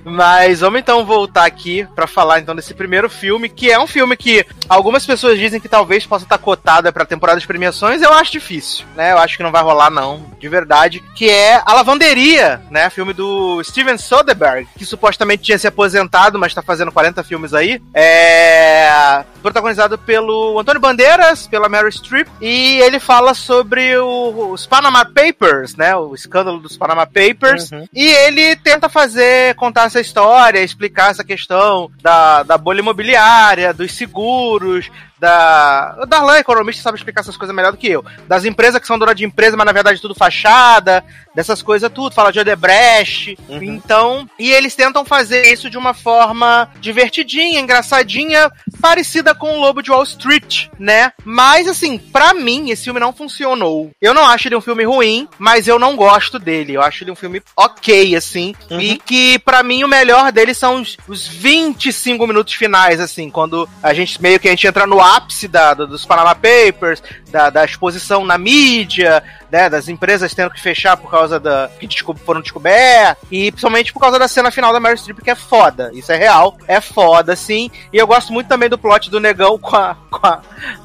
Mas 0.03 0.61
vamos 0.61 0.79
então 0.79 1.05
voltar 1.05 1.45
aqui 1.45 1.87
para 1.95 2.07
falar 2.07 2.39
então 2.39 2.55
desse 2.55 2.73
primeiro 2.73 3.09
filme, 3.09 3.49
que 3.49 3.71
é 3.71 3.79
um 3.79 3.87
filme 3.87 4.15
que 4.15 4.45
algumas 4.67 5.05
pessoas 5.05 5.37
dizem 5.37 5.59
que 5.59 5.69
talvez 5.69 6.05
possa 6.05 6.25
estar 6.25 6.37
cotada 6.37 6.91
para 6.91 7.05
temporada 7.05 7.39
de 7.39 7.47
premiações, 7.47 8.01
eu 8.01 8.13
acho 8.13 8.31
difícil, 8.31 8.85
né? 8.95 9.11
Eu 9.11 9.17
acho 9.17 9.37
que 9.37 9.43
não 9.43 9.51
vai 9.51 9.61
rolar 9.61 9.89
não, 9.89 10.25
de 10.39 10.49
verdade, 10.49 11.01
que 11.15 11.29
é 11.29 11.61
A 11.65 11.73
Lavanderia, 11.73 12.61
né? 12.69 12.89
Filme 12.89 13.13
do 13.13 13.63
Steven 13.63 13.97
Soderbergh, 13.97 14.67
que 14.77 14.85
supostamente 14.85 15.43
tinha 15.43 15.57
se 15.57 15.67
aposentado, 15.67 16.39
mas 16.39 16.53
tá 16.53 16.61
fazendo 16.61 16.91
40 16.91 17.23
filmes 17.23 17.53
aí. 17.53 17.81
É 17.93 19.23
protagonizado 19.41 19.97
pelo 19.97 20.59
Antônio 20.59 20.79
Bandeiras, 20.79 21.47
pela 21.47 21.67
Mary 21.67 21.91
Streep, 21.91 22.27
e 22.39 22.79
ele 22.79 22.99
fala 22.99 23.33
sobre 23.33 23.97
o, 23.97 24.51
os 24.51 24.65
Panama 24.65 25.03
Papers, 25.03 25.75
né? 25.75 25.95
O 25.95 26.13
escândalo 26.13 26.59
dos 26.59 26.77
Panama 26.77 27.05
Papers, 27.05 27.71
uhum. 27.71 27.85
e 27.93 28.07
ele 28.07 28.55
tenta 28.57 28.87
fazer 28.87 29.55
contar 29.55 29.89
essa 29.91 29.99
história, 29.99 30.63
explicar 30.63 31.11
essa 31.11 31.23
questão 31.23 31.91
da, 32.01 32.43
da 32.43 32.57
bolha 32.57 32.79
imobiliária, 32.79 33.73
dos 33.73 33.91
seguros, 33.91 34.89
da. 35.21 35.95
O 36.01 36.05
Darlan, 36.07 36.39
economista, 36.39 36.81
sabe 36.81 36.97
explicar 36.97 37.21
essas 37.21 37.37
coisas 37.37 37.55
melhor 37.55 37.71
do 37.71 37.77
que 37.77 37.87
eu. 37.87 38.03
Das 38.27 38.43
empresas 38.43 38.81
que 38.81 38.87
são 38.87 38.97
donas 38.97 39.15
de 39.15 39.23
empresa, 39.23 39.55
mas 39.55 39.67
na 39.67 39.71
verdade 39.71 40.01
tudo 40.01 40.15
fachada, 40.15 41.03
dessas 41.35 41.61
coisas 41.61 41.91
tudo. 41.93 42.15
Fala 42.15 42.31
de 42.31 42.39
Odebrecht. 42.39 43.37
Uhum. 43.47 43.61
Então. 43.61 44.27
E 44.39 44.51
eles 44.51 44.75
tentam 44.75 45.05
fazer 45.05 45.53
isso 45.53 45.69
de 45.69 45.77
uma 45.77 45.93
forma 45.93 46.67
divertidinha, 46.79 47.59
engraçadinha, 47.59 48.51
parecida 48.81 49.35
com 49.35 49.57
o 49.57 49.61
Lobo 49.61 49.83
de 49.83 49.91
Wall 49.91 50.03
Street, 50.03 50.69
né? 50.79 51.13
Mas, 51.23 51.67
assim, 51.67 51.99
para 51.99 52.33
mim, 52.33 52.71
esse 52.71 52.85
filme 52.85 52.99
não 52.99 53.13
funcionou. 53.13 53.91
Eu 54.01 54.15
não 54.15 54.25
acho 54.25 54.47
ele 54.47 54.55
um 54.55 54.61
filme 54.61 54.83
ruim, 54.83 55.27
mas 55.37 55.67
eu 55.67 55.77
não 55.77 55.95
gosto 55.95 56.39
dele. 56.39 56.73
Eu 56.73 56.81
acho 56.81 57.03
ele 57.03 57.11
um 57.11 57.15
filme 57.15 57.43
ok, 57.55 58.15
assim. 58.15 58.55
Uhum. 58.71 58.81
E 58.81 58.97
que, 58.97 59.37
para 59.39 59.61
mim, 59.61 59.83
o 59.83 59.87
melhor 59.87 60.31
dele 60.31 60.55
são 60.55 60.81
os, 60.81 60.97
os 61.07 61.27
25 61.27 62.25
minutos 62.25 62.55
finais, 62.55 62.99
assim, 62.99 63.29
quando 63.29 63.69
a 63.83 63.93
gente 63.93 64.19
meio 64.19 64.39
que 64.39 64.47
a 64.47 64.51
gente 64.51 64.65
entra 64.65 64.87
no 64.87 64.99
ápice 65.15 65.47
da, 65.47 65.73
dos 65.73 66.05
Panama 66.05 66.35
Papers, 66.35 67.01
da, 67.31 67.49
da 67.49 67.65
exposição 67.65 68.25
na 68.25 68.37
mídia, 68.37 69.23
né, 69.51 69.69
das 69.69 69.87
empresas 69.87 70.33
tendo 70.33 70.51
que 70.51 70.61
fechar 70.61 70.95
por 70.95 71.11
causa 71.11 71.39
da 71.39 71.69
que 71.79 71.87
foram 72.25 72.41
descobertas, 72.41 73.23
e 73.29 73.51
principalmente 73.51 73.91
por 73.91 73.99
causa 73.99 74.17
da 74.17 74.27
cena 74.27 74.49
final 74.49 74.71
da 74.71 74.79
Mary 74.79 74.97
Streep, 74.97 75.19
que 75.19 75.29
é 75.29 75.35
foda. 75.35 75.91
Isso 75.93 76.11
é 76.11 76.15
real, 76.15 76.57
é 76.67 76.79
foda, 76.79 77.35
sim. 77.35 77.69
E 77.91 77.97
eu 77.97 78.07
gosto 78.07 78.31
muito 78.31 78.47
também 78.47 78.69
do 78.69 78.77
plot 78.77 79.09
do 79.09 79.19
negão 79.19 79.57
com 79.57 79.75
a. 79.75 79.95
Com 80.09 80.27
a, 80.27 80.41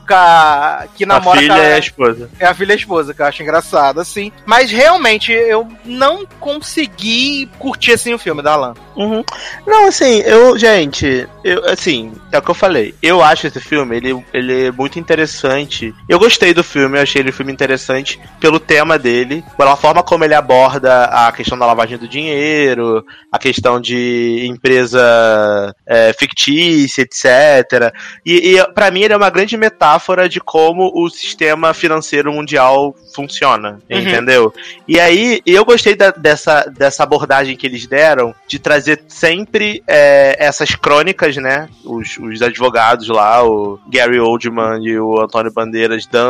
com 0.07 0.14
a 0.14 0.84
que 0.94 1.05
namora 1.05 1.38
a 1.38 1.42
filha 1.42 1.55
é 1.55 1.74
a 1.74 1.78
esposa. 1.78 2.30
É 2.38 2.47
a 2.47 2.55
filha 2.55 2.72
e 2.72 2.74
a 2.74 2.76
esposa, 2.76 3.12
que 3.12 3.20
eu 3.20 3.26
acho 3.26 3.42
engraçado, 3.42 4.01
assim. 4.01 4.30
Mas 4.44 4.70
realmente 4.70 5.32
eu 5.32 5.68
não 5.84 6.24
consegui 6.38 7.51
curtir 7.59 7.92
assim 7.92 8.14
o 8.14 8.18
filme 8.18 8.40
da 8.40 8.53
Alan. 8.53 8.74
Uhum. 8.94 9.24
Não, 9.66 9.88
assim, 9.88 10.20
eu, 10.20 10.57
gente, 10.57 11.28
eu, 11.44 11.68
assim, 11.68 12.12
é 12.32 12.38
o 12.38 12.42
que 12.42 12.51
eu 12.51 12.55
falei. 12.55 12.94
Eu 13.03 13.22
acho 13.22 13.47
esse 13.47 13.61
filme, 13.61 13.97
ele, 13.97 14.24
ele 14.32 14.66
é 14.66 14.70
muito 14.70 14.99
interessante. 14.99 15.94
Eu 16.09 16.18
gostei 16.18 16.36
do 16.53 16.64
filme, 16.64 16.99
eu 16.99 17.03
achei 17.03 17.22
ele 17.22 17.30
um 17.30 17.32
filme 17.32 17.53
interessante 17.53 18.18
pelo 18.41 18.57
pelo 18.57 18.61
tema 18.61 18.99
dele, 18.99 19.45
pela 19.57 19.76
forma 19.76 20.03
como 20.03 20.24
ele 20.24 20.34
aborda 20.34 21.05
a 21.05 21.32
questão 21.32 21.59
da 21.59 21.66
lavagem 21.66 21.99
do 21.99 22.09
dinheiro, 22.09 23.05
a 23.30 23.39
questão 23.39 23.80
de 23.80 24.47
empresa 24.47 25.74
é, 25.87 26.12
fictícia, 26.12 27.03
etc. 27.03 27.93
E, 28.24 28.57
e 28.57 28.72
para 28.72 28.91
mim 28.91 29.03
ele 29.03 29.14
é 29.14 29.16
uma 29.16 29.30
grande 29.30 29.57
metáfora 29.57 30.28
de 30.28 30.41
como 30.41 30.91
o 30.95 31.09
sistema 31.11 31.74
financeiro 31.74 32.32
mundial 32.32 32.95
funciona, 33.14 33.78
uhum. 33.91 33.99
entendeu? 33.99 34.55
E 34.89 34.99
aí 34.99 35.41
eu 35.45 35.64
gostei 35.64 35.95
da, 35.95 36.11
dessa, 36.11 36.62
dessa 36.62 37.03
abordagem 37.03 37.57
que 37.57 37.66
eles 37.66 37.87
deram 37.87 38.34
de 38.49 38.59
trazer 38.59 39.03
sempre 39.09 39.82
é, 39.87 40.37
essas 40.39 40.74
crônicas, 40.74 41.37
né? 41.37 41.68
Os, 41.84 42.16
os 42.18 42.41
advogados 42.43 43.09
lá, 43.09 43.45
o 43.45 43.78
Gary 43.89 44.18
Oldman 44.18 44.82
e 44.82 44.99
o 44.99 45.20
Antônio 45.20 45.53
Bandeiras 45.53 46.07
dando 46.07 46.26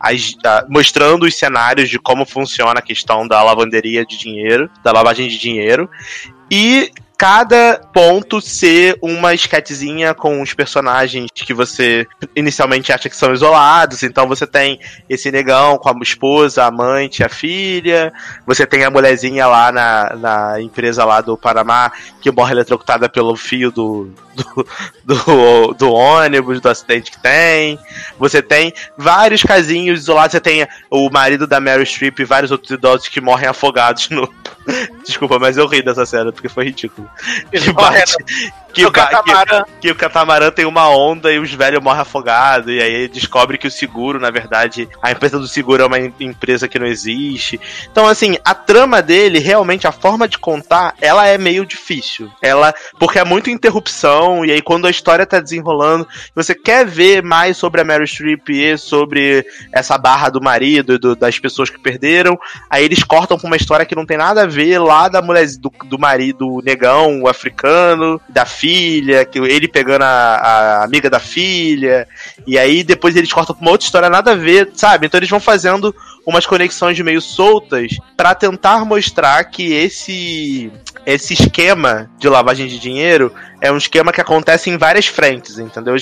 as, 0.00 0.34
mostrando 0.68 1.24
os 1.24 1.34
cenários 1.34 1.88
de 1.88 1.98
como 1.98 2.24
funciona 2.24 2.80
a 2.80 2.82
questão 2.82 3.26
da 3.26 3.42
lavanderia 3.42 4.04
de 4.04 4.18
dinheiro, 4.18 4.70
da 4.82 4.92
lavagem 4.92 5.28
de 5.28 5.38
dinheiro. 5.38 5.88
E 6.50 6.90
cada 7.18 7.80
ponto 7.94 8.42
ser 8.42 8.98
uma 9.00 9.32
esquetezinha 9.32 10.12
com 10.12 10.42
os 10.42 10.52
personagens 10.52 11.30
que 11.34 11.54
você 11.54 12.06
inicialmente 12.34 12.92
acha 12.92 13.08
que 13.08 13.16
são 13.16 13.32
isolados. 13.32 14.02
Então 14.02 14.28
você 14.28 14.46
tem 14.46 14.78
esse 15.08 15.30
negão 15.30 15.78
com 15.78 15.88
a 15.88 15.94
esposa, 16.02 16.64
a 16.64 16.66
amante, 16.66 17.24
a 17.24 17.28
filha. 17.28 18.12
Você 18.46 18.66
tem 18.66 18.84
a 18.84 18.90
mulherzinha 18.90 19.46
lá 19.46 19.72
na, 19.72 20.16
na 20.16 20.60
empresa 20.60 21.04
lá 21.04 21.22
do 21.22 21.38
Panamá 21.38 21.90
que 22.20 22.30
morre 22.30 22.52
eletrocutada 22.52 23.08
pelo 23.08 23.34
fio 23.34 23.70
do, 23.70 24.10
do, 24.34 24.66
do, 25.04 25.74
do, 25.74 25.92
ônibus, 25.92 26.60
do 26.60 26.68
acidente 26.68 27.10
que 27.10 27.20
tem. 27.20 27.78
Você 28.18 28.42
tem 28.42 28.74
vários 28.96 29.42
casinhos 29.42 30.00
isolados. 30.00 30.32
Você 30.32 30.40
tem 30.40 30.68
o 30.90 31.08
marido 31.10 31.46
da 31.46 31.60
Mary 31.60 31.86
Streep 31.86 32.18
e 32.18 32.24
vários 32.24 32.50
outros 32.50 32.72
idosos 32.72 33.08
que 33.08 33.20
morrem 33.22 33.48
afogados 33.48 34.10
no. 34.10 34.30
Desculpa, 35.06 35.38
mas 35.38 35.56
eu 35.56 35.66
ri 35.66 35.82
dessa 35.82 36.04
cena 36.04 36.30
porque 36.32 36.48
foi 36.48 36.64
ridículo. 36.64 37.05
Que 37.50 37.72
bate, 37.72 38.52
que, 38.76 38.86
o 38.86 38.92
catamarã. 38.92 39.64
que, 39.64 39.80
que 39.80 39.90
o 39.90 39.94
catamarã 39.94 40.50
tem 40.50 40.64
uma 40.64 40.88
onda 40.88 41.32
e 41.32 41.38
os 41.38 41.52
velhos 41.52 41.82
morrem 41.82 42.02
afogados. 42.02 42.72
E 42.72 42.80
aí 42.80 43.08
descobre 43.08 43.58
que 43.58 43.66
o 43.66 43.70
seguro, 43.70 44.20
na 44.20 44.30
verdade, 44.30 44.88
a 45.02 45.10
empresa 45.10 45.38
do 45.38 45.48
seguro 45.48 45.82
é 45.82 45.86
uma 45.86 45.98
empresa 45.98 46.68
que 46.68 46.78
não 46.78 46.86
existe. 46.86 47.60
Então, 47.90 48.06
assim, 48.06 48.36
a 48.44 48.54
trama 48.54 49.00
dele, 49.00 49.38
realmente, 49.38 49.86
a 49.86 49.92
forma 49.92 50.28
de 50.28 50.38
contar, 50.38 50.94
ela 51.00 51.26
é 51.26 51.38
meio 51.38 51.64
difícil. 51.64 52.30
Ela. 52.42 52.74
Porque 52.98 53.18
é 53.18 53.24
muito 53.24 53.50
interrupção, 53.50 54.44
e 54.44 54.52
aí 54.52 54.60
quando 54.60 54.86
a 54.86 54.90
história 54.90 55.26
tá 55.26 55.40
desenrolando, 55.40 56.06
você 56.34 56.54
quer 56.54 56.84
ver 56.84 57.22
mais 57.22 57.56
sobre 57.56 57.80
a 57.80 57.84
Mary 57.84 58.06
Streep 58.06 58.48
e 58.50 58.76
sobre 58.76 59.46
essa 59.72 59.96
barra 59.96 60.28
do 60.28 60.40
marido 60.40 60.94
e 60.94 60.98
do, 60.98 61.16
das 61.16 61.38
pessoas 61.38 61.70
que 61.70 61.78
perderam. 61.78 62.38
Aí 62.68 62.84
eles 62.84 63.02
cortam 63.02 63.38
com 63.38 63.46
uma 63.46 63.56
história 63.56 63.86
que 63.86 63.94
não 63.94 64.06
tem 64.06 64.16
nada 64.16 64.42
a 64.42 64.46
ver 64.46 64.78
lá 64.78 65.08
da 65.08 65.22
mulher 65.22 65.46
do, 65.58 65.72
do 65.86 65.98
marido 65.98 66.60
negão, 66.64 67.22
o 67.22 67.28
africano, 67.28 68.20
da 68.28 68.44
filha, 68.44 68.65
que 69.30 69.38
ele 69.38 69.68
pegando 69.68 70.02
a, 70.02 70.06
a 70.06 70.84
amiga 70.84 71.10
da 71.10 71.20
filha. 71.20 72.06
E 72.46 72.58
aí 72.58 72.82
depois 72.82 73.16
eles 73.16 73.32
cortam 73.32 73.54
com 73.54 73.62
uma 73.62 73.70
outra 73.70 73.84
história 73.84 74.08
nada 74.08 74.32
a 74.32 74.36
ver, 74.36 74.70
sabe? 74.74 75.06
Então 75.06 75.18
eles 75.18 75.30
vão 75.30 75.40
fazendo 75.40 75.94
umas 76.26 76.44
conexões 76.44 76.98
meio 77.00 77.20
soltas 77.20 77.96
para 78.16 78.34
tentar 78.34 78.84
mostrar 78.84 79.44
que 79.44 79.72
esse 79.72 80.72
esse 81.06 81.34
esquema 81.34 82.10
de 82.18 82.28
lavagem 82.28 82.66
de 82.66 82.80
dinheiro 82.80 83.32
é 83.60 83.70
um 83.70 83.76
esquema 83.76 84.12
que 84.12 84.20
acontece 84.20 84.68
em 84.68 84.76
várias 84.76 85.06
frentes, 85.06 85.56
entendeu? 85.56 85.94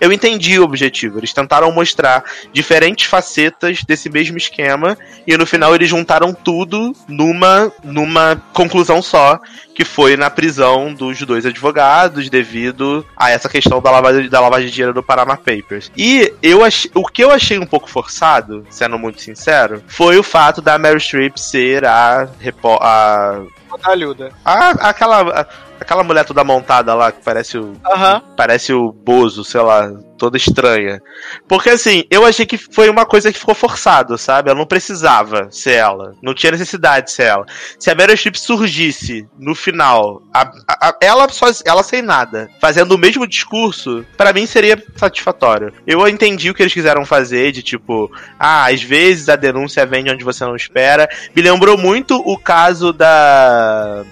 Eu 0.00 0.12
entendi 0.12 0.58
o 0.58 0.62
objetivo. 0.62 1.18
Eles 1.18 1.32
tentaram 1.32 1.70
mostrar 1.72 2.24
diferentes 2.52 3.06
facetas 3.06 3.82
desse 3.82 4.08
mesmo 4.08 4.36
esquema 4.36 4.96
e 5.26 5.36
no 5.36 5.46
final 5.46 5.74
eles 5.74 5.88
juntaram 5.88 6.32
tudo 6.32 6.94
numa, 7.08 7.72
numa 7.82 8.40
conclusão 8.52 9.02
só, 9.02 9.40
que 9.74 9.84
foi 9.84 10.16
na 10.16 10.30
prisão 10.30 10.94
dos 10.94 11.20
dois 11.22 11.44
advogados 11.44 12.11
devido 12.30 13.04
a 13.16 13.30
essa 13.30 13.48
questão 13.48 13.80
da 13.80 13.90
lavagem, 13.90 14.28
da 14.28 14.40
lavagem 14.40 14.68
de 14.68 14.74
dinheiro 14.74 14.94
do 14.94 15.02
Panama 15.02 15.36
Papers. 15.36 15.90
E 15.96 16.32
eu 16.42 16.64
ach, 16.64 16.88
o 16.94 17.06
que 17.06 17.22
eu 17.22 17.30
achei 17.30 17.58
um 17.58 17.66
pouco 17.66 17.88
forçado, 17.88 18.66
sendo 18.70 18.98
muito 18.98 19.20
sincero, 19.20 19.82
foi 19.86 20.18
o 20.18 20.22
fato 20.22 20.60
da 20.60 20.78
Meryl 20.78 21.00
Streep 21.00 21.36
ser 21.36 21.84
a, 21.84 22.28
a 22.80 23.42
a, 24.44 24.70
aquela, 24.88 25.48
aquela 25.82 26.02
mulher 26.02 26.24
toda 26.24 26.42
montada 26.44 26.94
lá, 26.94 27.12
que 27.12 27.22
parece 27.22 27.58
o. 27.58 27.64
Uhum. 27.64 28.20
Parece 28.36 28.72
o 28.72 28.92
Bozo, 28.92 29.44
sei 29.44 29.60
lá, 29.60 29.90
toda 30.22 30.36
estranha. 30.36 31.02
Porque 31.48 31.70
assim, 31.70 32.04
eu 32.08 32.24
achei 32.24 32.46
que 32.46 32.56
foi 32.56 32.88
uma 32.88 33.04
coisa 33.04 33.32
que 33.32 33.38
ficou 33.38 33.56
forçado, 33.56 34.16
sabe? 34.16 34.50
Ela 34.50 34.58
não 34.58 34.66
precisava 34.66 35.48
ser 35.50 35.72
ela. 35.72 36.14
Não 36.22 36.32
tinha 36.32 36.52
necessidade 36.52 37.06
de 37.06 37.12
ser 37.12 37.24
ela. 37.24 37.44
Se 37.76 37.90
a 37.90 37.94
Meryl 37.94 38.16
Streep 38.16 38.36
surgisse 38.36 39.26
no 39.36 39.52
final, 39.52 40.22
a, 40.32 40.42
a, 40.42 40.88
a, 40.88 40.96
ela, 41.00 41.28
só, 41.28 41.46
ela 41.64 41.82
sem 41.82 42.02
nada, 42.02 42.48
fazendo 42.60 42.92
o 42.92 42.98
mesmo 42.98 43.26
discurso, 43.26 44.06
para 44.16 44.32
mim 44.32 44.46
seria 44.46 44.80
satisfatório. 44.94 45.72
Eu 45.84 46.06
entendi 46.06 46.50
o 46.50 46.54
que 46.54 46.62
eles 46.62 46.72
quiseram 46.72 47.04
fazer, 47.04 47.50
de 47.50 47.62
tipo, 47.62 48.08
ah, 48.38 48.70
às 48.70 48.80
vezes 48.80 49.28
a 49.28 49.34
denúncia 49.34 49.84
vem 49.84 50.04
de 50.04 50.10
onde 50.10 50.24
você 50.24 50.44
não 50.44 50.54
espera. 50.54 51.08
Me 51.34 51.42
lembrou 51.42 51.76
muito 51.76 52.16
o 52.24 52.38
caso 52.38 52.92
da 52.92 54.04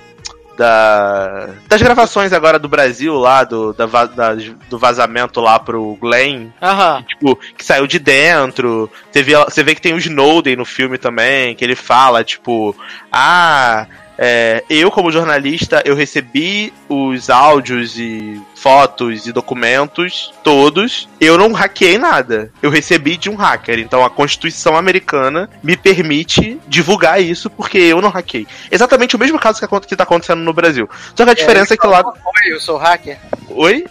da, 0.61 1.49
das 1.66 1.81
gravações 1.81 2.35
agora 2.35 2.59
do 2.59 2.69
Brasil 2.69 3.15
lá, 3.15 3.45
do, 3.45 3.73
da, 3.73 3.87
da, 3.87 4.35
do 4.69 4.78
vazamento 4.78 5.41
lá 5.41 5.59
pro 5.59 5.97
Glenn. 5.99 6.51
Aham. 6.61 7.03
Tipo, 7.09 7.35
que 7.57 7.65
saiu 7.65 7.87
de 7.87 7.99
dentro. 7.99 8.91
Teve, 9.11 9.35
você 9.35 9.62
vê 9.62 9.74
que 9.74 9.81
tem 9.81 9.95
o 9.95 9.99
Snowden 9.99 10.57
no 10.57 10.66
filme 10.66 10.99
também, 10.99 11.55
que 11.55 11.65
ele 11.65 11.74
fala, 11.74 12.23
tipo, 12.23 12.77
ah, 13.11 13.87
é, 14.19 14.62
eu, 14.69 14.91
como 14.91 15.11
jornalista, 15.11 15.82
eu 15.87 15.95
recebi 15.95 16.74
os 16.91 17.31
áudios 17.31 17.99
e 17.99 18.39
fotos 18.61 19.27
e 19.27 19.32
documentos 19.32 20.32
todos. 20.43 21.09
Eu 21.20 21.39
não 21.39 21.53
hackeei 21.53 21.99
nada. 21.99 22.53
Eu 22.62 22.70
recebi 22.70 23.16
de 23.16 23.31
um 23.31 23.35
hacker. 23.35 23.78
Então 23.78 24.05
a 24.05 24.11
Constituição 24.11 24.77
americana 24.77 25.49
me 25.62 25.77
permite 25.77 26.61
divulgar 26.69 27.23
isso 27.23 27.49
porque 27.49 27.78
eu 27.78 28.01
não 28.01 28.11
hackei. 28.11 28.47
Exatamente 28.70 29.16
o 29.16 29.19
mesmo 29.19 29.39
caso 29.39 29.59
que 29.59 29.95
está 29.95 30.05
acontecendo 30.05 30.41
no 30.41 30.53
Brasil. 30.53 30.89
Só 31.15 31.24
que 31.24 31.31
a 31.31 31.35
diferença 31.35 31.74
é, 31.74 31.77
é 31.77 31.78
que 31.78 31.87
lá. 31.87 32.03
Oi, 32.05 32.53
eu 32.53 32.61
sou 32.61 32.77
hacker. 32.77 33.19
Oi? 33.49 33.87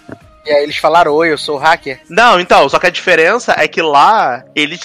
E 0.49 0.51
aí 0.51 0.63
eles 0.63 0.77
falaram, 0.77 1.13
oi, 1.13 1.31
eu 1.31 1.37
sou 1.37 1.57
hacker. 1.57 2.01
Não, 2.09 2.39
então, 2.39 2.67
só 2.67 2.79
que 2.79 2.87
a 2.87 2.89
diferença 2.89 3.53
é 3.55 3.67
que 3.67 3.83
lá 3.83 4.43
eles 4.55 4.79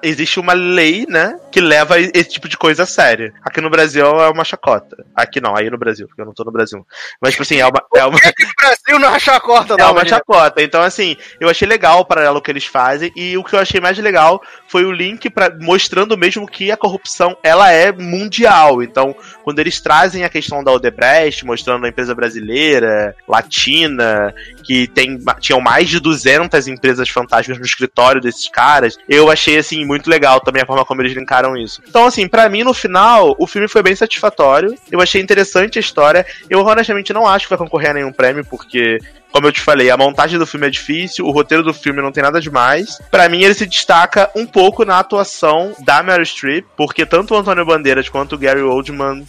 existe 0.00 0.38
uma 0.38 0.52
lei, 0.52 1.04
né, 1.08 1.36
que 1.50 1.60
leva 1.60 1.98
esse 1.98 2.30
tipo 2.30 2.48
de 2.48 2.56
coisa 2.56 2.84
a 2.84 2.86
sério. 2.86 3.32
Aqui 3.42 3.60
no 3.60 3.68
Brasil 3.68 4.06
é 4.06 4.30
uma 4.30 4.44
chacota. 4.44 5.04
Aqui 5.16 5.40
não, 5.40 5.56
aí 5.56 5.68
no 5.68 5.76
Brasil, 5.76 6.06
porque 6.06 6.22
eu 6.22 6.26
não 6.26 6.32
tô 6.32 6.44
no 6.44 6.52
Brasil. 6.52 6.86
Mas, 7.20 7.32
tipo 7.32 7.42
assim, 7.42 7.56
é 7.56 7.66
uma. 7.66 7.82
É 7.96 8.04
uma... 8.04 8.18
Aqui 8.18 8.44
no 8.44 8.52
Brasil 8.56 8.98
não 9.00 9.14
é 9.14 9.18
chacota, 9.18 9.74
não. 9.78 9.88
É 9.88 9.90
uma 9.90 10.06
chacota. 10.06 10.62
Então, 10.62 10.80
assim, 10.80 11.16
eu 11.40 11.48
achei 11.48 11.66
legal 11.66 12.00
o 12.00 12.04
paralelo 12.04 12.40
que 12.40 12.50
eles 12.50 12.64
fazem. 12.64 13.10
E 13.16 13.36
o 13.36 13.42
que 13.42 13.54
eu 13.54 13.58
achei 13.58 13.80
mais 13.80 13.98
legal 13.98 14.40
foi 14.68 14.84
o 14.84 14.92
link 14.92 15.28
para 15.28 15.56
mostrando 15.60 16.16
mesmo 16.16 16.46
que 16.46 16.70
a 16.70 16.76
corrupção 16.76 17.36
ela 17.42 17.70
é 17.72 17.90
mundial. 17.90 18.80
Então, 18.80 19.14
quando 19.42 19.58
eles 19.58 19.80
trazem 19.80 20.24
a 20.24 20.28
questão 20.28 20.62
da 20.62 20.70
Odebrecht, 20.70 21.44
mostrando 21.44 21.86
a 21.86 21.88
empresa 21.88 22.14
brasileira, 22.14 23.14
latina, 23.26 24.32
que 24.64 24.88
tem, 24.88 25.18
tinham 25.40 25.60
mais 25.60 25.88
de 25.88 26.00
200 26.00 26.66
empresas 26.68 27.08
fantásticas 27.08 27.58
no 27.58 27.64
escritório 27.64 28.20
desses 28.20 28.48
caras, 28.48 28.96
eu 29.08 29.30
achei, 29.30 29.58
assim, 29.58 29.84
muito 29.84 30.08
legal 30.08 30.40
também 30.40 30.62
a 30.62 30.66
forma 30.66 30.84
como 30.84 31.02
eles 31.02 31.12
linkaram 31.12 31.56
isso. 31.56 31.82
Então, 31.86 32.06
assim, 32.06 32.26
para 32.26 32.48
mim, 32.48 32.62
no 32.62 32.74
final, 32.74 33.34
o 33.38 33.46
filme 33.46 33.68
foi 33.68 33.82
bem 33.82 33.94
satisfatório, 33.94 34.74
eu 34.90 35.00
achei 35.00 35.20
interessante 35.20 35.78
a 35.78 35.80
história, 35.80 36.26
eu 36.48 36.64
honestamente 36.64 37.12
não 37.12 37.26
acho 37.26 37.46
que 37.46 37.50
vai 37.50 37.58
concorrer 37.58 37.90
a 37.90 37.94
nenhum 37.94 38.12
prêmio, 38.12 38.44
porque 38.44 38.98
como 39.34 39.48
eu 39.48 39.52
te 39.52 39.60
falei, 39.60 39.90
a 39.90 39.96
montagem 39.96 40.38
do 40.38 40.46
filme 40.46 40.68
é 40.68 40.70
difícil, 40.70 41.26
o 41.26 41.32
roteiro 41.32 41.64
do 41.64 41.74
filme 41.74 42.00
não 42.00 42.12
tem 42.12 42.22
nada 42.22 42.40
demais. 42.40 43.00
Para 43.10 43.28
mim, 43.28 43.42
ele 43.42 43.52
se 43.52 43.66
destaca 43.66 44.30
um 44.32 44.46
pouco 44.46 44.84
na 44.84 45.00
atuação 45.00 45.74
da 45.80 46.04
Meryl 46.04 46.24
Streep, 46.24 46.64
porque 46.76 47.04
tanto 47.04 47.34
o 47.34 47.36
Antônio 47.36 47.66
Bandeiras 47.66 48.08
quanto 48.08 48.36
o 48.36 48.38
Gary 48.38 48.62
Oldman 48.62 49.24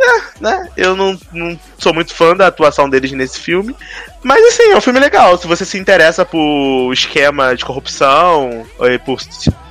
é, 0.00 0.22
né? 0.40 0.68
Eu 0.76 0.94
não, 0.96 1.18
não 1.32 1.58
sou 1.78 1.94
muito 1.94 2.14
fã 2.14 2.36
da 2.36 2.46
atuação 2.46 2.88
deles 2.88 3.12
nesse 3.12 3.40
filme. 3.40 3.74
Mas 4.22 4.44
assim, 4.46 4.70
é 4.70 4.76
um 4.76 4.80
filme 4.80 5.00
legal. 5.00 5.36
Se 5.38 5.46
você 5.46 5.64
se 5.64 5.78
interessa 5.78 6.24
por 6.24 6.92
esquema 6.92 7.54
de 7.54 7.64
corrupção, 7.64 8.66
ou 8.78 8.98
por 9.04 9.20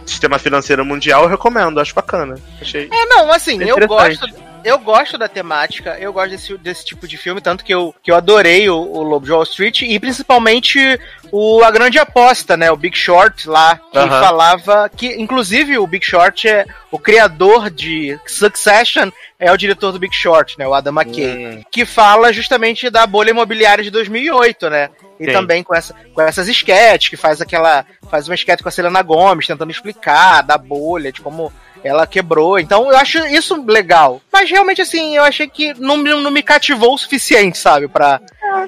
sistema 0.06 0.40
financeiro 0.40 0.86
mundial, 0.86 1.24
eu 1.24 1.30
recomendo, 1.30 1.80
acho 1.80 1.94
bacana. 1.94 2.36
Achei. 2.62 2.90
É, 2.92 3.06
não, 3.08 3.32
assim, 3.32 3.62
eu 3.64 3.78
gosto 3.88 4.28
eu 4.66 4.80
gosto 4.80 5.16
da 5.16 5.28
temática, 5.28 5.96
eu 6.00 6.12
gosto 6.12 6.32
desse, 6.32 6.58
desse 6.58 6.84
tipo 6.84 7.08
de 7.08 7.18
filme, 7.18 7.40
tanto 7.40 7.64
que 7.64 7.72
eu, 7.72 7.94
que 8.02 8.10
eu 8.10 8.16
adorei 8.16 8.68
o, 8.68 8.76
o 8.76 9.04
Lobo 9.04 9.24
de 9.24 9.32
Wall 9.32 9.44
Street 9.44 9.84
e 9.84 10.00
principalmente 10.00 11.00
o 11.32 11.64
A 11.64 11.70
Grande 11.70 12.00
Aposta, 12.00 12.58
né? 12.58 12.72
O 12.72 12.76
Big 12.76 12.98
Short 12.98 13.48
lá, 13.48 13.80
que 13.92 14.00
uhum. 14.00 14.10
falava 14.10 14.90
que, 14.90 15.22
inclusive, 15.22 15.78
o 15.78 15.86
Big 15.86 16.04
Short 16.04 16.48
é 16.48 16.66
o 16.92 16.98
criador 16.98 17.70
de 17.70 18.20
Succession, 18.26 19.12
é 19.40 19.52
o 19.52 19.58
diretor 19.58 19.92
do 19.92 20.00
Big 20.00 20.16
Short, 20.16 20.58
né? 20.58 20.68
O 20.68 20.74
Adam 20.74 20.94
McKay, 20.94 21.58
hum. 21.58 21.64
que 21.72 21.86
fala 21.86 22.34
justamente 22.34 22.90
da 22.90 23.06
bolha 23.06 23.30
imobiliária 23.30 23.84
de 23.84 23.92
2008, 23.92 24.70
né? 24.70 24.90
E 25.20 25.26
Sim. 25.26 25.32
também 25.32 25.64
com, 25.64 25.76
essa, 25.76 25.94
com 26.12 26.22
essas 26.22 26.48
esquetes, 26.48 27.10
que 27.10 27.18
faz 27.18 27.40
aquela. 27.40 27.86
Faz 28.10 28.28
uma 28.28 28.36
esquete 28.36 28.64
com 28.64 28.70
a 28.70 28.72
Selena 28.72 29.04
Gomes, 29.04 29.46
tentando 29.46 29.72
explicar 29.72 30.42
da 30.42 30.58
bolha, 30.58 31.12
de 31.12 31.22
como 31.22 31.54
ela 31.86 32.08
quebrou. 32.08 32.60
Então 32.60 32.92
eu 32.92 32.98
acho 32.98 33.20
isso 33.28 33.64
legal. 33.66 34.22
Mas 34.32 34.50
realmente, 34.50 34.82
assim, 34.82 35.16
eu 35.16 35.24
achei 35.24 35.48
que 35.48 35.74
não, 35.80 35.98
não 35.98 36.32
me 36.32 36.42
cativou 36.42 36.94
o 36.94 36.98
suficiente, 36.98 37.58
sabe? 37.58 37.88
Pra, 37.88 38.20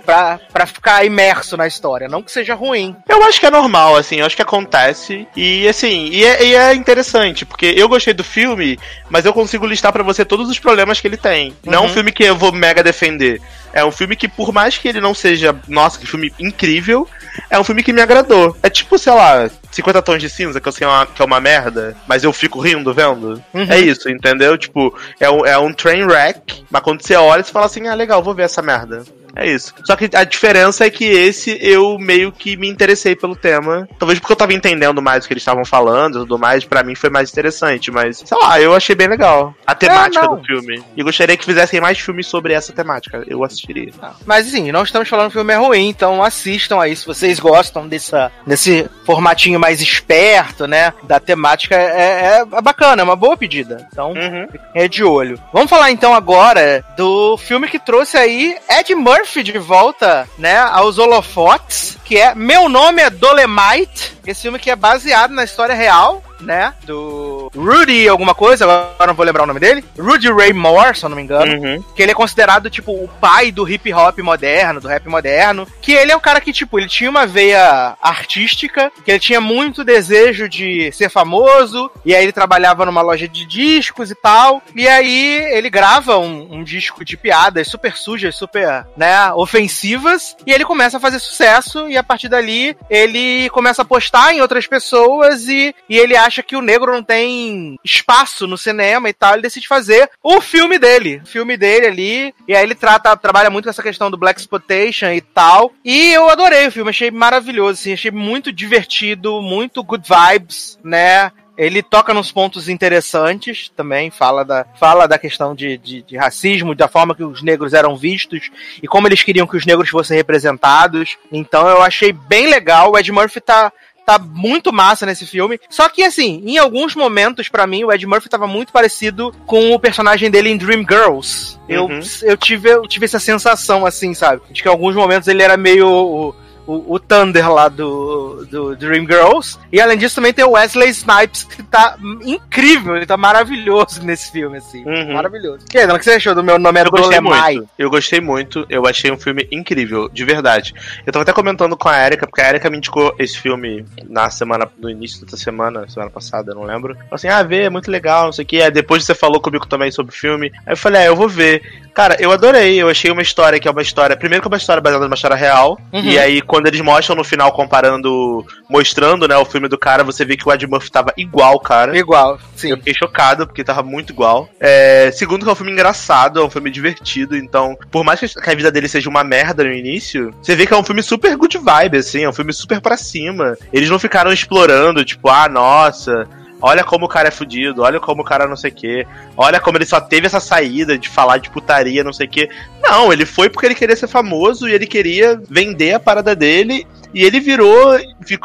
pra, 0.05 0.39
pra 0.51 0.65
ficar 0.65 1.05
imerso 1.05 1.57
na 1.57 1.67
história. 1.67 2.07
Não 2.07 2.21
que 2.21 2.31
seja 2.31 2.53
ruim. 2.53 2.95
Eu 3.07 3.23
acho 3.23 3.39
que 3.39 3.45
é 3.45 3.51
normal, 3.51 3.95
assim, 3.95 4.17
eu 4.17 4.25
acho 4.25 4.35
que 4.35 4.41
acontece. 4.41 5.27
E 5.35 5.67
assim, 5.67 6.09
e 6.11 6.23
é, 6.23 6.45
e 6.45 6.55
é 6.55 6.73
interessante, 6.73 7.45
porque 7.45 7.73
eu 7.75 7.89
gostei 7.89 8.13
do 8.13 8.23
filme, 8.23 8.79
mas 9.09 9.25
eu 9.25 9.33
consigo 9.33 9.65
listar 9.65 9.91
para 9.91 10.03
você 10.03 10.23
todos 10.23 10.49
os 10.49 10.59
problemas 10.59 10.99
que 10.99 11.07
ele 11.07 11.17
tem. 11.17 11.49
Uhum. 11.49 11.55
Não 11.65 11.73
é 11.73 11.79
um 11.79 11.83
uhum. 11.83 11.93
filme 11.93 12.11
que 12.11 12.23
eu 12.23 12.35
vou 12.35 12.51
mega 12.51 12.83
defender. 12.83 13.41
É 13.73 13.83
um 13.83 13.91
filme 13.91 14.15
que, 14.15 14.27
por 14.27 14.53
mais 14.53 14.77
que 14.77 14.87
ele 14.87 14.99
não 14.99 15.13
seja, 15.13 15.55
nossa, 15.67 15.99
que 15.99 16.07
filme 16.07 16.33
incrível, 16.39 17.07
é 17.49 17.59
um 17.59 17.63
filme 17.63 17.83
que 17.83 17.93
me 17.93 18.01
agradou. 18.01 18.55
É 18.61 18.69
tipo, 18.69 18.97
sei 18.97 19.13
lá, 19.13 19.49
50 19.71 20.01
tons 20.01 20.21
de 20.21 20.29
cinza, 20.29 20.59
que 20.59 20.67
eu 20.67 20.71
sei 20.71 20.87
uma, 20.87 21.05
que 21.05 21.21
é 21.21 21.25
uma 21.25 21.39
merda, 21.39 21.95
mas 22.07 22.23
eu 22.23 22.33
fico 22.33 22.59
rindo 22.59 22.93
vendo. 22.93 23.41
Uhum. 23.53 23.67
É 23.69 23.79
isso, 23.79 24.09
entendeu? 24.09 24.57
Tipo, 24.57 24.93
é 25.19 25.29
um, 25.29 25.45
é 25.45 25.57
um 25.57 25.73
train 25.73 26.03
wreck, 26.03 26.65
mas 26.69 26.81
quando 26.81 27.01
você 27.01 27.15
olha, 27.15 27.43
você 27.43 27.51
fala 27.51 27.65
assim, 27.65 27.87
ah, 27.87 27.93
legal, 27.93 28.23
vou 28.23 28.33
ver 28.33 28.43
essa 28.43 28.61
merda. 28.61 29.03
É 29.37 29.47
isso. 29.47 29.73
Só 29.83 29.95
que 29.95 30.09
a 30.15 30.23
diferença 30.23 30.85
é 30.85 30.89
que 30.89 31.05
esse 31.05 31.57
eu 31.61 31.97
meio 31.99 32.31
que 32.31 32.57
me 32.57 32.67
interessei 32.67 33.15
pelo 33.15 33.35
tema. 33.35 33.87
Talvez 33.99 34.19
porque 34.19 34.33
eu 34.33 34.37
tava 34.37 34.53
entendendo 34.53 34.99
mais 34.99 35.23
o 35.23 35.27
que 35.27 35.33
eles 35.33 35.41
estavam 35.41 35.63
falando 35.63 36.15
e 36.15 36.19
tudo 36.21 36.39
mais, 36.39 36.65
para 36.65 36.83
mim 36.83 36.95
foi 36.95 37.11
mais 37.11 37.31
interessante. 37.31 37.91
Mas, 37.91 38.23
sei 38.25 38.37
lá, 38.41 38.59
eu 38.59 38.73
achei 38.73 38.95
bem 38.95 39.07
legal 39.07 39.53
a 39.65 39.75
temática 39.75 40.25
é, 40.25 40.27
do 40.27 40.43
filme. 40.43 40.83
E 40.95 41.03
gostaria 41.03 41.37
que 41.37 41.45
fizessem 41.45 41.79
mais 41.79 41.99
filmes 41.99 42.25
sobre 42.25 42.53
essa 42.53 42.73
temática. 42.73 43.23
Eu 43.27 43.43
assistiria. 43.43 43.93
Ah, 44.01 44.13
mas 44.25 44.47
assim, 44.47 44.71
não 44.71 44.81
estamos 44.81 45.07
falando 45.07 45.29
que 45.29 45.37
o 45.37 45.39
filme 45.39 45.53
é 45.53 45.57
ruim, 45.57 45.89
então 45.89 46.23
assistam 46.23 46.81
aí 46.81 46.95
se 46.95 47.05
vocês 47.05 47.39
gostam 47.39 47.87
dessa, 47.87 48.31
desse 48.45 48.89
formatinho 49.05 49.59
mais 49.59 49.81
esperto, 49.81 50.65
né? 50.65 50.93
Da 51.03 51.19
temática. 51.19 51.75
É, 51.75 52.41
é 52.41 52.61
bacana, 52.61 53.03
é 53.03 53.05
uma 53.05 53.15
boa 53.15 53.37
pedida. 53.37 53.87
Então, 53.91 54.13
uhum. 54.13 54.47
é 54.73 54.87
de 54.87 55.03
olho. 55.03 55.39
Vamos 55.53 55.69
falar 55.69 55.91
então 55.91 56.15
agora 56.15 56.83
do 56.97 57.37
filme 57.37 57.67
que 57.67 57.77
trouxe 57.77 58.17
aí 58.17 58.57
Ed 58.67 58.95
Murphy 58.95 59.26
De 59.33 59.59
volta, 59.59 60.27
né, 60.37 60.57
aos 60.57 60.97
holofotes, 60.97 61.95
que 62.03 62.17
é 62.17 62.33
Meu 62.33 62.67
Nome 62.67 63.03
é 63.03 63.09
Dolemite, 63.09 64.17
esse 64.25 64.41
filme 64.41 64.57
que 64.57 64.71
é 64.71 64.75
baseado 64.75 65.31
na 65.31 65.43
história 65.43 65.75
real, 65.75 66.23
né, 66.39 66.73
do 66.85 67.51
Rudy 67.55 68.07
alguma 68.07 68.33
coisa, 68.35 68.63
agora 68.65 69.07
não 69.07 69.13
vou 69.13 69.25
lembrar 69.25 69.43
o 69.43 69.47
nome 69.47 69.59
dele, 69.59 69.83
Rudy 69.97 70.31
Ray 70.31 70.53
Moore, 70.53 70.97
se 70.97 71.03
eu 71.05 71.09
não 71.09 71.15
me 71.17 71.23
engano, 71.23 71.47
Uhum. 71.57 71.83
que 71.95 72.01
ele 72.01 72.11
é 72.11 72.15
considerado, 72.15 72.69
tipo, 72.69 72.91
o 72.91 73.07
pai 73.19 73.51
do 73.51 73.67
hip 73.67 73.91
hop 73.93 74.19
moderno, 74.19 74.79
do 74.81 74.87
rap 74.87 75.07
moderno, 75.07 75.67
que 75.81 75.93
ele 75.93 76.11
é 76.11 76.15
um 76.17 76.19
cara 76.19 76.39
que, 76.41 76.53
tipo, 76.53 76.77
ele 76.79 76.87
tinha 76.87 77.09
uma 77.09 77.25
veia 77.25 77.95
artística, 78.01 78.91
que 79.03 79.11
ele 79.11 79.19
tinha 79.19 79.39
muito 79.41 79.83
desejo 79.83 80.47
de 80.49 80.91
ser 80.91 81.09
famoso, 81.09 81.89
e 82.05 82.13
aí 82.15 82.23
ele 82.23 82.31
trabalhava 82.31 82.85
numa 82.85 83.01
loja 83.01 83.27
de 83.27 83.45
discos 83.45 84.11
e 84.11 84.15
tal, 84.15 84.61
e 84.75 84.87
aí 84.87 85.37
ele 85.51 85.69
grava 85.69 86.17
um, 86.17 86.47
um 86.57 86.63
disco 86.63 87.03
de 87.03 87.15
piadas 87.17 87.67
super 87.67 87.95
sujas, 87.95 88.35
super, 88.35 88.85
né, 88.95 89.31
ofensivas, 89.33 90.35
e 90.45 90.51
ele 90.51 90.65
começa 90.65 90.97
a 90.97 90.99
fazer 90.99 91.19
sucesso, 91.19 91.87
e 91.89 91.97
a 91.97 92.03
partir 92.03 92.29
dali 92.29 92.75
ele 92.89 93.49
começa 93.49 93.81
a 93.81 93.85
postar 93.85 94.33
em 94.33 94.41
outras 94.41 94.67
pessoas, 94.67 95.47
e, 95.47 95.73
e 95.89 95.97
ele 95.97 96.15
acha 96.27 96.43
que 96.43 96.55
o 96.55 96.61
negro 96.61 96.91
não 96.91 97.03
tem 97.03 97.77
espaço 97.83 98.45
no 98.45 98.57
cinema 98.57 99.09
e 99.09 99.13
tal, 99.13 99.33
ele 99.33 99.41
decide 99.41 99.67
fazer 99.67 100.09
o 100.21 100.39
filme 100.41 100.77
dele, 100.77 101.21
o 101.23 101.27
filme 101.27 101.57
dele 101.57 101.87
ali, 101.87 102.35
e 102.47 102.55
aí 102.55 102.63
ele 102.63 102.75
trata, 102.75 103.15
trabalha 103.17 103.49
muito 103.49 103.65
com 103.65 103.69
essa 103.69 103.83
questão 103.83 104.11
do 104.11 104.17
Black 104.17 104.39
Exploitation 104.39 105.07
e 105.07 105.21
tal, 105.21 105.73
e 105.83 106.11
eu 106.13 106.29
adorei 106.29 106.67
o 106.67 106.71
filme, 106.71 106.89
achei 106.89 107.09
maravilhoso, 107.09 107.79
assim, 107.79 107.93
achei 107.93 108.11
muito 108.11 108.51
divertido, 108.51 109.41
muito 109.41 109.83
good 109.83 110.07
vibes, 110.07 110.77
né, 110.83 111.31
ele 111.57 111.81
toca 111.81 112.13
nos 112.13 112.31
pontos 112.31 112.69
interessantes 112.69 113.69
também, 113.75 114.11
fala 114.11 114.45
da, 114.45 114.65
fala 114.79 115.07
da 115.07 115.17
questão 115.17 115.55
de, 115.55 115.77
de, 115.77 116.03
de 116.03 116.15
racismo, 116.15 116.75
da 116.75 116.87
forma 116.87 117.15
que 117.15 117.23
os 117.23 117.41
negros 117.41 117.73
eram 117.73 117.95
vistos 117.95 118.51
e 118.81 118.87
como 118.87 119.07
eles 119.07 119.23
queriam 119.23 119.47
que 119.47 119.57
os 119.57 119.65
negros 119.65 119.89
fossem 119.89 120.15
representados. 120.15 121.17
Então 121.31 121.67
eu 121.67 121.81
achei 121.81 122.13
bem 122.13 122.47
legal. 122.47 122.91
O 122.91 122.97
Ed 122.97 123.11
Murphy 123.11 123.41
tá, 123.41 123.73
tá 124.07 124.17
muito 124.17 124.71
massa 124.71 125.05
nesse 125.05 125.25
filme. 125.25 125.59
Só 125.69 125.89
que, 125.89 126.01
assim, 126.01 126.41
em 126.45 126.57
alguns 126.57 126.95
momentos, 126.95 127.49
pra 127.49 127.67
mim, 127.67 127.83
o 127.83 127.91
Ed 127.91 128.07
Murphy 128.07 128.29
tava 128.29 128.47
muito 128.47 128.71
parecido 128.71 129.33
com 129.45 129.73
o 129.73 129.79
personagem 129.79 130.31
dele 130.31 130.49
em 130.49 130.55
Dreamgirls. 130.57 131.59
Eu, 131.67 131.87
Uhum. 131.87 131.99
eu, 132.23 132.37
tive, 132.37 132.69
eu 132.69 132.83
tive 132.87 133.03
essa 133.03 133.19
sensação, 133.19 133.85
assim, 133.85 134.13
sabe? 134.13 134.41
De 134.49 134.63
que 134.63 134.69
em 134.69 134.71
alguns 134.71 134.95
momentos 134.95 135.27
ele 135.27 135.43
era 135.43 135.57
meio. 135.57 136.33
O, 136.67 136.95
o, 136.95 136.99
Thunder 136.99 137.49
lá 137.49 137.69
do, 137.69 138.45
do 138.51 138.75
Dreamgirls. 138.75 139.57
E 139.71 139.79
além 139.79 139.97
disso, 139.97 140.15
também 140.15 140.33
tem 140.33 140.43
o 140.43 140.51
Wesley 140.51 140.89
Snipes, 140.89 141.45
que 141.45 141.63
tá 141.63 141.97
incrível, 142.25 142.97
ele 142.97 143.05
tá 143.05 143.15
maravilhoso 143.15 144.03
nesse 144.03 144.31
filme, 144.31 144.57
assim. 144.57 144.83
Uhum. 144.85 145.13
Maravilhoso. 145.13 145.65
Que, 145.69 145.85
o 145.85 145.97
que 145.97 146.03
você 146.03 146.11
achou 146.11 146.35
do 146.35 146.43
meu 146.43 146.59
nome 146.59 146.79
era 146.79 146.89
muito. 146.91 147.69
Eu 147.79 147.89
gostei 147.89 148.19
muito. 148.19 148.65
Eu 148.69 148.85
achei 148.85 149.11
um 149.11 149.17
filme 149.17 149.47
incrível, 149.51 150.09
de 150.09 150.25
verdade. 150.25 150.73
Eu 151.05 151.13
tava 151.13 151.23
até 151.23 151.31
comentando 151.31 151.77
com 151.77 151.87
a 151.87 152.05
Erika, 152.05 152.27
porque 152.27 152.41
a 152.41 152.49
Erika 152.49 152.69
me 152.69 152.77
indicou 152.77 153.15
esse 153.17 153.37
filme 153.37 153.85
na 154.09 154.29
semana, 154.29 154.69
no 154.77 154.89
início 154.89 155.23
dessa 155.23 155.37
semana, 155.37 155.87
semana 155.87 156.11
passada, 156.11 156.51
eu 156.51 156.55
não 156.55 156.63
lembro. 156.63 156.95
Falou 156.95 157.07
assim, 157.11 157.29
ah, 157.29 157.43
vê, 157.43 157.63
é 157.63 157.69
muito 157.69 157.89
legal, 157.89 158.25
não 158.25 158.33
sei 158.33 158.43
o 158.43 158.47
que. 158.47 158.61
Aí 158.61 158.71
depois 158.71 159.05
você 159.05 159.15
falou 159.15 159.39
comigo 159.39 159.65
também 159.67 159.91
sobre 159.91 160.13
o 160.13 160.17
filme. 160.17 160.51
Aí 160.65 160.73
eu 160.73 160.77
falei, 160.77 161.01
ah, 161.01 161.05
eu 161.05 161.15
vou 161.15 161.29
ver. 161.29 161.86
Cara, 161.97 162.15
eu 162.19 162.31
adorei. 162.31 162.79
Eu 162.79 162.89
achei 162.89 163.09
uma 163.09 163.23
história 163.23 163.59
que 163.59 163.67
é 163.67 163.71
uma 163.71 163.81
história. 163.81 164.15
Primeiro 164.15 164.43
que 164.43 164.47
é 164.47 164.51
uma 164.51 164.57
história 164.57 164.79
baseada 164.79 165.05
numa 165.05 165.15
história 165.15 165.35
real. 165.35 165.79
Uhum. 165.91 166.03
E 166.03 166.19
aí, 166.19 166.43
quando 166.43 166.67
eles 166.67 166.79
mostram 166.79 167.15
no 167.15 167.23
final, 167.23 167.51
comparando, 167.51 168.45
mostrando, 168.69 169.27
né, 169.27 169.35
o 169.35 169.43
filme 169.43 169.67
do 169.67 169.79
cara, 169.79 170.03
você 170.03 170.23
vê 170.23 170.37
que 170.37 170.47
o 170.47 170.53
Ed 170.53 170.67
Murphy 170.67 170.91
tava 170.91 171.11
igual, 171.17 171.59
cara. 171.59 171.97
Igual, 171.97 172.37
sim. 172.55 172.69
Eu 172.69 172.77
fiquei 172.77 172.93
chocado, 172.93 173.47
porque 173.47 173.63
tava 173.63 173.81
muito 173.81 174.13
igual. 174.13 174.47
É, 174.59 175.09
segundo, 175.11 175.43
que 175.43 175.49
é 175.49 175.51
um 175.51 175.55
filme 175.55 175.71
engraçado, 175.71 176.39
é 176.39 176.43
um 176.43 176.51
filme 176.51 176.69
divertido, 176.69 177.35
então, 177.35 177.75
por 177.89 178.03
mais 178.03 178.19
que 178.19 178.27
a 178.47 178.55
vida 178.55 178.71
dele 178.71 178.87
seja 178.87 179.09
uma 179.09 179.23
merda 179.23 179.63
no 179.63 179.73
início, 179.73 180.31
você 180.39 180.55
vê 180.55 180.67
que 180.67 180.75
é 180.75 180.77
um 180.77 180.83
filme 180.83 181.01
super 181.01 181.35
good 181.35 181.57
vibe, 181.57 181.97
assim, 181.97 182.25
é 182.25 182.29
um 182.29 182.33
filme 182.33 182.53
super 182.53 182.79
pra 182.79 182.95
cima. 182.95 183.57
Eles 183.73 183.89
não 183.89 183.97
ficaram 183.97 184.31
explorando, 184.31 185.03
tipo, 185.03 185.29
ah, 185.29 185.49
nossa. 185.49 186.27
Olha 186.61 186.83
como 186.83 187.05
o 187.05 187.09
cara 187.09 187.27
é 187.27 187.31
fudido, 187.31 187.83
olha 187.83 187.99
como 187.99 188.21
o 188.21 188.25
cara 188.25 188.47
não 188.47 188.55
sei 188.55 188.71
o 188.71 188.73
quê. 188.73 189.07
Olha 189.35 189.59
como 189.59 189.77
ele 189.77 189.85
só 189.85 190.01
teve 190.01 190.25
essa 190.25 190.39
saída 190.39 190.97
de 190.97 191.07
falar 191.07 191.37
de 191.37 191.49
putaria, 191.49 192.03
não 192.03 192.13
sei 192.13 192.25
o 192.25 192.29
quê. 192.29 192.49
Não, 192.81 193.13
ele 193.13 193.25
foi 193.25 193.49
porque 193.49 193.67
ele 193.67 193.75
queria 193.75 193.95
ser 193.95 194.07
famoso 194.07 194.67
e 194.67 194.73
ele 194.73 194.87
queria 194.87 195.39
vender 195.49 195.93
a 195.93 195.99
parada 195.99 196.35
dele. 196.35 196.87
E 197.13 197.23
ele 197.23 197.39
virou, 197.39 197.97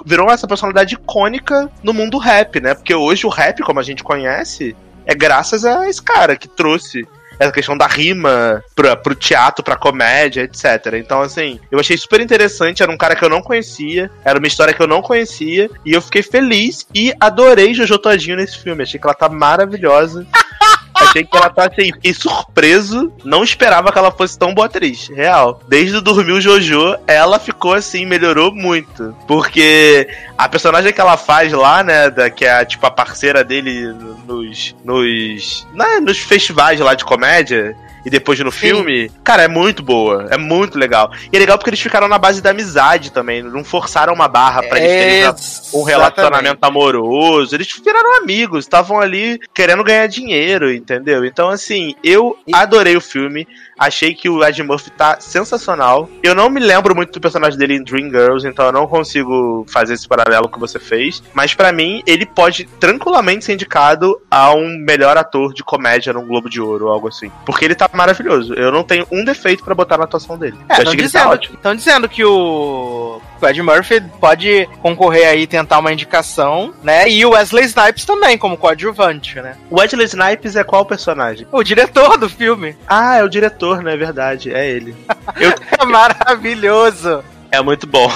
virou 0.04 0.30
essa 0.30 0.46
personalidade 0.46 0.94
icônica 0.94 1.70
no 1.82 1.92
mundo 1.92 2.18
rap, 2.18 2.60
né? 2.60 2.74
Porque 2.74 2.94
hoje 2.94 3.26
o 3.26 3.30
rap, 3.30 3.62
como 3.62 3.80
a 3.80 3.82
gente 3.82 4.04
conhece, 4.04 4.76
é 5.06 5.14
graças 5.14 5.64
a 5.64 5.88
esse 5.88 6.00
cara 6.00 6.36
que 6.36 6.48
trouxe 6.48 7.06
essa 7.38 7.52
questão 7.52 7.76
da 7.76 7.86
rima 7.86 8.62
pra, 8.74 8.96
pro 8.96 9.14
teatro, 9.14 9.64
pra 9.64 9.76
comédia, 9.76 10.42
etc. 10.42 10.94
Então, 10.94 11.22
assim, 11.22 11.60
eu 11.70 11.78
achei 11.78 11.96
super 11.96 12.20
interessante. 12.20 12.82
Era 12.82 12.92
um 12.92 12.96
cara 12.96 13.14
que 13.14 13.24
eu 13.24 13.28
não 13.28 13.42
conhecia, 13.42 14.10
era 14.24 14.38
uma 14.38 14.46
história 14.46 14.74
que 14.74 14.82
eu 14.82 14.86
não 14.86 15.02
conhecia, 15.02 15.70
e 15.84 15.92
eu 15.92 16.02
fiquei 16.02 16.22
feliz 16.22 16.86
e 16.94 17.12
adorei 17.20 17.74
Jojo 17.74 17.98
Todinho 17.98 18.36
nesse 18.36 18.58
filme. 18.58 18.82
Achei 18.82 18.98
que 18.98 19.06
ela 19.06 19.14
tá 19.14 19.28
maravilhosa. 19.28 20.26
Achei 21.12 21.24
que 21.24 21.36
ela 21.36 21.50
tá 21.50 21.66
assim, 21.66 21.92
fiquei 21.92 22.14
surpreso. 22.14 23.12
Não 23.22 23.44
esperava 23.44 23.92
que 23.92 23.98
ela 23.98 24.10
fosse 24.10 24.38
tão 24.38 24.54
boa 24.54 24.66
atriz, 24.66 25.08
real. 25.08 25.60
Desde 25.68 25.96
o 25.96 26.00
Dormiu 26.00 26.40
Jojo, 26.40 26.96
ela 27.06 27.38
ficou 27.38 27.74
assim, 27.74 28.06
melhorou 28.06 28.50
muito. 28.54 29.14
Porque 29.28 30.08
a 30.38 30.48
personagem 30.48 30.90
que 30.90 31.00
ela 31.00 31.18
faz 31.18 31.52
lá, 31.52 31.82
né, 31.82 32.08
da, 32.08 32.30
que 32.30 32.46
é 32.46 32.64
tipo 32.64 32.86
a 32.86 32.90
parceira 32.90 33.44
dele 33.44 33.92
nos. 34.26 34.74
nos. 34.82 35.66
né, 35.74 36.00
nos 36.00 36.18
festivais 36.18 36.80
lá 36.80 36.94
de 36.94 37.04
comédia. 37.04 37.76
E 38.04 38.10
depois 38.10 38.38
no 38.40 38.50
filme, 38.50 39.10
cara, 39.22 39.42
é 39.42 39.48
muito 39.48 39.82
boa, 39.82 40.26
é 40.30 40.36
muito 40.36 40.78
legal. 40.78 41.10
E 41.32 41.36
é 41.36 41.38
legal 41.38 41.56
porque 41.56 41.70
eles 41.70 41.80
ficaram 41.80 42.08
na 42.08 42.18
base 42.18 42.42
da 42.42 42.50
amizade 42.50 43.12
também, 43.12 43.42
não 43.42 43.64
forçaram 43.64 44.12
uma 44.12 44.28
barra 44.28 44.62
pra 44.62 44.78
eles 44.78 44.90
terem 44.90 45.80
um 45.80 45.82
relacionamento 45.82 46.64
amoroso. 46.64 47.54
Eles 47.54 47.68
viraram 47.84 48.16
amigos, 48.16 48.64
estavam 48.64 49.00
ali 49.00 49.38
querendo 49.54 49.84
ganhar 49.84 50.06
dinheiro, 50.06 50.72
entendeu? 50.72 51.24
Então, 51.24 51.48
assim, 51.48 51.94
eu 52.02 52.36
adorei 52.52 52.96
o 52.96 53.00
filme. 53.00 53.46
Achei 53.78 54.14
que 54.14 54.28
o 54.28 54.44
Ed 54.44 54.62
Murphy 54.62 54.90
tá 54.90 55.18
sensacional. 55.18 56.08
Eu 56.22 56.36
não 56.36 56.48
me 56.48 56.60
lembro 56.60 56.94
muito 56.94 57.12
do 57.12 57.20
personagem 57.20 57.58
dele 57.58 57.74
em 57.74 57.82
Dreamgirls, 57.82 58.46
então 58.46 58.66
eu 58.66 58.72
não 58.72 58.86
consigo 58.86 59.66
fazer 59.68 59.94
esse 59.94 60.06
paralelo 60.06 60.48
que 60.48 60.58
você 60.58 60.78
fez. 60.78 61.20
Mas 61.34 61.52
pra 61.52 61.72
mim, 61.72 62.00
ele 62.06 62.24
pode 62.24 62.64
tranquilamente 62.78 63.44
ser 63.44 63.54
indicado 63.54 64.20
a 64.30 64.54
um 64.54 64.78
melhor 64.78 65.16
ator 65.16 65.52
de 65.52 65.64
comédia 65.64 66.12
num 66.12 66.26
Globo 66.26 66.48
de 66.48 66.60
Ouro 66.60 66.86
ou 66.86 66.92
algo 66.92 67.08
assim. 67.08 67.30
Porque 67.44 67.64
ele 67.64 67.74
tá 67.74 67.88
maravilhoso. 67.92 68.54
Eu 68.54 68.72
não 68.72 68.82
tenho 68.82 69.06
um 69.10 69.24
defeito 69.24 69.64
pra 69.64 69.74
botar 69.74 69.98
na 69.98 70.04
atuação 70.04 70.38
dele. 70.38 70.56
É, 70.68 70.74
estão 70.74 70.82
achei 70.82 70.96
que 70.96 71.02
ele 71.02 71.10
tá 71.10 71.18
dizendo, 71.18 71.32
ótimo. 71.32 71.58
tão 71.62 71.74
dizendo 71.74 72.08
que 72.08 72.24
o, 72.24 73.20
o 73.40 73.46
Ed 73.46 73.62
Murphy 73.62 74.00
pode 74.20 74.68
concorrer 74.80 75.28
aí, 75.28 75.46
tentar 75.46 75.78
uma 75.78 75.92
indicação, 75.92 76.72
né? 76.82 77.08
E 77.08 77.24
o 77.24 77.30
Wesley 77.30 77.64
Snipes 77.64 78.04
também, 78.04 78.38
como 78.38 78.56
coadjuvante, 78.56 79.40
né? 79.40 79.56
O 79.70 79.80
Wesley 79.80 80.06
Snipes 80.06 80.56
é 80.56 80.64
qual 80.64 80.84
personagem? 80.84 81.46
O 81.52 81.62
diretor 81.62 82.16
do 82.16 82.28
filme. 82.28 82.76
Ah, 82.86 83.16
é 83.16 83.24
o 83.24 83.28
diretor, 83.28 83.82
né? 83.82 83.94
É 83.94 83.96
verdade. 83.96 84.52
É 84.52 84.68
ele. 84.68 84.94
Eu, 85.38 85.52
É 85.78 85.84
maravilhoso. 85.84 87.22
É 87.52 87.60
muito 87.60 87.86
bom. 87.86 88.10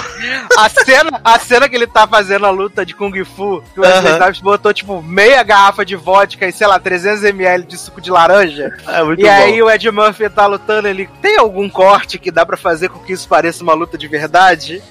A 0.57 0.67
cena, 0.67 1.21
a 1.23 1.39
cena 1.39 1.69
que 1.69 1.75
ele 1.75 1.85
tá 1.85 2.07
fazendo 2.07 2.47
a 2.47 2.49
luta 2.49 2.83
de 2.83 2.95
Kung 2.95 3.13
Fu, 3.23 3.63
que 3.71 3.79
o 3.79 3.83
Wesley. 3.83 4.13
Snipes 4.13 4.41
botou, 4.41 4.73
tipo, 4.73 4.99
meia 5.03 5.43
garrafa 5.43 5.85
de 5.85 5.95
vodka 5.95 6.47
e, 6.47 6.51
sei 6.51 6.65
lá, 6.65 6.79
300ml 6.79 7.67
de 7.67 7.77
suco 7.77 8.01
de 8.01 8.09
laranja. 8.09 8.75
É 8.87 9.03
muito 9.03 9.19
e 9.19 9.23
bom. 9.23 9.29
aí 9.29 9.61
o 9.61 9.69
Ed 9.69 9.91
Murphy 9.91 10.27
tá 10.27 10.47
lutando, 10.47 10.87
ele 10.87 11.07
tem 11.21 11.37
algum 11.37 11.69
corte 11.69 12.17
que 12.17 12.31
dá 12.31 12.43
pra 12.43 12.57
fazer 12.57 12.89
com 12.89 12.97
que 12.97 13.13
isso 13.13 13.27
pareça 13.27 13.63
uma 13.63 13.75
luta 13.75 13.95
de 13.95 14.07
verdade? 14.07 14.81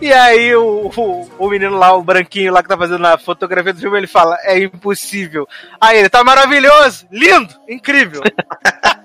E 0.00 0.12
aí 0.12 0.54
o, 0.54 0.90
o, 0.94 1.30
o 1.38 1.48
menino 1.48 1.78
lá, 1.78 1.94
o 1.96 2.02
branquinho 2.02 2.52
lá 2.52 2.62
que 2.62 2.68
tá 2.68 2.76
fazendo 2.76 3.06
a 3.06 3.16
fotografia 3.16 3.72
do 3.72 3.80
filme, 3.80 3.96
ele 3.96 4.06
fala, 4.06 4.36
é 4.42 4.58
impossível. 4.58 5.48
Aí 5.80 5.98
ele, 5.98 6.10
tá 6.10 6.22
maravilhoso, 6.22 7.06
lindo, 7.10 7.54
incrível. 7.66 8.22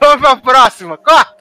Vamos 0.00 0.20
pra 0.20 0.36
próxima, 0.36 0.98
corta! 0.98 1.34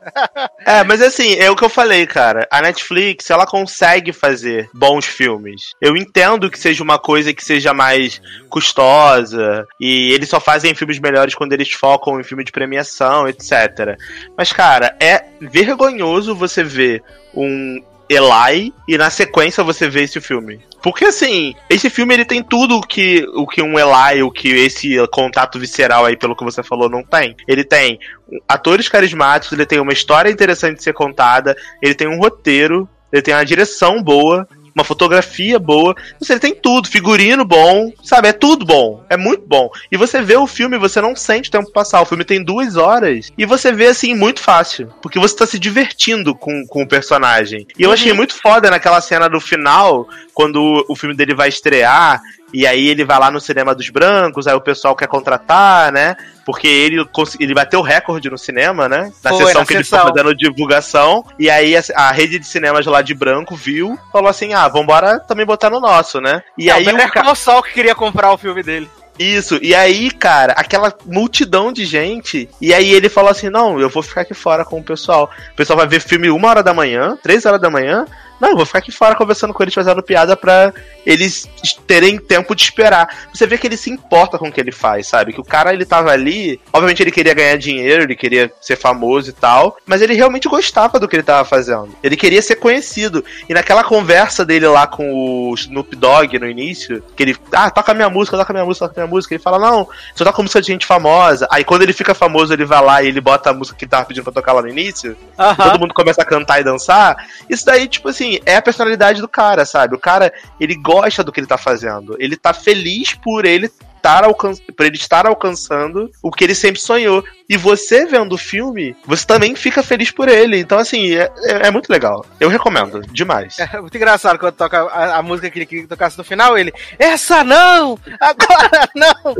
É, 0.65 0.83
mas 0.83 1.01
assim, 1.01 1.35
é 1.35 1.49
o 1.51 1.55
que 1.55 1.63
eu 1.63 1.69
falei, 1.69 2.05
cara. 2.05 2.47
A 2.49 2.61
Netflix, 2.61 3.29
ela 3.29 3.45
consegue 3.45 4.13
fazer 4.13 4.69
bons 4.73 5.05
filmes. 5.05 5.73
Eu 5.81 5.97
entendo 5.97 6.49
que 6.49 6.59
seja 6.59 6.83
uma 6.83 6.97
coisa 6.97 7.33
que 7.33 7.43
seja 7.43 7.73
mais 7.73 8.21
custosa, 8.49 9.65
e 9.79 10.11
eles 10.13 10.29
só 10.29 10.39
fazem 10.39 10.73
filmes 10.75 10.99
melhores 10.99 11.35
quando 11.35 11.53
eles 11.53 11.71
focam 11.71 12.19
em 12.19 12.23
filme 12.23 12.43
de 12.43 12.51
premiação, 12.51 13.27
etc. 13.27 13.97
Mas, 14.37 14.53
cara, 14.53 14.95
é 14.99 15.25
vergonhoso 15.41 16.35
você 16.35 16.63
ver 16.63 17.03
um 17.33 17.83
Eli 18.13 18.73
e 18.87 18.97
na 18.97 19.09
sequência 19.09 19.63
você 19.63 19.89
vê 19.89 20.03
esse 20.03 20.19
filme. 20.21 20.61
Porque 20.81 21.05
assim, 21.05 21.55
esse 21.69 21.89
filme 21.89 22.13
ele 22.13 22.25
tem 22.25 22.43
tudo 22.43 22.81
que 22.81 23.25
o 23.33 23.47
que 23.47 23.61
um 23.61 23.79
Eli, 23.79 24.21
o 24.21 24.31
que 24.31 24.49
esse 24.49 24.95
contato 25.07 25.57
visceral 25.57 26.05
aí 26.05 26.17
pelo 26.17 26.35
que 26.35 26.43
você 26.43 26.61
falou 26.61 26.89
não 26.89 27.03
tem. 27.03 27.35
Ele 27.47 27.63
tem 27.63 27.99
atores 28.47 28.89
carismáticos, 28.89 29.53
ele 29.53 29.65
tem 29.65 29.79
uma 29.79 29.93
história 29.93 30.29
interessante 30.29 30.77
de 30.77 30.83
ser 30.83 30.93
contada, 30.93 31.55
ele 31.81 31.95
tem 31.95 32.07
um 32.07 32.19
roteiro, 32.19 32.87
ele 33.11 33.21
tem 33.21 33.33
uma 33.33 33.45
direção 33.45 34.03
boa. 34.03 34.47
Uma 34.75 34.83
fotografia 34.83 35.59
boa. 35.59 35.95
Você 36.19 36.39
tem 36.39 36.53
tudo, 36.55 36.87
figurino 36.89 37.45
bom, 37.45 37.91
sabe? 38.03 38.27
É 38.29 38.33
tudo 38.33 38.65
bom. 38.65 39.03
É 39.09 39.15
muito 39.17 39.45
bom. 39.45 39.69
E 39.91 39.97
você 39.97 40.21
vê 40.21 40.35
o 40.35 40.47
filme, 40.47 40.77
você 40.77 40.99
não 41.01 41.15
sente 41.15 41.49
o 41.49 41.51
tempo 41.51 41.71
passar. 41.71 42.01
O 42.01 42.05
filme 42.05 42.23
tem 42.25 42.43
duas 42.43 42.75
horas 42.75 43.31
e 43.37 43.45
você 43.45 43.71
vê 43.71 43.87
assim 43.87 44.15
muito 44.15 44.39
fácil. 44.41 44.87
Porque 45.01 45.19
você 45.19 45.35
tá 45.35 45.45
se 45.45 45.59
divertindo 45.59 46.33
com, 46.35 46.65
com 46.67 46.83
o 46.83 46.87
personagem. 46.87 47.67
E 47.77 47.83
eu 47.83 47.89
Uhum. 47.89 47.93
achei 47.93 48.13
muito 48.13 48.33
foda 48.35 48.69
naquela 48.71 48.99
cena 49.01 49.27
do 49.29 49.39
final, 49.39 50.07
quando 50.33 50.83
o 50.89 50.95
filme 50.95 51.15
dele 51.15 51.35
vai 51.35 51.49
estrear. 51.49 52.19
E 52.53 52.67
aí 52.67 52.87
ele 52.87 53.03
vai 53.03 53.17
lá 53.19 53.31
no 53.31 53.41
cinema 53.41 53.73
dos 53.73 53.89
brancos, 53.89 54.47
aí 54.47 54.53
o 54.53 54.61
pessoal 54.61 54.95
quer 54.95 55.07
contratar, 55.07 55.91
né? 55.91 56.15
Porque 56.45 56.67
ele, 56.67 57.03
ele 57.39 57.53
bateu 57.53 57.79
o 57.79 57.83
recorde 57.83 58.29
no 58.29 58.37
cinema, 58.37 58.87
né? 58.89 59.11
Na 59.23 59.29
Foi, 59.31 59.45
sessão 59.45 59.61
na 59.61 59.65
que 59.65 59.73
ele 59.73 59.83
sessão. 59.83 59.99
foi 60.01 60.09
fazendo 60.11 60.35
divulgação. 60.35 61.25
E 61.39 61.49
aí 61.49 61.75
a, 61.75 61.81
a 61.95 62.11
rede 62.11 62.37
de 62.37 62.45
cinemas 62.45 62.85
lá 62.85 63.01
de 63.01 63.13
branco 63.13 63.55
viu, 63.55 63.97
falou 64.11 64.29
assim: 64.29 64.53
ah, 64.53 64.67
vambora 64.67 65.19
também 65.19 65.45
botar 65.45 65.69
no 65.69 65.79
nosso, 65.79 66.19
né? 66.21 66.41
E 66.57 66.69
É, 66.69 66.73
aí 66.73 66.83
o 66.83 66.85
Better 66.95 67.23
Call 67.23 67.35
Saul 67.35 67.63
que 67.63 67.73
queria 67.73 67.95
comprar 67.95 68.31
o 68.31 68.37
filme 68.37 68.61
dele. 68.61 68.89
Isso, 69.17 69.59
e 69.61 69.75
aí, 69.75 70.09
cara, 70.09 70.53
aquela 70.53 70.91
multidão 71.05 71.71
de 71.71 71.85
gente. 71.85 72.49
E 72.59 72.73
aí 72.73 72.91
ele 72.91 73.09
falou 73.09 73.29
assim: 73.29 73.49
não, 73.49 73.79
eu 73.79 73.87
vou 73.89 74.01
ficar 74.01 74.21
aqui 74.21 74.33
fora 74.33 74.65
com 74.65 74.79
o 74.79 74.83
pessoal. 74.83 75.29
O 75.51 75.55
pessoal 75.55 75.77
vai 75.77 75.87
ver 75.87 76.01
filme 76.01 76.29
uma 76.29 76.49
hora 76.49 76.63
da 76.63 76.73
manhã, 76.73 77.17
três 77.21 77.45
horas 77.45 77.61
da 77.61 77.69
manhã. 77.69 78.05
Não, 78.39 78.49
eu 78.49 78.57
vou 78.57 78.65
ficar 78.65 78.79
aqui 78.79 78.91
fora 78.91 79.15
conversando 79.15 79.53
com 79.53 79.63
eles, 79.63 79.73
fazendo 79.73 80.03
piada 80.03 80.35
pra 80.35 80.73
eles 81.05 81.49
terem 81.87 82.17
tempo 82.17 82.55
de 82.55 82.63
esperar. 82.63 83.07
Você 83.33 83.45
vê 83.45 83.57
que 83.57 83.67
ele 83.67 83.77
se 83.77 83.89
importa 83.89 84.37
com 84.37 84.47
o 84.47 84.51
que 84.51 84.59
ele 84.59 84.71
faz, 84.71 85.07
sabe? 85.07 85.33
Que 85.33 85.41
o 85.41 85.43
cara, 85.43 85.73
ele 85.73 85.85
tava 85.85 86.11
ali, 86.11 86.59
obviamente 86.71 87.01
ele 87.01 87.11
queria 87.11 87.33
ganhar 87.33 87.57
dinheiro, 87.57 88.03
ele 88.03 88.15
queria 88.15 88.51
ser 88.61 88.75
famoso 88.75 89.29
e 89.29 89.33
tal, 89.33 89.77
mas 89.85 90.01
ele 90.01 90.13
realmente 90.13 90.47
gostava 90.47 90.99
do 90.99 91.07
que 91.07 91.15
ele 91.15 91.23
tava 91.23 91.45
fazendo. 91.45 91.95
Ele 92.03 92.15
queria 92.15 92.41
ser 92.41 92.55
conhecido. 92.55 93.23
E 93.47 93.53
naquela 93.53 93.83
conversa 93.83 94.45
dele 94.45 94.67
lá 94.67 94.87
com 94.87 95.49
o 95.49 95.53
Snoop 95.55 95.95
Dogg 95.95 96.37
no 96.39 96.47
início, 96.47 97.03
que 97.15 97.23
ele, 97.23 97.37
ah, 97.51 97.69
toca 97.69 97.93
minha 97.93 98.09
música, 98.09 98.37
toca 98.37 98.53
minha 98.53 98.65
música, 98.65 98.87
toca 98.87 99.01
minha 99.01 99.09
música, 99.09 99.33
ele 99.33 99.43
fala, 99.43 99.59
não, 99.59 99.87
só 100.15 100.23
toca 100.23 100.41
música 100.41 100.61
de 100.61 100.67
gente 100.67 100.85
famosa. 100.85 101.47
Aí 101.51 101.63
quando 101.63 101.83
ele 101.83 101.93
fica 101.93 102.13
famoso, 102.13 102.53
ele 102.53 102.65
vai 102.65 102.81
lá 102.81 103.03
e 103.03 103.07
ele 103.07 103.21
bota 103.21 103.49
a 103.49 103.53
música 103.53 103.77
que 103.77 103.85
ele 103.85 103.91
tava 103.91 104.05
pedindo 104.05 104.23
pra 104.23 104.33
tocar 104.33 104.53
lá 104.53 104.61
no 104.61 104.69
início, 104.69 105.15
todo 105.57 105.79
mundo 105.79 105.93
começa 105.93 106.21
a 106.21 106.25
cantar 106.25 106.59
e 106.59 106.63
dançar. 106.63 107.15
Isso 107.49 107.65
daí, 107.65 107.87
tipo 107.87 108.09
assim, 108.09 108.32
é 108.45 108.55
a 108.55 108.61
personalidade 108.61 109.21
do 109.21 109.27
cara, 109.27 109.65
sabe? 109.65 109.95
O 109.95 109.99
cara, 109.99 110.33
ele 110.59 110.75
gosta 110.75 111.23
do 111.23 111.31
que 111.31 111.39
ele 111.39 111.47
tá 111.47 111.57
fazendo. 111.57 112.15
Ele 112.19 112.35
tá 112.35 112.53
feliz 112.53 113.13
por 113.13 113.45
ele 113.45 113.71
estar 114.03 114.25
alcan 114.25 114.53
por 114.75 114.85
ele 114.85 114.97
estar 114.97 115.25
alcançando 115.25 116.11
o 116.21 116.29
que 116.29 116.43
ele 116.43 116.53
sempre 116.53 116.81
sonhou. 116.81 117.23
E 117.49 117.55
você 117.55 118.05
vendo 118.05 118.33
o 118.33 118.37
filme, 118.37 118.95
você 119.05 119.25
também 119.25 119.55
fica 119.55 119.81
feliz 119.81 120.11
por 120.11 120.27
ele. 120.27 120.57
Então, 120.59 120.77
assim, 120.77 121.13
é, 121.15 121.29
é- 121.45 121.67
é 121.67 121.71
muito 121.71 121.89
legal. 121.89 122.25
Eu 122.39 122.49
recomendo, 122.49 123.01
demais. 123.11 123.57
É 123.59 123.79
muito 123.79 123.95
engraçado 123.95 124.37
quando 124.37 124.55
toca 124.55 124.81
a, 124.87 125.17
a 125.17 125.21
música 125.21 125.49
que 125.49 125.57
ele 125.59 125.65
queria 125.65 125.83
que 125.83 125.89
tocasse 125.89 126.17
no 126.17 126.23
final, 126.23 126.57
ele. 126.57 126.73
Essa 126.99 127.43
não! 127.43 127.97
Agora 128.19 128.89
não! 128.95 129.35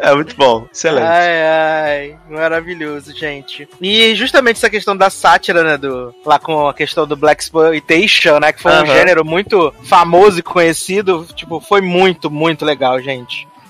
É 0.00 0.14
muito 0.14 0.34
bom, 0.36 0.66
excelente. 0.72 1.06
Ai, 1.06 1.42
ai, 1.42 2.18
maravilhoso, 2.30 3.14
gente. 3.14 3.68
E 3.80 4.14
justamente 4.14 4.56
essa 4.56 4.70
questão 4.70 4.96
da 4.96 5.10
sátira, 5.10 5.62
né, 5.62 5.76
do, 5.76 6.14
lá 6.24 6.38
com 6.38 6.66
a 6.68 6.72
questão 6.74 7.06
do 7.06 7.14
Black 7.16 7.42
Exploitation, 7.42 8.38
né, 8.40 8.50
que 8.52 8.62
foi 8.62 8.72
um 8.72 8.76
Aham. 8.76 8.86
gênero 8.86 9.24
muito 9.26 9.72
famoso 9.84 10.38
e 10.38 10.42
conhecido, 10.42 11.26
tipo, 11.34 11.60
foi 11.60 11.82
muito, 11.82 12.30
muito 12.30 12.64
legal, 12.64 12.98
gente. 13.00 13.46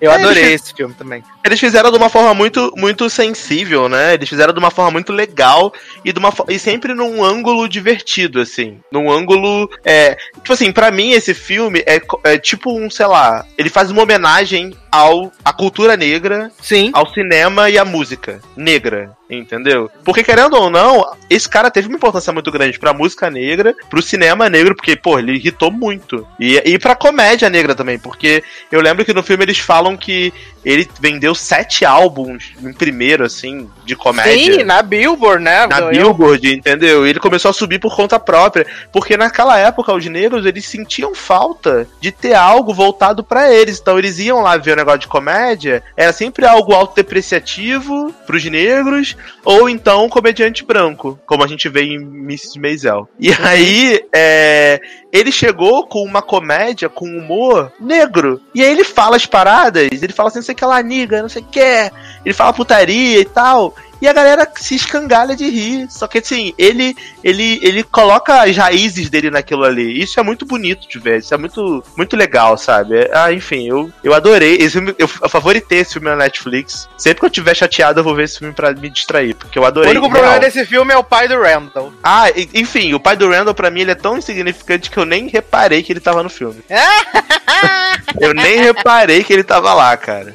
Eu 0.00 0.10
É, 0.10 0.14
adorei 0.14 0.44
ele- 0.44 0.52
esse 0.54 0.72
filme 0.74 0.94
também. 0.94 1.22
Eles 1.44 1.58
fizeram 1.60 1.90
de 1.90 1.96
uma 1.96 2.08
forma 2.08 2.32
muito, 2.34 2.72
muito 2.76 3.08
sensível, 3.08 3.88
né? 3.88 4.14
Eles 4.14 4.28
fizeram 4.28 4.52
de 4.52 4.58
uma 4.58 4.70
forma 4.70 4.90
muito 4.90 5.12
legal 5.12 5.72
e, 6.04 6.12
de 6.12 6.18
uma, 6.18 6.32
e 6.48 6.58
sempre 6.58 6.94
num 6.94 7.24
ângulo 7.24 7.68
divertido, 7.68 8.40
assim. 8.40 8.80
Num 8.92 9.10
ângulo. 9.10 9.68
É, 9.84 10.16
tipo 10.34 10.52
assim, 10.52 10.70
pra 10.72 10.90
mim 10.90 11.12
esse 11.12 11.32
filme 11.34 11.82
é, 11.86 12.00
é 12.24 12.38
tipo 12.38 12.70
um, 12.78 12.90
sei 12.90 13.06
lá, 13.06 13.44
ele 13.56 13.70
faz 13.70 13.90
uma 13.90 14.02
homenagem 14.02 14.74
ao 14.90 15.30
à 15.44 15.52
cultura 15.52 15.96
negra, 15.96 16.50
Sim. 16.60 16.90
ao 16.94 17.12
cinema 17.12 17.68
e 17.70 17.78
à 17.78 17.84
música 17.84 18.40
negra, 18.56 19.10
entendeu? 19.28 19.90
Porque 20.04 20.22
querendo 20.24 20.54
ou 20.54 20.70
não, 20.70 21.04
esse 21.28 21.48
cara 21.48 21.70
teve 21.70 21.88
uma 21.88 21.96
importância 21.96 22.32
muito 22.32 22.50
grande 22.50 22.78
pra 22.78 22.92
música 22.94 23.30
negra, 23.30 23.74
pro 23.90 24.00
cinema 24.02 24.48
negro, 24.48 24.74
porque, 24.74 24.96
pô, 24.96 25.18
ele 25.18 25.32
irritou 25.34 25.70
muito. 25.70 26.26
E, 26.40 26.56
e 26.64 26.78
pra 26.78 26.94
comédia 26.94 27.50
negra 27.50 27.74
também, 27.74 27.98
porque 27.98 28.42
eu 28.72 28.80
lembro 28.80 29.04
que 29.04 29.12
no 29.14 29.22
filme 29.22 29.44
eles 29.44 29.58
falam 29.58 29.87
que 29.96 30.32
ele 30.64 30.86
vendeu 31.00 31.34
sete 31.34 31.84
álbuns 31.84 32.52
em 32.62 32.72
primeiro, 32.72 33.24
assim, 33.24 33.70
de 33.86 33.96
comédia. 33.96 34.58
Sim, 34.58 34.64
na 34.64 34.82
Billboard, 34.82 35.42
né? 35.42 35.66
Na 35.66 35.78
Eu- 35.78 35.88
Billboard, 35.90 36.52
entendeu? 36.52 37.06
E 37.06 37.10
ele 37.10 37.20
começou 37.20 37.50
a 37.50 37.54
subir 37.54 37.78
por 37.78 37.94
conta 37.96 38.18
própria. 38.18 38.66
Porque 38.92 39.16
naquela 39.16 39.56
época, 39.58 39.94
os 39.94 40.04
negros, 40.06 40.44
eles 40.44 40.66
sentiam 40.66 41.14
falta 41.14 41.86
de 42.00 42.10
ter 42.12 42.34
algo 42.34 42.74
voltado 42.74 43.22
pra 43.24 43.50
eles. 43.52 43.78
Então 43.78 43.98
eles 43.98 44.18
iam 44.18 44.42
lá 44.42 44.56
ver 44.58 44.72
o 44.72 44.76
negócio 44.76 45.00
de 45.00 45.06
comédia. 45.08 45.82
Era 45.96 46.12
sempre 46.12 46.44
algo 46.44 46.74
autodepreciativo 46.74 48.12
pros 48.26 48.44
negros. 48.44 49.16
Ou 49.44 49.68
então 49.68 50.04
um 50.04 50.08
comediante 50.08 50.64
branco. 50.64 51.18
Como 51.24 51.42
a 51.44 51.46
gente 51.46 51.68
vê 51.68 51.82
em 51.84 51.96
Mrs. 51.96 52.58
Maisel. 52.60 53.08
E 53.18 53.32
aí, 53.32 54.04
é, 54.14 54.80
ele 55.12 55.32
chegou 55.32 55.86
com 55.86 56.02
uma 56.02 56.20
comédia 56.20 56.88
com 56.88 57.06
humor 57.06 57.72
negro. 57.80 58.40
E 58.54 58.62
aí 58.62 58.70
ele 58.70 58.84
fala 58.84 59.16
as 59.16 59.24
paradas. 59.24 59.77
Ele 59.84 60.12
fala 60.12 60.28
assim, 60.28 60.38
não 60.38 60.44
sei 60.44 60.54
o 60.54 60.56
que 60.56 60.64
lá, 60.64 60.82
niga, 60.82 61.22
não 61.22 61.28
sei 61.28 61.42
o 61.42 61.44
que. 61.44 61.90
Ele 62.24 62.34
fala 62.34 62.52
putaria 62.52 63.20
e 63.20 63.24
tal. 63.24 63.74
E 64.00 64.06
a 64.08 64.12
galera 64.12 64.48
se 64.54 64.74
escangalha 64.76 65.34
de 65.34 65.48
rir. 65.48 65.86
Só 65.90 66.06
que 66.06 66.18
assim, 66.18 66.52
ele, 66.56 66.96
ele, 67.24 67.58
ele 67.62 67.82
coloca 67.82 68.42
as 68.42 68.56
raízes 68.56 69.10
dele 69.10 69.30
naquilo 69.30 69.64
ali. 69.64 70.00
Isso 70.00 70.20
é 70.20 70.22
muito 70.22 70.46
bonito 70.46 70.88
de 70.88 70.98
ver. 70.98 71.18
Isso 71.18 71.34
é 71.34 71.36
muito, 71.36 71.82
muito 71.96 72.16
legal, 72.16 72.56
sabe? 72.56 72.96
É- 72.96 73.10
Ah, 73.12 73.32
enfim, 73.32 73.68
eu, 73.68 73.90
eu 74.04 74.14
adorei. 74.14 74.54
Esse 74.56 74.72
filme, 74.72 74.94
eu, 74.98 75.08
eu 75.22 75.28
favoritei 75.28 75.80
esse 75.80 75.94
filme 75.94 76.08
na 76.08 76.16
Netflix. 76.16 76.88
Sempre 76.96 77.20
que 77.20 77.26
eu 77.26 77.30
tiver 77.30 77.54
chateado, 77.56 78.00
eu 78.00 78.04
vou 78.04 78.14
ver 78.14 78.24
esse 78.24 78.38
filme 78.38 78.54
pra 78.54 78.72
me 78.72 78.88
distrair. 78.88 79.34
Porque 79.34 79.58
eu 79.58 79.62
O 79.62 79.66
adorei. 79.66 79.90
único 79.90 80.06
problema 80.08 80.34
real. 80.34 80.40
desse 80.40 80.64
filme 80.64 80.92
é 80.92 80.96
o 80.96 81.02
pai 81.04 81.26
do 81.26 81.40
Randall. 81.40 81.92
Ah, 82.02 82.26
enfim, 82.54 82.94
o 82.94 83.00
pai 83.00 83.16
do 83.16 83.28
Randall, 83.28 83.54
pra 83.54 83.70
mim, 83.70 83.80
ele 83.80 83.90
é 83.90 83.94
tão 83.96 84.16
insignificante 84.16 84.90
que 84.90 84.96
eu 84.98 85.04
nem 85.04 85.26
reparei 85.28 85.82
que 85.82 85.92
ele 85.92 86.00
tava 86.00 86.22
no 86.22 86.30
filme. 86.30 86.62
eu 88.20 88.32
nem 88.34 88.58
reparei 88.58 89.22
que 89.24 89.32
ele 89.32 89.44
tava 89.44 89.74
lá, 89.74 89.96
cara. 89.96 90.34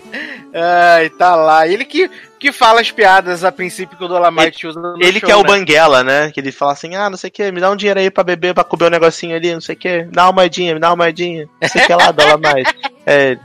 Ai, 0.53 1.09
tá 1.09 1.35
lá. 1.35 1.67
Ele 1.67 1.83
que, 1.85 2.09
que 2.43 2.51
fala 2.51 2.81
as 2.81 2.91
piadas 2.91 3.41
a 3.45 3.53
princípio 3.53 3.97
que 3.97 4.03
o 4.03 4.07
Dolomite 4.07 4.67
usa 4.67 4.77
no 4.77 5.01
Ele 5.01 5.17
show, 5.17 5.27
que 5.27 5.31
é 5.31 5.35
o 5.37 5.43
né? 5.43 5.47
Banguela, 5.47 6.03
né? 6.03 6.29
Que 6.29 6.41
ele 6.41 6.51
fala 6.51 6.73
assim: 6.73 6.93
ah, 6.93 7.09
não 7.09 7.15
sei 7.15 7.29
o 7.29 7.31
que, 7.31 7.49
me 7.53 7.61
dá 7.61 7.71
um 7.71 7.75
dinheiro 7.75 8.01
aí 8.01 8.11
pra 8.11 8.21
beber, 8.21 8.53
pra 8.53 8.65
comer 8.65 8.87
um 8.87 8.89
negocinho 8.89 9.33
ali, 9.33 9.53
não 9.53 9.61
sei 9.61 9.75
o 9.75 9.77
que, 9.77 10.03
dá 10.11 10.25
uma 10.25 10.33
moedinha, 10.33 10.73
me 10.73 10.79
dá 10.79 10.89
uma 10.89 11.05
moedinha, 11.05 11.47
não 11.61 11.69
sei 11.69 11.81
o 11.81 11.87
que 11.87 11.93
lá, 11.93 12.11
mais. 12.37 12.67
É, 13.05 13.37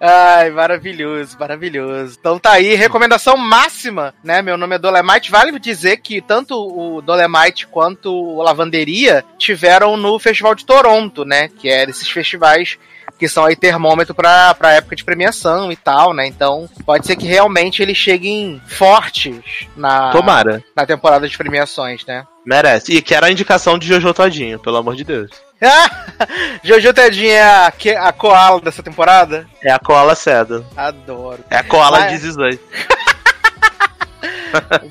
Ai, 0.00 0.50
maravilhoso, 0.50 1.36
maravilhoso. 1.38 2.16
Então 2.18 2.38
tá 2.38 2.52
aí, 2.52 2.74
recomendação 2.74 3.36
máxima, 3.36 4.12
né? 4.22 4.42
Meu 4.42 4.56
nome 4.56 4.74
é 4.74 4.78
Dolemite. 4.78 5.30
Vale 5.30 5.56
dizer 5.60 5.98
que 5.98 6.20
tanto 6.20 6.54
o 6.54 7.00
Dolemite 7.00 7.68
quanto 7.68 8.12
o 8.12 8.42
Lavanderia 8.42 9.24
tiveram 9.38 9.96
no 9.96 10.18
Festival 10.18 10.54
de 10.54 10.66
Toronto, 10.66 11.24
né? 11.24 11.48
Que 11.48 11.68
é 11.68 11.84
esses 11.84 12.08
festivais 12.08 12.78
que 13.18 13.28
são 13.28 13.44
aí 13.44 13.54
termômetro 13.56 14.14
pra, 14.14 14.54
pra 14.54 14.72
época 14.72 14.96
de 14.96 15.04
premiação 15.04 15.70
e 15.70 15.76
tal, 15.76 16.12
né? 16.12 16.26
Então 16.26 16.68
pode 16.84 17.06
ser 17.06 17.16
que 17.16 17.26
realmente 17.26 17.80
eles 17.82 17.96
cheguem 17.96 18.60
fortes 18.66 19.36
na, 19.76 20.10
tomara, 20.10 20.62
na 20.76 20.84
temporada 20.86 21.28
de 21.28 21.36
premiações, 21.36 22.04
né? 22.06 22.24
merece. 22.46 22.92
E 22.92 23.00
que 23.00 23.14
era 23.14 23.26
a 23.26 23.30
indicação 23.30 23.78
de 23.78 23.86
Jojo 23.86 24.12
Todinho, 24.12 24.58
pelo 24.58 24.76
amor 24.76 24.94
de 24.96 25.02
Deus. 25.04 25.30
Jojo 26.62 26.92
Tedinha 26.92 27.32
é 27.32 27.66
a, 27.66 27.70
que- 27.70 27.94
a 27.96 28.12
koala 28.12 28.60
dessa 28.60 28.82
temporada? 28.82 29.46
É 29.62 29.70
a 29.72 29.78
Koala 29.78 30.14
Cedo. 30.14 30.64
Adoro. 30.76 31.42
É 31.50 31.56
a 31.56 31.62
Koala 31.64 32.00
Mas- 32.00 32.12
de 32.12 32.18
Zizai. 32.18 32.58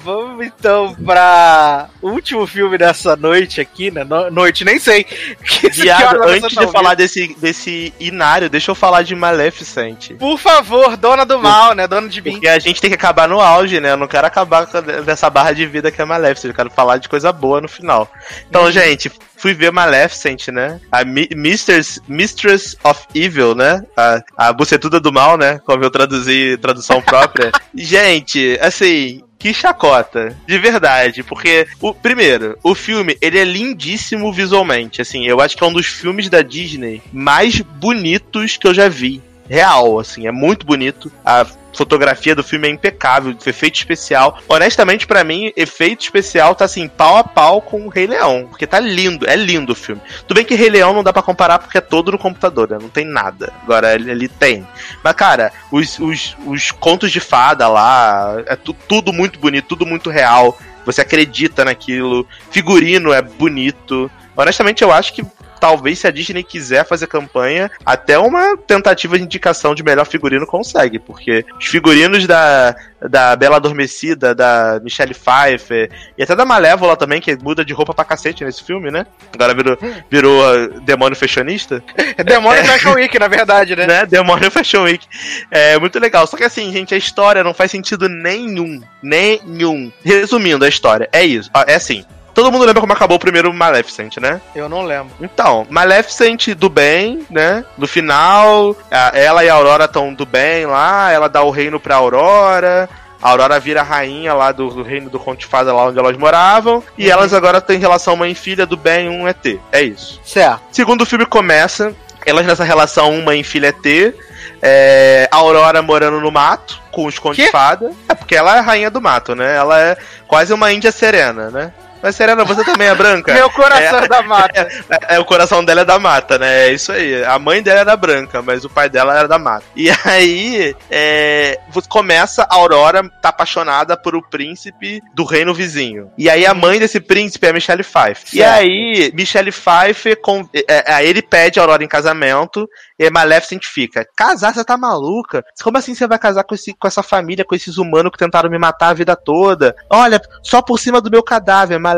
Vamos 0.03 0.45
então 0.45 0.95
pra 1.05 1.89
último 2.01 2.45
filme 2.47 2.77
dessa 2.77 3.15
noite 3.15 3.61
aqui, 3.61 3.91
né? 3.91 4.03
No- 4.03 4.29
noite, 4.31 4.63
nem 4.65 4.79
sei. 4.79 5.05
Viado, 5.73 6.23
antes 6.23 6.41
tá 6.41 6.47
de 6.47 6.59
ouvindo. 6.59 6.71
falar 6.71 6.95
desse, 6.95 7.35
desse 7.39 7.93
inário, 7.99 8.49
deixa 8.49 8.71
eu 8.71 8.75
falar 8.75 9.01
de 9.03 9.15
Maleficent. 9.15 10.11
Por 10.17 10.37
favor, 10.37 10.97
dona 10.97 11.25
do 11.25 11.39
mal, 11.39 11.73
né? 11.73 11.87
Dona 11.87 12.07
de 12.07 12.21
mim. 12.21 12.33
Porque 12.33 12.47
a 12.47 12.59
gente 12.59 12.81
tem 12.81 12.89
que 12.89 12.95
acabar 12.95 13.27
no 13.27 13.39
auge, 13.39 13.79
né? 13.79 13.91
Eu 13.91 13.97
não 13.97 14.07
quero 14.07 14.27
acabar 14.27 14.65
com 14.67 14.81
dessa 14.81 15.29
barra 15.29 15.53
de 15.53 15.65
vida 15.65 15.91
que 15.91 16.01
é 16.01 16.05
Maleficent. 16.05 16.49
Eu 16.51 16.55
quero 16.55 16.69
falar 16.69 16.97
de 16.97 17.09
coisa 17.09 17.31
boa 17.31 17.61
no 17.61 17.67
final. 17.67 18.09
Então, 18.49 18.71
gente, 18.71 19.11
fui 19.37 19.53
ver 19.53 19.71
Maleficent, 19.71 20.47
né? 20.49 20.79
A 20.91 21.03
Mi 21.03 21.27
Mistress, 21.35 21.99
Mistress 22.07 22.77
of 22.83 23.01
Evil, 23.13 23.55
né? 23.55 23.83
A, 23.97 24.21
a 24.37 24.53
bucetuda 24.53 24.99
do 24.99 25.11
mal, 25.11 25.37
né? 25.37 25.59
Como 25.65 25.83
eu 25.83 25.91
traduzi 25.91 26.57
tradução 26.61 27.01
própria. 27.01 27.51
gente, 27.75 28.57
assim. 28.61 29.21
Que 29.43 29.53
chacota, 29.53 30.37
de 30.47 30.57
verdade, 30.57 31.21
porque 31.21 31.67
o 31.81 31.93
primeiro, 31.93 32.57
o 32.63 32.73
filme, 32.73 33.17
ele 33.19 33.37
é 33.37 33.43
lindíssimo 33.43 34.31
visualmente, 34.31 35.01
assim, 35.01 35.25
eu 35.25 35.41
acho 35.41 35.57
que 35.57 35.61
é 35.61 35.67
um 35.67 35.73
dos 35.73 35.85
filmes 35.85 36.29
da 36.29 36.41
Disney 36.41 37.01
mais 37.11 37.59
bonitos 37.59 38.55
que 38.55 38.65
eu 38.65 38.73
já 38.73 38.87
vi. 38.87 39.21
Real, 39.53 39.99
assim, 39.99 40.25
é 40.25 40.31
muito 40.31 40.65
bonito. 40.65 41.11
A 41.23 41.45
fotografia 41.71 42.35
do 42.35 42.43
filme 42.43 42.67
é 42.67 42.71
impecável, 42.71 43.35
efeito 43.45 43.75
especial. 43.75 44.39
Honestamente, 44.49 45.05
para 45.05 45.23
mim, 45.23 45.53
efeito 45.55 46.01
especial 46.01 46.55
tá 46.55 46.65
assim, 46.65 46.87
pau 46.87 47.17
a 47.17 47.23
pau 47.23 47.61
com 47.61 47.85
o 47.85 47.89
Rei 47.89 48.07
Leão. 48.07 48.47
Porque 48.49 48.65
tá 48.65 48.79
lindo, 48.79 49.29
é 49.29 49.35
lindo 49.35 49.73
o 49.73 49.75
filme. 49.75 50.01
Tudo 50.27 50.37
bem 50.37 50.43
que 50.45 50.55
Rei 50.55 50.71
Leão 50.71 50.91
não 50.91 51.03
dá 51.03 51.13
para 51.13 51.21
comparar 51.21 51.59
porque 51.59 51.77
é 51.77 51.81
todo 51.81 52.11
no 52.11 52.17
computador, 52.17 52.67
né? 52.67 52.79
Não 52.81 52.89
tem 52.89 53.05
nada. 53.05 53.53
Agora 53.61 53.93
ele, 53.93 54.09
ele 54.09 54.27
tem. 54.27 54.67
Mas, 55.03 55.13
cara, 55.13 55.51
os, 55.71 55.99
os, 55.99 56.35
os 56.47 56.71
contos 56.71 57.11
de 57.11 57.19
fada 57.19 57.67
lá, 57.67 58.41
é 58.47 58.55
tu, 58.55 58.73
tudo 58.73 59.13
muito 59.13 59.37
bonito, 59.37 59.67
tudo 59.67 59.85
muito 59.85 60.09
real. 60.09 60.57
Você 60.83 61.01
acredita 61.01 61.63
naquilo. 61.63 62.27
Figurino 62.49 63.13
é 63.13 63.21
bonito. 63.21 64.09
Honestamente, 64.35 64.83
eu 64.83 64.91
acho 64.91 65.13
que 65.13 65.23
talvez 65.63 65.99
se 65.99 66.05
a 66.05 66.11
Disney 66.11 66.43
quiser 66.43 66.85
fazer 66.85 67.07
campanha, 67.07 67.71
até 67.85 68.19
uma 68.19 68.57
tentativa 68.57 69.17
de 69.17 69.23
indicação 69.23 69.73
de 69.73 69.81
melhor 69.81 70.05
figurino 70.05 70.45
consegue, 70.45 70.99
porque 70.99 71.45
os 71.57 71.67
figurinos 71.67 72.27
da, 72.27 72.75
da 72.99 73.33
Bela 73.37 73.55
Adormecida, 73.55 74.35
da 74.35 74.81
Michelle 74.83 75.13
Pfeiffer 75.13 75.89
e 76.17 76.23
até 76.23 76.35
da 76.35 76.43
Malévola 76.43 76.97
também, 76.97 77.21
que 77.21 77.37
muda 77.37 77.63
de 77.63 77.71
roupa 77.71 77.93
pra 77.93 78.03
cacete 78.03 78.43
nesse 78.43 78.61
filme, 78.61 78.91
né? 78.91 79.05
Agora 79.33 79.53
virou, 79.53 79.77
virou 80.11 80.41
uh, 80.41 80.81
demônio 80.81 81.15
fashionista. 81.15 81.81
É 82.17 82.23
demônio 82.27 82.59
é. 82.59 82.65
Fashion 82.65 82.95
Week, 82.95 83.17
na 83.17 83.29
verdade, 83.29 83.73
né? 83.73 83.87
né? 83.87 84.05
Demônio 84.05 84.51
Fashion 84.51 84.83
Week. 84.83 85.07
É 85.49 85.79
muito 85.79 85.97
legal. 85.97 86.27
Só 86.27 86.35
que 86.35 86.43
assim, 86.43 86.73
gente, 86.73 86.93
a 86.93 86.97
história 86.97 87.41
não 87.41 87.53
faz 87.53 87.71
sentido 87.71 88.09
nenhum. 88.09 88.81
Nenhum. 89.01 89.89
Resumindo 90.03 90.65
a 90.65 90.67
história, 90.67 91.07
é 91.13 91.23
isso. 91.23 91.49
É 91.65 91.75
assim. 91.75 92.03
Todo 92.33 92.51
mundo 92.51 92.65
lembra 92.65 92.81
como 92.81 92.93
acabou 92.93 93.17
o 93.17 93.19
primeiro 93.19 93.53
Maleficent, 93.53 94.17
né? 94.17 94.41
Eu 94.55 94.67
não 94.67 94.83
lembro. 94.83 95.13
Então, 95.21 95.67
Maleficent 95.69 96.49
do 96.55 96.67
bem, 96.67 97.25
né? 97.29 97.63
No 97.77 97.87
final, 97.87 98.75
ela 99.13 99.43
e 99.43 99.49
a 99.49 99.53
Aurora 99.53 99.85
estão 99.85 100.13
do 100.13 100.25
bem 100.25 100.65
lá, 100.65 101.11
ela 101.11 101.29
dá 101.29 101.43
o 101.43 101.51
reino 101.51 101.79
pra 101.79 101.95
Aurora. 101.95 102.89
A 103.21 103.29
Aurora 103.29 103.57
vira 103.57 103.81
rainha 103.81 104.33
lá 104.33 104.51
do, 104.51 104.69
do 104.69 104.83
reino 104.83 105.09
do 105.09 105.17
Conte 105.17 105.45
Fada, 105.45 105.71
lá 105.71 105.85
onde 105.85 105.97
elas 105.97 106.17
moravam. 106.17 106.75
Uhum. 106.75 106.83
E 106.97 107.09
elas 107.09 107.33
agora 107.33 107.61
têm 107.61 107.79
relação 107.79 108.17
mãe 108.17 108.31
e 108.31 108.35
filha 108.35 108.65
do 108.65 108.75
bem, 108.75 109.07
um 109.07 109.27
ET. 109.27 109.59
É 109.71 109.81
isso. 109.81 110.19
Certo. 110.25 110.61
Segundo 110.71 111.03
o 111.03 111.05
filme 111.05 111.25
começa, 111.25 111.95
elas 112.25 112.45
nessa 112.45 112.65
relação 112.65 113.21
mãe 113.21 113.39
e 113.39 113.43
filha 113.43 113.67
ET. 113.67 114.13
É, 114.61 115.29
a 115.31 115.37
Aurora 115.37 115.81
morando 115.81 116.19
no 116.19 116.31
mato 116.31 116.81
com 116.91 117.05
os 117.05 117.17
Conte 117.17 117.47
Fada. 117.49 117.91
É 118.09 118.13
porque 118.13 118.35
ela 118.35 118.57
é 118.57 118.59
rainha 118.59 118.89
do 118.89 119.01
mato, 119.01 119.35
né? 119.35 119.55
Ela 119.55 119.79
é 119.79 119.97
quase 120.27 120.53
uma 120.53 120.73
Índia 120.73 120.91
serena, 120.91 121.49
né? 121.49 121.71
Mas 122.03 122.17
Serena, 122.17 122.43
você 122.43 122.65
também 122.65 122.89
é 122.89 122.93
branca? 122.93 123.33
Meu 123.33 123.49
coração 123.49 123.99
é, 123.99 124.03
é 124.03 124.07
da 124.09 124.21
mata. 124.21 124.67
É, 124.89 125.15
é, 125.15 125.19
o 125.19 125.25
coração 125.25 125.63
dela 125.63 125.81
é 125.81 125.85
da 125.85 125.97
mata, 125.97 126.37
né? 126.37 126.67
É 126.67 126.73
isso 126.73 126.91
aí. 126.91 127.23
A 127.23 127.39
mãe 127.39 127.63
dela 127.63 127.79
era 127.79 127.95
branca, 127.95 128.41
mas 128.41 128.65
o 128.65 128.69
pai 128.69 128.89
dela 128.89 129.17
era 129.17 129.27
da 129.27 129.39
mata. 129.39 129.63
E 129.75 129.89
aí, 130.03 130.75
é, 130.91 131.57
começa 131.87 132.43
a 132.43 132.55
Aurora 132.55 133.03
tá 133.21 133.29
apaixonada 133.29 133.95
por 133.95 134.15
o 134.15 134.21
príncipe 134.21 135.01
do 135.13 135.23
reino 135.23 135.53
vizinho. 135.53 136.11
E 136.17 136.29
aí 136.29 136.45
a 136.45 136.53
mãe 136.53 136.79
desse 136.79 136.99
príncipe 136.99 137.47
é 137.47 137.53
Michelle 137.53 137.83
Pfeiffer. 137.83 138.29
Certo. 138.29 138.35
E 138.35 138.43
aí, 138.43 139.11
Michelle 139.13 139.51
Pfeiffer, 139.51 140.19
com, 140.19 140.47
é, 140.53 140.93
é, 140.93 141.05
ele 141.05 141.21
pede 141.21 141.59
a 141.59 141.63
Aurora 141.63 141.83
em 141.83 141.87
casamento, 141.87 142.67
e 142.99 143.09
Maleficent 143.09 143.65
fica, 143.65 144.07
casar, 144.15 144.53
você 144.53 144.63
tá 144.63 144.77
maluca? 144.77 145.43
Como 145.61 145.77
assim 145.77 145.95
você 145.95 146.07
vai 146.07 146.19
casar 146.19 146.43
com, 146.43 146.55
esse, 146.55 146.73
com 146.73 146.87
essa 146.87 147.03
família, 147.03 147.45
com 147.45 147.55
esses 147.55 147.77
humanos 147.77 148.11
que 148.11 148.17
tentaram 148.17 148.49
me 148.49 148.57
matar 148.57 148.89
a 148.89 148.93
vida 148.93 149.15
toda? 149.15 149.75
Olha, 149.89 150.21
só 150.41 150.61
por 150.61 150.79
cima 150.79 151.01
do 151.01 151.11
meu 151.11 151.23
cadáver, 151.23 151.79
Maleficent. 151.79 151.92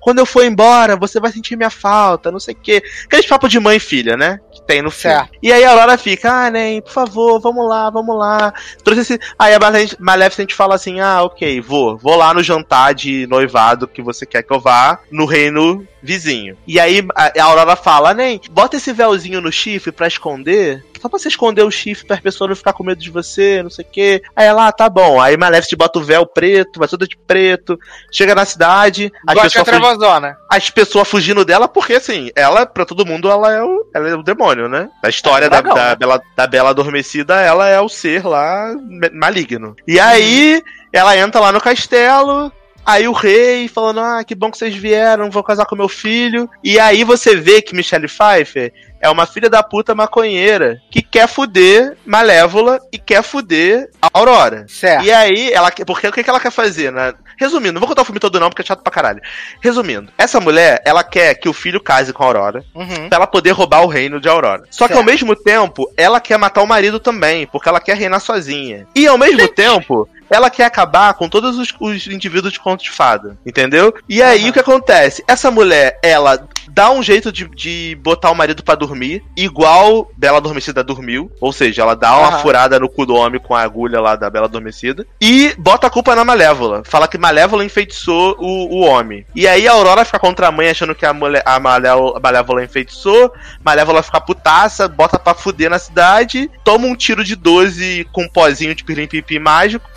Quando 0.00 0.18
eu 0.18 0.26
for 0.26 0.44
embora, 0.44 0.96
você 0.96 1.20
vai 1.20 1.32
sentir 1.32 1.56
minha 1.56 1.70
falta, 1.70 2.30
não 2.30 2.40
sei 2.40 2.54
o 2.54 2.56
quê. 2.56 2.82
Aquele 3.04 3.22
papo 3.22 3.48
de 3.48 3.58
mãe 3.58 3.76
e 3.76 3.80
filha, 3.80 4.16
né? 4.16 4.40
Que 4.52 4.62
tem 4.62 4.82
no 4.82 4.90
filme. 4.90 5.16
Certo. 5.16 5.38
E 5.42 5.52
aí 5.52 5.64
a 5.64 5.70
Aurora 5.70 5.96
fica, 5.98 6.46
ah, 6.46 6.50
nem, 6.50 6.80
por 6.80 6.92
favor, 6.92 7.40
vamos 7.40 7.68
lá, 7.68 7.90
vamos 7.90 8.16
lá. 8.16 8.52
Trouxe 8.84 9.00
esse... 9.00 9.20
Aí 9.38 9.54
a 9.54 9.58
Maleficent 9.98 10.52
fala 10.52 10.74
assim, 10.74 11.00
ah, 11.00 11.22
ok, 11.22 11.60
vou. 11.60 11.96
Vou 11.96 12.16
lá 12.16 12.32
no 12.34 12.42
jantar 12.42 12.94
de 12.94 13.26
noivado 13.26 13.88
que 13.88 14.02
você 14.02 14.26
quer 14.26 14.42
que 14.42 14.52
eu 14.52 14.60
vá, 14.60 15.00
no 15.10 15.24
reino 15.24 15.86
vizinho. 16.02 16.56
E 16.66 16.80
aí 16.80 17.06
a 17.16 17.44
Aurora 17.44 17.76
fala, 17.76 18.14
nem, 18.14 18.40
bota 18.50 18.76
esse 18.76 18.92
véuzinho 18.92 19.40
no 19.40 19.52
chifre 19.52 19.92
pra 19.92 20.06
esconder. 20.08 20.84
Só 21.00 21.08
pra 21.08 21.18
você 21.18 21.28
esconder 21.28 21.62
o 21.62 21.70
chifre 21.70 22.06
pra 22.06 22.18
pessoa 22.18 22.48
não 22.48 22.54
ficar 22.54 22.72
com 22.72 22.84
medo 22.84 23.00
de 23.00 23.10
você, 23.10 23.62
não 23.62 23.70
sei 23.70 23.84
o 23.84 23.88
quê. 23.88 24.22
Aí 24.36 24.46
ela, 24.46 24.68
ah, 24.68 24.72
tá 24.72 24.88
bom. 24.88 25.20
Aí 25.20 25.36
Maleficent 25.36 25.78
bota 25.78 25.98
o 25.98 26.04
véu 26.04 26.26
preto, 26.26 26.78
vai 26.78 26.88
toda 26.88 27.06
de 27.06 27.16
preto. 27.16 27.78
Chega 28.12 28.34
na 28.34 28.44
cidade. 28.44 29.10
As 29.26 29.40
pessoas, 29.40 29.68
fugi... 29.68 30.36
as 30.50 30.70
pessoas 30.70 31.08
fugindo 31.08 31.44
dela, 31.44 31.66
porque 31.66 31.94
assim, 31.94 32.30
ela, 32.36 32.66
pra 32.66 32.84
todo 32.84 33.06
mundo, 33.06 33.30
ela 33.30 33.52
é 33.52 33.62
o, 33.62 33.86
ela 33.94 34.08
é 34.10 34.14
o 34.14 34.22
demônio, 34.22 34.68
né? 34.68 34.90
A 35.02 35.08
história 35.08 35.46
é 35.46 35.48
da, 35.48 35.62
da, 35.62 35.74
né? 35.74 35.96
Bela, 35.96 36.22
da 36.36 36.46
Bela 36.46 36.70
Adormecida, 36.70 37.40
ela 37.40 37.66
é 37.68 37.80
o 37.80 37.88
ser 37.88 38.26
lá 38.26 38.74
maligno. 39.12 39.74
E 39.88 39.98
aí, 39.98 40.62
ela 40.92 41.16
entra 41.16 41.40
lá 41.40 41.50
no 41.50 41.60
castelo, 41.60 42.52
Aí 42.84 43.06
o 43.06 43.12
rei 43.12 43.68
falando: 43.68 44.00
Ah, 44.00 44.24
que 44.24 44.34
bom 44.34 44.50
que 44.50 44.58
vocês 44.58 44.74
vieram, 44.74 45.30
vou 45.30 45.42
casar 45.42 45.66
com 45.66 45.76
meu 45.76 45.88
filho. 45.88 46.48
E 46.64 46.78
aí 46.78 47.04
você 47.04 47.36
vê 47.36 47.60
que 47.62 47.74
Michelle 47.74 48.08
Pfeiffer 48.08 48.72
é 49.00 49.08
uma 49.08 49.26
filha 49.26 49.48
da 49.48 49.62
puta 49.62 49.94
maconheira 49.94 50.80
que 50.90 51.02
quer 51.02 51.26
fuder 51.26 51.96
Malévola 52.04 52.78
e 52.92 52.98
quer 52.98 53.22
fuder 53.22 53.90
Aurora. 54.12 54.66
Certo. 54.68 55.04
E 55.04 55.12
aí, 55.12 55.50
ela 55.52 55.70
porque 55.86 56.06
o 56.06 56.12
que 56.12 56.28
ela 56.28 56.40
quer 56.40 56.52
fazer, 56.52 56.92
né? 56.92 57.14
Resumindo, 57.38 57.72
não 57.72 57.80
vou 57.80 57.88
contar 57.88 58.02
o 58.02 58.04
filme 58.04 58.20
todo 58.20 58.38
não, 58.38 58.50
porque 58.50 58.62
é 58.62 58.64
chato 58.64 58.82
pra 58.82 58.92
caralho. 58.92 59.20
Resumindo, 59.62 60.12
essa 60.18 60.38
mulher, 60.38 60.82
ela 60.84 61.02
quer 61.02 61.34
que 61.34 61.48
o 61.48 61.54
filho 61.54 61.80
case 61.80 62.12
com 62.12 62.22
a 62.22 62.26
Aurora, 62.26 62.62
uhum. 62.74 63.08
pra 63.08 63.16
ela 63.16 63.26
poder 63.26 63.52
roubar 63.52 63.82
o 63.82 63.86
reino 63.86 64.20
de 64.20 64.28
Aurora. 64.28 64.64
Só 64.70 64.86
certo. 64.86 64.92
que 64.92 64.98
ao 64.98 65.04
mesmo 65.04 65.34
tempo, 65.34 65.90
ela 65.96 66.20
quer 66.20 66.38
matar 66.38 66.62
o 66.62 66.66
marido 66.66 67.00
também, 67.00 67.46
porque 67.46 67.68
ela 67.68 67.80
quer 67.80 67.96
reinar 67.96 68.20
sozinha. 68.20 68.86
E 68.94 69.06
ao 69.06 69.16
mesmo 69.16 69.48
tempo, 69.48 70.06
ela 70.30 70.48
quer 70.48 70.64
acabar 70.64 71.12
com 71.14 71.28
todos 71.28 71.58
os, 71.58 71.74
os 71.80 72.06
indivíduos 72.06 72.52
de 72.52 72.60
conto 72.60 72.84
de 72.84 72.90
fada, 72.90 73.36
entendeu? 73.44 73.92
E 74.08 74.22
aí 74.22 74.44
uhum. 74.44 74.50
o 74.50 74.52
que 74.52 74.60
acontece? 74.60 75.24
Essa 75.26 75.50
mulher, 75.50 75.98
ela 76.02 76.48
dá 76.68 76.90
um 76.90 77.02
jeito 77.02 77.32
de, 77.32 77.48
de 77.48 77.98
botar 78.00 78.30
o 78.30 78.34
marido 78.34 78.62
para 78.62 78.76
dormir, 78.76 79.22
igual 79.36 80.10
Bela 80.16 80.38
Adormecida 80.38 80.84
dormiu, 80.84 81.30
ou 81.40 81.52
seja, 81.52 81.82
ela 81.82 81.96
dá 81.96 82.16
uma 82.16 82.36
uhum. 82.36 82.42
furada 82.42 82.78
no 82.78 82.88
cu 82.88 83.04
do 83.04 83.14
homem 83.14 83.40
com 83.40 83.54
a 83.54 83.62
agulha 83.62 84.00
lá 84.00 84.14
da 84.14 84.30
Bela 84.30 84.46
Adormecida, 84.46 85.04
e 85.20 85.54
bota 85.58 85.88
a 85.88 85.90
culpa 85.90 86.14
na 86.14 86.24
Malévola. 86.24 86.82
Fala 86.84 87.08
que 87.08 87.18
Malévola 87.18 87.64
enfeitiçou 87.64 88.36
o, 88.38 88.76
o 88.76 88.80
homem. 88.80 89.26
E 89.34 89.48
aí 89.48 89.66
a 89.66 89.72
Aurora 89.72 90.04
fica 90.04 90.18
contra 90.18 90.48
a 90.48 90.52
mãe 90.52 90.70
achando 90.70 90.94
que 90.94 91.04
a, 91.04 91.12
mulher, 91.12 91.42
a, 91.44 91.58
Malévola, 91.58 92.16
a 92.16 92.20
Malévola 92.20 92.64
enfeitiçou, 92.64 93.32
Malévola 93.64 94.02
fica 94.02 94.20
putaça, 94.20 94.86
bota 94.86 95.18
pra 95.18 95.34
fuder 95.34 95.68
na 95.68 95.78
cidade, 95.78 96.50
toma 96.62 96.86
um 96.86 96.94
tiro 96.94 97.24
de 97.24 97.34
12 97.34 98.06
com 98.12 98.22
um 98.22 98.28
pozinho 98.28 98.74
de 98.74 98.84
pirlim-pipi 98.84 99.38
mágico 99.38 99.88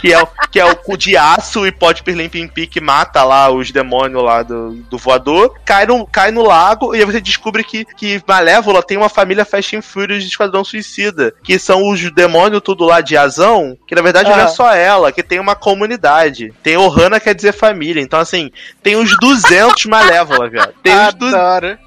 que 0.00 0.12
é, 0.12 0.22
o, 0.22 0.28
que 0.50 0.58
é 0.58 0.64
o 0.64 0.76
cu 0.76 0.96
de 0.96 1.16
aço 1.16 1.66
e 1.66 1.72
pode 1.72 2.02
pirlim 2.02 2.28
pim 2.28 2.48
que 2.48 2.80
mata 2.80 3.22
lá 3.22 3.50
os 3.50 3.70
demônios 3.70 4.22
lá 4.22 4.42
do, 4.42 4.72
do 4.72 4.98
voador, 4.98 5.54
cai 5.64 5.86
no, 5.86 6.06
cai 6.06 6.30
no 6.30 6.42
lago 6.42 6.94
e 6.94 6.98
aí 6.98 7.04
você 7.04 7.20
descobre 7.20 7.62
que, 7.62 7.84
que 7.84 8.22
Malévola 8.26 8.82
tem 8.82 8.96
uma 8.96 9.08
família 9.08 9.44
Fast 9.44 9.76
and 9.76 9.82
Furious 9.82 10.22
de 10.22 10.30
Esquadrão 10.30 10.64
Suicida, 10.64 11.34
que 11.42 11.58
são 11.58 11.88
os 11.90 12.10
demônios 12.12 12.62
tudo 12.62 12.84
lá 12.84 13.00
de 13.00 13.16
Azão, 13.16 13.76
que 13.86 13.94
na 13.94 14.02
verdade 14.02 14.30
não 14.30 14.40
é 14.40 14.48
só 14.48 14.72
ela, 14.72 15.12
que 15.12 15.22
tem 15.22 15.38
uma 15.38 15.54
comunidade. 15.54 16.52
Tem 16.62 16.76
Ohana 16.76 17.20
quer 17.20 17.34
dizer 17.34 17.52
família, 17.52 18.00
então 18.00 18.18
assim, 18.18 18.50
tem 18.82 18.96
uns 18.96 19.16
200 19.18 19.84
Malévola, 19.90 20.48
velho. 20.48 20.72
Tem 20.82 20.96
uns, 20.96 21.14
du 21.14 21.30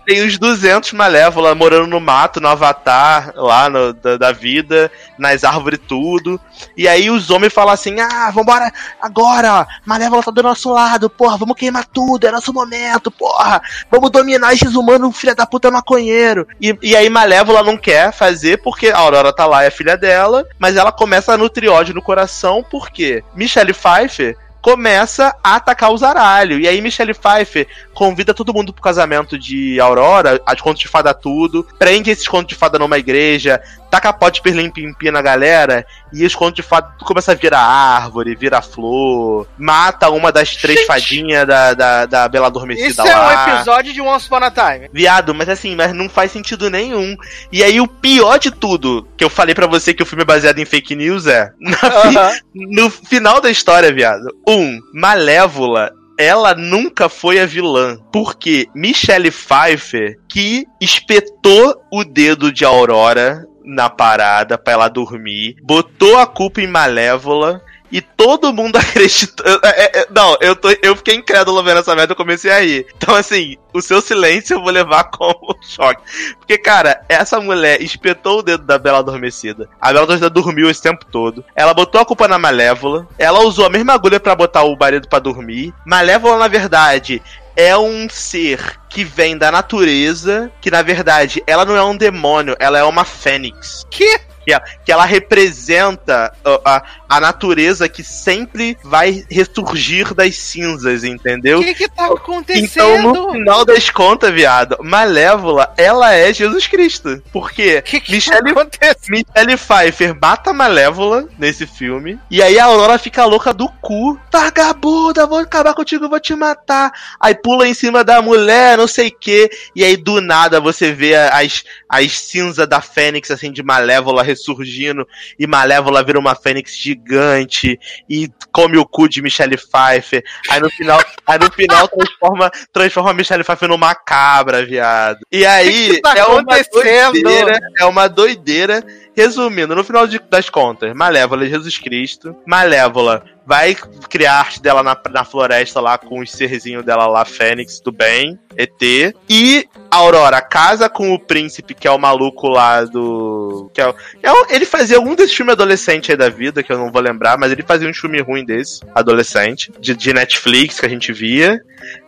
tem 0.06 0.26
uns 0.26 0.38
200 0.38 0.94
Malévola 0.94 1.56
morando 1.56 1.88
no 1.88 1.99
mato, 1.99 2.40
no 2.40 2.48
Avatar, 2.48 3.34
lá 3.35 3.69
no, 3.69 3.94
da, 3.94 4.18
da 4.18 4.31
vida, 4.31 4.91
nas 5.18 5.44
árvores 5.44 5.80
tudo. 5.88 6.40
E 6.76 6.88
aí 6.88 7.10
os 7.10 7.30
homens 7.30 7.53
falam 7.53 7.73
assim, 7.73 7.99
ah, 8.11 8.31
vambora 8.31 8.71
agora, 9.01 9.67
Malévola 9.85 10.23
tá 10.23 10.31
do 10.31 10.43
nosso 10.43 10.71
lado, 10.71 11.09
porra, 11.09 11.38
vamos 11.38 11.55
queimar 11.55 11.85
tudo, 11.85 12.27
é 12.27 12.31
nosso 12.31 12.53
momento, 12.53 13.09
porra, 13.11 13.61
vamos 13.89 14.11
dominar 14.11 14.53
esses 14.53 14.75
humanos, 14.75 15.17
filha 15.17 15.35
da 15.35 15.45
puta 15.45 15.71
maconheiro. 15.71 16.47
E, 16.59 16.77
e 16.81 16.95
aí 16.95 17.09
Malévola 17.09 17.63
não 17.63 17.77
quer 17.77 18.11
fazer 18.11 18.57
porque 18.61 18.89
a 18.89 18.97
Aurora 18.97 19.34
tá 19.34 19.45
lá, 19.45 19.63
é 19.63 19.69
filha 19.69 19.97
dela, 19.97 20.45
mas 20.57 20.75
ela 20.75 20.91
começa 20.91 21.34
a 21.34 21.38
nutrir 21.38 21.71
ódio 21.71 21.93
no 21.93 22.01
coração 22.01 22.63
porque 22.69 23.23
Michelle 23.35 23.73
Pfeiffer 23.73 24.38
começa 24.63 25.35
a 25.43 25.57
atacar 25.57 25.91
o 25.91 25.97
zaralho. 25.97 26.57
E 26.57 26.67
aí 26.67 26.81
Michelle 26.81 27.13
Pfeiffer 27.13 27.67
convida 27.94 28.34
todo 28.34 28.53
mundo 28.53 28.74
pro 28.74 28.82
casamento 28.82 29.38
de 29.38 29.80
Aurora, 29.80 30.41
a 30.45 30.53
de 30.53 30.64
conto 30.64 30.80
de 30.80 30.88
fada 30.88 31.14
tudo, 31.14 31.65
prende 31.78 32.11
esses 32.11 32.28
contos 32.28 32.48
de 32.48 32.56
fada 32.56 32.80
numa 32.80 32.98
igreja, 32.98 33.61
taca 33.90 34.11
pote 34.11 34.41
pirlim 34.41 34.70
pimpi 34.70 35.11
na 35.11 35.22
galera 35.22 35.86
e 36.11 36.26
os 36.26 36.36
contos 36.36 36.56
de 36.56 36.64
fada 36.64 36.94
começa 37.03 37.32
a 37.32 37.36
virar 37.36 37.61
árvore, 37.61 38.36
vira 38.36 38.61
flor, 38.61 39.48
mata 39.57 40.10
uma 40.10 40.32
das 40.32 40.56
três 40.56 40.80
Gente. 40.80 40.88
fadinhas 40.88 41.48
da, 41.48 41.74
da, 41.74 42.06
da 42.06 42.28
Bela 42.28 42.48
Adormecida 42.48 42.90
Isso 42.90 43.02
lá. 43.02 43.06
Isso 43.06 43.14
é 43.14 43.53
um 43.53 43.56
episódio 43.56 43.94
de 43.94 44.02
Once 44.02 44.28
Upon 44.28 44.44
a 44.44 44.52
Time. 44.52 44.90
Viado, 44.91 45.34
mas 45.36 45.48
assim, 45.48 45.76
mas 45.76 45.94
não 45.94 46.10
faz 46.10 46.32
sentido 46.32 46.70
nenhum. 46.70 47.15
E 47.52 47.64
aí 47.64 47.80
o 47.80 47.88
pior 47.88 48.40
de 48.40 48.52
tudo, 48.52 49.07
que 49.15 49.24
eu 49.24 49.30
falei 49.30 49.53
para 49.53 49.68
você 49.68 49.94
que 49.94 50.03
o 50.03 50.06
filme 50.06 50.24
é 50.24 50.26
baseado 50.26 50.60
em 50.60 50.65
fake 50.65 50.95
news 50.95 51.28
é, 51.28 51.52
uh 51.61 51.70
-huh. 51.70 52.40
no 52.53 52.90
final 52.90 53.40
da 53.40 53.52
história, 53.52 53.94
viado, 53.94 54.26
um, 54.48 54.80
Malévola 54.94 55.91
ela 56.23 56.55
nunca 56.55 57.09
foi 57.09 57.39
a 57.39 57.45
vilã. 57.45 57.97
Porque 58.11 58.67
Michelle 58.73 59.31
Pfeiffer, 59.31 60.17
que 60.27 60.65
espetou 60.79 61.81
o 61.91 62.03
dedo 62.03 62.51
de 62.51 62.63
Aurora 62.63 63.45
na 63.63 63.89
parada 63.89 64.57
pra 64.57 64.73
ela 64.73 64.87
dormir, 64.89 65.55
botou 65.63 66.17
a 66.17 66.25
culpa 66.25 66.61
em 66.61 66.67
Malévola 66.67 67.61
e 67.94 68.02
todo 68.02 68.52
mundo 68.52 68.76
acreditou. 68.82 69.45
É, 69.64 69.99
é, 69.99 70.07
não, 70.10 70.36
eu, 70.41 70.56
tô, 70.56 70.68
eu 70.82 70.95
fiquei 70.95 71.14
incrédulo 71.14 71.64
vendo 71.64 71.80
essa 71.80 71.95
merda, 71.95 72.14
eu 72.14 72.18
comecei 72.18 72.49
a 72.49 72.60
rir. 72.60 72.88
Então, 72.98 73.14
assim, 73.14 73.56
o 73.72 73.82
seu 73.82 74.02
silêncio 74.02 74.56
eu 74.56 74.61
vou 74.61 74.72
levar 74.72 75.03
como 75.14 75.56
choque. 75.61 76.02
Porque, 76.40 76.57
cara, 76.57 77.06
essa 77.07 77.40
mulher 77.40 77.80
espetou 77.84 78.40
o 78.40 78.44
dedo 78.44 78.64
da 78.64 78.80
Bela 78.80 78.98
Adormecida. 78.98 79.70
A 79.80 79.90
Bela 79.90 80.06
Adormecida 80.06 80.30
dormiu 80.32 80.72
esse 80.72 80.82
tempo 80.82 81.06
todo. 81.06 81.45
Ela 81.56 81.72
botou 81.72 82.02
a 82.02 82.06
culpa 82.06 82.28
na 82.28 82.40
Malévola. 82.40 83.07
Ela 83.20 83.41
usou 83.41 83.68
a 83.68 83.70
mesma 83.70 83.94
agulha 83.94 84.20
para 84.20 84.34
botar 84.34 84.64
o 84.64 84.76
marido 84.76 85.07
para 85.07 85.20
dormir. 85.20 85.72
Malévola, 85.86 86.40
na 86.40 86.48
verdade, 86.48 87.22
é 87.56 87.78
um 87.78 88.10
ser 88.10 88.80
que 88.90 89.03
vem 89.03 89.38
da 89.38 89.52
natureza, 89.52 90.52
que 90.60 90.72
na 90.72 90.82
verdade 90.82 91.44
ela 91.45 91.65
não 91.65 91.76
é 91.76 91.84
um 91.84 91.95
demônio, 91.95 92.56
ela 92.60 92.80
é 92.80 92.84
uma 92.84 93.03
fênix. 93.03 93.86
Que? 93.90 94.20
Que, 94.45 94.60
que 94.86 94.91
ela 94.91 95.06
representa 95.06 96.34
a, 96.65 96.84
a, 97.07 97.20
natureza 97.20 97.88
que 97.88 98.03
sempre 98.03 98.78
vai 98.84 99.26
ressurgir 99.30 100.14
das 100.14 100.36
cinzas, 100.36 101.03
entendeu? 101.03 101.60
O 101.60 101.64
que 101.64 101.74
que 101.74 101.90
tá 101.90 102.07
acontecendo? 102.07 102.65
Então, 102.65 103.14
no 103.14 103.32
final 103.32 103.65
das 103.65 103.90
contas, 103.90 104.34
viado, 104.34 104.78
Malévola, 104.82 105.74
ela 105.78 106.14
é 106.14 106.34
Jesus 106.34 106.68
Cristo. 106.68 107.22
Porque 107.32 107.82
que 107.82 108.02
que 108.02 108.11
Michelle, 108.11 108.53
tá 108.53 108.95
Michelle 109.10 109.57
Pfeiffer 109.57 110.15
mata 110.20 110.53
Malévola 110.53 111.28
nesse 111.38 111.65
filme, 111.65 112.20
e 112.30 112.41
aí 112.41 112.60
a 112.60 112.65
Aurora 112.65 112.98
fica 112.98 113.26
louca 113.26 113.53
do 113.53 113.70
cu. 113.82 114.20
Vagabunda, 114.32 115.26
vou 115.26 115.40
acabar 115.40 115.74
contigo, 115.74 116.10
vou 116.10 116.20
te 116.20 116.36
matar. 116.36 116.91
Aí 117.20 117.36
pula 117.36 117.68
em 117.68 117.74
cima 117.74 118.03
da 118.03 118.22
mulher, 118.22 118.78
não 118.78 118.88
sei 118.88 119.07
o 119.07 119.18
que, 119.18 119.49
e 119.76 119.84
aí 119.84 119.95
do 119.95 120.20
nada 120.20 120.60
você 120.60 120.91
vê 120.91 121.15
as, 121.15 121.64
as 121.88 122.20
cinzas 122.20 122.68
da 122.68 122.82
Fênix, 122.82 123.32
assim, 123.32 123.52
de 123.52 123.64
Malévola 123.64 124.24
ressurgindo 124.34 125.07
e 125.39 125.47
Malévola 125.47 126.03
vira 126.03 126.19
uma 126.19 126.35
fênix 126.35 126.76
gigante 126.76 127.80
e 128.10 128.30
come 128.51 128.77
o 128.77 128.85
cu 128.85 129.07
de 129.07 129.22
Michelle 129.22 129.57
Pfeiffer. 129.57 130.23
Aí 130.49 130.60
no 130.60 130.69
final, 130.69 130.99
aí 131.26 131.39
no 131.39 131.51
final 131.51 131.88
transforma, 131.88 132.51
transforma 132.72 133.14
Michelle 133.14 133.43
Pfeiffer 133.43 133.69
numa 133.69 133.95
cabra, 133.95 134.65
viado. 134.65 135.19
E 135.31 135.45
aí 135.45 135.89
que 135.89 135.95
que 135.95 136.01
tá 136.01 136.14
é 136.18 136.26
uma 136.26 136.43
doideira, 136.43 137.60
é 137.80 137.85
uma 137.85 138.07
doideira. 138.07 138.84
Resumindo, 139.15 139.76
no 139.76 139.84
final 139.84 140.07
de- 140.07 140.19
das 140.27 140.49
contas, 140.49 140.91
Malévola 140.95 141.45
é 141.45 141.49
Jesus 141.49 141.77
Cristo. 141.77 142.35
Malévola 142.47 143.23
vai 143.45 143.76
criar 144.10 144.40
arte 144.40 144.61
dela 144.61 144.82
na, 144.84 144.98
na 145.11 145.26
floresta 145.26 145.80
lá 145.82 145.98
com 145.98 146.20
os 146.20 146.32
serzinhos 146.32 146.86
dela 146.86 147.07
lá, 147.07 147.26
Fênix 147.26 147.80
do 147.80 147.91
bem, 147.91 148.40
ET. 148.56 149.14
E 149.30 149.68
a 149.91 149.98
Aurora 149.98 150.41
casa 150.41 150.90
com 150.90 151.14
o 151.14 151.20
príncipe, 151.20 151.74
que 151.74 151.88
é 151.88 151.91
o 151.91 151.98
maluco 151.99 152.48
lá 152.48 152.84
do. 152.86 153.70
Que 153.74 153.82
é, 153.82 153.88
o- 153.88 153.95
é 154.24 154.56
ele 154.56 154.65
fazia 154.65 154.99
um 154.99 155.14
desses 155.15 155.36
filmes 155.36 155.53
adolescente 155.53 156.11
aí 156.11 156.18
da 156.18 156.30
vida, 156.30 156.64
que 156.64 156.72
eu 156.72 156.78
não 156.78 156.91
vou 156.91 157.02
lembrar, 157.02 157.38
mas 157.38 157.52
ele 157.52 157.64
fazia 157.64 157.90
um 157.90 157.94
filme 157.94 158.20
ruim 158.22 158.45
desse, 158.45 158.80
adolescente, 158.95 159.72
de, 159.80 159.95
de 159.95 160.14
Netflix 160.14 160.80
que 160.80 160.86
a 160.86 160.90
gente 160.90 161.11
via. 161.11 161.60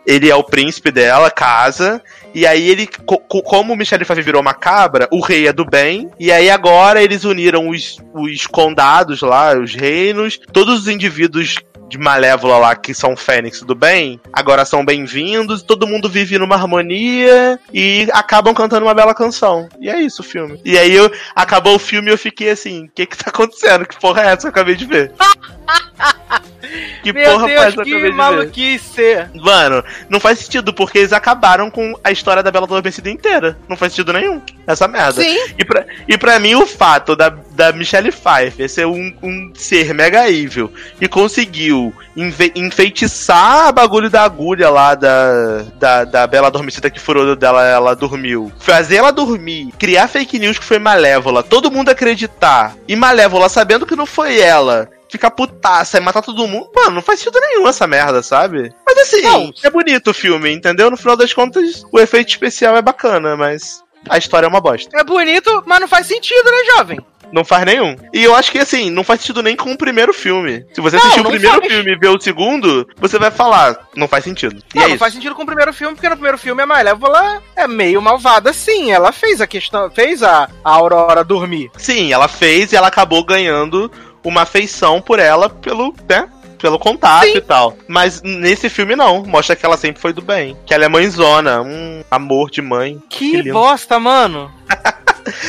Ele 0.06 0.30
é 0.30 0.34
o 0.34 0.42
príncipe 0.44 0.90
dela, 0.90 1.30
casa. 1.30 2.00
E 2.34 2.46
aí 2.46 2.68
ele, 2.70 2.86
co- 2.86 3.18
como 3.42 3.72
o 3.72 3.76
Michelle 3.76 4.04
Pfeiffer 4.04 4.24
virou 4.24 4.40
uma 4.40 4.54
cabra, 4.54 5.06
o 5.12 5.20
rei 5.20 5.46
é 5.48 5.52
do 5.52 5.64
bem. 5.64 6.10
E 6.18 6.32
aí 6.32 6.48
agora 6.50 7.02
eles 7.02 7.24
uniram 7.24 7.68
os, 7.68 7.98
os 8.14 8.46
condados 8.46 9.20
lá, 9.20 9.56
os 9.58 9.74
reinos, 9.74 10.38
todos 10.52 10.80
os 10.80 10.88
indivíduos 10.88 11.25
de 11.28 11.98
Malévola 11.98 12.58
lá 12.58 12.76
que 12.76 12.92
são 12.92 13.16
Fênix 13.16 13.62
do 13.62 13.74
bem, 13.74 14.20
agora 14.32 14.64
são 14.64 14.84
bem-vindos, 14.84 15.62
todo 15.62 15.86
mundo 15.86 16.08
vive 16.08 16.38
numa 16.38 16.56
harmonia 16.56 17.58
e 17.72 18.08
acabam 18.12 18.54
cantando 18.54 18.86
uma 18.86 18.94
bela 18.94 19.14
canção. 19.14 19.68
E 19.80 19.88
é 19.88 20.00
isso 20.00 20.22
o 20.22 20.24
filme. 20.24 20.60
E 20.64 20.76
aí 20.76 20.92
eu, 20.92 21.10
acabou 21.34 21.76
o 21.76 21.78
filme 21.78 22.10
e 22.10 22.12
eu 22.12 22.18
fiquei 22.18 22.50
assim, 22.50 22.86
o 22.86 22.90
que 22.92 23.06
que 23.06 23.16
tá 23.16 23.30
acontecendo? 23.30 23.86
Que 23.86 23.98
porra 24.00 24.22
é 24.22 24.26
essa 24.26 24.40
que 24.40 24.46
eu 24.46 24.50
acabei 24.50 24.74
de 24.74 24.84
ver? 24.84 25.12
que 27.02 27.12
Meu 27.12 27.30
porra 27.30 27.40
foi 27.40 27.50
Deus, 27.50 27.64
essa 27.64 27.74
que 27.74 27.80
eu 27.80 27.84
que 27.84 27.90
acabei 27.90 28.10
de 28.10 28.16
ver? 28.16 28.22
maluquice. 28.22 29.28
Mano, 29.34 29.84
não 30.08 30.20
faz 30.20 30.40
sentido, 30.40 30.72
porque 30.74 30.98
eles 30.98 31.12
acabaram 31.12 31.70
com 31.70 31.98
a 32.02 32.10
história 32.10 32.42
da 32.42 32.50
Bela 32.50 32.66
Adormecida 32.66 33.10
inteira. 33.10 33.56
Não 33.68 33.76
faz 33.76 33.92
sentido 33.92 34.12
nenhum. 34.12 34.42
Essa 34.66 34.88
merda. 34.88 35.22
Sim. 35.22 35.38
E 35.56 35.64
pra, 35.64 35.86
e 36.08 36.18
pra 36.18 36.38
mim, 36.38 36.54
o 36.56 36.66
fato 36.66 37.14
da, 37.14 37.36
da 37.56 37.72
Michelle 37.72 38.12
Pfeiffer 38.12 38.68
ser 38.68 38.86
um, 38.86 39.12
um 39.22 39.50
ser 39.54 39.92
mega 39.94 40.30
evil 40.30 40.70
e 41.00 41.08
conseguiu 41.08 41.92
enve- 42.16 42.52
enfeitiçar 42.54 43.66
a 43.68 43.72
bagulho 43.72 44.08
da 44.10 44.22
agulha 44.22 44.70
lá 44.70 44.94
da, 44.94 45.62
da, 45.74 46.04
da 46.04 46.26
Bela 46.26 46.46
Adormecida 46.48 46.90
que 46.90 47.00
furou 47.00 47.34
dela, 47.34 47.66
ela 47.66 47.94
dormiu. 47.96 48.52
Fazer 48.58 48.96
ela 48.96 49.10
dormir, 49.10 49.72
criar 49.78 50.06
fake 50.08 50.38
news 50.38 50.58
que 50.58 50.64
foi 50.64 50.78
malévola, 50.78 51.42
todo 51.42 51.70
mundo 51.70 51.88
acreditar. 51.88 52.76
E 52.86 52.94
malévola 52.94 53.48
sabendo 53.48 53.86
que 53.86 53.96
não 53.96 54.06
foi 54.06 54.38
ela. 54.38 54.88
Ficar 55.08 55.30
putaça 55.30 55.98
e 55.98 56.00
matar 56.00 56.20
todo 56.22 56.46
mundo. 56.48 56.68
Mano, 56.74 56.96
não 56.96 57.02
faz 57.02 57.20
sentido 57.20 57.40
nenhum 57.40 57.66
essa 57.68 57.86
merda, 57.86 58.22
sabe? 58.22 58.72
Mas 58.84 58.98
assim, 58.98 59.22
Não. 59.22 59.50
é 59.62 59.70
bonito 59.70 60.10
o 60.10 60.14
filme, 60.14 60.52
entendeu? 60.52 60.90
No 60.90 60.96
final 60.96 61.16
das 61.16 61.32
contas, 61.32 61.84
o 61.92 61.98
efeito 62.00 62.28
especial 62.28 62.76
é 62.76 62.82
bacana, 62.82 63.36
mas 63.36 63.82
a 64.08 64.18
história 64.18 64.46
é 64.46 64.48
uma 64.48 64.60
bosta. 64.60 64.90
É 64.98 65.04
bonito, 65.04 65.62
mas 65.64 65.80
não 65.80 65.88
faz 65.88 66.06
sentido, 66.06 66.44
né, 66.50 66.76
jovem? 66.76 66.98
Não 67.32 67.44
faz 67.44 67.64
nenhum. 67.64 67.96
E 68.12 68.22
eu 68.22 68.34
acho 68.34 68.50
que 68.52 68.58
assim, 68.58 68.90
não 68.90 69.02
faz 69.04 69.20
sentido 69.20 69.42
nem 69.42 69.56
com 69.56 69.72
o 69.72 69.76
primeiro 69.78 70.12
filme. 70.14 70.64
Se 70.72 70.80
você 70.80 70.96
Não, 70.96 71.02
assistir 71.02 71.20
o 71.20 71.24
não 71.24 71.30
primeiro 71.30 71.58
faz. 71.58 71.72
filme 71.72 71.92
e 71.92 71.98
ver 71.98 72.08
o 72.08 72.20
segundo, 72.20 72.86
você 72.96 73.18
vai 73.18 73.30
falar, 73.30 73.76
não 73.96 74.06
faz 74.08 74.24
sentido. 74.24 74.62
E 74.74 74.78
Não, 74.78 74.84
é 74.84 74.88
não 74.88 74.98
faz 74.98 75.12
sentido 75.14 75.34
com 75.34 75.42
o 75.42 75.46
primeiro 75.46 75.72
filme, 75.72 75.94
porque 75.94 76.08
no 76.08 76.14
primeiro 76.16 76.38
filme 76.38 76.62
a 76.62 76.66
Malévola 76.66 77.42
é 77.54 77.66
meio 77.66 78.00
malvada, 78.00 78.52
sim. 78.52 78.92
Ela 78.92 79.12
fez 79.12 79.40
a 79.40 79.46
questão, 79.46 79.90
fez 79.90 80.22
a, 80.22 80.48
a 80.64 80.70
Aurora 80.70 81.24
dormir. 81.24 81.70
Sim, 81.76 82.12
ela 82.12 82.28
fez 82.28 82.72
e 82.72 82.76
ela 82.76 82.88
acabou 82.88 83.24
ganhando 83.24 83.90
uma 84.24 84.42
afeição 84.42 85.00
por 85.00 85.18
ela 85.18 85.48
pelo, 85.48 85.94
né? 86.08 86.28
Pelo 86.58 86.78
contato 86.78 87.26
Sim. 87.26 87.36
e 87.36 87.40
tal. 87.42 87.76
Mas 87.86 88.22
nesse 88.22 88.70
filme 88.70 88.96
não. 88.96 89.22
Mostra 89.24 89.54
que 89.54 89.64
ela 89.66 89.76
sempre 89.76 90.00
foi 90.00 90.14
do 90.14 90.22
bem. 90.22 90.56
Que 90.64 90.72
ela 90.72 90.86
é 90.86 90.88
mãezona. 90.88 91.60
Um 91.60 92.02
amor 92.10 92.50
de 92.50 92.62
mãe. 92.62 92.98
Que, 93.10 93.36
lindo. 93.42 93.52
bosta, 93.52 94.00
mano. 94.00 94.50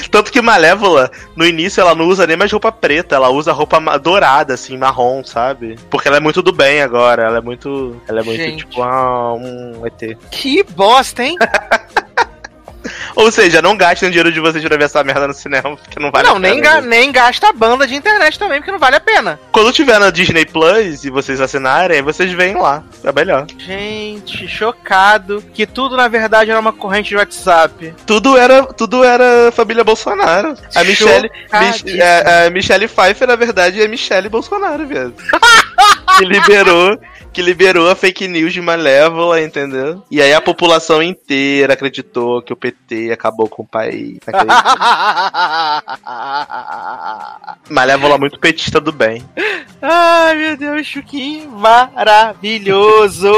Tanto 0.10 0.32
que 0.32 0.41
Malévola, 0.41 1.12
no 1.36 1.45
início, 1.45 1.82
ela 1.82 1.95
não 1.95 2.08
usa 2.08 2.26
nem 2.28 2.38
mais 2.38 2.52
roupa 2.52 2.72
preta, 2.72 3.16
ela 3.16 3.30
usa 3.30 3.52
roupa 3.52 3.80
dourada, 3.98 4.54
assim, 4.54 4.78
marrom, 4.78 5.24
sabe? 5.24 5.78
Porque 5.90 6.08
ela 6.08 6.18
é 6.18 6.22
muito 6.22 6.41
do 6.41 6.52
bem 6.52 6.82
agora, 6.82 7.24
ela 7.24 7.38
é 7.38 7.41
muito. 7.41 7.99
Ela 8.08 8.22
é 8.22 8.24
muito, 8.24 8.41
Gente. 8.41 8.66
tipo, 8.66 8.82
ah, 8.82 9.34
um 9.34 9.86
ET. 9.86 10.18
Que 10.32 10.64
bosta, 10.64 11.24
hein? 11.24 11.36
Ou 13.15 13.32
seja, 13.32 13.61
não 13.61 13.76
gastem 13.78 14.10
dinheiro 14.10 14.32
de 14.32 14.40
vocês 14.40 14.64
pra 14.64 14.78
ver 14.78 14.86
essa 14.86 15.03
merda 15.03 15.28
no 15.28 15.34
cinema, 15.34 15.76
porque 15.78 15.99
não 15.99 16.11
vale 16.11 16.28
não, 16.28 16.38
a 16.38 16.40
pena. 16.40 16.53
nem, 16.53 16.61
ga- 16.61 16.82
nem 16.82 17.11
gasta 17.11 17.49
a 17.49 17.53
banda 17.53 17.86
de 17.88 17.95
internet 17.95 18.38
também, 18.38 18.60
porque 18.60 18.72
não 18.72 18.80
vale 18.80 18.95
a 18.95 18.99
pena. 18.99 19.40
Quando 19.52 19.72
tiver 19.72 19.99
na 19.99 20.10
Disney 20.10 20.45
Plus 20.45 21.03
e 21.03 21.10
vocês 21.10 21.40
assinarem, 21.41 22.02
vocês 22.02 22.32
veem 22.32 22.56
lá. 22.56 22.84
É 23.03 23.11
melhor. 23.11 23.45
Gente, 23.57 24.48
chocado 24.48 25.44
que 25.53 25.65
tudo 25.65 25.95
na 25.98 26.07
verdade 26.07 26.52
era 26.52 26.60
uma 26.60 26.74
corrente 26.74 27.10
de 27.10 27.15
WhatsApp. 27.18 27.94
Tudo 28.06 28.38
era, 28.38 28.64
tudo 28.64 29.03
era 29.03 29.52
família 29.52 29.84
Bolsonaro. 29.84 30.56
A 30.76 30.84
Michelle. 30.84 31.30
Mich- 31.53 32.02
a, 32.02 32.45
a 32.45 32.49
Michelle 32.49 32.88
Pfeiffer, 32.88 33.28
na 33.28 33.36
verdade, 33.36 33.82
é 33.82 33.88
Michelle 33.88 34.30
Bolsonaro, 34.30 34.86
viado. 34.86 35.14
que 36.18 36.26
liberou, 36.26 36.99
que 37.38 37.42
liberou 37.44 37.88
a 37.88 37.96
fake 37.96 38.28
news 38.28 38.52
de 38.52 38.60
Malévola, 38.60 39.40
entendeu? 39.40 40.02
E 40.10 40.20
aí 40.20 40.34
a 40.34 40.42
população 40.42 41.04
inteira 41.04 41.74
acreditou 41.74 42.42
que 42.42 42.52
o 42.52 42.56
PT 42.56 43.12
acabou 43.12 43.48
com 43.48 43.62
o 43.62 43.68
país. 43.68 44.18
Acreditou. 44.26 44.58
Malévola 47.70 48.18
muito 48.18 48.40
petista 48.40 48.80
do 48.82 48.92
bem. 48.92 49.24
Ai, 49.80 50.36
meu 50.36 50.58
Deus, 50.58 50.92
que 51.06 51.46
maravilhoso! 51.48 53.32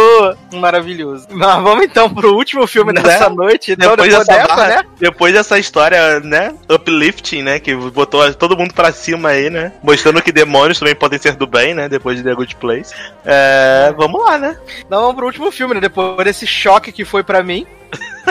Maravilhoso. 0.54 1.28
Mas 1.32 1.62
vamos 1.62 1.84
então 1.84 2.10
pro 2.14 2.34
último 2.36 2.66
filme 2.66 2.94
Né? 2.94 3.02
dessa 3.02 3.30
noite. 3.30 3.74
Então, 3.74 3.92
Depois, 3.98 4.10
depois, 4.10 4.28
dessa 4.28 4.42
dessa, 4.42 4.56
barra- 4.56 4.68
né? 4.70 4.84
depois 4.98 5.34
dessa 5.34 5.60
história, 5.60 6.22
né? 6.22 6.54
Uplifting, 6.70 7.44
né? 7.44 7.60
Que 7.60 7.76
botou 7.76 8.34
todo 8.34 8.58
mundo 8.58 8.74
pra 8.74 8.94
cima 8.94 9.30
aí, 9.30 9.50
né? 9.50 9.74
Mostrando 9.84 10.22
que 10.22 10.32
demônios 10.32 10.80
também 10.80 10.96
podem 10.96 11.20
ser 11.20 11.36
do 11.36 11.46
bem, 11.46 11.74
né? 11.74 11.90
Depois 11.90 12.16
de 12.18 12.24
The 12.24 12.34
Good 12.34 12.56
Place. 12.56 12.94
É, 13.26 13.89
vamos 13.92 14.22
lá, 14.24 14.38
né? 14.38 14.60
Então 14.86 15.02
vamos 15.02 15.16
pro 15.16 15.26
último 15.26 15.52
filme, 15.52 15.76
né? 15.76 15.82
Depois 15.82 16.24
desse 16.24 16.46
choque 16.46 16.92
que 16.92 17.06
foi 17.06 17.24
pra 17.24 17.44
mim, 17.44 17.66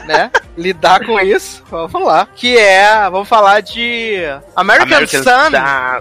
né? 0.06 0.30
Lidar 0.56 1.04
com 1.04 1.20
isso. 1.20 1.62
Vamos 1.70 2.02
lá. 2.08 2.26
Que 2.34 2.56
é, 2.58 3.08
vamos 3.10 3.28
falar 3.28 3.60
de 3.60 4.16
American, 4.56 5.06
Sun, 5.06 5.50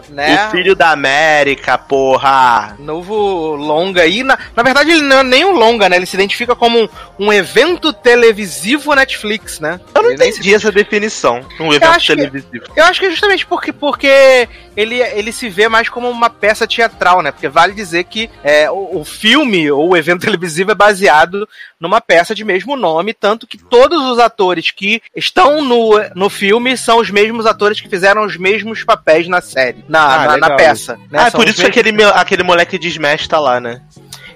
né? 0.10 0.48
O 0.48 0.52
filho 0.52 0.76
da 0.76 0.92
América, 0.92 1.78
porra! 1.78 2.76
Novo 2.80 3.56
longa 3.56 4.02
aí. 4.02 4.24
Na, 4.24 4.38
na 4.56 4.64
verdade, 4.64 4.92
ele 4.92 5.02
não 5.02 5.20
é 5.20 5.24
nem 5.24 5.46
um 5.46 5.52
longa, 5.52 5.88
né? 5.88 5.96
Ele 5.98 6.06
se 6.06 6.16
identifica 6.16 6.56
como 6.56 6.80
um, 6.82 6.90
um 7.20 7.34
evento 7.34 7.94
televisivo 7.94 8.96
Netflix, 8.96 9.60
né? 9.60 9.80
Eu 9.94 10.02
não 10.04 10.10
Ele 10.12 10.24
se 10.24 10.30
entendi 10.30 10.56
essa 10.56 10.72
definição. 10.72 11.46
Um 11.60 11.74
evento 11.74 12.00
que- 12.00 12.08
televisivo. 12.08 12.66
Eu 12.76 12.86
acho 12.86 13.00
que 13.00 13.06
é 13.06 13.12
justamente 13.12 13.46
porque, 13.46 13.72
porque 13.72 14.48
ele, 14.76 15.00
ele 15.02 15.32
se 15.32 15.50
vê 15.50 15.68
mais 15.70 15.88
como 15.90 16.10
uma 16.10 16.30
peça 16.30 16.68
teatral, 16.68 17.22
né? 17.22 17.32
Porque 17.32 17.48
vale 17.48 17.74
dizer 17.74 18.06
que 18.06 18.30
é, 18.44 18.70
o, 18.72 19.00
o 19.02 19.06
filme 19.06 19.70
ou 19.72 19.90
o 19.90 19.98
evento 19.98 20.22
televisivo 20.26 20.72
é 20.72 20.76
baseado 20.76 21.48
numa 21.80 22.02
peça 22.02 22.34
de 22.34 22.44
mesmo 22.44 22.76
nome, 22.76 23.14
tanto 23.14 23.47
que 23.48 23.58
todos 23.58 24.02
os 24.12 24.20
atores 24.20 24.70
que 24.72 25.02
estão 25.16 25.64
no, 25.64 25.92
no 26.16 26.30
filme 26.30 26.76
são 26.78 27.00
os 27.00 27.10
mesmos 27.10 27.46
atores 27.46 27.80
que 27.82 27.90
fizeram 27.90 28.26
os 28.26 28.38
mesmos 28.38 28.84
papéis 28.84 29.28
na 29.28 29.42
série, 29.42 29.84
na, 29.88 30.24
Ah, 30.24 30.28
na, 30.28 30.38
na 30.38 30.56
peça. 30.56 30.98
né? 31.12 31.20
Ah, 31.20 31.28
é 31.28 31.32
por 31.32 31.46
isso 31.48 31.56
que 31.56 31.62
mesmos- 31.64 31.70
aquele, 31.78 31.92
meu- 31.92 32.10
aquele 32.10 32.44
moleque 32.44 32.78
de 32.78 32.88
Smash 32.90 33.28
tá 33.28 33.40
lá, 33.40 33.60
né? 33.60 33.82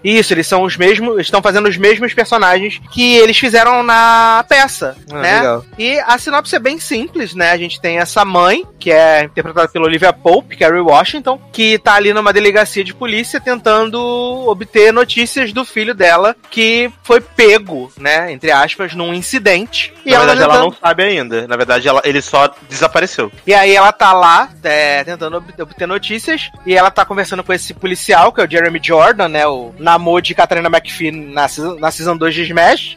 Isso, 0.03 0.33
eles 0.33 0.47
são 0.47 0.63
os 0.63 0.77
mesmos, 0.77 1.19
estão 1.21 1.41
fazendo 1.41 1.67
os 1.69 1.77
mesmos 1.77 2.13
personagens 2.13 2.79
que 2.91 3.15
eles 3.17 3.37
fizeram 3.37 3.83
na 3.83 4.43
peça, 4.49 4.95
Ah, 5.11 5.21
né? 5.21 5.37
legal. 5.37 5.65
E 5.77 5.99
a 5.99 6.17
sinopse 6.17 6.55
é 6.55 6.59
bem 6.59 6.79
simples, 6.79 7.33
né? 7.35 7.51
A 7.51 7.57
gente 7.57 7.79
tem 7.79 7.97
essa 7.99 8.25
mãe, 8.25 8.65
que 8.79 8.91
é 8.91 9.23
interpretada 9.23 9.67
pela 9.67 9.85
Olivia 9.85 10.11
Pope, 10.11 10.57
Carrie 10.57 10.79
Washington, 10.81 11.39
que 11.51 11.77
tá 11.79 11.93
ali 11.95 12.13
numa 12.13 12.33
delegacia 12.33 12.83
de 12.83 12.93
polícia 12.93 13.39
tentando 13.39 13.99
obter 14.47 14.91
notícias 14.91 15.53
do 15.53 15.63
filho 15.63 15.93
dela, 15.93 16.35
que 16.49 16.91
foi 17.03 17.21
pego, 17.21 17.91
né? 17.97 18.31
Entre 18.31 18.51
aspas, 18.51 18.93
num 18.95 19.13
incidente. 19.13 19.93
E 20.05 20.11
Na 20.11 20.17
verdade, 20.19 20.39
tá 20.39 20.43
ela 20.45 20.53
tentando- 20.55 20.71
não 20.71 20.77
sabe 20.79 21.03
ainda. 21.03 21.47
Na 21.47 21.55
verdade, 21.57 21.87
ela, 21.87 22.01
ele 22.05 22.21
só 22.21 22.53
desapareceu. 22.69 23.31
E 23.45 23.53
aí 23.53 23.75
ela 23.75 23.91
tá 23.91 24.13
lá, 24.13 24.49
é, 24.63 25.03
tentando 25.03 25.37
ob- 25.37 25.61
obter 25.61 25.87
notícias, 25.87 26.49
e 26.65 26.75
ela 26.75 26.89
tá 26.89 27.05
conversando 27.05 27.43
com 27.43 27.53
esse 27.53 27.73
policial, 27.73 28.31
que 28.31 28.41
é 28.41 28.45
o 28.45 28.49
Jeremy 28.49 28.79
Jordan, 28.81 29.27
né? 29.29 29.45
O 29.47 29.73
namor 29.91 30.21
de 30.21 30.33
Katarina 30.33 30.69
McPhee 30.69 31.11
na, 31.11 31.47
na 31.79 31.91
Season 31.91 32.15
2 32.17 32.33
de 32.33 32.41
Smash. 32.43 32.95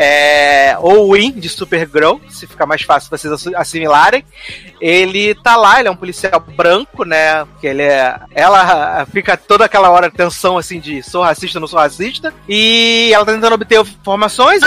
É, 0.00 0.76
ou 0.78 1.12
Win 1.12 1.32
de 1.32 1.48
Supergirl, 1.48 2.18
se 2.28 2.46
ficar 2.46 2.66
mais 2.66 2.82
fácil 2.82 3.10
vocês 3.10 3.32
assi- 3.32 3.56
assimilarem. 3.56 4.24
Ele 4.80 5.34
tá 5.34 5.56
lá, 5.56 5.80
ele 5.80 5.88
é 5.88 5.90
um 5.90 5.96
policial 5.96 6.38
branco, 6.38 7.04
né? 7.04 7.44
Que 7.60 7.66
ele 7.66 7.82
é. 7.82 8.14
Ela 8.32 9.04
fica 9.06 9.36
toda 9.36 9.64
aquela 9.64 9.90
hora 9.90 10.08
tensão 10.08 10.56
assim 10.56 10.78
de 10.78 11.02
sou 11.02 11.24
racista, 11.24 11.58
não 11.58 11.66
sou 11.66 11.80
racista. 11.80 12.32
E 12.48 13.10
ela 13.12 13.24
tá 13.26 13.32
tentando 13.32 13.54
obter 13.54 13.80
informações, 13.80 14.62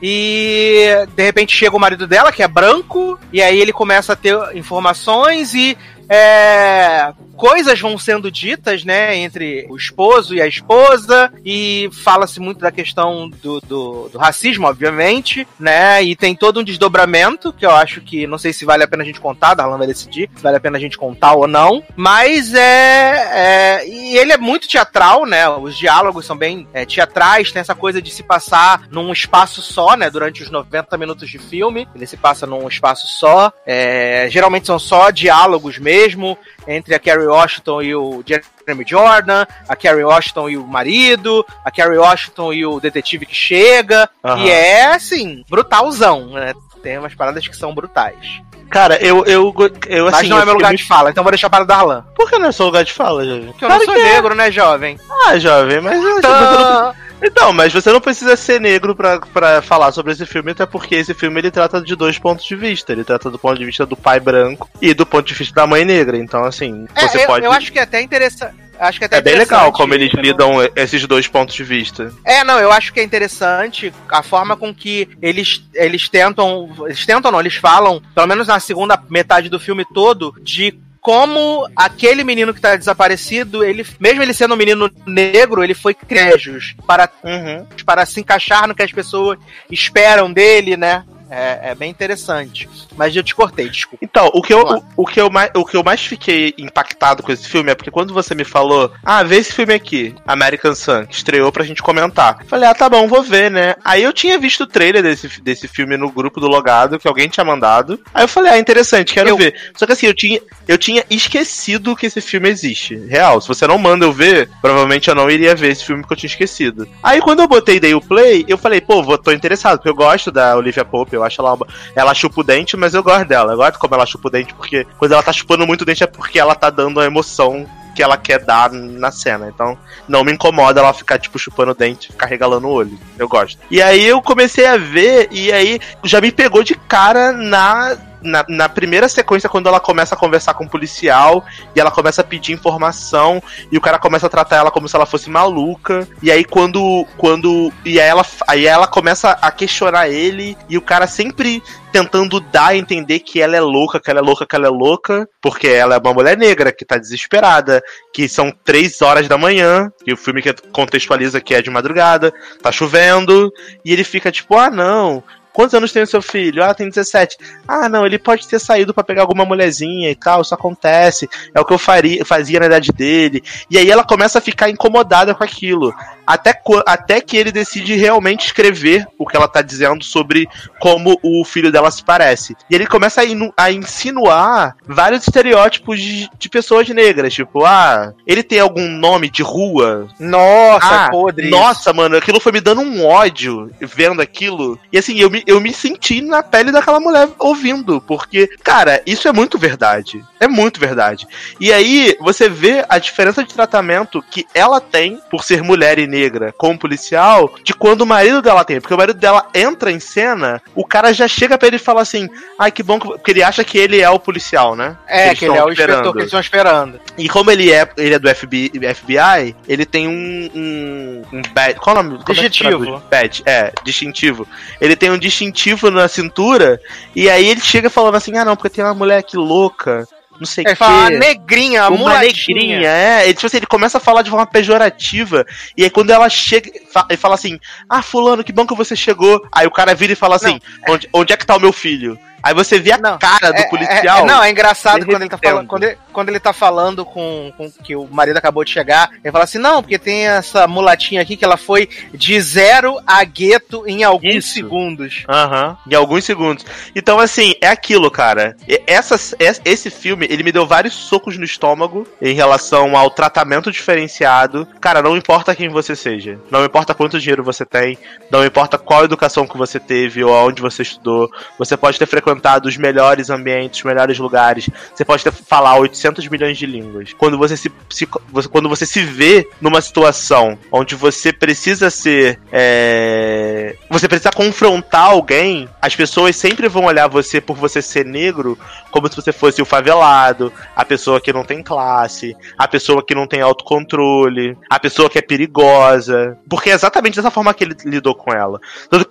e 0.00 0.84
de 1.16 1.22
repente 1.24 1.56
chega 1.56 1.76
o 1.76 1.80
marido 1.80 2.06
dela, 2.06 2.30
que 2.30 2.44
é 2.44 2.46
branco, 2.46 3.18
e 3.32 3.42
aí 3.42 3.58
ele 3.60 3.72
começa 3.72 4.12
a 4.12 4.16
ter 4.16 4.36
informações 4.54 5.54
e 5.54 5.76
é, 6.08 7.12
coisas 7.38 7.80
vão 7.80 7.96
sendo 7.96 8.30
ditas, 8.30 8.84
né, 8.84 9.16
entre 9.16 9.64
o 9.70 9.76
esposo 9.76 10.34
e 10.34 10.42
a 10.42 10.46
esposa, 10.46 11.32
e 11.44 11.88
fala-se 12.02 12.40
muito 12.40 12.58
da 12.58 12.72
questão 12.72 13.30
do, 13.30 13.60
do, 13.60 14.08
do 14.08 14.18
racismo, 14.18 14.66
obviamente, 14.66 15.46
né, 15.58 16.02
e 16.02 16.16
tem 16.16 16.34
todo 16.34 16.58
um 16.58 16.64
desdobramento, 16.64 17.52
que 17.52 17.64
eu 17.64 17.70
acho 17.70 18.00
que, 18.00 18.26
não 18.26 18.38
sei 18.38 18.52
se 18.52 18.64
vale 18.64 18.82
a 18.82 18.88
pena 18.88 19.04
a 19.04 19.06
gente 19.06 19.20
contar, 19.20 19.54
Darlan 19.54 19.78
vai 19.78 19.86
decidir 19.86 20.28
se 20.34 20.42
vale 20.42 20.56
a 20.56 20.60
pena 20.60 20.76
a 20.76 20.80
gente 20.80 20.98
contar 20.98 21.34
ou 21.34 21.46
não, 21.46 21.82
mas 21.94 22.52
é, 22.54 23.80
é 23.80 23.88
e 23.88 24.16
ele 24.16 24.32
é 24.32 24.36
muito 24.36 24.66
teatral, 24.66 25.24
né, 25.24 25.48
os 25.48 25.78
diálogos 25.78 26.26
são 26.26 26.36
bem 26.36 26.66
é, 26.74 26.84
teatrais, 26.84 27.52
tem 27.52 27.60
essa 27.60 27.74
coisa 27.74 28.02
de 28.02 28.10
se 28.10 28.24
passar 28.24 28.82
num 28.90 29.12
espaço 29.12 29.62
só, 29.62 29.96
né, 29.96 30.10
durante 30.10 30.42
os 30.42 30.50
90 30.50 30.98
minutos 30.98 31.30
de 31.30 31.38
filme, 31.38 31.88
ele 31.94 32.06
se 32.06 32.16
passa 32.16 32.46
num 32.46 32.66
espaço 32.66 33.06
só, 33.06 33.52
é, 33.64 34.26
geralmente 34.28 34.66
são 34.66 34.78
só 34.78 35.10
diálogos 35.10 35.78
mesmo, 35.78 36.36
entre 36.68 36.94
a 36.94 36.98
Carrie 37.00 37.26
Washington 37.26 37.82
e 37.82 37.94
o 37.96 38.22
Jeremy 38.24 38.84
Jordan, 38.86 39.46
a 39.68 39.74
Carrie 39.74 40.04
Washington 40.04 40.50
e 40.50 40.56
o 40.58 40.66
marido, 40.66 41.44
a 41.64 41.70
Carrie 41.70 41.96
Washington 41.98 42.52
e 42.52 42.66
o 42.66 42.78
detetive 42.78 43.24
que 43.26 43.34
chega, 43.34 44.08
Aham. 44.22 44.44
e 44.44 44.50
é, 44.50 44.86
assim, 44.92 45.42
brutalzão, 45.48 46.26
né, 46.28 46.52
tem 46.82 46.98
umas 46.98 47.14
paradas 47.14 47.48
que 47.48 47.56
são 47.56 47.74
brutais. 47.74 48.40
Cara, 48.70 48.96
eu. 49.02 49.24
eu, 49.24 49.54
eu 49.88 50.04
Mas 50.04 50.14
assim, 50.16 50.28
não 50.28 50.36
eu 50.36 50.42
é 50.42 50.44
meu 50.44 50.52
lugar 50.54 50.68
muito- 50.68 50.80
de 50.82 50.86
fala, 50.86 51.08
então 51.10 51.24
vou 51.24 51.30
deixar 51.30 51.48
para 51.48 51.64
o 51.64 51.66
Darlan. 51.66 52.04
Por 52.14 52.28
que 52.28 52.38
não 52.38 52.50
é 52.50 52.52
seu 52.52 52.66
lugar 52.66 52.84
de 52.84 52.92
fala, 52.92 53.24
jovem? 53.24 53.46
Porque 53.46 53.64
eu 53.64 53.68
Claro 53.68 53.86
não 53.86 53.94
sou 53.94 54.02
é. 54.04 54.12
negro, 54.12 54.34
né, 54.34 54.50
jovem? 54.52 55.00
Ah, 55.26 55.38
jovem, 55.38 55.80
mas. 55.80 55.94
eu- 56.02 56.20
não- 56.20 56.94
Então, 57.22 57.52
mas 57.52 57.72
você 57.72 57.90
não 57.92 58.00
precisa 58.00 58.36
ser 58.36 58.60
negro 58.60 58.94
pra, 58.94 59.18
pra 59.20 59.60
falar 59.62 59.90
sobre 59.92 60.12
esse 60.12 60.24
filme, 60.24 60.52
até 60.52 60.64
porque 60.66 60.94
esse 60.94 61.12
filme 61.14 61.40
ele 61.40 61.50
trata 61.50 61.80
de 61.80 61.96
dois 61.96 62.18
pontos 62.18 62.44
de 62.44 62.54
vista. 62.54 62.92
Ele 62.92 63.04
trata 63.04 63.30
do 63.30 63.38
ponto 63.38 63.58
de 63.58 63.64
vista 63.64 63.84
do 63.84 63.96
pai 63.96 64.20
branco 64.20 64.68
e 64.80 64.94
do 64.94 65.04
ponto 65.04 65.26
de 65.26 65.34
vista 65.34 65.54
da 65.54 65.66
mãe 65.66 65.84
negra. 65.84 66.16
Então, 66.16 66.44
assim, 66.44 66.86
É, 66.94 67.08
você 67.08 67.22
eu, 67.22 67.26
pode. 67.26 67.44
eu 67.44 67.52
acho 67.52 67.72
que 67.72 67.78
é 67.78 67.82
até 67.82 68.00
interessante. 68.00 68.54
Acho 68.80 68.98
que 69.00 69.04
é 69.04 69.06
até 69.06 69.16
É 69.16 69.20
bem 69.20 69.34
legal 69.34 69.72
como 69.72 69.92
eles 69.92 70.12
não- 70.12 70.22
lidam 70.22 70.52
esses 70.76 71.04
dois 71.08 71.26
pontos 71.26 71.52
de 71.56 71.64
vista. 71.64 72.12
É, 72.24 72.44
não, 72.44 72.60
eu 72.60 72.70
acho 72.70 72.92
que 72.92 73.00
é 73.00 73.02
interessante 73.02 73.92
a 74.08 74.22
forma 74.22 74.56
com 74.56 74.72
que 74.72 75.08
eles, 75.20 75.64
eles 75.74 76.08
tentam. 76.08 76.70
Eles 76.86 77.04
tentam, 77.04 77.32
não, 77.32 77.40
eles 77.40 77.56
falam, 77.56 78.00
pelo 78.14 78.28
menos 78.28 78.46
na 78.46 78.60
segunda 78.60 78.96
metade 79.10 79.48
do 79.48 79.58
filme 79.58 79.84
todo, 79.92 80.32
de 80.40 80.78
como 81.08 81.66
aquele 81.74 82.22
menino 82.22 82.52
que 82.52 82.60
tá 82.60 82.76
desaparecido, 82.76 83.64
ele, 83.64 83.82
mesmo 83.98 84.22
ele 84.22 84.34
sendo 84.34 84.52
um 84.52 84.58
menino 84.58 84.90
negro, 85.06 85.64
ele 85.64 85.72
foi 85.72 85.94
crejos 85.94 86.76
para, 86.86 87.08
Uhum. 87.24 87.64
para 87.86 88.04
se 88.04 88.20
encaixar 88.20 88.68
no 88.68 88.74
que 88.74 88.82
as 88.82 88.92
pessoas 88.92 89.38
esperam 89.70 90.30
dele, 90.30 90.76
né? 90.76 91.04
É, 91.30 91.70
é 91.70 91.74
bem 91.74 91.90
interessante. 91.90 92.68
Mas 92.96 93.14
eu 93.14 93.22
te 93.22 93.34
cortei, 93.34 93.68
desculpa. 93.68 94.04
Então, 94.04 94.30
o 94.34 94.42
que, 94.42 94.52
eu, 94.52 94.60
o, 94.60 95.02
o 95.02 95.06
que 95.06 95.20
eu 95.20 95.30
mais, 95.30 95.50
o 95.54 95.64
que 95.64 95.76
eu 95.76 95.82
mais 95.84 96.00
fiquei 96.04 96.54
impactado 96.58 97.22
com 97.22 97.30
esse 97.32 97.48
filme 97.48 97.70
é 97.70 97.74
porque 97.74 97.90
quando 97.90 98.14
você 98.14 98.34
me 98.34 98.44
falou, 98.44 98.90
ah, 99.04 99.22
vê 99.22 99.36
esse 99.36 99.52
filme 99.52 99.74
aqui, 99.74 100.14
American 100.26 100.74
Sun, 100.74 101.06
que 101.06 101.14
estreou 101.14 101.52
pra 101.52 101.64
gente 101.64 101.82
comentar. 101.82 102.44
Falei, 102.46 102.68
ah, 102.68 102.74
tá 102.74 102.88
bom, 102.88 103.06
vou 103.06 103.22
ver, 103.22 103.50
né? 103.50 103.74
Aí 103.84 104.02
eu 104.02 104.12
tinha 104.12 104.38
visto 104.38 104.62
o 104.62 104.66
trailer 104.66 105.02
desse, 105.02 105.40
desse 105.42 105.68
filme 105.68 105.96
no 105.96 106.10
grupo 106.10 106.40
do 106.40 106.46
Logado, 106.48 106.98
que 106.98 107.06
alguém 107.08 107.28
tinha 107.28 107.44
mandado. 107.44 108.00
Aí 108.14 108.24
eu 108.24 108.28
falei, 108.28 108.52
ah, 108.52 108.58
interessante, 108.58 109.12
quero 109.14 109.28
Eu- 109.30 109.36
ver. 109.36 109.54
Só 109.76 109.86
que 109.86 109.92
assim, 109.92 110.06
eu 110.06 110.14
tinha, 110.14 110.40
eu 110.66 110.78
tinha 110.78 111.04
esquecido 111.10 111.94
que 111.94 112.06
esse 112.06 112.20
filme 112.20 112.48
existe. 112.48 112.96
Real, 113.06 113.40
se 113.40 113.48
você 113.48 113.66
não 113.66 113.78
manda 113.78 114.04
eu 114.04 114.12
ver, 114.12 114.48
provavelmente 114.60 115.08
eu 115.08 115.14
não 115.14 115.30
iria 115.30 115.54
ver 115.54 115.72
esse 115.72 115.84
filme 115.84 116.02
porque 116.02 116.14
eu 116.14 116.18
tinha 116.18 116.28
esquecido. 116.30 116.88
Aí 117.02 117.20
quando 117.20 117.40
eu 117.40 117.48
botei 117.48 117.78
dei 117.78 117.94
o 117.94 118.00
play, 118.00 118.44
eu 118.48 118.56
falei, 118.58 118.80
pô, 118.80 119.02
vou, 119.02 119.18
tô 119.18 119.30
interessado, 119.30 119.76
porque 119.78 119.88
eu 119.90 119.94
gosto 119.94 120.30
da 120.30 120.56
Olivia 120.56 120.84
Pope, 120.84 121.17
eu 121.18 121.24
acho 121.24 121.40
ela 121.40 121.54
uma, 121.54 121.66
ela 121.94 122.14
chupa 122.14 122.40
o 122.40 122.44
dente, 122.44 122.76
mas 122.76 122.94
eu 122.94 123.02
gosto 123.02 123.26
dela. 123.26 123.52
Eu 123.52 123.56
gosto 123.56 123.78
como 123.78 123.94
ela 123.94 124.06
chupa 124.06 124.28
o 124.28 124.30
dente, 124.30 124.54
porque 124.54 124.86
quando 124.98 125.12
ela 125.12 125.22
tá 125.22 125.32
chupando 125.32 125.66
muito 125.66 125.82
o 125.82 125.84
dente 125.84 126.02
é 126.04 126.06
porque 126.06 126.38
ela 126.38 126.54
tá 126.54 126.70
dando 126.70 127.00
a 127.00 127.04
emoção 127.04 127.66
que 127.98 128.02
ela 128.02 128.16
quer 128.16 128.44
dar 128.44 128.70
na 128.70 129.10
cena. 129.10 129.48
Então, 129.52 129.76
não 130.06 130.22
me 130.22 130.32
incomoda 130.32 130.80
ela 130.80 130.94
ficar, 130.94 131.18
tipo, 131.18 131.36
chupando 131.36 131.72
o 131.72 131.74
dente, 131.74 132.12
ficar 132.12 132.26
regalando 132.26 132.68
o 132.68 132.70
olho. 132.70 132.96
Eu 133.18 133.28
gosto. 133.28 133.58
E 133.68 133.82
aí 133.82 134.06
eu 134.06 134.22
comecei 134.22 134.66
a 134.66 134.76
ver, 134.76 135.26
e 135.32 135.52
aí 135.52 135.80
já 136.04 136.20
me 136.20 136.30
pegou 136.30 136.62
de 136.62 136.76
cara 136.76 137.32
na. 137.32 137.96
Na, 138.22 138.44
na 138.48 138.68
primeira 138.68 139.08
sequência, 139.08 139.48
quando 139.48 139.68
ela 139.68 139.80
começa 139.80 140.14
a 140.14 140.18
conversar 140.18 140.54
com 140.54 140.64
o 140.64 140.68
policial 140.68 141.44
e 141.74 141.80
ela 141.80 141.90
começa 141.90 142.20
a 142.20 142.24
pedir 142.24 142.52
informação 142.52 143.42
e 143.70 143.78
o 143.78 143.80
cara 143.80 143.98
começa 143.98 144.26
a 144.26 144.30
tratar 144.30 144.56
ela 144.56 144.70
como 144.70 144.88
se 144.88 144.96
ela 144.96 145.06
fosse 145.06 145.30
maluca. 145.30 146.06
E 146.22 146.30
aí 146.30 146.44
quando. 146.44 147.06
quando 147.16 147.72
e 147.84 148.00
aí 148.00 148.08
ela, 148.08 148.26
aí 148.46 148.66
ela 148.66 148.86
começa 148.86 149.30
a 149.30 149.50
questionar 149.50 150.08
ele 150.08 150.56
e 150.68 150.76
o 150.76 150.82
cara 150.82 151.06
sempre 151.06 151.62
tentando 151.92 152.40
dar 152.40 152.68
a 152.68 152.76
entender 152.76 153.20
que 153.20 153.40
ela 153.40 153.56
é 153.56 153.60
louca, 153.60 154.00
que 154.00 154.10
ela 154.10 154.20
é 154.20 154.22
louca, 154.22 154.46
que 154.46 154.54
ela 154.54 154.66
é 154.66 154.70
louca, 154.70 155.28
porque 155.40 155.66
ela 155.66 155.94
é 155.94 155.98
uma 155.98 156.14
mulher 156.14 156.36
negra 156.36 156.72
que 156.72 156.84
tá 156.84 156.96
desesperada, 156.98 157.82
que 158.12 158.28
são 158.28 158.52
três 158.64 159.00
horas 159.02 159.26
da 159.26 159.38
manhã, 159.38 159.90
e 160.06 160.12
o 160.12 160.16
filme 160.16 160.42
que 160.42 160.52
contextualiza 160.70 161.40
que 161.40 161.54
é 161.54 161.62
de 161.62 161.70
madrugada, 161.70 162.32
tá 162.62 162.70
chovendo, 162.70 163.52
e 163.84 163.92
ele 163.92 164.04
fica 164.04 164.30
tipo, 164.30 164.56
ah 164.56 164.70
não. 164.70 165.22
Quantos 165.58 165.74
anos 165.74 165.90
tem 165.90 166.04
o 166.04 166.06
seu 166.06 166.22
filho? 166.22 166.62
Ah, 166.62 166.72
tem 166.72 166.88
17. 166.88 167.36
Ah, 167.66 167.88
não, 167.88 168.06
ele 168.06 168.16
pode 168.16 168.46
ter 168.46 168.60
saído 168.60 168.94
pra 168.94 169.02
pegar 169.02 169.22
alguma 169.22 169.44
mulherzinha 169.44 170.08
e 170.08 170.14
tal, 170.14 170.40
isso 170.40 170.54
acontece. 170.54 171.28
É 171.52 171.58
o 171.58 171.64
que 171.64 171.72
eu 171.72 171.78
faria, 171.78 172.24
fazia 172.24 172.60
na 172.60 172.66
idade 172.66 172.92
dele. 172.92 173.42
E 173.68 173.76
aí 173.76 173.90
ela 173.90 174.04
começa 174.04 174.38
a 174.38 174.40
ficar 174.40 174.70
incomodada 174.70 175.34
com 175.34 175.42
aquilo. 175.42 175.92
Até, 176.28 176.60
até 176.84 177.22
que 177.22 177.38
ele 177.38 177.50
decide 177.50 177.94
realmente 177.94 178.44
escrever 178.44 179.06
o 179.16 179.24
que 179.24 179.34
ela 179.34 179.48
tá 179.48 179.62
dizendo 179.62 180.04
sobre 180.04 180.46
como 180.78 181.18
o 181.22 181.42
filho 181.42 181.72
dela 181.72 181.90
se 181.90 182.04
parece. 182.04 182.54
E 182.68 182.74
ele 182.74 182.86
começa 182.86 183.22
a, 183.22 183.24
a 183.64 183.72
insinuar 183.72 184.76
vários 184.86 185.22
estereótipos 185.22 185.98
de, 185.98 186.28
de 186.38 186.48
pessoas 186.50 186.86
negras. 186.90 187.32
Tipo, 187.32 187.64
ah, 187.64 188.12
ele 188.26 188.42
tem 188.42 188.60
algum 188.60 188.86
nome 188.88 189.30
de 189.30 189.42
rua? 189.42 190.06
Nossa, 190.20 191.06
Ah, 191.06 191.08
podre. 191.10 191.48
Nossa, 191.48 191.94
mano, 191.94 192.18
aquilo 192.18 192.40
foi 192.40 192.52
me 192.52 192.60
dando 192.60 192.82
um 192.82 193.06
ódio 193.06 193.70
vendo 193.80 194.20
aquilo. 194.20 194.78
E 194.92 194.98
assim, 194.98 195.18
eu 195.18 195.30
me, 195.30 195.42
eu 195.46 195.58
me 195.62 195.72
senti 195.72 196.20
na 196.20 196.42
pele 196.42 196.70
daquela 196.70 197.00
mulher 197.00 197.26
ouvindo. 197.38 198.02
Porque, 198.02 198.48
cara, 198.62 199.00
isso 199.06 199.28
é 199.28 199.32
muito 199.32 199.56
verdade. 199.56 200.22
É 200.38 200.46
muito 200.46 200.78
verdade. 200.78 201.26
E 201.58 201.72
aí, 201.72 202.14
você 202.20 202.50
vê 202.50 202.84
a 202.86 202.98
diferença 202.98 203.42
de 203.42 203.54
tratamento 203.54 204.22
que 204.30 204.46
ela 204.54 204.78
tem 204.78 205.18
por 205.30 205.42
ser 205.42 205.62
mulher 205.62 205.98
e 205.98 206.06
negra 206.06 206.17
com 206.56 206.72
o 206.72 206.78
policial 206.78 207.54
de 207.62 207.74
quando 207.74 208.02
o 208.02 208.06
marido 208.06 208.42
dela 208.42 208.64
tem. 208.64 208.80
Porque 208.80 208.94
o 208.94 208.96
marido 208.96 209.18
dela 209.18 209.46
entra 209.54 209.90
em 209.90 210.00
cena, 210.00 210.60
o 210.74 210.84
cara 210.84 211.12
já 211.12 211.26
chega 211.28 211.56
pra 211.58 211.68
ele 211.68 211.76
e 211.76 211.80
fala 211.80 212.02
assim: 212.02 212.28
ai, 212.58 212.70
que 212.70 212.82
bom 212.82 212.98
que. 212.98 213.08
Porque 213.08 213.30
ele 213.30 213.42
acha 213.42 213.62
que 213.64 213.78
ele 213.78 214.00
é 214.00 214.10
o 214.10 214.18
policial, 214.18 214.74
né? 214.76 214.96
É, 215.06 215.28
Eles 215.28 215.38
que 215.38 215.44
ele 215.44 215.56
é 215.56 215.64
o 215.64 215.70
inspetor 215.70 215.94
esperando. 215.94 216.12
que 216.12 216.18
eles 216.18 216.26
estão 216.26 216.40
esperando. 216.40 217.00
E 217.16 217.28
como 217.28 217.50
ele 217.50 217.70
é, 217.72 217.88
ele 217.96 218.14
é 218.14 218.18
do 218.18 218.28
FBI, 218.34 218.72
FBI 218.94 219.56
ele 219.68 219.84
tem 219.84 220.08
um, 220.08 220.50
um, 220.54 221.22
um 221.38 221.42
badge. 221.52 221.78
Qual 221.80 221.96
o 221.96 222.02
nome? 222.02 222.18
É 222.20 222.24
que 222.24 222.32
Distintivo. 222.32 223.02
badge, 223.10 223.42
é, 223.46 223.72
distintivo. 223.84 224.46
Ele 224.80 224.96
tem 224.96 225.10
um 225.10 225.18
distintivo 225.18 225.90
na 225.90 226.08
cintura, 226.08 226.80
e 227.14 227.28
aí 227.28 227.48
ele 227.48 227.60
chega 227.60 227.90
falando 227.90 228.14
assim: 228.16 228.36
ah, 228.36 228.44
não, 228.44 228.56
porque 228.56 228.70
tem 228.70 228.84
uma 228.84 228.94
mulher 228.94 229.18
aqui 229.18 229.36
louca. 229.36 230.06
Não 230.38 230.46
sei 230.46 230.64
o 230.64 230.68
Ele 230.68 230.74
quê. 230.74 230.76
fala 230.76 231.10
negrinha, 231.10 231.82
a 231.82 231.88
uma 231.88 231.98
mulatinha. 231.98 232.56
negrinha, 232.56 232.88
é. 232.90 233.24
Ele, 233.24 233.34
tipo 233.34 233.46
assim, 233.46 233.56
ele 233.58 233.66
começa 233.66 233.98
a 233.98 234.00
falar 234.00 234.22
de 234.22 234.30
forma 234.30 234.46
pejorativa. 234.46 235.44
E 235.76 235.84
aí 235.84 235.90
quando 235.90 236.10
ela 236.10 236.28
chega, 236.28 236.70
ele 237.08 237.16
fala 237.16 237.34
assim: 237.34 237.58
Ah, 237.88 238.02
fulano, 238.02 238.44
que 238.44 238.52
bom 238.52 238.66
que 238.66 238.74
você 238.74 238.94
chegou. 238.96 239.40
Aí 239.52 239.66
o 239.66 239.70
cara 239.70 239.94
vira 239.94 240.12
e 240.12 240.16
fala 240.16 240.36
assim: 240.36 240.58
onde, 240.88 241.08
onde 241.12 241.32
é 241.32 241.36
que 241.36 241.46
tá 241.46 241.56
o 241.56 241.60
meu 241.60 241.72
filho? 241.72 242.18
Aí 242.42 242.54
você 242.54 242.78
vê 242.78 242.92
a 242.92 242.98
Não, 242.98 243.18
cara 243.18 243.52
do 243.52 243.58
É, 243.58 243.68
policial. 243.68 244.18
é- 244.20 244.24
não, 244.24 244.42
é 244.42 244.50
engraçado 244.50 245.04
quando 245.04 245.22
ele, 245.22 245.28
tá 245.30 245.38
falando, 245.38 245.66
quando, 245.66 245.82
ele, 245.84 245.98
quando 246.12 246.28
ele 246.28 246.40
tá 246.40 246.52
falando 246.52 247.04
com, 247.04 247.52
com 247.56 247.70
que 247.84 247.94
o 247.96 248.06
marido 248.10 248.36
acabou 248.36 248.64
de 248.64 248.70
chegar, 248.70 249.10
ele 249.24 249.32
fala 249.32 249.44
assim, 249.44 249.58
não, 249.58 249.82
porque 249.82 249.98
tem 249.98 250.26
essa 250.26 250.66
mulatinha 250.66 251.20
aqui 251.22 251.36
que 251.36 251.44
ela 251.44 251.56
foi 251.56 251.88
de 252.14 252.40
zero 252.40 252.98
a 253.06 253.22
gueto 253.24 253.84
em 253.86 254.04
alguns 254.04 254.34
Isso. 254.44 254.54
segundos. 254.54 255.24
Aham, 255.28 255.76
em 255.90 255.94
alguns 255.94 256.24
segundos. 256.24 256.64
Então, 256.94 257.18
assim, 257.18 257.54
é 257.60 257.68
aquilo, 257.68 258.10
cara. 258.10 258.56
E- 258.68 258.82
Essa, 258.86 259.16
es- 259.38 259.60
esse 259.64 259.90
filme, 259.90 260.26
ele 260.30 260.42
me 260.42 260.50
deu 260.52 260.66
vários 260.66 260.94
socos 260.94 261.36
no 261.36 261.44
estômago 261.44 262.06
em 262.22 262.34
relação 262.34 262.96
ao 262.96 263.10
tratamento 263.10 263.70
diferenciado. 263.70 264.66
Cara, 264.80 265.02
não 265.02 265.16
importa 265.16 265.54
quem 265.54 265.68
você 265.68 265.94
seja. 265.94 266.38
Não 266.50 266.64
importa 266.64 266.94
quanto 266.94 267.18
dinheiro 267.20 267.42
você 267.44 267.64
tem. 267.66 267.98
Não 268.30 268.44
importa 268.44 268.78
qual 268.78 269.04
educação 269.04 269.46
que 269.46 269.56
você 269.58 269.78
teve 269.78 270.22
ou 270.24 270.34
aonde 270.34 270.62
você 270.62 270.82
estudou. 270.82 271.28
Você 271.58 271.76
pode 271.76 271.98
ter 271.98 272.06
frequentado 272.28 272.68
os 272.68 272.76
melhores 272.76 273.30
ambientes, 273.30 273.80
os 273.80 273.84
melhores 273.84 274.18
lugares. 274.18 274.68
Você 274.94 275.04
pode 275.04 275.24
falar 275.46 275.76
800 275.78 276.28
milhões 276.28 276.58
de 276.58 276.66
línguas. 276.66 277.12
Quando 277.14 277.38
você 277.38 277.56
se, 277.56 277.72
se- 277.88 278.08
você- 278.30 278.48
quando 278.48 278.68
você 278.68 278.84
se 278.84 279.00
vê 279.02 279.48
numa 279.60 279.80
situação 279.80 280.58
onde 280.70 280.94
você 280.94 281.32
precisa 281.32 281.90
ser 281.90 282.38
é, 282.52 283.76
você 283.90 284.06
precisa 284.08 284.30
confrontar 284.30 285.06
alguém, 285.10 285.68
as 285.80 285.96
pessoas 285.96 286.36
sempre 286.36 286.68
vão 286.68 286.84
olhar 286.84 287.08
você 287.08 287.40
por 287.40 287.56
você 287.56 287.80
ser 287.80 288.04
negro 288.04 288.58
como 288.90 289.08
se 289.08 289.16
você 289.16 289.32
fosse 289.32 289.60
o 289.60 289.66
favelado, 289.66 290.52
a 290.74 290.84
pessoa 290.84 291.20
que 291.20 291.32
não 291.32 291.44
tem 291.44 291.62
classe, 291.62 292.34
a 292.56 292.66
pessoa 292.66 293.04
que 293.04 293.14
não 293.14 293.26
tem 293.26 293.40
autocontrole, 293.40 294.56
a 294.68 294.78
pessoa 294.78 295.08
que 295.10 295.18
é 295.18 295.22
perigosa. 295.22 296.38
Porque 296.48 296.70
é 296.70 296.74
exatamente 296.74 297.16
dessa 297.16 297.30
forma 297.30 297.52
que 297.54 297.64
ele 297.64 297.76
lidou 297.84 298.14
com 298.14 298.32
ela. 298.32 298.58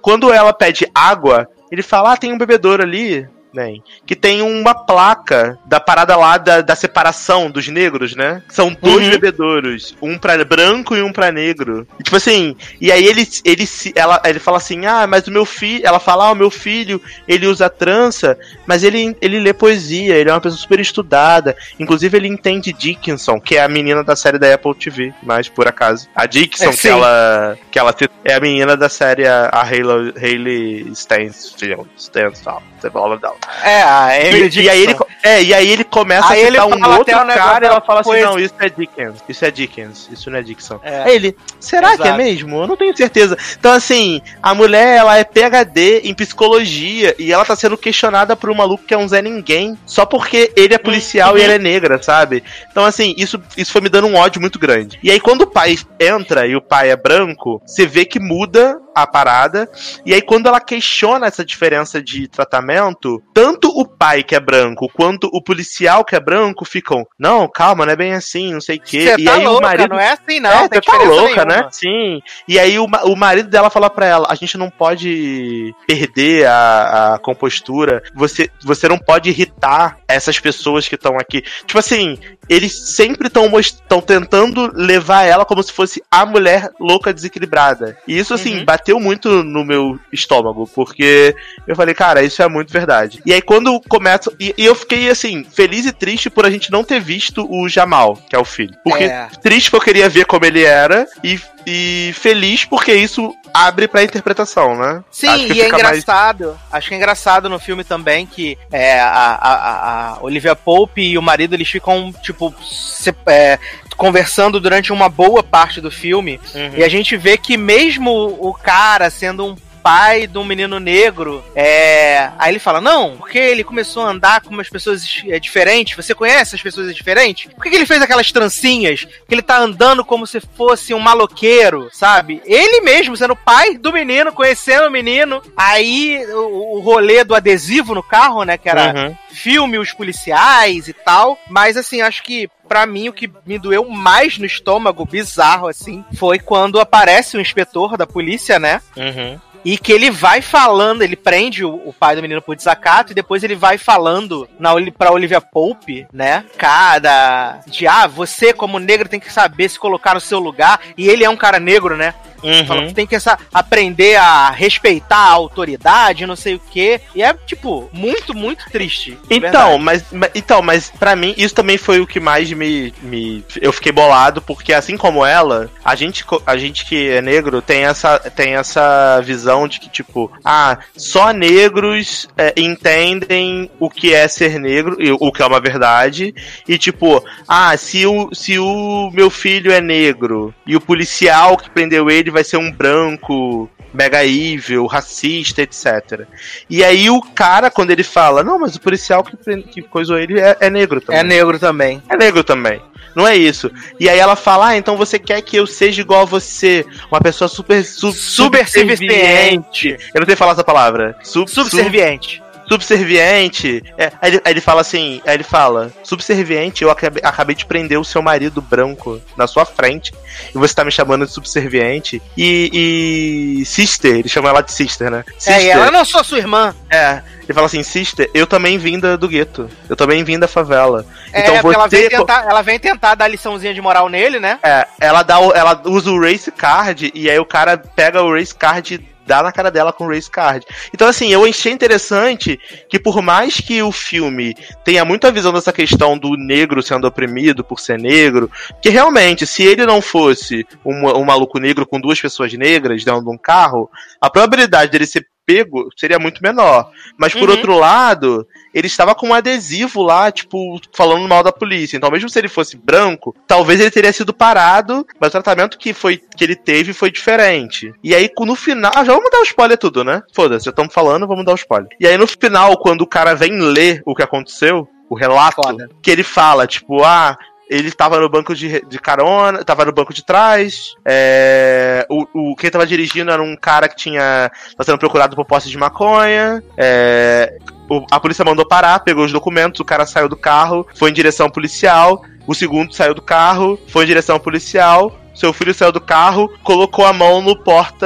Quando 0.02 0.32
ela 0.34 0.52
pede 0.54 0.88
água, 0.94 1.48
ele 1.72 1.82
fala: 1.82 2.14
Ah, 2.14 2.18
tem 2.18 2.32
um 2.32 2.38
bebedouro 2.38 2.84
ali. 2.84 3.28
Né, 3.58 3.78
que 4.06 4.16
tem 4.16 4.42
uma 4.44 4.76
placa 4.76 5.58
da 5.66 5.80
parada 5.80 6.16
lá 6.16 6.38
da, 6.38 6.62
da 6.62 6.76
separação 6.76 7.50
dos 7.50 7.68
negros, 7.68 8.16
né? 8.16 8.44
São 8.50 8.76
dois 8.80 9.06
Uhum. 9.06 9.12
bebedouros, 9.12 9.96
um 10.02 10.18
pra 10.18 10.38
branco 10.46 10.96
e 10.96 11.02
um 11.02 11.12
pra 11.12 11.32
negro. 11.32 11.88
E, 12.00 12.04
tipo 12.04 12.16
assim, 12.16 12.56
e 12.80 12.92
aí 12.92 13.06
ele, 13.06 13.28
ele, 13.44 13.68
ela, 13.96 14.22
ele 14.26 14.40
fala 14.40 14.58
assim: 14.58 14.86
ah, 14.86 15.08
mas 15.08 15.28
o 15.28 15.32
meu 15.32 15.46
filho. 15.46 15.82
Ela 15.86 16.00
fala: 16.00 16.26
ah, 16.28 16.32
o 16.32 16.36
meu 16.36 16.52
filho, 16.52 17.02
ele 17.28 17.48
usa 17.48 17.70
trança, 17.70 18.38
mas 18.68 18.84
ele, 18.84 19.16
ele 19.22 19.40
lê 19.40 19.54
poesia, 19.54 20.16
ele 20.16 20.30
é 20.30 20.34
uma 20.34 20.42
pessoa 20.42 20.60
super 20.60 20.80
estudada. 20.80 21.56
Inclusive, 21.80 22.16
ele 22.18 22.28
entende 22.28 22.72
Dickinson, 22.74 23.40
que 23.40 23.56
é 23.58 23.64
a 23.64 23.68
menina 23.68 24.04
da 24.04 24.16
série 24.16 24.38
da 24.38 24.54
Apple 24.54 24.76
TV, 24.76 25.14
mas 25.24 25.50
por 25.50 25.68
acaso. 25.68 26.08
A 26.16 26.26
Dickinson, 26.26 26.70
É, 26.70 26.76
que 26.76 26.88
ela, 26.88 27.58
que 27.72 27.80
ela 27.80 27.96
é 28.24 28.34
a 28.36 28.40
menina 28.40 28.78
da 28.78 28.90
série 28.90 29.28
a, 29.28 29.50
a 29.52 29.64
Hayley, 29.64 30.14
Hayley 30.16 30.92
Stansfield. 30.94 31.88
Stansfield, 31.98 32.60
sei 32.80 32.90
lá 32.94 33.02
o 33.02 33.10
nome 33.10 33.22
dela. 33.22 33.36
É, 33.64 33.82
a 33.82 34.20
Emily 34.20 34.50
E, 34.60 34.64
e 34.64 34.70
aí 34.70 34.84
ele, 34.84 34.96
é, 35.24 35.44
e 35.44 35.54
aí 35.54 35.70
ele 35.70 35.84
começa 35.84 36.30
Aí 36.30 36.44
a 36.44 36.48
citar 36.48 36.68
um 36.68 36.80
fala 36.80 36.98
outro 36.98 37.14
negócio 37.14 37.42
cara 37.42 37.66
e 37.66 37.68
ela 37.70 37.82
fala 37.82 38.02
assim, 38.02 38.22
não, 38.22 38.40
isso 38.40 38.54
é 38.60 38.70
Dickens, 38.70 39.24
isso 39.28 39.46
é 39.46 39.52
Dickens, 39.52 40.10
isso 40.12 40.30
não 40.30 40.40
é 40.40 40.42
Dixon. 40.42 40.80
É. 40.84 41.04
Aí 41.04 41.16
ele, 41.16 41.38
será 41.60 41.96
que 41.96 42.04
é 42.04 42.06
Exato. 42.08 42.18
mesmo? 42.18 42.62
Eu 42.62 42.68
não 42.68 42.78
tenho 42.78 42.96
certeza. 42.96 43.38
Então 43.60 43.72
assim, 43.72 44.22
a 44.42 44.54
mulher, 44.54 44.98
ela 44.98 45.18
é 45.18 45.24
PhD 45.24 46.02
em 46.04 46.14
psicologia 46.14 47.16
e 47.20 47.32
ela 47.32 47.46
tá 47.46 47.56
sendo 47.56 47.78
questionada 47.78 48.36
por 48.36 48.50
um 48.50 48.56
maluco 48.56 48.84
que 48.86 48.94
é 48.94 48.98
um 48.98 49.08
Zé 49.08 49.22
Ninguém, 49.22 49.78
só 49.86 50.06
porque 50.06 50.52
ele 50.56 50.74
é 50.74 50.78
policial 50.78 51.34
Uhum. 51.34 51.38
e 51.38 51.42
ela 51.42 51.54
é 51.54 51.60
negra, 51.60 52.02
sabe? 52.02 52.44
Então 52.72 52.86
assim, 52.86 53.14
isso, 53.18 53.42
isso 53.56 53.72
foi 53.72 53.82
me 53.82 53.90
dando 53.90 54.08
um 54.08 54.16
ódio 54.16 54.40
muito 54.40 54.60
grande. 54.60 55.00
E 55.02 55.12
aí 55.12 55.20
quando 55.20 55.42
o 55.42 55.48
pai 55.48 55.78
entra 56.00 56.48
e 56.48 56.56
o 56.56 56.62
pai 56.62 56.90
é 56.92 56.96
branco, 56.96 57.62
você 57.66 57.86
vê 57.86 58.06
que 58.06 58.20
muda 58.20 58.80
a 59.02 59.08
parada. 59.08 59.70
E 60.06 60.14
aí, 60.14 60.22
quando 60.22 60.48
ela 60.48 60.60
questiona 60.60 61.28
essa 61.28 61.44
diferença 61.46 62.02
de 62.02 62.28
tratamento, 62.28 63.22
tanto 63.34 63.70
o 63.70 63.86
pai 63.86 64.24
que 64.24 64.36
é 64.36 64.40
branco 64.40 64.90
quanto 64.94 65.30
o 65.32 65.42
policial 65.42 66.04
que 66.04 66.16
é 66.16 66.20
branco 66.20 66.66
ficam, 66.66 67.06
não, 67.20 67.48
calma, 67.48 67.86
não 67.86 67.94
é 67.94 67.96
bem 67.96 68.14
assim, 68.14 68.54
não 68.54 68.62
sei 68.62 68.78
o 68.78 68.82
quê. 68.82 69.16
E 69.18 69.24
tá 69.26 69.36
aí 69.36 69.44
louca, 69.44 69.60
o 69.60 69.62
marido. 69.62 69.90
não 69.90 70.00
é 70.00 70.12
assim 70.12 70.40
não, 70.40 70.50
é, 70.50 70.68
você 70.68 70.82
tá 70.82 70.98
louca, 70.98 71.46
nenhuma. 71.46 71.46
né? 71.46 71.70
Sim. 71.72 72.22
E 72.48 72.60
aí 72.60 72.78
o, 72.80 72.86
o 72.86 73.16
marido 73.16 73.50
dela 73.50 73.70
fala 73.70 73.90
pra 73.90 74.06
ela: 74.06 74.28
a 74.30 74.36
gente 74.36 74.58
não 74.58 74.70
pode 74.70 75.74
perder 75.88 76.48
a, 76.48 77.14
a 77.16 77.20
compostura, 77.20 78.04
você, 78.16 78.50
você 78.64 78.88
não 78.88 78.98
pode 78.98 79.30
irritar 79.30 80.00
essas 80.08 80.40
pessoas 80.40 80.88
que 80.88 80.96
estão 80.96 81.18
aqui. 81.18 81.44
Tipo 81.66 81.80
assim, 81.80 82.18
eles 82.50 82.96
sempre 82.96 83.28
estão 83.28 84.02
tentando 84.02 84.72
levar 84.74 85.24
ela 85.24 85.46
como 85.46 85.62
se 85.62 85.72
fosse 85.72 86.02
a 86.10 86.26
mulher 86.26 86.70
louca 86.80 87.14
desequilibrada. 87.14 87.98
E 88.08 88.18
isso, 88.18 88.34
assim, 88.34 88.58
Uhum. 88.60 88.66
Bateu 88.88 89.00
muito 89.02 89.44
no 89.44 89.66
meu 89.66 90.00
estômago, 90.14 90.70
porque 90.74 91.36
eu 91.68 91.76
falei, 91.76 91.94
cara, 91.94 92.24
isso 92.24 92.42
é 92.42 92.48
muito 92.48 92.72
verdade. 92.72 93.22
E 93.26 93.34
aí, 93.34 93.42
quando 93.42 93.80
começa. 93.90 94.32
E, 94.40 94.54
e 94.58 94.66
eu 94.66 94.74
fiquei, 94.74 95.10
assim, 95.10 95.44
feliz 95.44 95.86
e 95.86 95.92
triste 95.92 96.30
por 96.30 96.46
a 96.46 96.50
gente 96.50 96.72
não 96.72 96.84
ter 96.86 97.02
visto 97.02 97.46
o 97.50 97.68
Jamal, 97.68 98.18
que 98.30 98.36
é 98.36 98.40
o 98.40 98.46
filho. 98.46 98.74
Porque 98.84 99.04
É. 99.04 99.28
triste 99.42 99.70
porque 99.70 99.90
eu 99.90 99.94
queria 99.94 100.10
ver 100.10 100.26
como 100.26 100.46
ele 100.46 100.64
era, 100.64 101.06
e, 101.24 101.40
e 101.66 102.12
feliz 102.16 102.64
porque 102.64 102.94
isso 102.94 103.34
abre 103.54 103.88
pra 103.88 104.04
interpretação, 104.04 104.76
né? 104.78 105.04
Sim, 105.12 105.28
e 105.48 105.60
é 105.60 105.66
fica 105.66 105.78
mais- 105.78 105.98
engraçado. 105.98 106.58
Acho 106.72 106.88
que 106.88 106.94
é 106.94 106.98
engraçado 106.98 107.50
no 107.50 107.60
filme 107.60 107.84
também 107.84 108.26
que 108.26 108.58
é, 108.72 109.00
a, 109.00 109.10
a, 109.10 109.54
a- 109.54 110.10
a 110.18 110.24
Olivia 110.24 110.56
Pope 110.56 111.02
e 111.02 111.18
o 111.18 111.22
marido 111.22 111.54
eles 111.56 111.68
ficam, 111.70 112.14
tipo, 112.22 112.54
se- 112.64 113.14
é, 113.26 113.60
conversando 113.98 114.60
durante 114.60 114.94
uma 114.94 115.10
boa 115.10 115.44
parte 115.44 115.82
do 115.82 115.92
filme. 115.92 116.40
Uhum. 116.54 116.78
E 116.78 116.84
a 116.84 116.88
gente 116.88 117.18
vê 117.18 117.38
que 117.38 117.58
mesmo 117.58 118.12
o 118.40 118.54
cara 118.54 119.10
sendo 119.10 119.46
um 119.46 119.56
pai 119.88 120.28
de 120.28 120.38
um 120.38 120.44
menino 120.44 120.82
negro, 120.82 121.42
é... 121.56 122.30
aí 122.38 122.52
ele 122.52 122.60
fala, 122.60 122.82
não, 122.82 123.16
porque 123.16 123.38
ele 123.38 123.64
começou 123.64 124.04
a 124.04 124.10
andar 124.10 124.42
com 124.42 124.50
umas 124.50 124.68
pessoas 124.68 125.24
é, 125.26 125.40
diferentes, 125.40 125.96
você 125.96 126.14
conhece 126.14 126.56
as 126.56 126.62
pessoas 126.62 126.94
diferentes? 126.94 127.50
Por 127.54 127.64
que, 127.64 127.70
que 127.70 127.76
ele 127.78 127.86
fez 127.86 128.02
aquelas 128.02 128.30
trancinhas? 128.30 129.06
Que 129.06 129.34
ele 129.34 129.42
tá 129.42 129.58
andando 129.58 130.04
como 130.04 130.28
se 130.28 130.42
fosse 130.42 130.94
um 130.94 131.00
maloqueiro, 131.00 131.88
sabe? 131.94 132.42
Ele 132.44 132.82
mesmo, 132.82 133.16
sendo 133.16 133.34
pai 133.34 133.78
do 133.78 133.94
menino, 133.94 134.34
conhecendo 134.34 134.88
o 134.88 134.92
menino, 134.92 135.42
aí 135.56 136.22
o, 136.34 136.78
o 136.78 136.80
rolê 136.82 137.24
do 137.24 137.34
adesivo 137.34 137.96
no 137.96 138.04
carro, 138.04 138.44
né, 138.44 138.58
que 138.58 138.68
era 138.68 138.88
Uhum. 138.88 139.16
filme 139.32 139.78
os 139.78 139.94
policiais 139.94 140.88
e 140.90 140.94
tal. 140.94 141.38
Mas 141.50 141.78
assim, 141.78 142.02
acho 142.02 142.24
que 142.24 142.50
pra 142.68 142.86
mim 142.86 143.10
o 143.10 143.14
que 143.14 143.32
me 143.46 143.58
doeu 143.58 143.90
mais 143.90 144.38
no 144.38 144.46
estômago, 144.46 145.06
bizarro 145.06 145.68
assim, 145.68 146.04
foi 146.16 146.40
quando 146.40 146.80
aparece 146.80 147.38
o 147.38 147.42
inspetor 147.42 147.96
da 147.98 148.06
polícia, 148.06 148.60
né? 148.60 148.82
Uhum. 148.96 149.40
E 149.68 149.78
que 149.78 149.92
ele 149.92 150.10
vai 150.10 150.42
falando, 150.42 151.02
ele 151.02 151.18
prende 151.18 151.66
o, 151.66 151.76
o 151.86 151.92
pai 151.92 152.16
do 152.16 152.22
menino 152.22 152.42
por 152.42 152.56
desacato 152.56 153.12
e 153.12 153.14
depois 153.14 153.44
ele 153.44 153.54
vai 153.54 153.78
falando 153.78 154.48
na, 154.58 154.72
pra 154.98 155.12
Olivia 155.12 155.42
Pope, 155.42 156.08
né? 156.14 156.46
Cara, 156.58 157.60
de 157.68 157.86
ah, 157.86 158.08
você 158.08 158.54
como 158.54 158.80
negro 158.80 159.10
tem 159.10 159.20
que 159.20 159.30
saber 159.30 159.68
se 159.68 159.78
colocar 159.78 160.14
no 160.14 160.22
seu 160.22 160.40
lugar. 160.40 160.80
E 160.98 161.10
ele 161.10 161.26
é 161.26 161.30
um 161.30 161.36
cara 161.36 161.60
negro, 161.60 161.98
né? 161.98 162.14
Uhum. 162.44 162.94
tem 162.94 163.08
que 163.08 163.16
essa, 163.16 163.38
aprender 163.54 164.16
a 164.16 164.50
respeitar 164.50 165.18
a 165.18 165.32
autoridade, 165.32 166.26
não 166.26 166.36
sei 166.36 166.56
o 166.56 166.62
quê. 166.72 167.02
E 167.16 167.22
é, 167.22 167.34
tipo, 167.46 167.90
muito, 167.92 168.34
muito 168.34 168.66
triste. 168.72 169.18
Então, 169.30 169.78
mas, 169.78 170.04
mas- 170.12 170.32
então, 170.36 170.62
mas 170.62 170.90
para 170.90 171.16
mim 171.16 171.34
isso 171.38 171.54
também 171.56 171.78
foi 171.78 172.00
o 172.00 172.08
que 172.08 172.20
mais 172.20 172.52
me, 172.52 172.94
me 173.02 173.44
eu 173.62 173.72
fiquei 173.74 173.92
bolado 173.92 174.42
porque 174.42 174.74
assim 174.74 174.98
como 174.98 175.26
ela, 175.26 175.70
a 175.84 175.96
gente 175.96 176.24
a 176.46 176.58
gente 176.58 176.86
que 176.86 177.10
é 177.10 177.22
negro 177.22 177.62
tem 177.62 177.84
essa 177.86 178.20
tem 178.20 178.56
essa 178.56 179.20
visão 179.22 179.68
de 179.68 179.80
que 179.80 179.90
tipo, 179.90 180.32
ah, 180.44 180.78
só 180.96 181.32
negros 181.32 182.28
é, 182.38 182.54
entendem 182.58 183.70
o 183.80 183.90
que 183.90 184.14
é 184.14 184.28
ser 184.28 184.60
negro, 184.60 184.98
e 185.00 185.12
o 185.12 185.32
que 185.32 185.42
é 185.42 185.46
uma 185.46 185.60
verdade, 185.60 186.34
e 186.68 186.78
tipo, 186.78 187.24
ah, 187.48 187.76
se 187.78 188.06
o 188.06 188.30
se 188.34 188.58
o 188.60 189.10
meu 189.14 189.30
filho 189.30 189.72
é 189.72 189.82
negro 189.82 190.54
e 190.66 190.76
o 190.76 190.82
policial 190.82 191.58
que 191.58 191.70
prendeu 191.70 192.10
ele 192.10 192.27
vai 192.32 192.44
ser 192.44 192.58
um 192.58 192.72
branco 192.72 193.70
mega 193.94 194.26
evil, 194.26 194.86
racista, 194.86 195.62
etc. 195.62 196.28
E 196.70 196.84
aí 196.84 197.10
o 197.10 197.22
cara, 197.22 197.72
quando 197.72 197.92
ele 197.92 198.04
fala, 198.04 198.44
não, 198.44 198.60
mas 198.60 198.76
o 198.76 198.82
policial 198.82 199.24
que, 199.24 199.36
que 199.64 199.82
coisou 199.82 200.18
ele 200.18 200.40
é, 200.40 200.58
é 200.60 200.70
negro 200.70 201.02
também. 201.02 201.20
É 201.20 201.24
negro 201.24 201.60
também. 201.60 202.04
É 202.10 202.18
negro 202.18 202.44
também. 202.44 202.82
Não 203.16 203.28
é 203.28 203.36
isso. 203.36 203.72
E 204.00 204.08
aí 204.08 204.20
ela 204.20 204.36
fala, 204.36 204.68
ah, 204.68 204.78
então 204.78 204.96
você 204.96 205.18
quer 205.18 205.42
que 205.42 205.58
eu 205.58 205.66
seja 205.66 206.02
igual 206.02 206.22
a 206.22 206.26
você, 206.26 206.86
uma 207.10 207.20
pessoa 207.20 207.48
super 207.48 207.84
su 207.84 208.12
Subserviente. 208.12 209.98
Eu 210.14 210.20
não 210.20 210.26
sei 210.28 210.36
falar 210.36 210.52
essa 210.52 210.64
palavra. 210.64 211.18
Sub, 211.24 211.50
Subserviente. 211.50 212.44
Subserviente. 212.70 213.84
É, 213.98 214.12
aí, 214.22 214.32
ele, 214.32 214.42
aí 214.44 214.54
ele 214.54 214.62
fala 214.62 214.82
assim, 214.82 215.22
aí 215.26 215.34
ele 215.36 215.44
fala, 215.44 215.92
subserviente, 216.04 216.84
eu 216.84 216.90
acabei, 216.92 217.22
acabei 217.24 217.56
de 217.56 217.66
prender 217.66 218.00
o 218.00 218.04
seu 218.06 218.22
marido 218.22 218.62
branco 218.62 219.22
na 219.36 219.48
sua 219.48 219.66
frente 219.66 220.14
e 220.54 220.58
você 220.58 220.74
tá 220.74 220.84
me 220.84 220.92
chamando 220.92 221.26
de 221.26 221.32
subserviente. 221.32 222.22
E, 222.38 223.60
e 223.62 223.66
sister, 223.66 224.16
ele 224.18 224.30
chama 224.30 224.50
ela 224.50 224.62
de 224.62 224.72
sister, 224.72 225.10
né? 225.10 225.24
Sister, 225.38 225.54
É, 225.56 225.64
e 225.64 225.70
ela 225.70 225.92
não 225.92 226.06
sou 226.06 226.24
sua 226.24 226.38
irmã. 226.38 226.76
é, 226.90 227.22
ele 227.44 227.54
fala 227.54 227.68
assim, 227.68 227.84
sister, 227.84 228.30
eu 228.34 228.46
também 228.46 228.78
vim 228.78 229.00
da- 229.00 229.16
do 229.16 229.28
gueto, 229.28 229.70
eu 229.90 229.96
também 229.96 230.24
vim 230.24 230.38
da 230.38 230.48
favela. 230.48 231.06
É, 231.32 231.42
então 231.42 231.60
porque 231.62 231.76
ela 231.76 231.90
você 231.90 232.02
vem, 232.02 232.10
tentar, 232.10 232.46
ela 232.50 232.62
vem 232.62 232.80
tentar 232.80 233.16
dar 233.16 233.28
liçãozinha 233.28 233.74
de 233.74 233.82
moral 233.82 234.10
nele, 234.10 234.40
né? 234.40 234.60
É, 234.64 234.86
ela 235.00 235.24
dá 235.24 235.40
o- 235.40 235.54
ela 235.54 235.82
usa 235.86 236.12
o 236.12 236.20
race 236.22 236.52
card 236.52 237.12
e 237.16 237.30
aí 237.30 237.40
o 237.40 237.46
cara 237.46 237.78
pega 237.78 238.22
o 238.22 238.34
race 238.34 238.54
card 238.54 239.00
dá 239.28 239.44
na 239.44 239.52
cara 239.52 239.70
dela 239.70 239.94
com 239.94 240.06
o 240.06 240.10
race 240.10 240.32
card. 240.32 240.66
Então 240.94 241.08
assim, 241.08 241.32
eu 241.32 241.44
achei 241.46 241.72
interessante 241.72 242.60
que 242.90 242.98
por 242.98 243.22
mais 243.22 243.58
que 243.60 243.82
o 243.84 243.92
filme 243.92 244.56
tenha 244.84 245.04
muita 245.06 245.32
visão 245.32 245.54
dessa 245.54 245.74
questão 245.74 246.18
do 246.18 246.36
negro 246.38 246.82
sendo 246.82 247.06
oprimido 247.06 247.64
por 247.64 247.80
ser 247.80 248.00
negro, 248.00 248.50
que 248.82 248.90
realmente 248.90 249.46
se 249.46 249.64
ele 249.64 249.86
não 249.86 250.02
fosse 250.02 250.66
um, 250.86 251.08
um 251.20 251.26
maluco 251.26 251.60
negro 251.60 251.86
com 251.86 252.00
duas 252.00 252.20
pessoas 252.20 252.52
negras 252.54 253.04
dentro 253.04 253.22
de 253.24 253.30
um 253.30 253.38
carro, 253.38 253.90
a 254.22 254.30
probabilidade 254.30 254.92
dele 254.92 255.06
ser 255.06 255.28
pego 255.46 255.90
seria 255.96 256.20
muito 256.20 256.42
menor. 256.44 256.92
Mas 257.18 257.34
por 257.34 257.44
Uhum. 257.50 257.56
outro 257.56 257.78
lado, 257.78 258.46
ele 258.78 258.86
estava 258.86 259.16
com 259.16 259.30
um 259.30 259.34
adesivo 259.34 260.04
lá, 260.04 260.32
tipo, 260.32 260.80
falando 260.94 261.28
mal 261.28 261.42
da 261.42 261.52
polícia. 261.52 261.98
Então, 261.98 262.12
mesmo 262.12 262.30
se 262.30 262.38
ele 262.38 262.48
fosse 262.48 262.78
branco, 262.78 263.36
talvez 263.48 263.80
ele 263.80 263.90
teria 263.90 264.14
sido 264.14 264.32
parado, 264.32 265.04
mas 265.20 265.30
o 265.30 265.32
tratamento 265.32 265.80
que, 265.80 265.94
foi, 265.94 266.18
que 266.18 266.44
ele 266.44 266.56
teve 266.56 266.94
foi 266.94 267.10
diferente. 267.10 267.92
E 268.04 268.14
aí, 268.14 268.30
no 268.40 268.56
final. 268.56 268.92
Ah, 268.94 269.04
já 269.04 269.14
vamos 269.14 269.32
dar 269.32 269.40
o 269.40 269.44
spoiler 269.44 269.80
tudo, 269.80 270.04
né? 270.04 270.22
Foda-se, 270.32 270.66
já 270.66 270.70
estamos 270.70 270.94
falando, 270.94 271.26
vamos 271.26 271.44
dar 271.44 271.54
o 271.54 271.56
spoiler. 271.56 271.90
E 272.00 272.06
aí, 272.06 272.16
no 272.20 272.28
final, 272.28 272.78
quando 272.78 273.02
o 273.02 273.08
cara 273.08 273.34
vem 273.34 273.60
ler 273.60 274.04
o 274.06 274.14
que 274.14 274.22
aconteceu, 274.22 274.88
o 275.10 275.16
relato, 275.16 275.64
Foda. 275.64 275.90
que 276.00 276.12
ele 276.12 276.24
fala, 276.24 276.68
tipo, 276.68 277.04
ah. 277.04 277.36
Ele 277.70 277.92
tava 277.92 278.18
no 278.18 278.30
banco 278.30 278.56
de, 278.56 278.80
de 278.86 278.98
carona, 278.98 279.62
tava 279.62 279.84
no 279.84 279.92
banco 279.92 280.14
de 280.14 280.24
trás. 280.24 280.94
É, 281.06 282.08
o, 282.10 282.26
o, 282.34 282.56
quem 282.56 282.70
tava 282.70 282.88
dirigindo 282.88 283.30
era 283.30 283.44
um 283.44 283.58
cara 283.58 283.90
que 283.90 283.98
tinha. 283.98 284.50
tá 284.78 284.86
sendo 284.86 284.98
procurado 284.98 285.36
por 285.36 285.44
posse 285.44 285.70
de 285.70 285.78
maconha. 285.78 286.64
É, 286.78 287.58
o- 287.90 288.06
a 288.12 288.20
polícia 288.20 288.44
mandou 288.46 288.66
parar, 288.68 289.00
pegou 289.00 289.24
os 289.26 289.32
documentos, 289.32 289.80
o 289.80 289.86
cara 289.86 290.06
saiu 290.06 290.28
do 290.30 290.36
carro, 290.38 290.86
foi 290.96 291.10
em 291.10 291.14
direção 291.14 291.50
policial. 291.50 292.22
O 292.46 292.54
segundo 292.56 292.94
saiu 292.94 293.14
do 293.14 293.22
carro, 293.22 293.80
foi 293.88 294.04
em 294.06 294.08
direção 294.08 294.40
policial. 294.40 295.18
Seu 295.36 295.54
filho 295.54 295.72
saiu 295.74 295.92
do 295.92 296.02
carro, 296.02 296.52
colocou 296.64 297.06
a 297.06 297.14
mão 297.14 297.42
no 297.44 297.56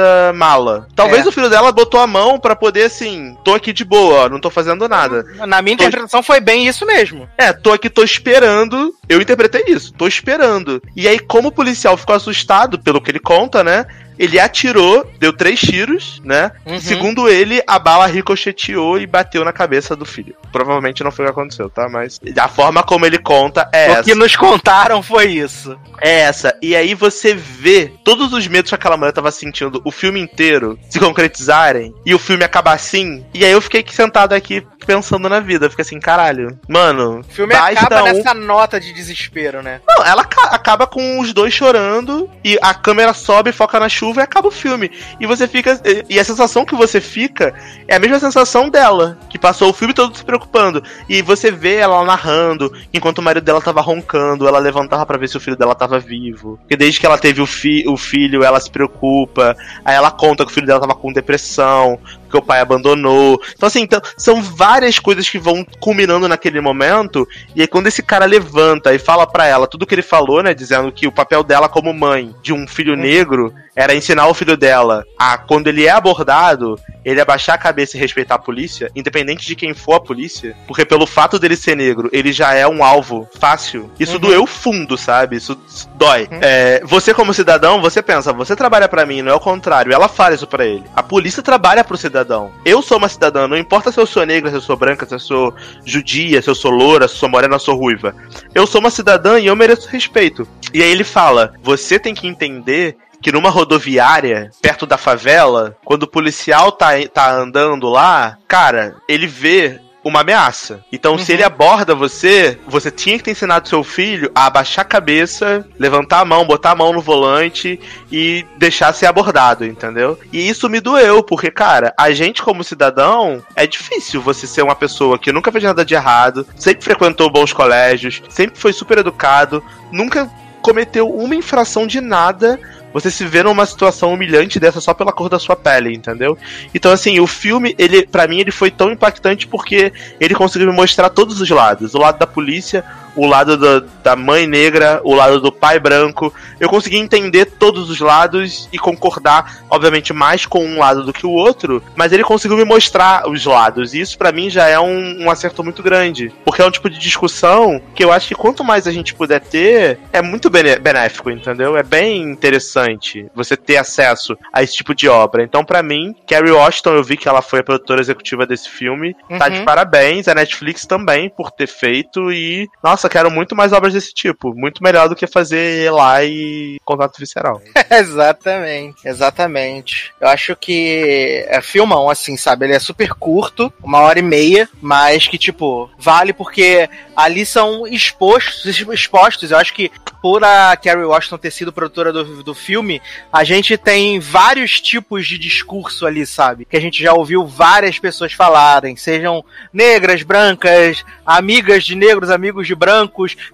porta-mala. 0.02 0.86
Talvez 0.94 1.24
É. 1.24 1.28
o 1.28 1.32
filho 1.32 1.48
dela 1.48 1.72
botou 1.72 2.00
a 2.00 2.06
mão 2.06 2.38
pra 2.38 2.54
poder, 2.56 2.84
assim, 2.84 3.36
tô 3.44 3.54
aqui 3.54 3.72
de 3.72 3.84
boa, 3.84 4.24
ó, 4.24 4.28
não 4.28 4.40
tô 4.40 4.50
fazendo 4.50 4.88
nada. 4.88 5.24
Na 5.46 5.62
minha 5.62 5.74
interpretação 5.74 6.22
foi 6.22 6.40
bem 6.40 6.66
isso 6.66 6.84
mesmo. 6.84 7.28
É, 7.38 7.52
tô 7.52 7.72
aqui, 7.72 7.88
tô 7.88 8.02
esperando. 8.02 8.94
Eu 9.08 9.20
interpretei 9.20 9.64
isso, 9.68 9.92
tô 9.94 10.06
esperando. 10.06 10.82
E 10.96 11.08
aí, 11.08 11.18
como 11.18 11.48
o 11.48 11.52
policial 11.52 11.96
ficou 11.96 12.14
assustado, 12.14 12.78
pelo 12.78 13.00
que 13.00 13.10
ele 13.10 13.18
conta, 13.20 13.62
né? 13.64 13.86
Ele 14.22 14.38
atirou, 14.38 15.04
deu 15.18 15.32
três 15.32 15.58
tiros, 15.60 16.20
né? 16.24 16.52
Uhum. 16.64 16.78
Segundo 16.78 17.28
ele, 17.28 17.60
a 17.66 17.76
bala 17.76 18.06
ricocheteou 18.06 18.98
e 19.00 19.06
bateu 19.06 19.44
na 19.44 19.52
cabeça 19.52 19.96
do 19.96 20.04
filho. 20.04 20.36
Provavelmente 20.52 21.02
não 21.02 21.10
foi 21.10 21.24
o 21.24 21.28
que 21.28 21.32
aconteceu, 21.32 21.68
tá? 21.68 21.88
Mas 21.88 22.20
a 22.38 22.46
forma 22.46 22.84
como 22.84 23.04
ele 23.04 23.18
conta 23.18 23.68
é 23.72 23.88
O 23.88 23.92
essa. 23.94 24.02
que 24.04 24.14
nos 24.14 24.36
contaram 24.36 25.02
foi 25.02 25.26
isso. 25.26 25.76
É 26.00 26.20
essa. 26.20 26.56
E 26.62 26.76
aí 26.76 26.94
você 26.94 27.34
vê 27.34 27.90
todos 28.04 28.32
os 28.32 28.46
medos 28.46 28.70
que 28.70 28.74
aquela 28.76 28.96
mulher 28.96 29.12
tava 29.12 29.32
sentindo 29.32 29.82
o 29.84 29.90
filme 29.90 30.20
inteiro 30.20 30.78
se 30.88 31.00
concretizarem 31.00 31.92
e 32.06 32.14
o 32.14 32.18
filme 32.18 32.44
acabar 32.44 32.74
assim. 32.74 33.26
E 33.34 33.44
aí 33.44 33.50
eu 33.50 33.60
fiquei 33.60 33.84
sentado 33.88 34.34
aqui 34.34 34.64
pensando 34.84 35.28
na 35.28 35.40
vida. 35.40 35.68
Fiquei 35.70 35.82
assim, 35.82 36.00
caralho. 36.00 36.58
Mano, 36.68 37.20
O 37.20 37.24
filme 37.24 37.54
acaba 37.54 38.02
um- 38.02 38.04
nessa 38.04 38.34
nota 38.34 38.80
de 38.80 38.92
desespero, 38.92 39.62
né? 39.62 39.80
Não, 39.88 40.04
ela 40.04 40.24
ca- 40.24 40.48
acaba 40.50 40.86
com 40.86 41.20
os 41.20 41.32
dois 41.32 41.52
chorando 41.52 42.28
e 42.44 42.58
a 42.62 42.74
câmera 42.74 43.12
sobe, 43.12 43.52
foca 43.52 43.78
na 43.80 43.88
chuva 43.88 44.20
e 44.20 44.24
acaba 44.24 44.48
o 44.48 44.50
filme. 44.52 44.90
E 45.20 45.26
você 45.26 45.46
fica. 45.48 45.80
E 46.08 46.18
a 46.18 46.24
sensação 46.24 46.64
que 46.64 46.74
você 46.74 47.00
fica 47.00 47.54
é 47.88 47.96
a 47.96 47.98
mesma 47.98 48.18
sensação 48.18 48.68
dela, 48.68 49.18
que 49.28 49.38
passou 49.38 49.70
o 49.70 49.72
filme 49.72 49.94
todo 49.94 50.16
se 50.16 50.24
preocupando. 50.24 50.82
E 51.08 51.22
você 51.22 51.50
vê 51.50 51.76
ela 51.76 52.04
narrando, 52.04 52.72
enquanto 52.92 53.18
o 53.18 53.22
marido 53.22 53.44
dela 53.44 53.60
tava 53.60 53.80
roncando, 53.80 54.46
ela 54.48 54.58
levantava 54.58 55.04
pra 55.06 55.18
ver 55.18 55.28
se 55.28 55.36
o 55.36 55.40
filho 55.40 55.56
dela 55.56 55.74
tava 55.74 55.98
vivo. 55.98 56.58
Porque 56.62 56.76
desde 56.76 57.00
que 57.00 57.06
ela 57.06 57.18
teve 57.18 57.40
o, 57.40 57.46
fi 57.46 57.84
o 57.86 57.96
filho, 57.96 58.42
ela 58.44 58.60
se 58.60 58.70
preocupa. 58.70 59.56
Aí 59.84 59.94
ela 59.94 60.10
conta 60.10 60.44
que 60.44 60.50
o 60.50 60.54
filho 60.54 60.66
dela 60.66 60.80
tava 60.80 60.94
com 60.94 61.12
depressão, 61.12 61.98
que 62.32 62.38
o 62.38 62.42
pai 62.42 62.60
abandonou. 62.60 63.40
Então, 63.54 63.66
assim, 63.66 63.82
então, 63.82 64.00
são 64.16 64.42
várias 64.42 64.98
coisas 64.98 65.28
que 65.28 65.38
vão 65.38 65.64
culminando 65.78 66.26
naquele 66.26 66.60
momento. 66.60 67.28
E 67.54 67.60
aí, 67.60 67.68
quando 67.68 67.86
esse 67.86 68.02
cara 68.02 68.24
levanta 68.24 68.92
e 68.92 68.98
fala 68.98 69.26
pra 69.26 69.46
ela 69.46 69.66
tudo 69.66 69.86
que 69.86 69.94
ele 69.94 70.02
falou, 70.02 70.42
né? 70.42 70.54
Dizendo 70.54 70.90
que 70.90 71.06
o 71.06 71.12
papel 71.12 71.44
dela 71.44 71.68
como 71.68 71.92
mãe 71.92 72.34
de 72.42 72.52
um 72.52 72.66
filho 72.66 72.96
negro 72.96 73.52
era 73.74 73.94
ensinar 73.94 74.26
o 74.26 74.34
filho 74.34 74.56
dela 74.56 75.04
a, 75.18 75.38
quando 75.38 75.68
ele 75.68 75.86
é 75.86 75.90
abordado, 75.90 76.78
ele 77.04 77.20
abaixar 77.20 77.54
a 77.54 77.58
cabeça 77.58 77.96
e 77.96 78.00
respeitar 78.00 78.34
a 78.34 78.38
polícia, 78.38 78.90
independente 78.94 79.46
de 79.46 79.56
quem 79.56 79.74
for 79.74 79.94
a 79.94 80.00
polícia. 80.00 80.54
Porque 80.66 80.84
pelo 80.84 81.06
fato 81.06 81.38
dele 81.38 81.56
ser 81.56 81.74
negro, 81.76 82.08
ele 82.12 82.32
já 82.32 82.54
é 82.54 82.66
um 82.68 82.84
alvo 82.84 83.28
fácil. 83.38 83.90
Isso 83.98 84.14
Uhum. 84.14 84.20
doeu 84.20 84.46
fundo, 84.46 84.96
sabe? 84.98 85.36
Isso, 85.36 85.58
dói. 85.94 86.28
É, 86.42 86.82
você, 86.84 87.14
como 87.14 87.32
cidadão, 87.34 87.80
você 87.80 88.02
pensa, 88.02 88.32
você 88.32 88.54
trabalha 88.54 88.88
pra 88.88 89.06
mim, 89.06 89.22
não 89.22 89.32
é 89.32 89.34
o 89.34 89.40
contrário. 89.40 89.92
Ela 89.92 90.08
fala 90.08 90.34
isso 90.34 90.46
pra 90.46 90.64
ele. 90.66 90.84
A 90.94 91.02
polícia 91.02 91.42
trabalha 91.42 91.82
pro 91.82 91.96
cidadão. 91.96 92.52
Eu 92.64 92.82
sou 92.82 92.98
uma 92.98 93.08
cidadã, 93.08 93.48
não 93.48 93.56
importa 93.56 93.90
se 93.90 93.98
eu 93.98 94.06
sou 94.06 94.24
negra, 94.26 94.50
se 94.50 94.56
eu 94.56 94.60
sou 94.60 94.76
branca, 94.76 95.06
se 95.06 95.14
eu 95.14 95.18
sou 95.18 95.54
judia, 95.84 96.40
se 96.42 96.48
eu 96.50 96.54
sou 96.54 96.70
loura, 96.70 97.08
se 97.08 97.14
eu 97.14 97.20
sou 97.20 97.28
morena, 97.28 97.58
se 97.58 97.62
eu 97.62 97.74
sou 97.74 97.76
ruiva. 97.76 98.14
Eu 98.54 98.66
sou 98.66 98.80
uma 98.80 98.90
cidadã 98.90 99.38
e 99.38 99.46
eu 99.46 99.56
mereço 99.56 99.88
respeito. 99.88 100.46
E 100.72 100.82
aí 100.82 100.90
ele 100.90 101.04
fala: 101.04 101.54
você 101.62 101.98
tem 101.98 102.14
que 102.14 102.26
entender 102.26 102.96
que 103.22 103.32
numa 103.32 103.48
rodoviária, 103.48 104.50
perto 104.60 104.84
da 104.84 104.98
favela, 104.98 105.76
quando 105.84 106.02
o 106.02 106.08
policial 106.08 106.72
tá, 106.72 106.90
tá 107.12 107.32
andando 107.32 107.88
lá, 107.88 108.36
cara, 108.48 108.96
ele 109.08 109.26
vê 109.26 109.80
uma 110.04 110.20
ameaça. 110.20 110.84
Então, 110.92 111.16
se 111.16 111.32
ele 111.32 111.44
aborda 111.44 111.94
você, 111.94 112.58
você 112.66 112.90
tinha 112.90 113.16
que 113.16 113.24
ter 113.24 113.30
ensinado 113.30 113.68
seu 113.68 113.84
filho 113.84 114.30
a 114.34 114.46
abaixar 114.46 114.84
a 114.84 114.88
cabeça, 114.88 115.64
levantar 115.78 116.20
a 116.20 116.24
mão, 116.24 116.44
botar 116.44 116.72
a 116.72 116.74
mão 116.74 116.92
no 116.92 117.00
volante 117.00 117.78
e 118.10 118.44
deixar 118.58 118.92
ser 118.92 119.06
abordado, 119.06 119.64
entendeu? 119.64 120.18
E 120.32 120.48
isso 120.48 120.68
me 120.68 120.80
doeu, 120.80 121.22
porque, 121.22 121.50
cara, 121.50 121.94
a 121.96 122.10
gente 122.10 122.42
como 122.42 122.64
cidadão, 122.64 123.42
é 123.54 123.66
difícil 123.66 124.20
você 124.20 124.46
ser 124.46 124.62
uma 124.62 124.74
pessoa 124.74 125.18
que 125.18 125.32
nunca 125.32 125.52
fez 125.52 125.64
nada 125.64 125.84
de 125.84 125.94
errado, 125.94 126.46
sempre 126.56 126.84
frequentou 126.84 127.30
bons 127.30 127.52
colégios, 127.52 128.20
sempre 128.28 128.58
foi 128.58 128.72
super 128.72 128.98
educado, 128.98 129.62
nunca 129.92 130.28
cometeu 130.60 131.10
uma 131.10 131.34
infração 131.34 131.86
de 131.86 132.00
nada 132.00 132.58
você 132.92 133.10
se 133.10 133.24
vê 133.24 133.42
numa 133.42 133.66
situação 133.66 134.12
humilhante 134.12 134.60
dessa 134.60 134.80
só 134.80 134.92
pela 134.94 135.12
cor 135.12 135.28
da 135.28 135.38
sua 135.38 135.56
pele, 135.56 135.94
entendeu? 135.94 136.36
Então, 136.74 136.92
assim, 136.92 137.18
o 137.20 137.26
filme, 137.26 137.74
ele, 137.78 138.06
para 138.06 138.26
mim, 138.26 138.40
ele 138.40 138.50
foi 138.50 138.70
tão 138.70 138.90
impactante 138.90 139.46
porque 139.46 139.92
ele 140.20 140.34
conseguiu 140.34 140.68
me 140.68 140.76
mostrar 140.76 141.08
todos 141.10 141.40
os 141.40 141.50
lados. 141.50 141.94
O 141.94 141.98
lado 141.98 142.18
da 142.18 142.26
polícia, 142.26 142.84
o 143.14 143.26
lado 143.26 143.56
da, 143.56 143.86
da 144.02 144.16
mãe 144.16 144.46
negra, 144.46 145.00
o 145.04 145.14
lado 145.14 145.40
do 145.40 145.52
pai 145.52 145.78
branco. 145.78 146.32
Eu 146.58 146.68
consegui 146.68 146.96
entender 146.96 147.44
todos 147.46 147.90
os 147.90 148.00
lados 148.00 148.68
e 148.72 148.78
concordar, 148.78 149.62
obviamente, 149.68 150.12
mais 150.12 150.46
com 150.46 150.64
um 150.64 150.78
lado 150.78 151.04
do 151.04 151.12
que 151.12 151.26
o 151.26 151.30
outro, 151.30 151.82
mas 151.96 152.12
ele 152.12 152.24
conseguiu 152.24 152.56
me 152.56 152.64
mostrar 152.64 153.28
os 153.28 153.44
lados. 153.44 153.94
E 153.94 154.00
isso, 154.00 154.16
para 154.18 154.32
mim, 154.32 154.48
já 154.50 154.68
é 154.68 154.78
um, 154.78 155.24
um 155.24 155.30
acerto 155.30 155.62
muito 155.62 155.82
grande. 155.82 156.32
Porque 156.44 156.62
é 156.62 156.66
um 156.66 156.70
tipo 156.70 156.88
de 156.90 156.98
discussão 156.98 157.80
que 157.94 158.04
eu 158.04 158.10
acho 158.12 158.28
que 158.28 158.34
quanto 158.34 158.64
mais 158.64 158.86
a 158.86 158.92
gente 158.92 159.14
puder 159.14 159.40
ter, 159.40 159.98
é 160.12 160.22
muito 160.22 160.48
benéfico, 160.50 161.30
entendeu? 161.30 161.76
É 161.76 161.82
bem 161.82 162.22
interessante 162.22 163.26
você 163.34 163.56
ter 163.56 163.76
acesso 163.76 164.36
a 164.52 164.62
esse 164.62 164.74
tipo 164.76 164.94
de 164.94 165.08
obra. 165.08 165.42
Então, 165.42 165.64
pra 165.64 165.82
mim, 165.82 166.14
Carrie 166.26 166.50
Washington, 166.52 166.90
eu 166.94 167.04
vi 167.04 167.16
que 167.16 167.28
ela 167.28 167.42
foi 167.42 167.60
a 167.60 167.64
produtora 167.64 168.00
executiva 168.00 168.46
desse 168.46 168.68
filme. 168.68 169.14
Tá 169.38 169.46
Uhum. 169.46 169.52
de 169.52 169.62
parabéns. 169.64 170.28
A 170.28 170.34
Netflix 170.34 170.86
também 170.86 171.28
por 171.30 171.50
ter 171.50 171.66
feito. 171.66 172.32
E, 172.32 172.68
nossa, 172.82 173.01
quero 173.08 173.30
muito 173.30 173.54
mais 173.54 173.72
obras 173.72 173.92
desse 173.92 174.12
tipo. 174.12 174.54
Muito 174.54 174.82
melhor 174.82 175.08
do 175.08 175.16
que 175.16 175.26
fazer 175.26 175.90
lá 175.92 176.24
e 176.24 176.78
contato 176.84 177.18
visceral. 177.18 177.60
exatamente, 177.90 179.06
exatamente. 179.06 180.12
Eu 180.20 180.28
acho 180.28 180.56
que 180.56 181.44
é 181.48 181.60
filmão, 181.60 182.08
assim, 182.08 182.36
sabe? 182.36 182.66
Ele 182.66 182.74
é 182.74 182.78
super 182.78 183.14
curto, 183.14 183.72
uma 183.82 184.00
hora 184.00 184.18
e 184.18 184.22
meia, 184.22 184.68
mas 184.80 185.26
que, 185.26 185.38
tipo, 185.38 185.90
vale 185.98 186.32
porque 186.32 186.88
ali 187.16 187.44
são 187.44 187.86
expostos, 187.86 188.80
expostos. 188.80 189.50
Eu 189.50 189.58
acho 189.58 189.74
que 189.74 189.90
por 190.22 190.44
a 190.44 190.76
Carrie 190.76 191.04
Washington 191.04 191.36
ter 191.36 191.50
sido 191.50 191.72
produtora 191.72 192.12
do, 192.12 192.44
do 192.44 192.54
filme, 192.54 193.02
a 193.32 193.42
gente 193.42 193.76
tem 193.76 194.20
vários 194.20 194.80
tipos 194.80 195.26
de 195.26 195.36
discurso 195.36 196.06
ali, 196.06 196.24
sabe? 196.24 196.64
Que 196.64 196.76
a 196.76 196.80
gente 196.80 197.02
já 197.02 197.12
ouviu 197.12 197.44
várias 197.44 197.98
pessoas 197.98 198.32
falarem, 198.32 198.94
sejam 198.94 199.44
negras, 199.72 200.22
brancas, 200.22 201.04
amigas 201.26 201.82
de 201.82 201.96
negros, 201.96 202.30
amigos 202.30 202.68
de 202.68 202.74
brancos, 202.74 202.91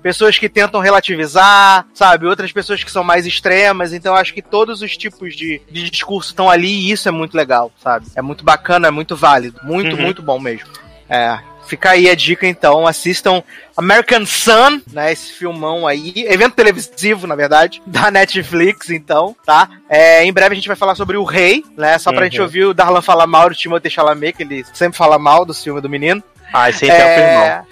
pessoas 0.02 0.38
que 0.38 0.48
tentam 0.48 0.80
relativizar, 0.80 1.86
sabe? 1.94 2.26
Outras 2.26 2.52
pessoas 2.52 2.82
que 2.84 2.90
são 2.90 3.02
mais 3.04 3.26
extremas. 3.26 3.92
Então 3.92 4.14
acho 4.14 4.32
que 4.34 4.42
todos 4.42 4.82
os 4.82 4.96
tipos 4.96 5.34
de, 5.36 5.60
de 5.70 5.90
discurso 5.90 6.30
estão 6.30 6.48
ali 6.50 6.68
e 6.68 6.90
isso 6.92 7.08
é 7.08 7.12
muito 7.12 7.36
legal, 7.36 7.72
sabe? 7.82 8.06
É 8.14 8.22
muito 8.22 8.44
bacana, 8.44 8.88
é 8.88 8.90
muito 8.90 9.16
válido. 9.16 9.60
Muito, 9.62 9.96
Uhum. 9.96 10.02
muito 10.02 10.22
bom 10.22 10.38
mesmo. 10.38 10.66
É, 11.08 11.38
fica 11.66 11.90
aí 11.90 12.08
a 12.10 12.14
dica 12.14 12.46
então, 12.46 12.86
assistam 12.86 13.42
American 13.76 14.24
Sun, 14.26 14.80
né, 14.92 15.10
esse 15.12 15.32
filmão 15.32 15.86
aí, 15.86 16.12
evento 16.28 16.54
televisivo, 16.54 17.26
na 17.26 17.34
verdade, 17.34 17.80
da 17.86 18.10
Netflix, 18.10 18.90
então, 18.90 19.34
tá? 19.44 19.68
É, 19.88 20.24
em 20.24 20.32
breve 20.32 20.52
a 20.52 20.56
gente 20.56 20.68
vai 20.68 20.76
falar 20.76 20.94
sobre 20.94 21.16
o 21.16 21.24
Rei, 21.24 21.64
né, 21.76 21.98
só 21.98 22.10
pra 22.10 22.20
Uhum. 22.20 22.24
gente 22.30 22.40
ouvir 22.42 22.64
o 22.66 22.74
Darlan 22.74 23.00
falar 23.02 23.26
mal 23.26 23.48
do 23.48 23.54
Timothée 23.54 23.90
Chalamet, 23.90 24.34
que 24.36 24.42
ele 24.42 24.64
sempre 24.74 24.98
fala 24.98 25.18
mal 25.18 25.44
do 25.46 25.54
filme 25.54 25.80
do 25.80 25.88
menino. 25.88 26.22
Ai, 26.52 26.72
sempre 26.72 26.96
é, 26.96 27.04
o 27.04 27.20
irmão. 27.20 27.66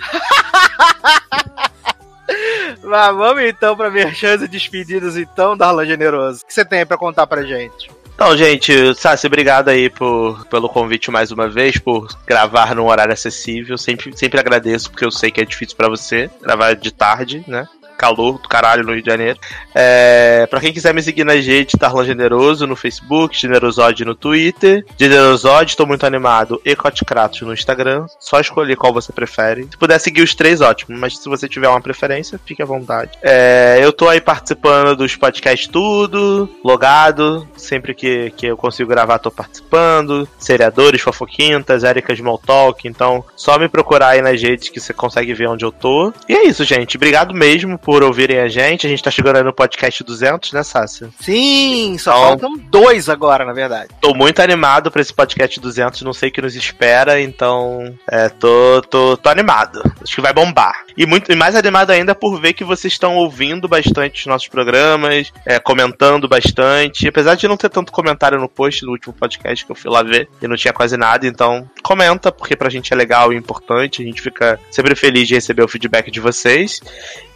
Mas 2.82 3.16
vamos 3.16 3.42
então 3.42 3.76
pra 3.76 3.90
minhas 3.90 4.16
chances 4.16 4.48
despedidas 4.48 5.16
então, 5.16 5.56
Darlan 5.56 5.86
Generoso. 5.86 6.40
O 6.42 6.46
que 6.46 6.52
você 6.52 6.64
tem 6.64 6.80
aí 6.80 6.84
pra 6.86 6.96
contar 6.96 7.26
pra 7.26 7.42
gente? 7.42 7.90
Então, 8.14 8.34
gente, 8.34 8.94
Sassi, 8.94 9.26
obrigado 9.26 9.68
aí 9.68 9.90
por, 9.90 10.46
pelo 10.46 10.70
convite 10.70 11.10
mais 11.10 11.30
uma 11.30 11.48
vez, 11.50 11.76
por 11.76 12.08
gravar 12.26 12.74
num 12.74 12.86
horário 12.86 13.12
acessível. 13.12 13.76
Sempre, 13.76 14.16
sempre 14.16 14.40
agradeço, 14.40 14.90
porque 14.90 15.04
eu 15.04 15.10
sei 15.10 15.30
que 15.30 15.40
é 15.40 15.44
difícil 15.44 15.76
pra 15.76 15.88
você 15.88 16.30
gravar 16.40 16.74
de 16.74 16.90
tarde, 16.90 17.44
né? 17.46 17.68
Calor 17.96 18.38
do 18.38 18.48
caralho 18.48 18.84
no 18.84 18.92
Rio 18.92 19.02
de 19.02 19.10
Janeiro. 19.10 19.38
É, 19.74 20.46
pra 20.48 20.60
quem 20.60 20.72
quiser 20.72 20.94
me 20.94 21.02
seguir 21.02 21.24
na 21.24 21.36
gente, 21.36 21.76
Tarlan 21.76 22.04
Generoso 22.04 22.66
no 22.66 22.76
Facebook, 22.76 23.38
Generosode 23.38 24.04
no 24.04 24.14
Twitter, 24.14 24.84
Generosode, 24.98 25.76
tô 25.76 25.86
muito 25.86 26.06
animado, 26.06 26.60
e 26.64 26.74
Coticratos 26.74 27.40
no 27.42 27.52
Instagram. 27.52 28.06
Só 28.18 28.40
escolher 28.40 28.76
qual 28.76 28.92
você 28.92 29.12
prefere. 29.12 29.64
Se 29.70 29.76
puder 29.76 29.98
seguir 29.98 30.22
os 30.22 30.34
três, 30.34 30.60
ótimo. 30.60 30.96
Mas 30.98 31.18
se 31.18 31.28
você 31.28 31.48
tiver 31.48 31.68
uma 31.68 31.80
preferência, 31.80 32.40
fique 32.44 32.62
à 32.62 32.66
vontade. 32.66 33.12
É, 33.22 33.78
eu 33.80 33.92
tô 33.92 34.08
aí 34.08 34.20
participando 34.20 34.96
dos 34.96 35.16
podcasts 35.16 35.68
tudo, 35.68 36.48
logado. 36.64 37.46
Sempre 37.56 37.94
que, 37.94 38.30
que 38.36 38.46
eu 38.46 38.56
consigo 38.56 38.88
gravar, 38.88 39.18
tô 39.18 39.30
participando. 39.30 40.28
Seriadores, 40.38 41.00
fofoquintas, 41.00 41.84
Erika 41.84 42.12
Smalltalk. 42.12 42.86
Então, 42.86 43.24
só 43.36 43.58
me 43.58 43.68
procurar 43.68 44.08
aí 44.08 44.22
nas 44.22 44.40
redes 44.40 44.68
que 44.68 44.80
você 44.80 44.92
consegue 44.92 45.34
ver 45.34 45.48
onde 45.48 45.64
eu 45.64 45.72
tô. 45.72 46.12
E 46.28 46.34
é 46.34 46.44
isso, 46.44 46.64
gente. 46.64 46.96
Obrigado 46.96 47.34
mesmo 47.34 47.78
por 47.86 48.02
ouvirem 48.02 48.40
a 48.40 48.48
gente. 48.48 48.84
A 48.84 48.90
gente 48.90 49.00
tá 49.00 49.12
chegando 49.12 49.36
aí 49.36 49.44
no 49.44 49.52
podcast 49.52 50.02
200, 50.02 50.50
né, 50.50 50.64
Sácia? 50.64 51.08
Sim, 51.20 51.96
só 52.00 52.10
Então- 52.10 52.26
faltam 52.26 52.56
dois 52.68 53.08
agora, 53.08 53.44
na 53.44 53.52
verdade. 53.52 53.90
Tô 54.00 54.12
muito 54.12 54.42
animado 54.42 54.90
pra 54.90 55.00
esse 55.00 55.14
podcast 55.14 55.60
200, 55.60 56.02
não 56.02 56.12
sei 56.12 56.28
o 56.28 56.32
que 56.32 56.42
nos 56.42 56.56
espera, 56.56 57.20
então 57.20 57.96
é, 58.10 58.28
tô, 58.28 58.82
tô, 58.90 59.16
tô 59.16 59.28
animado. 59.28 59.80
Acho 60.02 60.16
que 60.16 60.20
vai 60.20 60.32
bombar. 60.32 60.84
E, 60.96 61.06
muito, 61.06 61.30
e 61.30 61.36
mais 61.36 61.54
animado 61.54 61.90
ainda 61.90 62.12
por 62.12 62.40
ver 62.40 62.54
que 62.54 62.64
vocês 62.64 62.92
estão 62.92 63.14
ouvindo 63.14 63.68
bastante 63.68 64.18
os 64.22 64.26
nossos 64.26 64.48
programas, 64.48 65.32
é, 65.46 65.60
comentando 65.60 66.26
bastante. 66.26 67.06
Apesar 67.06 67.36
de 67.36 67.46
não 67.46 67.56
ter 67.56 67.68
tanto 67.68 67.92
comentário 67.92 68.40
no 68.40 68.48
post 68.48 68.84
do 68.84 68.90
último 68.90 69.14
podcast 69.14 69.64
que 69.64 69.70
eu 69.70 69.76
fui 69.76 69.88
lá 69.92 70.02
ver 70.02 70.28
e 70.42 70.48
não 70.48 70.56
tinha 70.56 70.72
quase 70.72 70.96
nada, 70.96 71.24
então 71.24 71.70
comenta, 71.84 72.32
porque 72.32 72.56
pra 72.56 72.68
gente 72.68 72.92
é 72.92 72.96
legal 72.96 73.32
e 73.32 73.36
importante. 73.36 74.02
A 74.02 74.04
gente 74.04 74.20
fica 74.20 74.58
sempre 74.72 74.96
feliz 74.96 75.28
de 75.28 75.34
receber 75.34 75.62
o 75.62 75.68
feedback 75.68 76.10
de 76.10 76.18
vocês. 76.18 76.80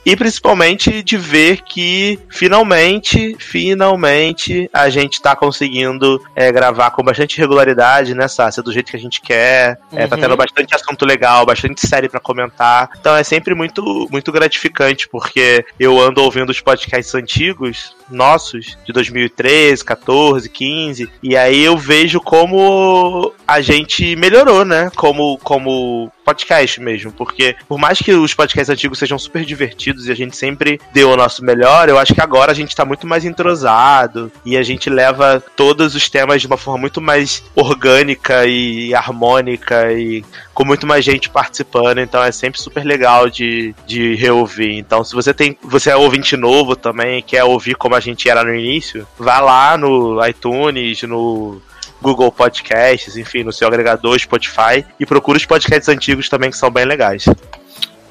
E 0.04 0.16
principalmente 0.16 1.02
de 1.02 1.16
ver 1.18 1.60
que 1.62 2.18
finalmente, 2.30 3.36
finalmente, 3.38 4.68
a 4.72 4.88
gente 4.88 5.20
tá 5.20 5.36
conseguindo 5.36 6.22
é, 6.34 6.50
gravar 6.50 6.90
com 6.90 7.02
bastante 7.02 7.38
regularidade, 7.38 8.14
né, 8.14 8.26
Sácia? 8.28 8.62
Do 8.62 8.72
jeito 8.72 8.90
que 8.90 8.96
a 8.96 9.00
gente 9.00 9.20
quer. 9.20 9.78
É, 9.92 10.06
tá 10.06 10.16
Uhum. 10.16 10.22
tendo 10.22 10.36
bastante 10.36 10.74
assunto 10.74 11.04
legal, 11.04 11.44
bastante 11.44 11.86
série 11.86 12.08
pra 12.08 12.20
comentar. 12.20 12.90
Então 12.98 13.14
é 13.14 13.22
sempre 13.22 13.54
muito, 13.54 14.08
muito 14.10 14.32
gratificante, 14.32 15.08
porque 15.08 15.64
eu 15.78 16.00
ando 16.00 16.22
ouvindo 16.22 16.50
os 16.50 16.60
podcasts 16.60 17.14
antigos, 17.14 17.94
nossos, 18.10 18.76
de 18.84 18.92
2013, 18.92 19.84
14, 19.84 20.48
15, 20.48 21.10
e 21.22 21.36
aí 21.36 21.62
eu 21.62 21.76
vejo 21.76 22.20
como 22.20 23.32
a 23.46 23.60
gente 23.60 24.14
melhorou, 24.16 24.64
né? 24.64 24.90
Como, 24.96 25.38
como 25.38 26.10
podcast 26.24 26.80
mesmo, 26.80 27.10
porque 27.12 27.56
por 27.68 27.78
mais 27.78 27.98
que 27.98 28.12
os 28.12 28.32
podcasts 28.34 28.70
antigos 28.70 28.98
sejam 28.98 29.18
super 29.18 29.44
divertidos 29.44 30.06
e 30.06 30.12
a 30.12 30.14
gente 30.14 30.36
sempre 30.36 30.80
deu 30.92 31.10
o 31.10 31.16
nosso 31.16 31.44
melhor, 31.44 31.88
eu 31.88 31.98
acho 31.98 32.14
que 32.14 32.20
agora 32.20 32.52
a 32.52 32.54
gente 32.54 32.76
tá 32.76 32.84
muito 32.84 33.06
mais 33.06 33.24
entrosado 33.24 34.30
e 34.44 34.56
a 34.56 34.62
gente 34.62 34.88
leva 34.88 35.42
todos 35.56 35.94
os 35.94 36.08
temas 36.08 36.40
de 36.40 36.46
uma 36.46 36.56
forma 36.56 36.78
muito 36.78 37.00
mais 37.00 37.42
orgânica 37.54 38.46
e 38.46 38.94
harmônica 38.94 39.92
e 39.92 40.24
com 40.54 40.64
muito 40.64 40.86
mais 40.86 41.04
gente 41.04 41.30
participando, 41.30 41.98
então 41.98 42.22
é 42.22 42.30
sempre 42.30 42.60
super 42.60 42.84
legal 42.84 43.30
de, 43.30 43.74
de 43.86 44.14
reouvir. 44.14 44.76
Então, 44.76 45.02
se 45.02 45.14
você 45.14 45.32
tem, 45.32 45.56
você 45.62 45.90
é 45.90 45.96
ouvinte 45.96 46.36
novo 46.36 46.76
também, 46.76 47.22
quer 47.22 47.44
ouvir 47.44 47.74
como 47.76 47.94
a 47.94 47.99
gente 48.00 48.28
era 48.28 48.42
no 48.42 48.54
início, 48.54 49.06
vá 49.18 49.40
lá 49.40 49.76
no 49.76 50.24
iTunes, 50.26 51.02
no 51.02 51.60
Google 52.00 52.32
Podcasts, 52.32 53.16
enfim, 53.16 53.42
no 53.42 53.52
seu 53.52 53.68
agregador 53.68 54.18
Spotify 54.18 54.84
e 54.98 55.04
procura 55.04 55.36
os 55.36 55.44
podcasts 55.44 55.88
antigos 55.88 56.28
também 56.28 56.50
que 56.50 56.56
são 56.56 56.70
bem 56.70 56.84
legais. 56.84 57.26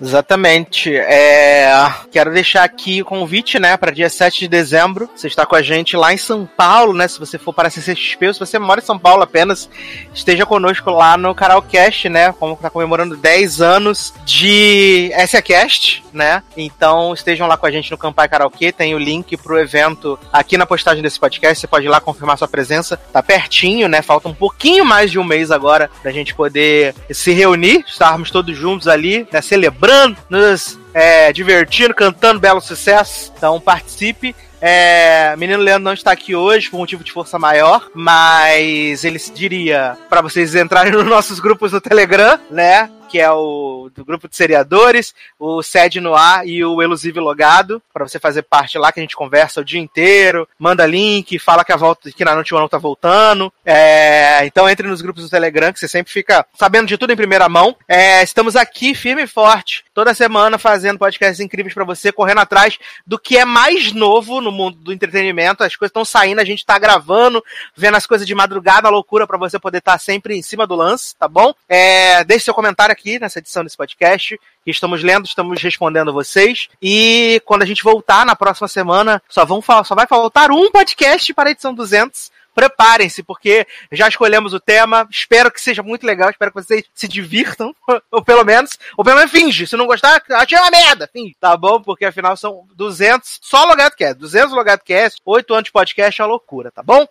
Exatamente. 0.02 0.96
É, 0.96 1.72
quero 2.12 2.34
deixar 2.34 2.64
aqui 2.64 3.02
o 3.02 3.06
convite, 3.06 3.60
né, 3.60 3.76
para 3.78 3.92
dia 3.92 4.10
7 4.10 4.42
de 4.42 4.48
dezembro. 4.48 5.10
Você 5.16 5.28
está 5.28 5.46
com 5.46 5.56
a 5.56 5.62
gente 5.62 5.96
lá 5.98 6.14
em 6.14 6.18
São 6.18 6.46
Paulo, 6.46 6.94
né? 6.94 7.08
Se 7.08 7.20
você 7.20 7.38
for 7.38 7.54
para 7.54 7.68
a 7.68 7.72
CCXP, 7.72 8.28
ou 8.28 8.34
se 8.34 8.40
você 8.40 8.58
mora 8.58 8.80
em 8.80 8.86
São 8.86 8.98
Paulo 8.98 9.24
apenas, 9.24 9.70
esteja 10.14 10.46
conosco 10.46 10.90
lá 10.90 11.18
no 11.18 11.36
Carolcast, 11.36 12.08
né? 12.10 12.32
Como 12.34 12.56
tá 12.56 12.70
comemorando 12.70 13.18
10 13.18 13.62
anos 13.62 14.14
de 14.26 15.12
SACast, 15.28 16.04
né? 16.14 16.44
Então 16.56 17.14
estejam 17.14 17.48
lá 17.48 17.58
com 17.58 17.66
a 17.66 17.72
gente 17.72 17.92
no 17.92 17.98
Campai 17.98 18.30
Karaokê. 18.30 18.72
Tem 18.72 18.96
o 18.96 19.00
link 19.00 19.36
pro 19.38 19.60
evento 19.60 20.18
aqui 20.32 20.58
na 20.58 20.66
postagem 20.66 21.04
desse 21.04 21.20
podcast. 21.20 21.60
Você 21.60 21.68
pode 21.68 21.86
ir 21.86 21.90
lá 21.90 22.00
confirmar 22.00 22.38
sua 22.38 22.48
presença. 22.48 22.98
Tá 23.12 23.22
pertinho, 23.22 23.88
né? 23.88 24.02
Falta 24.02 24.30
um 24.30 24.34
pouquinho 24.34 24.86
mais 24.86 25.12
de 25.12 25.20
um 25.20 25.24
mês 25.24 25.52
agora 25.52 25.90
pra 26.02 26.12
gente 26.12 26.34
poder 26.34 26.96
se 27.12 27.32
reunir, 27.32 27.84
estarmos 27.88 28.32
todos 28.32 28.56
juntos 28.56 28.88
ali, 28.88 29.28
né? 29.32 29.42
Celebrando, 29.42 29.89
nos 30.30 30.80
é, 30.94 31.32
divertindo, 31.32 31.94
cantando 31.94 32.40
belo 32.40 32.62
sucesso. 32.62 33.32
Então 33.36 33.60
participe. 33.60 34.36
É, 34.62 35.36
menino 35.38 35.62
Leandro 35.62 35.86
não 35.86 35.94
está 35.94 36.12
aqui 36.12 36.36
hoje 36.36 36.70
por 36.70 36.78
motivo 36.78 37.04
de 37.04 37.14
força 37.14 37.40
maior, 37.40 37.90
mas 37.94 39.06
ele 39.06 39.18
diria 39.34 39.98
para 40.10 40.22
vocês 40.22 40.54
entrarem 40.54 40.92
nos 40.94 41.06
nossos 41.06 41.40
grupos 41.40 41.72
no 41.72 41.80
Telegram, 41.80 42.38
né? 42.52 42.90
Que 43.10 43.20
é 43.20 43.32
o 43.32 43.90
do 43.96 44.06
grupo 44.06 44.28
de 44.28 44.36
seriadores, 44.36 45.16
o 45.40 45.64
Sede 45.64 46.00
no 46.00 46.14
Ar 46.14 46.46
e 46.48 46.64
o 46.64 46.82
Elusive 46.82 47.20
Logado, 47.20 47.82
para 47.92 48.08
você 48.08 48.20
fazer 48.20 48.44
parte 48.44 48.78
lá 48.78 48.92
que 48.92 49.00
a 49.00 49.04
gente 49.04 49.16
conversa 49.16 49.62
o 49.62 49.66
dia 49.66 49.80
inteiro, 49.80 50.48
manda 50.60 50.86
link, 50.86 51.40
fala 51.40 51.66
que 51.66 51.72
a 51.72 51.78
volta 51.78 52.12
que 52.12 52.26
na 52.26 52.36
noite 52.36 52.52
não 52.52 52.68
tá 52.68 52.78
voltando. 52.78 53.52
É, 53.72 54.44
então 54.46 54.68
entre 54.68 54.88
nos 54.88 55.00
grupos 55.00 55.24
do 55.24 55.30
Telegram, 55.30 55.72
que 55.72 55.80
você 55.80 55.88
sempre 55.88 56.12
fica 56.12 56.44
sabendo 56.56 56.88
de 56.88 56.98
tudo 56.98 57.14
em 57.14 57.16
primeira 57.16 57.48
mão. 57.48 57.76
É, 57.88 58.24
estamos 58.24 58.56
aqui 58.56 58.96
firme 58.96 59.22
e 59.22 59.28
forte, 59.28 59.86
toda 59.94 60.12
semana 60.16 60.58
fazendo 60.58 60.98
podcasts 60.98 61.40
incríveis 61.40 61.76
para 61.76 61.84
você, 61.84 62.12
correndo 62.12 62.40
atrás 62.40 62.80
do 63.06 63.20
que 63.20 63.38
é 63.38 63.46
mais 63.46 63.94
novo 63.94 64.42
no 64.42 64.52
mundo 64.52 64.76
do 64.78 64.92
entretenimento. 64.92 65.64
As 65.64 65.76
coisas 65.76 65.92
estão 65.92 66.04
saindo, 66.04 66.42
a 66.42 66.46
gente 66.46 66.66
tá 66.66 66.80
gravando, 66.80 67.44
vendo 67.76 67.96
as 67.96 68.08
coisas 68.08 68.26
de 68.26 68.34
madrugada, 68.34 68.90
loucura 68.90 69.28
para 69.28 69.38
você 69.38 69.60
poder 69.60 69.78
estar 69.78 70.00
sempre 70.00 70.36
em 70.36 70.42
cima 70.42 70.66
do 70.66 70.74
lance, 70.74 71.16
tá 71.16 71.28
bom? 71.28 71.54
É, 71.68 72.24
deixe 72.24 72.46
seu 72.46 72.56
comentário 72.56 72.92
aqui 72.92 73.20
nessa 73.20 73.38
edição 73.38 73.64
desse 73.64 73.78
podcast, 73.78 74.36
estamos 74.66 75.04
lendo, 75.04 75.26
estamos 75.26 75.62
respondendo 75.62 76.12
vocês. 76.12 76.70
E 76.82 77.40
quando 77.46 77.62
a 77.62 77.66
gente 77.66 77.84
voltar 77.84 78.26
na 78.26 78.36
próxima 78.36 78.68
semana, 78.68 79.22
só, 79.30 79.46
vão, 79.46 79.62
só 79.62 79.94
vai 79.94 80.08
faltar 80.08 80.50
um 80.50 80.72
podcast 80.72 81.32
para 81.36 81.50
a 81.50 81.52
edição 81.52 81.72
200. 81.72 82.32
Preparem-se, 82.60 83.24
porque 83.24 83.66
já 83.90 84.10
escolhemos 84.10 84.54
o 84.54 84.60
tema. 84.60 85.08
Espero 85.10 85.50
que 85.50 85.62
seja 85.62 85.82
muito 85.82 86.06
legal. 86.06 86.30
Espero 86.30 86.52
que 86.52 86.62
vocês 86.62 86.84
se 86.94 87.08
divirtam. 87.08 87.74
Ou 88.12 88.22
pelo 88.22 88.44
menos. 88.44 88.78
Ou 88.98 89.06
pelo 89.06 89.16
menos 89.16 89.32
finge. 89.32 89.66
Se 89.66 89.78
não 89.78 89.88
gostar, 89.88 90.22
achei 90.32 90.58
uma 90.58 90.70
merda. 90.70 91.10
Finge. 91.14 91.38
Tá 91.40 91.56
bom? 91.56 91.82
Porque 91.82 92.04
afinal 92.04 92.36
são 92.36 92.66
200. 92.76 93.40
Só 93.42 93.64
Logado 93.64 93.96
Cast. 93.96 94.20
200 94.20 94.54
Logado 94.54 94.82
Cast. 94.84 95.22
8 95.24 95.54
anos 95.54 95.64
de 95.64 95.72
podcast 95.72 96.20
é 96.20 96.26
uma 96.26 96.32
loucura. 96.32 96.70
Tá 96.70 96.84
bom? 96.84 97.08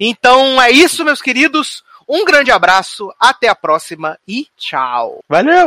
Então 0.00 0.62
é 0.62 0.70
isso, 0.70 1.04
meus 1.04 1.20
queridos. 1.20 1.84
Um 2.08 2.24
grande 2.24 2.50
abraço. 2.50 3.12
Até 3.20 3.48
a 3.48 3.54
próxima. 3.54 4.18
E 4.26 4.48
tchau. 4.56 5.20
Valeu! 5.28 5.66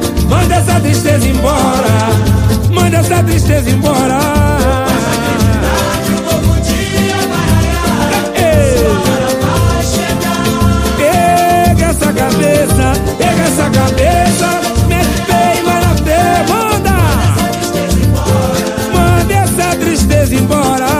Essa 0.71 0.79
tristeza 0.79 1.27
embora, 1.27 2.09
manda 2.71 2.97
essa 2.99 3.21
tristeza 3.23 3.69
embora. 3.69 4.19
Pega 10.97 11.85
essa 11.87 12.13
cabeça, 12.13 12.93
pega 13.17 13.41
essa 13.41 13.69
cabeça, 13.69 14.61
mete 14.87 15.21
pé 15.27 15.59
e 15.59 15.61
vai 15.61 15.81
na 15.81 15.95
fé, 16.05 16.45
manda! 16.47 16.95
Manda 18.93 19.33
essa 19.33 19.75
tristeza 19.75 20.35
embora. 20.35 20.90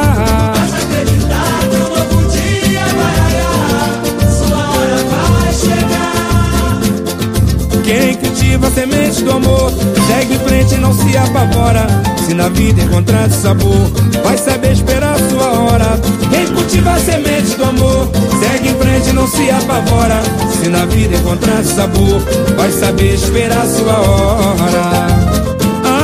Semente 8.73 9.23
do 9.23 9.31
amor. 9.31 9.71
Segue 10.07 10.35
em 10.35 10.39
frente 10.39 10.75
e 10.75 10.77
não 10.77 10.93
se 10.93 11.15
apavora. 11.17 11.85
Se 12.25 12.33
na 12.33 12.47
vida 12.49 12.81
encontrar 12.81 13.29
sabor 13.29 13.91
Vai 14.23 14.37
saber 14.37 14.71
esperar 14.71 15.17
sua 15.29 15.51
hora. 15.59 15.99
Quem 16.29 16.47
cultiva 16.47 16.91
a 16.91 16.99
semente 16.99 17.55
do 17.57 17.63
amor 17.65 18.09
Segue 18.39 18.69
em 18.69 18.75
frente 18.75 19.09
e 19.09 19.13
não 19.13 19.27
se 19.27 19.49
apavora. 19.49 20.21
Se 20.61 20.69
na 20.69 20.85
vida 20.85 21.17
encontrar 21.17 21.63
sabor 21.63 22.21
Vai 22.55 22.71
saber 22.71 23.15
esperar 23.15 23.65
sua 23.65 23.99
hora. 23.99 25.07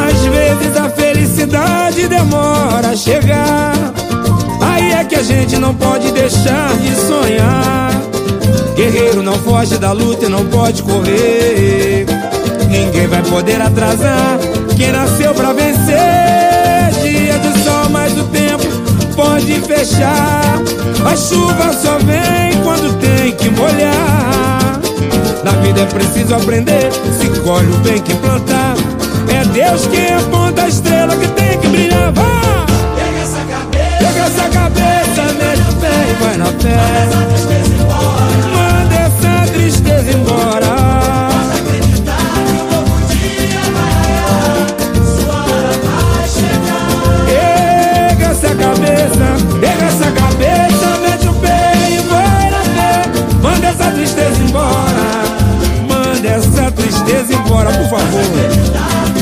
Às 0.09 0.25
vezes 0.25 0.77
a 0.77 0.89
felicidade 0.89 2.07
demora 2.07 2.89
a 2.89 2.95
chegar. 2.95 3.93
Aí 4.59 4.91
é 4.91 5.03
que 5.05 5.15
a 5.15 5.23
gente 5.23 5.57
não 5.57 5.73
pode 5.73 6.11
deixar 6.11 6.75
de 6.77 6.93
sonhar. 6.95 7.91
Guerreiro 8.75 9.23
não 9.23 9.35
foge 9.35 9.77
da 9.77 9.91
luta 9.91 10.25
e 10.25 10.29
não 10.29 10.45
pode 10.45 10.83
correr. 10.83 11.96
Ninguém 12.69 13.07
vai 13.07 13.21
poder 13.23 13.61
atrasar 13.61 14.37
quem 14.75 14.91
nasceu 14.91 15.33
pra 15.33 15.53
vencer. 15.53 15.97
Dia 17.01 17.39
de 17.39 17.63
sol, 17.63 17.89
mas 17.89 18.17
o 18.17 18.23
tempo 18.25 18.65
pode 19.15 19.53
fechar. 19.61 20.61
A 21.05 21.15
chuva 21.15 21.73
só 21.73 21.97
vem 21.99 22.61
quando 22.63 22.97
tem 22.99 23.31
que 23.33 23.49
molhar. 23.49 24.79
Na 25.43 25.51
vida 25.61 25.81
é 25.81 25.85
preciso 25.85 26.35
aprender, 26.35 26.91
se 27.19 27.29
colhe 27.41 27.71
o 27.71 27.77
bem 27.77 28.01
que 28.01 28.13
plantar. 28.15 28.75
É 29.33 29.45
Deus 29.45 29.87
quem 29.87 30.13
aponta 30.13 30.63
a 30.63 30.67
estrela 30.67 31.15
que 31.15 31.27
tem 31.29 31.57
que 31.59 31.67
brilhar. 31.67 32.11
Vá! 32.11 32.65
Pega 32.95 33.19
essa 33.21 33.39
cabeça, 33.45 33.97
pega 33.99 34.19
essa 34.25 34.49
cabeça, 34.49 35.33
mete 35.33 35.69
o 35.69 35.75
pé 35.75 35.93
e 36.09 36.23
vai 36.23 36.37
na 36.37 36.45
fé. 36.45 36.77
Manda 38.53 38.95
essa 38.95 39.51
tristeza 39.53 40.11
embora. 40.17 40.66
Tristeza 57.07 57.33
embora, 57.33 57.71
por 57.71 57.89
favor. 57.89 59.16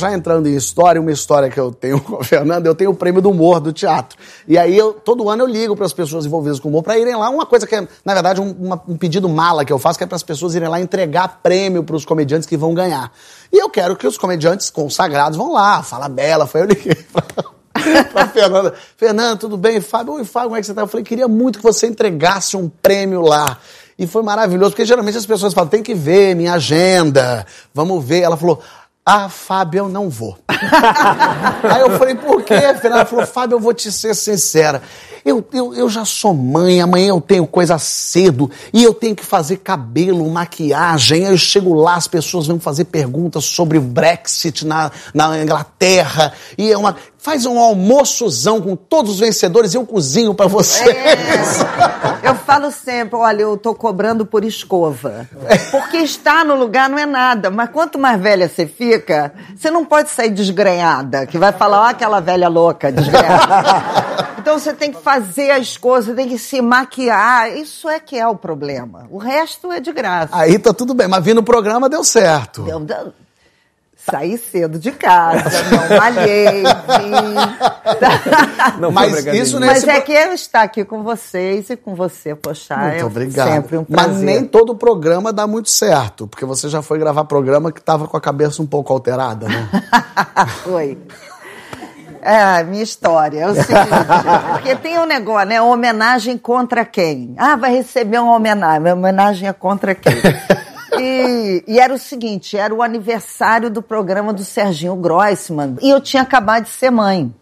Já 0.00 0.12
entrando 0.12 0.48
em 0.48 0.54
história, 0.56 1.00
uma 1.00 1.12
história 1.12 1.48
que 1.50 1.60
eu 1.60 1.70
tenho 1.70 2.00
com 2.02 2.16
a 2.16 2.24
Fernanda, 2.24 2.68
eu 2.68 2.74
tenho 2.74 2.90
o 2.90 2.94
prêmio 2.94 3.20
do 3.22 3.30
humor 3.30 3.60
do 3.60 3.72
teatro. 3.72 4.18
E 4.48 4.56
aí, 4.58 4.76
eu, 4.76 4.92
todo 4.94 5.28
ano 5.28 5.42
eu 5.44 5.46
ligo 5.46 5.76
para 5.76 5.86
as 5.86 5.92
pessoas 5.92 6.26
envolvidas 6.26 6.58
com 6.58 6.68
humor 6.68 6.82
para 6.82 6.98
irem 6.98 7.14
lá. 7.14 7.28
Uma 7.30 7.46
coisa 7.46 7.66
que 7.66 7.74
é, 7.74 7.86
na 8.04 8.14
verdade, 8.14 8.40
um, 8.40 8.50
uma- 8.58 8.82
um 8.88 8.96
pedido 8.96 9.28
mala 9.28 9.64
que 9.64 9.72
eu 9.72 9.78
faço, 9.78 9.98
que 9.98 10.04
é 10.04 10.06
para 10.06 10.16
as 10.16 10.22
pessoas 10.22 10.54
irem 10.54 10.68
lá 10.68 10.80
entregar 10.80 11.40
prêmio 11.42 11.84
para 11.84 11.94
os 11.96 12.04
comediantes 12.04 12.48
que 12.48 12.56
vão 12.56 12.72
ganhar. 12.74 13.12
E 13.52 13.58
eu 13.62 13.68
quero 13.68 13.94
que 13.96 14.06
os 14.06 14.16
comediantes 14.18 14.70
consagrados 14.70 15.36
vão 15.36 15.52
lá. 15.52 15.82
Fala 15.82 16.08
Bela, 16.08 16.46
foi 16.46 16.62
eu 16.62 16.66
liguei 16.66 16.94
pra, 17.12 17.22
pra 18.12 18.28
Fernanda. 18.28 18.74
Fernanda, 18.96 19.36
tudo 19.36 19.56
bem? 19.56 19.80
Fábio, 19.80 20.14
oi, 20.14 20.24
Fábio, 20.24 20.48
como 20.50 20.56
é 20.56 20.60
que 20.60 20.66
você 20.66 20.74
tá? 20.74 20.82
Eu 20.82 20.86
falei, 20.88 21.04
queria 21.04 21.28
muito 21.28 21.58
que 21.58 21.62
você 21.64 21.86
entregasse 21.86 22.56
um 22.56 22.68
prêmio 22.68 23.20
lá. 23.22 23.58
E 23.98 24.06
foi 24.06 24.22
maravilhoso, 24.22 24.70
porque 24.70 24.86
geralmente 24.86 25.18
as 25.18 25.26
pessoas 25.26 25.52
falam, 25.52 25.68
tem 25.68 25.82
que 25.82 25.94
ver 25.94 26.34
minha 26.34 26.54
agenda, 26.54 27.44
vamos 27.74 28.02
ver. 28.02 28.20
Ela 28.22 28.34
falou, 28.34 28.58
ah, 29.12 29.28
Fábio, 29.28 29.78
eu 29.78 29.88
não 29.88 30.08
vou. 30.08 30.38
Aí 30.48 31.80
eu 31.80 31.98
falei, 31.98 32.14
por 32.14 32.44
quê? 32.44 32.54
Ela 32.54 33.04
falou, 33.04 33.26
Fábio, 33.26 33.56
eu 33.56 33.60
vou 33.60 33.74
te 33.74 33.90
ser 33.90 34.14
sincera. 34.14 34.80
Eu, 35.24 35.44
eu, 35.52 35.74
eu 35.74 35.88
já 35.88 36.04
sou 36.04 36.34
mãe, 36.34 36.80
amanhã 36.80 37.08
eu 37.08 37.20
tenho 37.20 37.46
coisa 37.46 37.78
cedo 37.78 38.50
e 38.72 38.82
eu 38.82 38.94
tenho 38.94 39.14
que 39.14 39.24
fazer 39.24 39.58
cabelo, 39.58 40.28
maquiagem. 40.30 41.26
Aí 41.26 41.32
eu 41.32 41.38
chego 41.38 41.74
lá, 41.74 41.94
as 41.94 42.08
pessoas 42.08 42.46
vão 42.46 42.58
fazer 42.58 42.84
perguntas 42.84 43.44
sobre 43.44 43.78
o 43.78 43.82
Brexit 43.82 44.66
na, 44.66 44.90
na 45.14 45.42
Inglaterra. 45.42 46.32
E 46.56 46.72
é 46.72 46.76
uma. 46.76 46.96
Faz 47.18 47.44
um 47.44 47.58
almoçozão 47.58 48.62
com 48.62 48.74
todos 48.74 49.12
os 49.12 49.20
vencedores 49.20 49.74
e 49.74 49.76
eu 49.76 49.84
cozinho 49.84 50.34
pra 50.34 50.46
vocês. 50.46 50.88
Eu 52.22 52.34
falo 52.34 52.70
sempre, 52.70 53.16
olha, 53.16 53.42
eu 53.42 53.56
tô 53.56 53.74
cobrando 53.74 54.26
por 54.26 54.44
escova. 54.44 55.28
Porque 55.70 55.96
estar 55.96 56.44
no 56.44 56.54
lugar 56.54 56.88
não 56.88 56.98
é 56.98 57.06
nada. 57.06 57.50
Mas 57.50 57.70
quanto 57.70 57.98
mais 57.98 58.20
velha 58.20 58.48
você 58.48 58.66
fica, 58.66 59.32
você 59.56 59.70
não 59.70 59.84
pode 59.84 60.10
sair 60.10 60.30
desgrenhada, 60.30 61.26
que 61.26 61.38
vai 61.38 61.50
falar, 61.50 61.80
ó, 61.80 61.84
aquela 61.86 62.20
velha 62.20 62.48
louca, 62.48 62.92
desgrenhada. 62.92 64.20
Então 64.40 64.58
você 64.58 64.72
tem 64.72 64.90
que 64.90 64.98
fazer 65.10 65.50
as 65.50 65.76
coisas, 65.76 66.14
tem 66.14 66.28
que 66.28 66.38
se 66.38 66.62
maquiar. 66.62 67.56
Isso 67.56 67.88
é 67.88 67.98
que 67.98 68.16
é 68.16 68.26
o 68.26 68.36
problema. 68.36 69.08
O 69.10 69.18
resto 69.18 69.72
é 69.72 69.80
de 69.80 69.92
graça. 69.92 70.36
Aí 70.36 70.58
tá 70.58 70.72
tudo 70.72 70.94
bem, 70.94 71.08
mas 71.08 71.24
vir 71.24 71.34
no 71.34 71.42
programa 71.42 71.88
deu 71.88 72.04
certo. 72.04 72.64
Eu, 72.68 72.86
eu, 72.86 73.12
saí 74.08 74.38
cedo 74.38 74.78
de 74.78 74.92
casa, 74.92 75.62
não 75.68 75.98
malhei, 75.98 76.62
vim. 76.62 77.10
Não 78.80 78.92
Mas 78.92 79.26
isso 79.26 79.58
Mas 79.58 79.84
nesse 79.84 79.90
é 79.90 80.00
que 80.00 80.12
eu 80.12 80.32
estar 80.32 80.62
aqui 80.62 80.84
com 80.84 81.02
vocês 81.02 81.70
e 81.70 81.76
com 81.76 81.94
você, 81.94 82.34
poxa, 82.34 82.76
Muito 82.76 82.94
é 82.96 83.04
obrigado. 83.04 83.52
sempre 83.52 83.76
um 83.78 83.86
Mas 83.88 84.04
prazer. 84.06 84.24
nem 84.24 84.44
todo 84.44 84.74
programa 84.76 85.32
dá 85.32 85.46
muito 85.46 85.70
certo, 85.70 86.26
porque 86.26 86.44
você 86.44 86.68
já 86.68 86.82
foi 86.82 86.98
gravar 86.98 87.24
programa 87.24 87.72
que 87.72 87.82
tava 87.82 88.06
com 88.06 88.16
a 88.16 88.20
cabeça 88.20 88.62
um 88.62 88.66
pouco 88.66 88.92
alterada, 88.92 89.48
né? 89.48 89.68
Foi. 90.62 90.96
É, 92.22 92.62
minha 92.64 92.82
história 92.82 93.40
é 93.40 93.46
o 93.46 93.54
seguinte, 93.54 93.88
porque 94.52 94.76
tem 94.76 94.98
um 94.98 95.06
negócio, 95.06 95.48
né? 95.48 95.60
Homenagem 95.60 96.36
contra 96.36 96.84
quem? 96.84 97.34
Ah, 97.38 97.56
vai 97.56 97.72
receber 97.72 98.18
uma 98.18 98.36
homenagem. 98.36 98.80
Minha 98.80 98.94
homenagem 98.94 99.48
é 99.48 99.52
contra 99.52 99.94
quem? 99.94 100.12
E, 100.98 101.64
e 101.66 101.80
era 101.80 101.94
o 101.94 101.98
seguinte, 101.98 102.58
era 102.58 102.74
o 102.74 102.82
aniversário 102.82 103.70
do 103.70 103.80
programa 103.80 104.32
do 104.32 104.44
Serginho 104.44 104.96
Grossman. 104.96 105.76
E 105.80 105.88
eu 105.88 106.00
tinha 106.00 106.22
acabado 106.22 106.64
de 106.64 106.70
ser 106.70 106.90
mãe. 106.90 107.32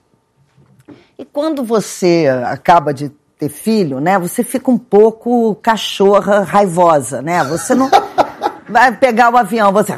E 1.19 1.25
quando 1.25 1.65
você 1.65 2.27
acaba 2.45 2.95
de 2.95 3.11
ter 3.39 3.49
filho, 3.49 4.01
né? 4.01 4.19
Você 4.19 4.45
fica 4.45 4.71
um 4.71 4.79
pouco 4.79 5.55
cachorra 5.57 6.41
raivosa, 6.43 7.23
né? 7.23 7.43
Você 7.45 7.75
não 7.75 7.91
vai 8.69 8.95
pegar 8.95 9.33
o 9.33 9.37
avião, 9.37 9.73
você 9.73 9.93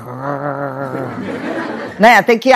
né? 1.98 2.22
Tem 2.22 2.38
que 2.38 2.50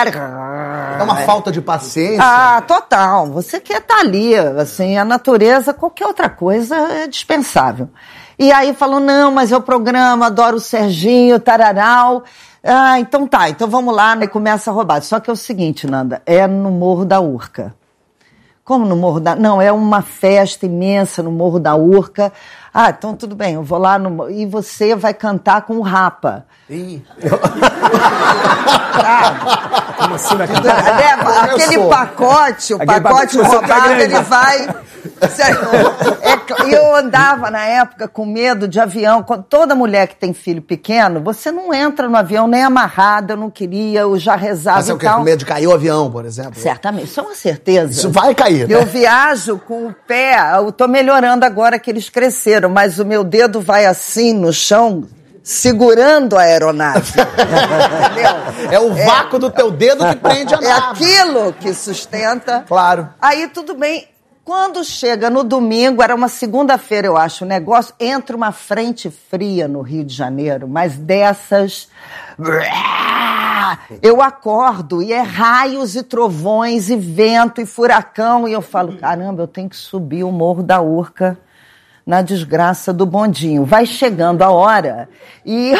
É 0.99 1.03
uma 1.03 1.17
falta 1.17 1.51
de 1.51 1.61
paciência. 1.61 2.21
ah, 2.21 2.61
total. 2.61 3.27
Você 3.27 3.59
quer 3.59 3.79
estar 3.79 3.99
ali, 3.99 4.35
assim, 4.35 4.97
a 4.97 5.05
natureza, 5.05 5.73
qualquer 5.73 6.07
outra 6.07 6.29
coisa 6.29 6.75
é 6.75 7.07
dispensável. 7.07 7.89
E 8.37 8.51
aí 8.51 8.73
falou, 8.73 8.99
não, 8.99 9.31
mas 9.31 9.51
é 9.51 9.57
o 9.57 9.61
programa, 9.61 10.27
adoro 10.27 10.57
o 10.57 10.59
Serginho, 10.59 11.39
tararau. 11.39 12.23
Ah, 12.63 12.99
então 12.99 13.27
tá, 13.27 13.49
então 13.49 13.67
vamos 13.67 13.95
lá, 13.95 14.15
né? 14.15 14.27
Começa 14.27 14.71
a 14.71 14.73
roubar. 14.73 15.01
Só 15.01 15.19
que 15.19 15.29
é 15.29 15.33
o 15.33 15.35
seguinte, 15.35 15.87
Nanda, 15.87 16.21
é 16.25 16.47
no 16.47 16.71
Morro 16.71 17.05
da 17.05 17.21
Urca. 17.21 17.75
Como 18.63 18.83
no 18.83 18.95
Morro 18.95 19.19
da... 19.19 19.35
Não, 19.35 19.61
é 19.61 19.71
uma 19.71 20.01
festa 20.01 20.65
imensa 20.65 21.21
no 21.21 21.31
Morro 21.31 21.59
da 21.59 21.75
Urca. 21.75 22.33
Ah, 22.73 22.89
então 22.89 23.15
tudo 23.15 23.35
bem, 23.35 23.53
eu 23.53 23.63
vou 23.63 23.77
lá 23.77 23.99
no. 23.99 24.29
E 24.29 24.45
você 24.45 24.95
vai 24.95 25.13
cantar 25.13 25.61
com 25.61 25.77
o 25.77 25.81
Rapa. 25.81 26.45
Ih. 26.69 27.01
Como 29.97 30.15
assim 30.15 30.35
vai 30.35 30.47
Né? 30.47 30.53
cantar? 30.55 31.53
Aquele 31.53 31.87
pacote, 31.87 32.73
o 32.73 32.81
Aquele 32.81 33.01
pacote 33.01 33.37
tá 33.37 33.47
roubado, 33.47 33.91
ele 33.93 34.19
vai. 34.21 34.67
É 35.21 36.65
E 36.67 36.73
eu 36.73 36.95
andava 36.95 37.51
na 37.51 37.63
época 37.63 38.07
com 38.07 38.25
medo 38.25 38.67
de 38.67 38.79
avião. 38.79 39.23
Toda 39.47 39.75
mulher 39.75 40.07
que 40.07 40.15
tem 40.15 40.33
filho 40.33 40.61
pequeno, 40.61 41.21
você 41.21 41.51
não 41.51 41.73
entra 41.73 42.09
no 42.09 42.17
avião 42.17 42.47
nem 42.47 42.63
amarrada, 42.63 43.33
eu 43.33 43.37
não 43.37 43.49
queria, 43.49 44.01
eu 44.01 44.17
já 44.17 44.35
rezava 44.35 44.77
Mas 44.77 44.89
é 44.89 44.93
o 44.93 44.97
quê? 44.97 45.07
Com 45.07 45.21
medo 45.21 45.39
de 45.39 45.45
cair 45.45 45.67
o 45.67 45.73
avião, 45.73 46.09
por 46.11 46.25
exemplo? 46.25 46.59
Certamente, 46.59 47.05
isso 47.05 47.19
é 47.19 47.23
uma 47.23 47.35
certeza. 47.35 47.91
Isso 47.91 48.09
vai 48.09 48.33
cair. 48.33 48.67
né? 48.67 48.75
Eu 48.75 48.85
viajo 48.85 49.57
com 49.59 49.87
o 49.87 49.95
pé, 50.07 50.37
eu 50.55 50.71
tô 50.71 50.87
melhorando 50.87 51.45
agora 51.45 51.77
que 51.79 51.89
eles 51.89 52.09
cresceram, 52.09 52.69
mas 52.69 52.99
o 52.99 53.05
meu 53.05 53.23
dedo 53.23 53.61
vai 53.61 53.85
assim 53.85 54.33
no 54.33 54.51
chão, 54.51 55.03
segurando 55.45 56.35
a 56.35 56.41
aeronave. 56.41 57.13
Entendeu? 57.21 58.71
É 58.71 58.79
o 58.79 58.93
vácuo 59.05 59.37
do 59.37 59.51
teu 59.51 59.69
dedo 59.69 60.03
que 60.09 60.15
prende 60.15 60.55
a 60.55 60.57
É 60.57 60.61
nave. 60.67 61.05
aquilo 61.05 61.53
que 61.53 61.71
sustenta. 61.71 62.65
Claro. 62.67 63.09
Aí 63.21 63.47
tudo 63.49 63.75
bem. 63.75 64.07
Quando 64.43 64.83
chega 64.83 65.29
no 65.29 65.43
domingo, 65.43 66.03
era 66.03 66.13
uma 66.13 66.27
segunda-feira, 66.27 67.07
eu 67.07 67.17
acho, 67.17 67.45
o 67.45 67.47
negócio, 67.47 67.95
entra 67.99 68.35
uma 68.37 68.51
frente 68.51 69.09
fria 69.09 69.67
no 69.67 69.81
Rio 69.81 70.03
de 70.03 70.13
Janeiro, 70.13 70.67
mas 70.67 70.95
dessas. 70.97 71.87
Eu 74.01 74.21
acordo 74.21 75.01
e 75.01 75.11
é 75.13 75.21
raios 75.21 75.95
e 75.95 76.03
trovões 76.03 76.89
e 76.89 76.95
vento 76.95 77.59
e 77.61 77.65
furacão. 77.65 78.47
E 78.47 78.53
eu 78.53 78.61
falo, 78.61 78.97
caramba, 78.97 79.43
eu 79.43 79.47
tenho 79.47 79.69
que 79.69 79.75
subir 79.77 80.23
o 80.23 80.31
Morro 80.31 80.61
da 80.61 80.79
Urca 80.81 81.37
na 82.05 82.21
desgraça 82.21 82.93
do 82.93 83.05
bondinho. 83.05 83.65
Vai 83.65 83.85
chegando 83.85 84.43
a 84.43 84.51
hora 84.51 85.09
e 85.43 85.73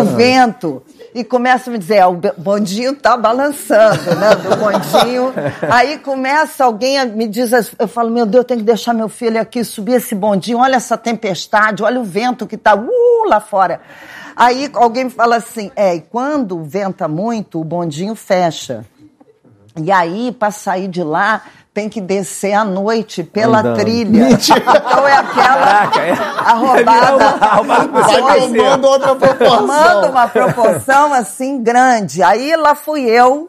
o 0.00 0.04
vento 0.04 0.82
e 1.12 1.24
começa 1.24 1.68
a 1.68 1.72
me 1.72 1.78
dizer, 1.78 1.96
"É, 1.96 2.06
o 2.06 2.20
bondinho 2.36 2.94
tá 2.94 3.16
balançando, 3.16 4.14
né? 4.14 4.36
Do 4.36 4.56
bondinho. 4.56 5.34
Aí 5.68 5.98
começa 5.98 6.64
alguém 6.64 6.98
a 6.98 7.04
me 7.04 7.26
diz, 7.26 7.50
eu 7.76 7.88
falo, 7.88 8.10
meu 8.10 8.24
Deus, 8.24 8.42
eu 8.42 8.44
tenho 8.44 8.60
que 8.60 8.66
deixar 8.66 8.94
meu 8.94 9.08
filho 9.08 9.40
aqui 9.40 9.64
subir 9.64 9.94
esse 9.94 10.14
bondinho. 10.14 10.58
Olha 10.58 10.76
essa 10.76 10.96
tempestade, 10.96 11.82
olha 11.82 12.00
o 12.00 12.04
vento 12.04 12.46
que 12.46 12.56
tá 12.56 12.76
uh, 12.76 13.28
lá 13.28 13.40
fora. 13.40 13.80
Aí 14.36 14.70
alguém 14.74 15.04
me 15.04 15.10
fala 15.10 15.36
assim, 15.36 15.72
é, 15.74 15.96
e 15.96 16.00
quando 16.00 16.62
venta 16.62 17.08
muito, 17.08 17.60
o 17.60 17.64
bondinho 17.64 18.14
fecha. 18.14 18.84
E 19.76 19.90
aí, 19.90 20.30
para 20.32 20.50
sair 20.52 20.86
de 20.86 21.02
lá, 21.02 21.42
tem 21.78 21.88
que 21.88 22.00
descer 22.00 22.54
à 22.54 22.64
noite 22.64 23.22
pela 23.22 23.60
Andando. 23.60 23.78
trilha. 23.78 24.30
Então 24.30 25.06
é 25.06 25.12
aquela 25.12 25.54
Caraca, 25.54 26.00
é. 26.00 26.12
a 26.12 26.52
roubada. 26.54 27.36
Vai 28.02 28.40
tomando 28.40 28.84
outra 28.84 29.14
proporção. 29.14 29.58
Tomando 29.58 30.08
uma 30.08 30.26
proporção 30.26 31.14
assim 31.14 31.62
grande. 31.62 32.20
Aí 32.20 32.56
lá 32.56 32.74
fui 32.74 33.02
eu, 33.02 33.48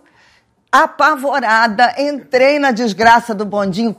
apavorada, 0.71 1.95
entrei 1.97 2.59
na 2.59 2.69
desgraça 2.69 3.33
do 3.33 3.45
bondinho. 3.45 3.95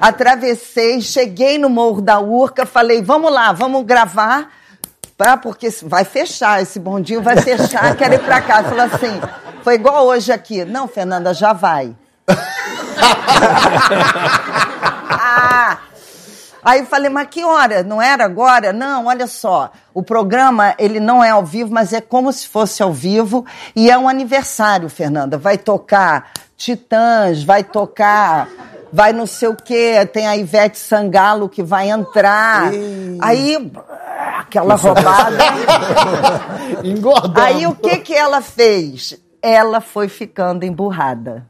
Atravessei, 0.00 1.00
cheguei 1.00 1.58
no 1.58 1.70
Morro 1.70 2.00
da 2.00 2.18
Urca, 2.18 2.66
falei, 2.66 3.00
vamos 3.00 3.32
lá, 3.32 3.52
vamos 3.52 3.84
gravar, 3.84 4.50
pra, 5.16 5.36
porque 5.36 5.68
vai 5.84 6.04
fechar, 6.04 6.60
esse 6.60 6.80
bondinho 6.80 7.22
vai 7.22 7.36
fechar, 7.36 7.94
quero 7.94 8.14
ir 8.14 8.24
pra 8.24 8.40
casa. 8.40 8.70
Falou 8.70 8.84
assim, 8.86 9.20
foi 9.62 9.74
igual 9.74 10.06
hoje 10.06 10.32
aqui. 10.32 10.64
Não, 10.64 10.88
Fernanda, 10.88 11.32
já 11.32 11.52
vai. 11.52 11.94
Ah! 15.10 15.78
Aí 16.64 16.80
eu 16.80 16.86
falei, 16.86 17.10
mas 17.10 17.28
que 17.28 17.44
hora? 17.44 17.82
Não 17.82 18.00
era 18.00 18.24
agora? 18.24 18.72
Não, 18.72 19.06
olha 19.06 19.26
só. 19.26 19.70
O 19.92 20.02
programa, 20.02 20.74
ele 20.78 20.98
não 20.98 21.22
é 21.22 21.28
ao 21.28 21.44
vivo, 21.44 21.70
mas 21.70 21.92
é 21.92 22.00
como 22.00 22.32
se 22.32 22.48
fosse 22.48 22.82
ao 22.82 22.90
vivo. 22.92 23.44
E 23.76 23.90
é 23.90 23.98
um 23.98 24.08
aniversário, 24.08 24.88
Fernanda. 24.88 25.36
Vai 25.36 25.58
tocar 25.58 26.30
Titãs, 26.56 27.42
vai 27.42 27.62
tocar... 27.62 28.48
Vai 28.90 29.12
não 29.12 29.26
sei 29.26 29.48
o 29.48 29.56
quê. 29.56 30.08
Tem 30.12 30.26
a 30.26 30.36
Ivete 30.36 30.78
Sangalo 30.78 31.48
que 31.48 31.64
vai 31.64 31.90
entrar. 31.90 32.70
Aí, 33.20 33.72
aquela 34.38 34.76
roubada. 34.76 35.36
Engordando. 36.84 37.40
Aí 37.40 37.66
o 37.66 37.74
que 37.74 37.98
que 37.98 38.14
ela 38.14 38.40
fez? 38.40 39.18
Ela 39.42 39.80
foi 39.80 40.08
ficando 40.08 40.64
emburrada. 40.64 41.44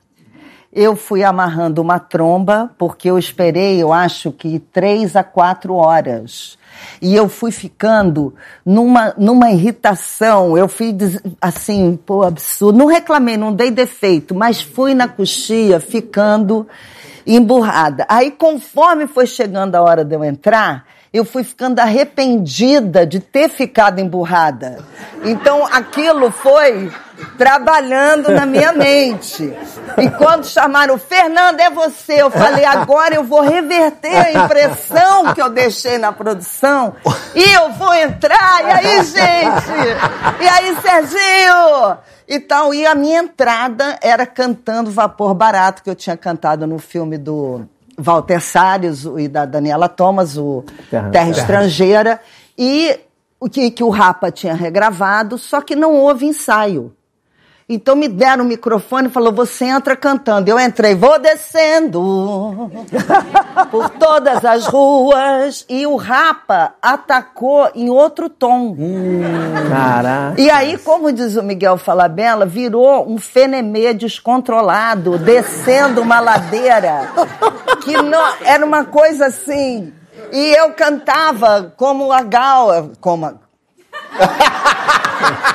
Eu 0.74 0.96
fui 0.96 1.22
amarrando 1.22 1.80
uma 1.80 2.00
tromba, 2.00 2.68
porque 2.76 3.08
eu 3.08 3.16
esperei, 3.16 3.80
eu 3.80 3.92
acho 3.92 4.32
que 4.32 4.58
três 4.58 5.14
a 5.14 5.22
quatro 5.22 5.74
horas. 5.74 6.58
E 7.00 7.14
eu 7.14 7.28
fui 7.28 7.52
ficando 7.52 8.34
numa, 8.66 9.14
numa 9.16 9.52
irritação, 9.52 10.58
eu 10.58 10.66
fui 10.66 10.92
assim, 11.40 11.96
pô, 12.04 12.24
absurdo. 12.24 12.76
Não 12.76 12.86
reclamei, 12.86 13.36
não 13.36 13.52
dei 13.52 13.70
defeito, 13.70 14.34
mas 14.34 14.60
fui 14.60 14.94
na 14.94 15.06
coxia 15.06 15.78
ficando 15.78 16.66
emburrada. 17.24 18.04
Aí, 18.08 18.32
conforme 18.32 19.06
foi 19.06 19.26
chegando 19.26 19.76
a 19.76 19.82
hora 19.82 20.04
de 20.04 20.14
eu 20.14 20.24
entrar, 20.24 20.86
eu 21.12 21.24
fui 21.24 21.44
ficando 21.44 21.78
arrependida 21.78 23.06
de 23.06 23.20
ter 23.20 23.48
ficado 23.48 24.00
emburrada. 24.00 24.78
Então, 25.22 25.64
aquilo 25.64 26.32
foi 26.32 26.90
trabalhando 27.38 28.30
na 28.30 28.46
minha 28.46 28.72
mente. 28.72 29.52
E 29.98 30.10
quando 30.10 30.44
chamaram, 30.46 30.96
Fernanda, 30.98 31.62
é 31.62 31.70
você, 31.70 32.22
eu 32.22 32.30
falei, 32.30 32.64
agora 32.64 33.14
eu 33.14 33.24
vou 33.24 33.40
reverter 33.40 34.16
a 34.16 34.44
impressão 34.44 35.32
que 35.34 35.40
eu 35.42 35.50
deixei 35.50 35.98
na 35.98 36.12
produção 36.12 36.94
e 37.34 37.42
eu 37.42 37.72
vou 37.72 37.94
entrar. 37.94 38.64
E 38.64 38.70
aí, 38.70 39.04
gente? 39.04 40.42
E 40.42 40.48
aí, 40.48 40.76
Serginho? 40.80 41.98
E 42.26 42.40
tal. 42.40 42.72
E 42.72 42.86
a 42.86 42.94
minha 42.94 43.20
entrada 43.20 43.98
era 44.00 44.26
cantando 44.26 44.90
Vapor 44.90 45.34
Barato, 45.34 45.82
que 45.82 45.90
eu 45.90 45.94
tinha 45.94 46.16
cantado 46.16 46.66
no 46.66 46.78
filme 46.78 47.18
do 47.18 47.62
Walter 47.98 48.40
Salles 48.40 49.04
e 49.18 49.28
da 49.28 49.44
Daniela 49.44 49.88
Thomas, 49.88 50.36
o 50.36 50.64
Terra- 50.90 51.10
Terra 51.10 51.30
Estrangeira. 51.30 52.20
E 52.56 52.98
o 53.38 53.48
que, 53.48 53.70
que 53.70 53.84
o 53.84 53.90
Rapa 53.90 54.30
tinha 54.30 54.54
regravado, 54.54 55.36
só 55.36 55.60
que 55.60 55.76
não 55.76 55.92
houve 55.94 56.24
ensaio. 56.26 56.92
Então 57.66 57.96
me 57.96 58.08
deram 58.08 58.44
o 58.44 58.46
microfone 58.46 59.08
e 59.08 59.10
falou: 59.10 59.32
você 59.32 59.64
entra 59.64 59.96
cantando. 59.96 60.50
Eu 60.50 60.60
entrei, 60.60 60.94
vou 60.94 61.18
descendo 61.18 62.70
por 63.70 63.88
todas 63.90 64.44
as 64.44 64.66
ruas. 64.66 65.64
E 65.68 65.86
o 65.86 65.96
Rapa 65.96 66.74
atacou 66.82 67.70
em 67.74 67.88
outro 67.88 68.28
tom. 68.28 68.76
Caraca. 69.70 70.38
E 70.38 70.50
aí, 70.50 70.76
como 70.76 71.10
diz 71.10 71.36
o 71.36 71.42
Miguel 71.42 71.78
Falabella, 71.78 72.44
virou 72.44 73.10
um 73.10 73.16
fenemê 73.16 73.94
descontrolado, 73.94 75.18
descendo 75.18 76.02
uma 76.02 76.20
ladeira, 76.20 77.10
que 77.82 77.96
não, 77.96 78.22
era 78.44 78.64
uma 78.64 78.84
coisa 78.84 79.26
assim. 79.26 79.90
E 80.30 80.52
eu 80.58 80.72
cantava 80.72 81.72
como 81.76 82.12
a 82.12 82.22
Gal, 82.22 82.90
como 83.00 83.26
a... 83.26 83.34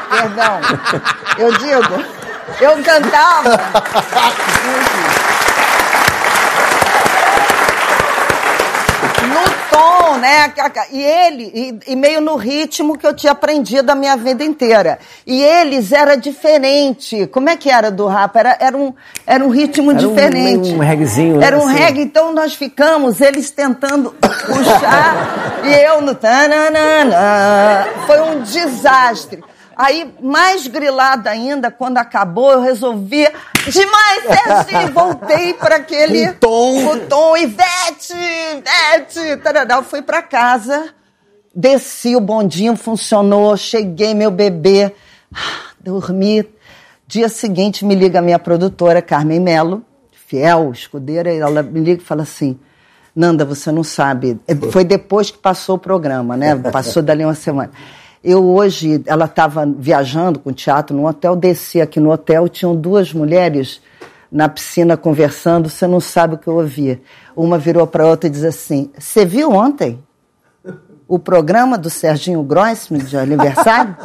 Perdão, 0.09 0.59
eu 1.37 1.51
digo, 1.57 2.03
eu 2.61 2.83
cantava. 2.83 3.59
No 9.21 9.43
tom, 9.69 10.17
né? 10.17 10.51
E 10.91 11.01
ele, 11.01 11.51
e, 11.85 11.91
e 11.91 11.95
meio 11.95 12.19
no 12.21 12.35
ritmo 12.35 12.97
que 12.97 13.05
eu 13.05 13.13
tinha 13.13 13.31
aprendido 13.33 13.89
a 13.91 13.95
minha 13.95 14.15
vida 14.17 14.43
inteira. 14.43 14.97
E 15.25 15.41
eles 15.43 15.91
era 15.91 16.15
diferente. 16.15 17.27
Como 17.27 17.49
é 17.49 17.55
que 17.57 17.69
era 17.69 17.91
do 17.91 18.07
rap? 18.07 18.35
Era, 18.35 18.57
era, 18.59 18.75
um, 18.77 18.93
era 19.27 19.43
um 19.43 19.49
ritmo 19.49 19.91
Era 19.91 19.99
um- 20.01 20.07
diferente. 20.15 20.71
um 20.73 20.79
reguezinho, 20.79 21.37
né, 21.37 21.45
Era 21.47 21.57
um 21.59 21.67
assim. 21.67 21.75
reggae, 21.77 22.01
então 22.01 22.33
nós 22.33 22.55
ficamos, 22.55 23.21
eles 23.21 23.51
tentando 23.51 24.11
puxar 24.19 25.59
e 25.63 25.73
eu 25.73 26.01
no 26.01 26.15
tananana. 26.15 27.87
Foi 28.07 28.19
um 28.21 28.41
desastre. 28.41 29.43
Aí, 29.81 30.13
mais 30.21 30.67
grilada 30.67 31.29
ainda, 31.29 31.71
quando 31.71 31.99
acabou, 31.99 32.51
eu 32.51 32.59
resolvi. 32.59 33.25
Demais, 33.65 34.23
Serginho! 34.25 34.91
Voltei 34.93 35.53
para 35.53 35.77
aquele. 35.77 36.33
Com 36.33 36.33
tom. 36.33 36.83
Com 36.83 36.99
tom, 37.07 37.37
Ivete! 37.37 38.13
Ivete! 38.13 39.37
Tarará. 39.41 39.75
Eu 39.75 39.83
fui 39.83 40.01
para 40.01 40.21
casa, 40.21 40.93
desci, 41.55 42.13
o 42.13 42.19
bondinho 42.19 42.75
funcionou, 42.75 43.55
cheguei, 43.55 44.13
meu 44.13 44.29
bebê, 44.29 44.93
dormi. 45.79 46.45
Dia 47.07 47.29
seguinte, 47.29 47.85
me 47.85 47.95
liga 47.95 48.19
a 48.19 48.21
minha 48.21 48.37
produtora, 48.37 49.01
Carmen 49.01 49.39
Melo, 49.39 49.81
fiel, 50.11 50.73
escudeira, 50.73 51.33
e 51.33 51.39
ela 51.39 51.63
me 51.63 51.79
liga 51.79 52.01
e 52.01 52.05
fala 52.05 52.23
assim. 52.23 52.59
Nanda, 53.15 53.45
você 53.45 53.71
não 53.71 53.85
sabe. 53.85 54.37
É, 54.45 54.53
Foi 54.55 54.83
depois 54.83 55.31
que 55.31 55.37
passou 55.37 55.77
o 55.77 55.79
programa, 55.79 56.35
né? 56.35 56.53
Passou 56.55 57.01
dali 57.01 57.23
uma 57.23 57.33
semana. 57.33 57.71
Eu 58.23 58.45
hoje, 58.45 59.01
ela 59.05 59.25
estava 59.25 59.65
viajando 59.65 60.39
com 60.39 60.49
o 60.49 60.53
teatro 60.53 60.95
no 60.95 61.07
hotel, 61.07 61.35
desci 61.37 61.79
aqui 61.79 61.99
no 61.99 62.11
hotel, 62.11 62.49
tinham 62.49 62.75
duas 62.75 63.13
mulheres 63.13 63.81
na 64.31 64.49
piscina 64.49 64.95
conversando, 64.97 65.69
você 65.69 65.87
não 65.87 65.99
sabe 65.99 66.35
o 66.35 66.37
que 66.37 66.47
eu 66.47 66.55
ouvi. 66.55 67.01
Uma 67.35 67.57
virou 67.57 67.87
para 67.87 68.05
outra 68.05 68.27
e 68.27 68.31
diz 68.31 68.43
assim: 68.43 68.91
Você 68.97 69.25
viu 69.25 69.51
ontem 69.51 70.03
o 71.07 71.17
programa 71.17 71.77
do 71.77 71.89
Serginho 71.89 72.43
Grossman 72.43 73.01
de 73.01 73.17
aniversário? 73.17 73.95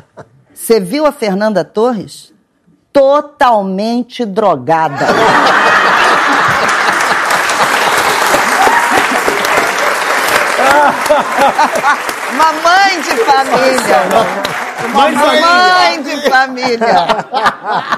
Você 0.54 0.78
viu 0.78 1.04
a 1.04 1.12
Fernanda 1.12 1.64
Torres? 1.64 2.32
Totalmente 2.92 4.24
drogada. 4.24 5.06
Mamãe 12.32 13.00
de 13.00 13.16
família. 13.24 13.98
Mãe, 14.92 15.12
Mamãe, 15.12 15.40
Mãe 15.40 16.02
de 16.02 16.30
família. 16.30 17.06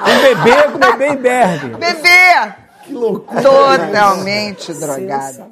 Um 0.02 0.22
bebê 0.22 0.62
com 0.72 0.78
bebê 0.78 1.16
em. 1.16 1.76
Bebê. 1.78 2.52
Que 2.84 2.92
loucura. 2.92 3.42
Totalmente 3.42 4.72
drogado. 4.74 5.46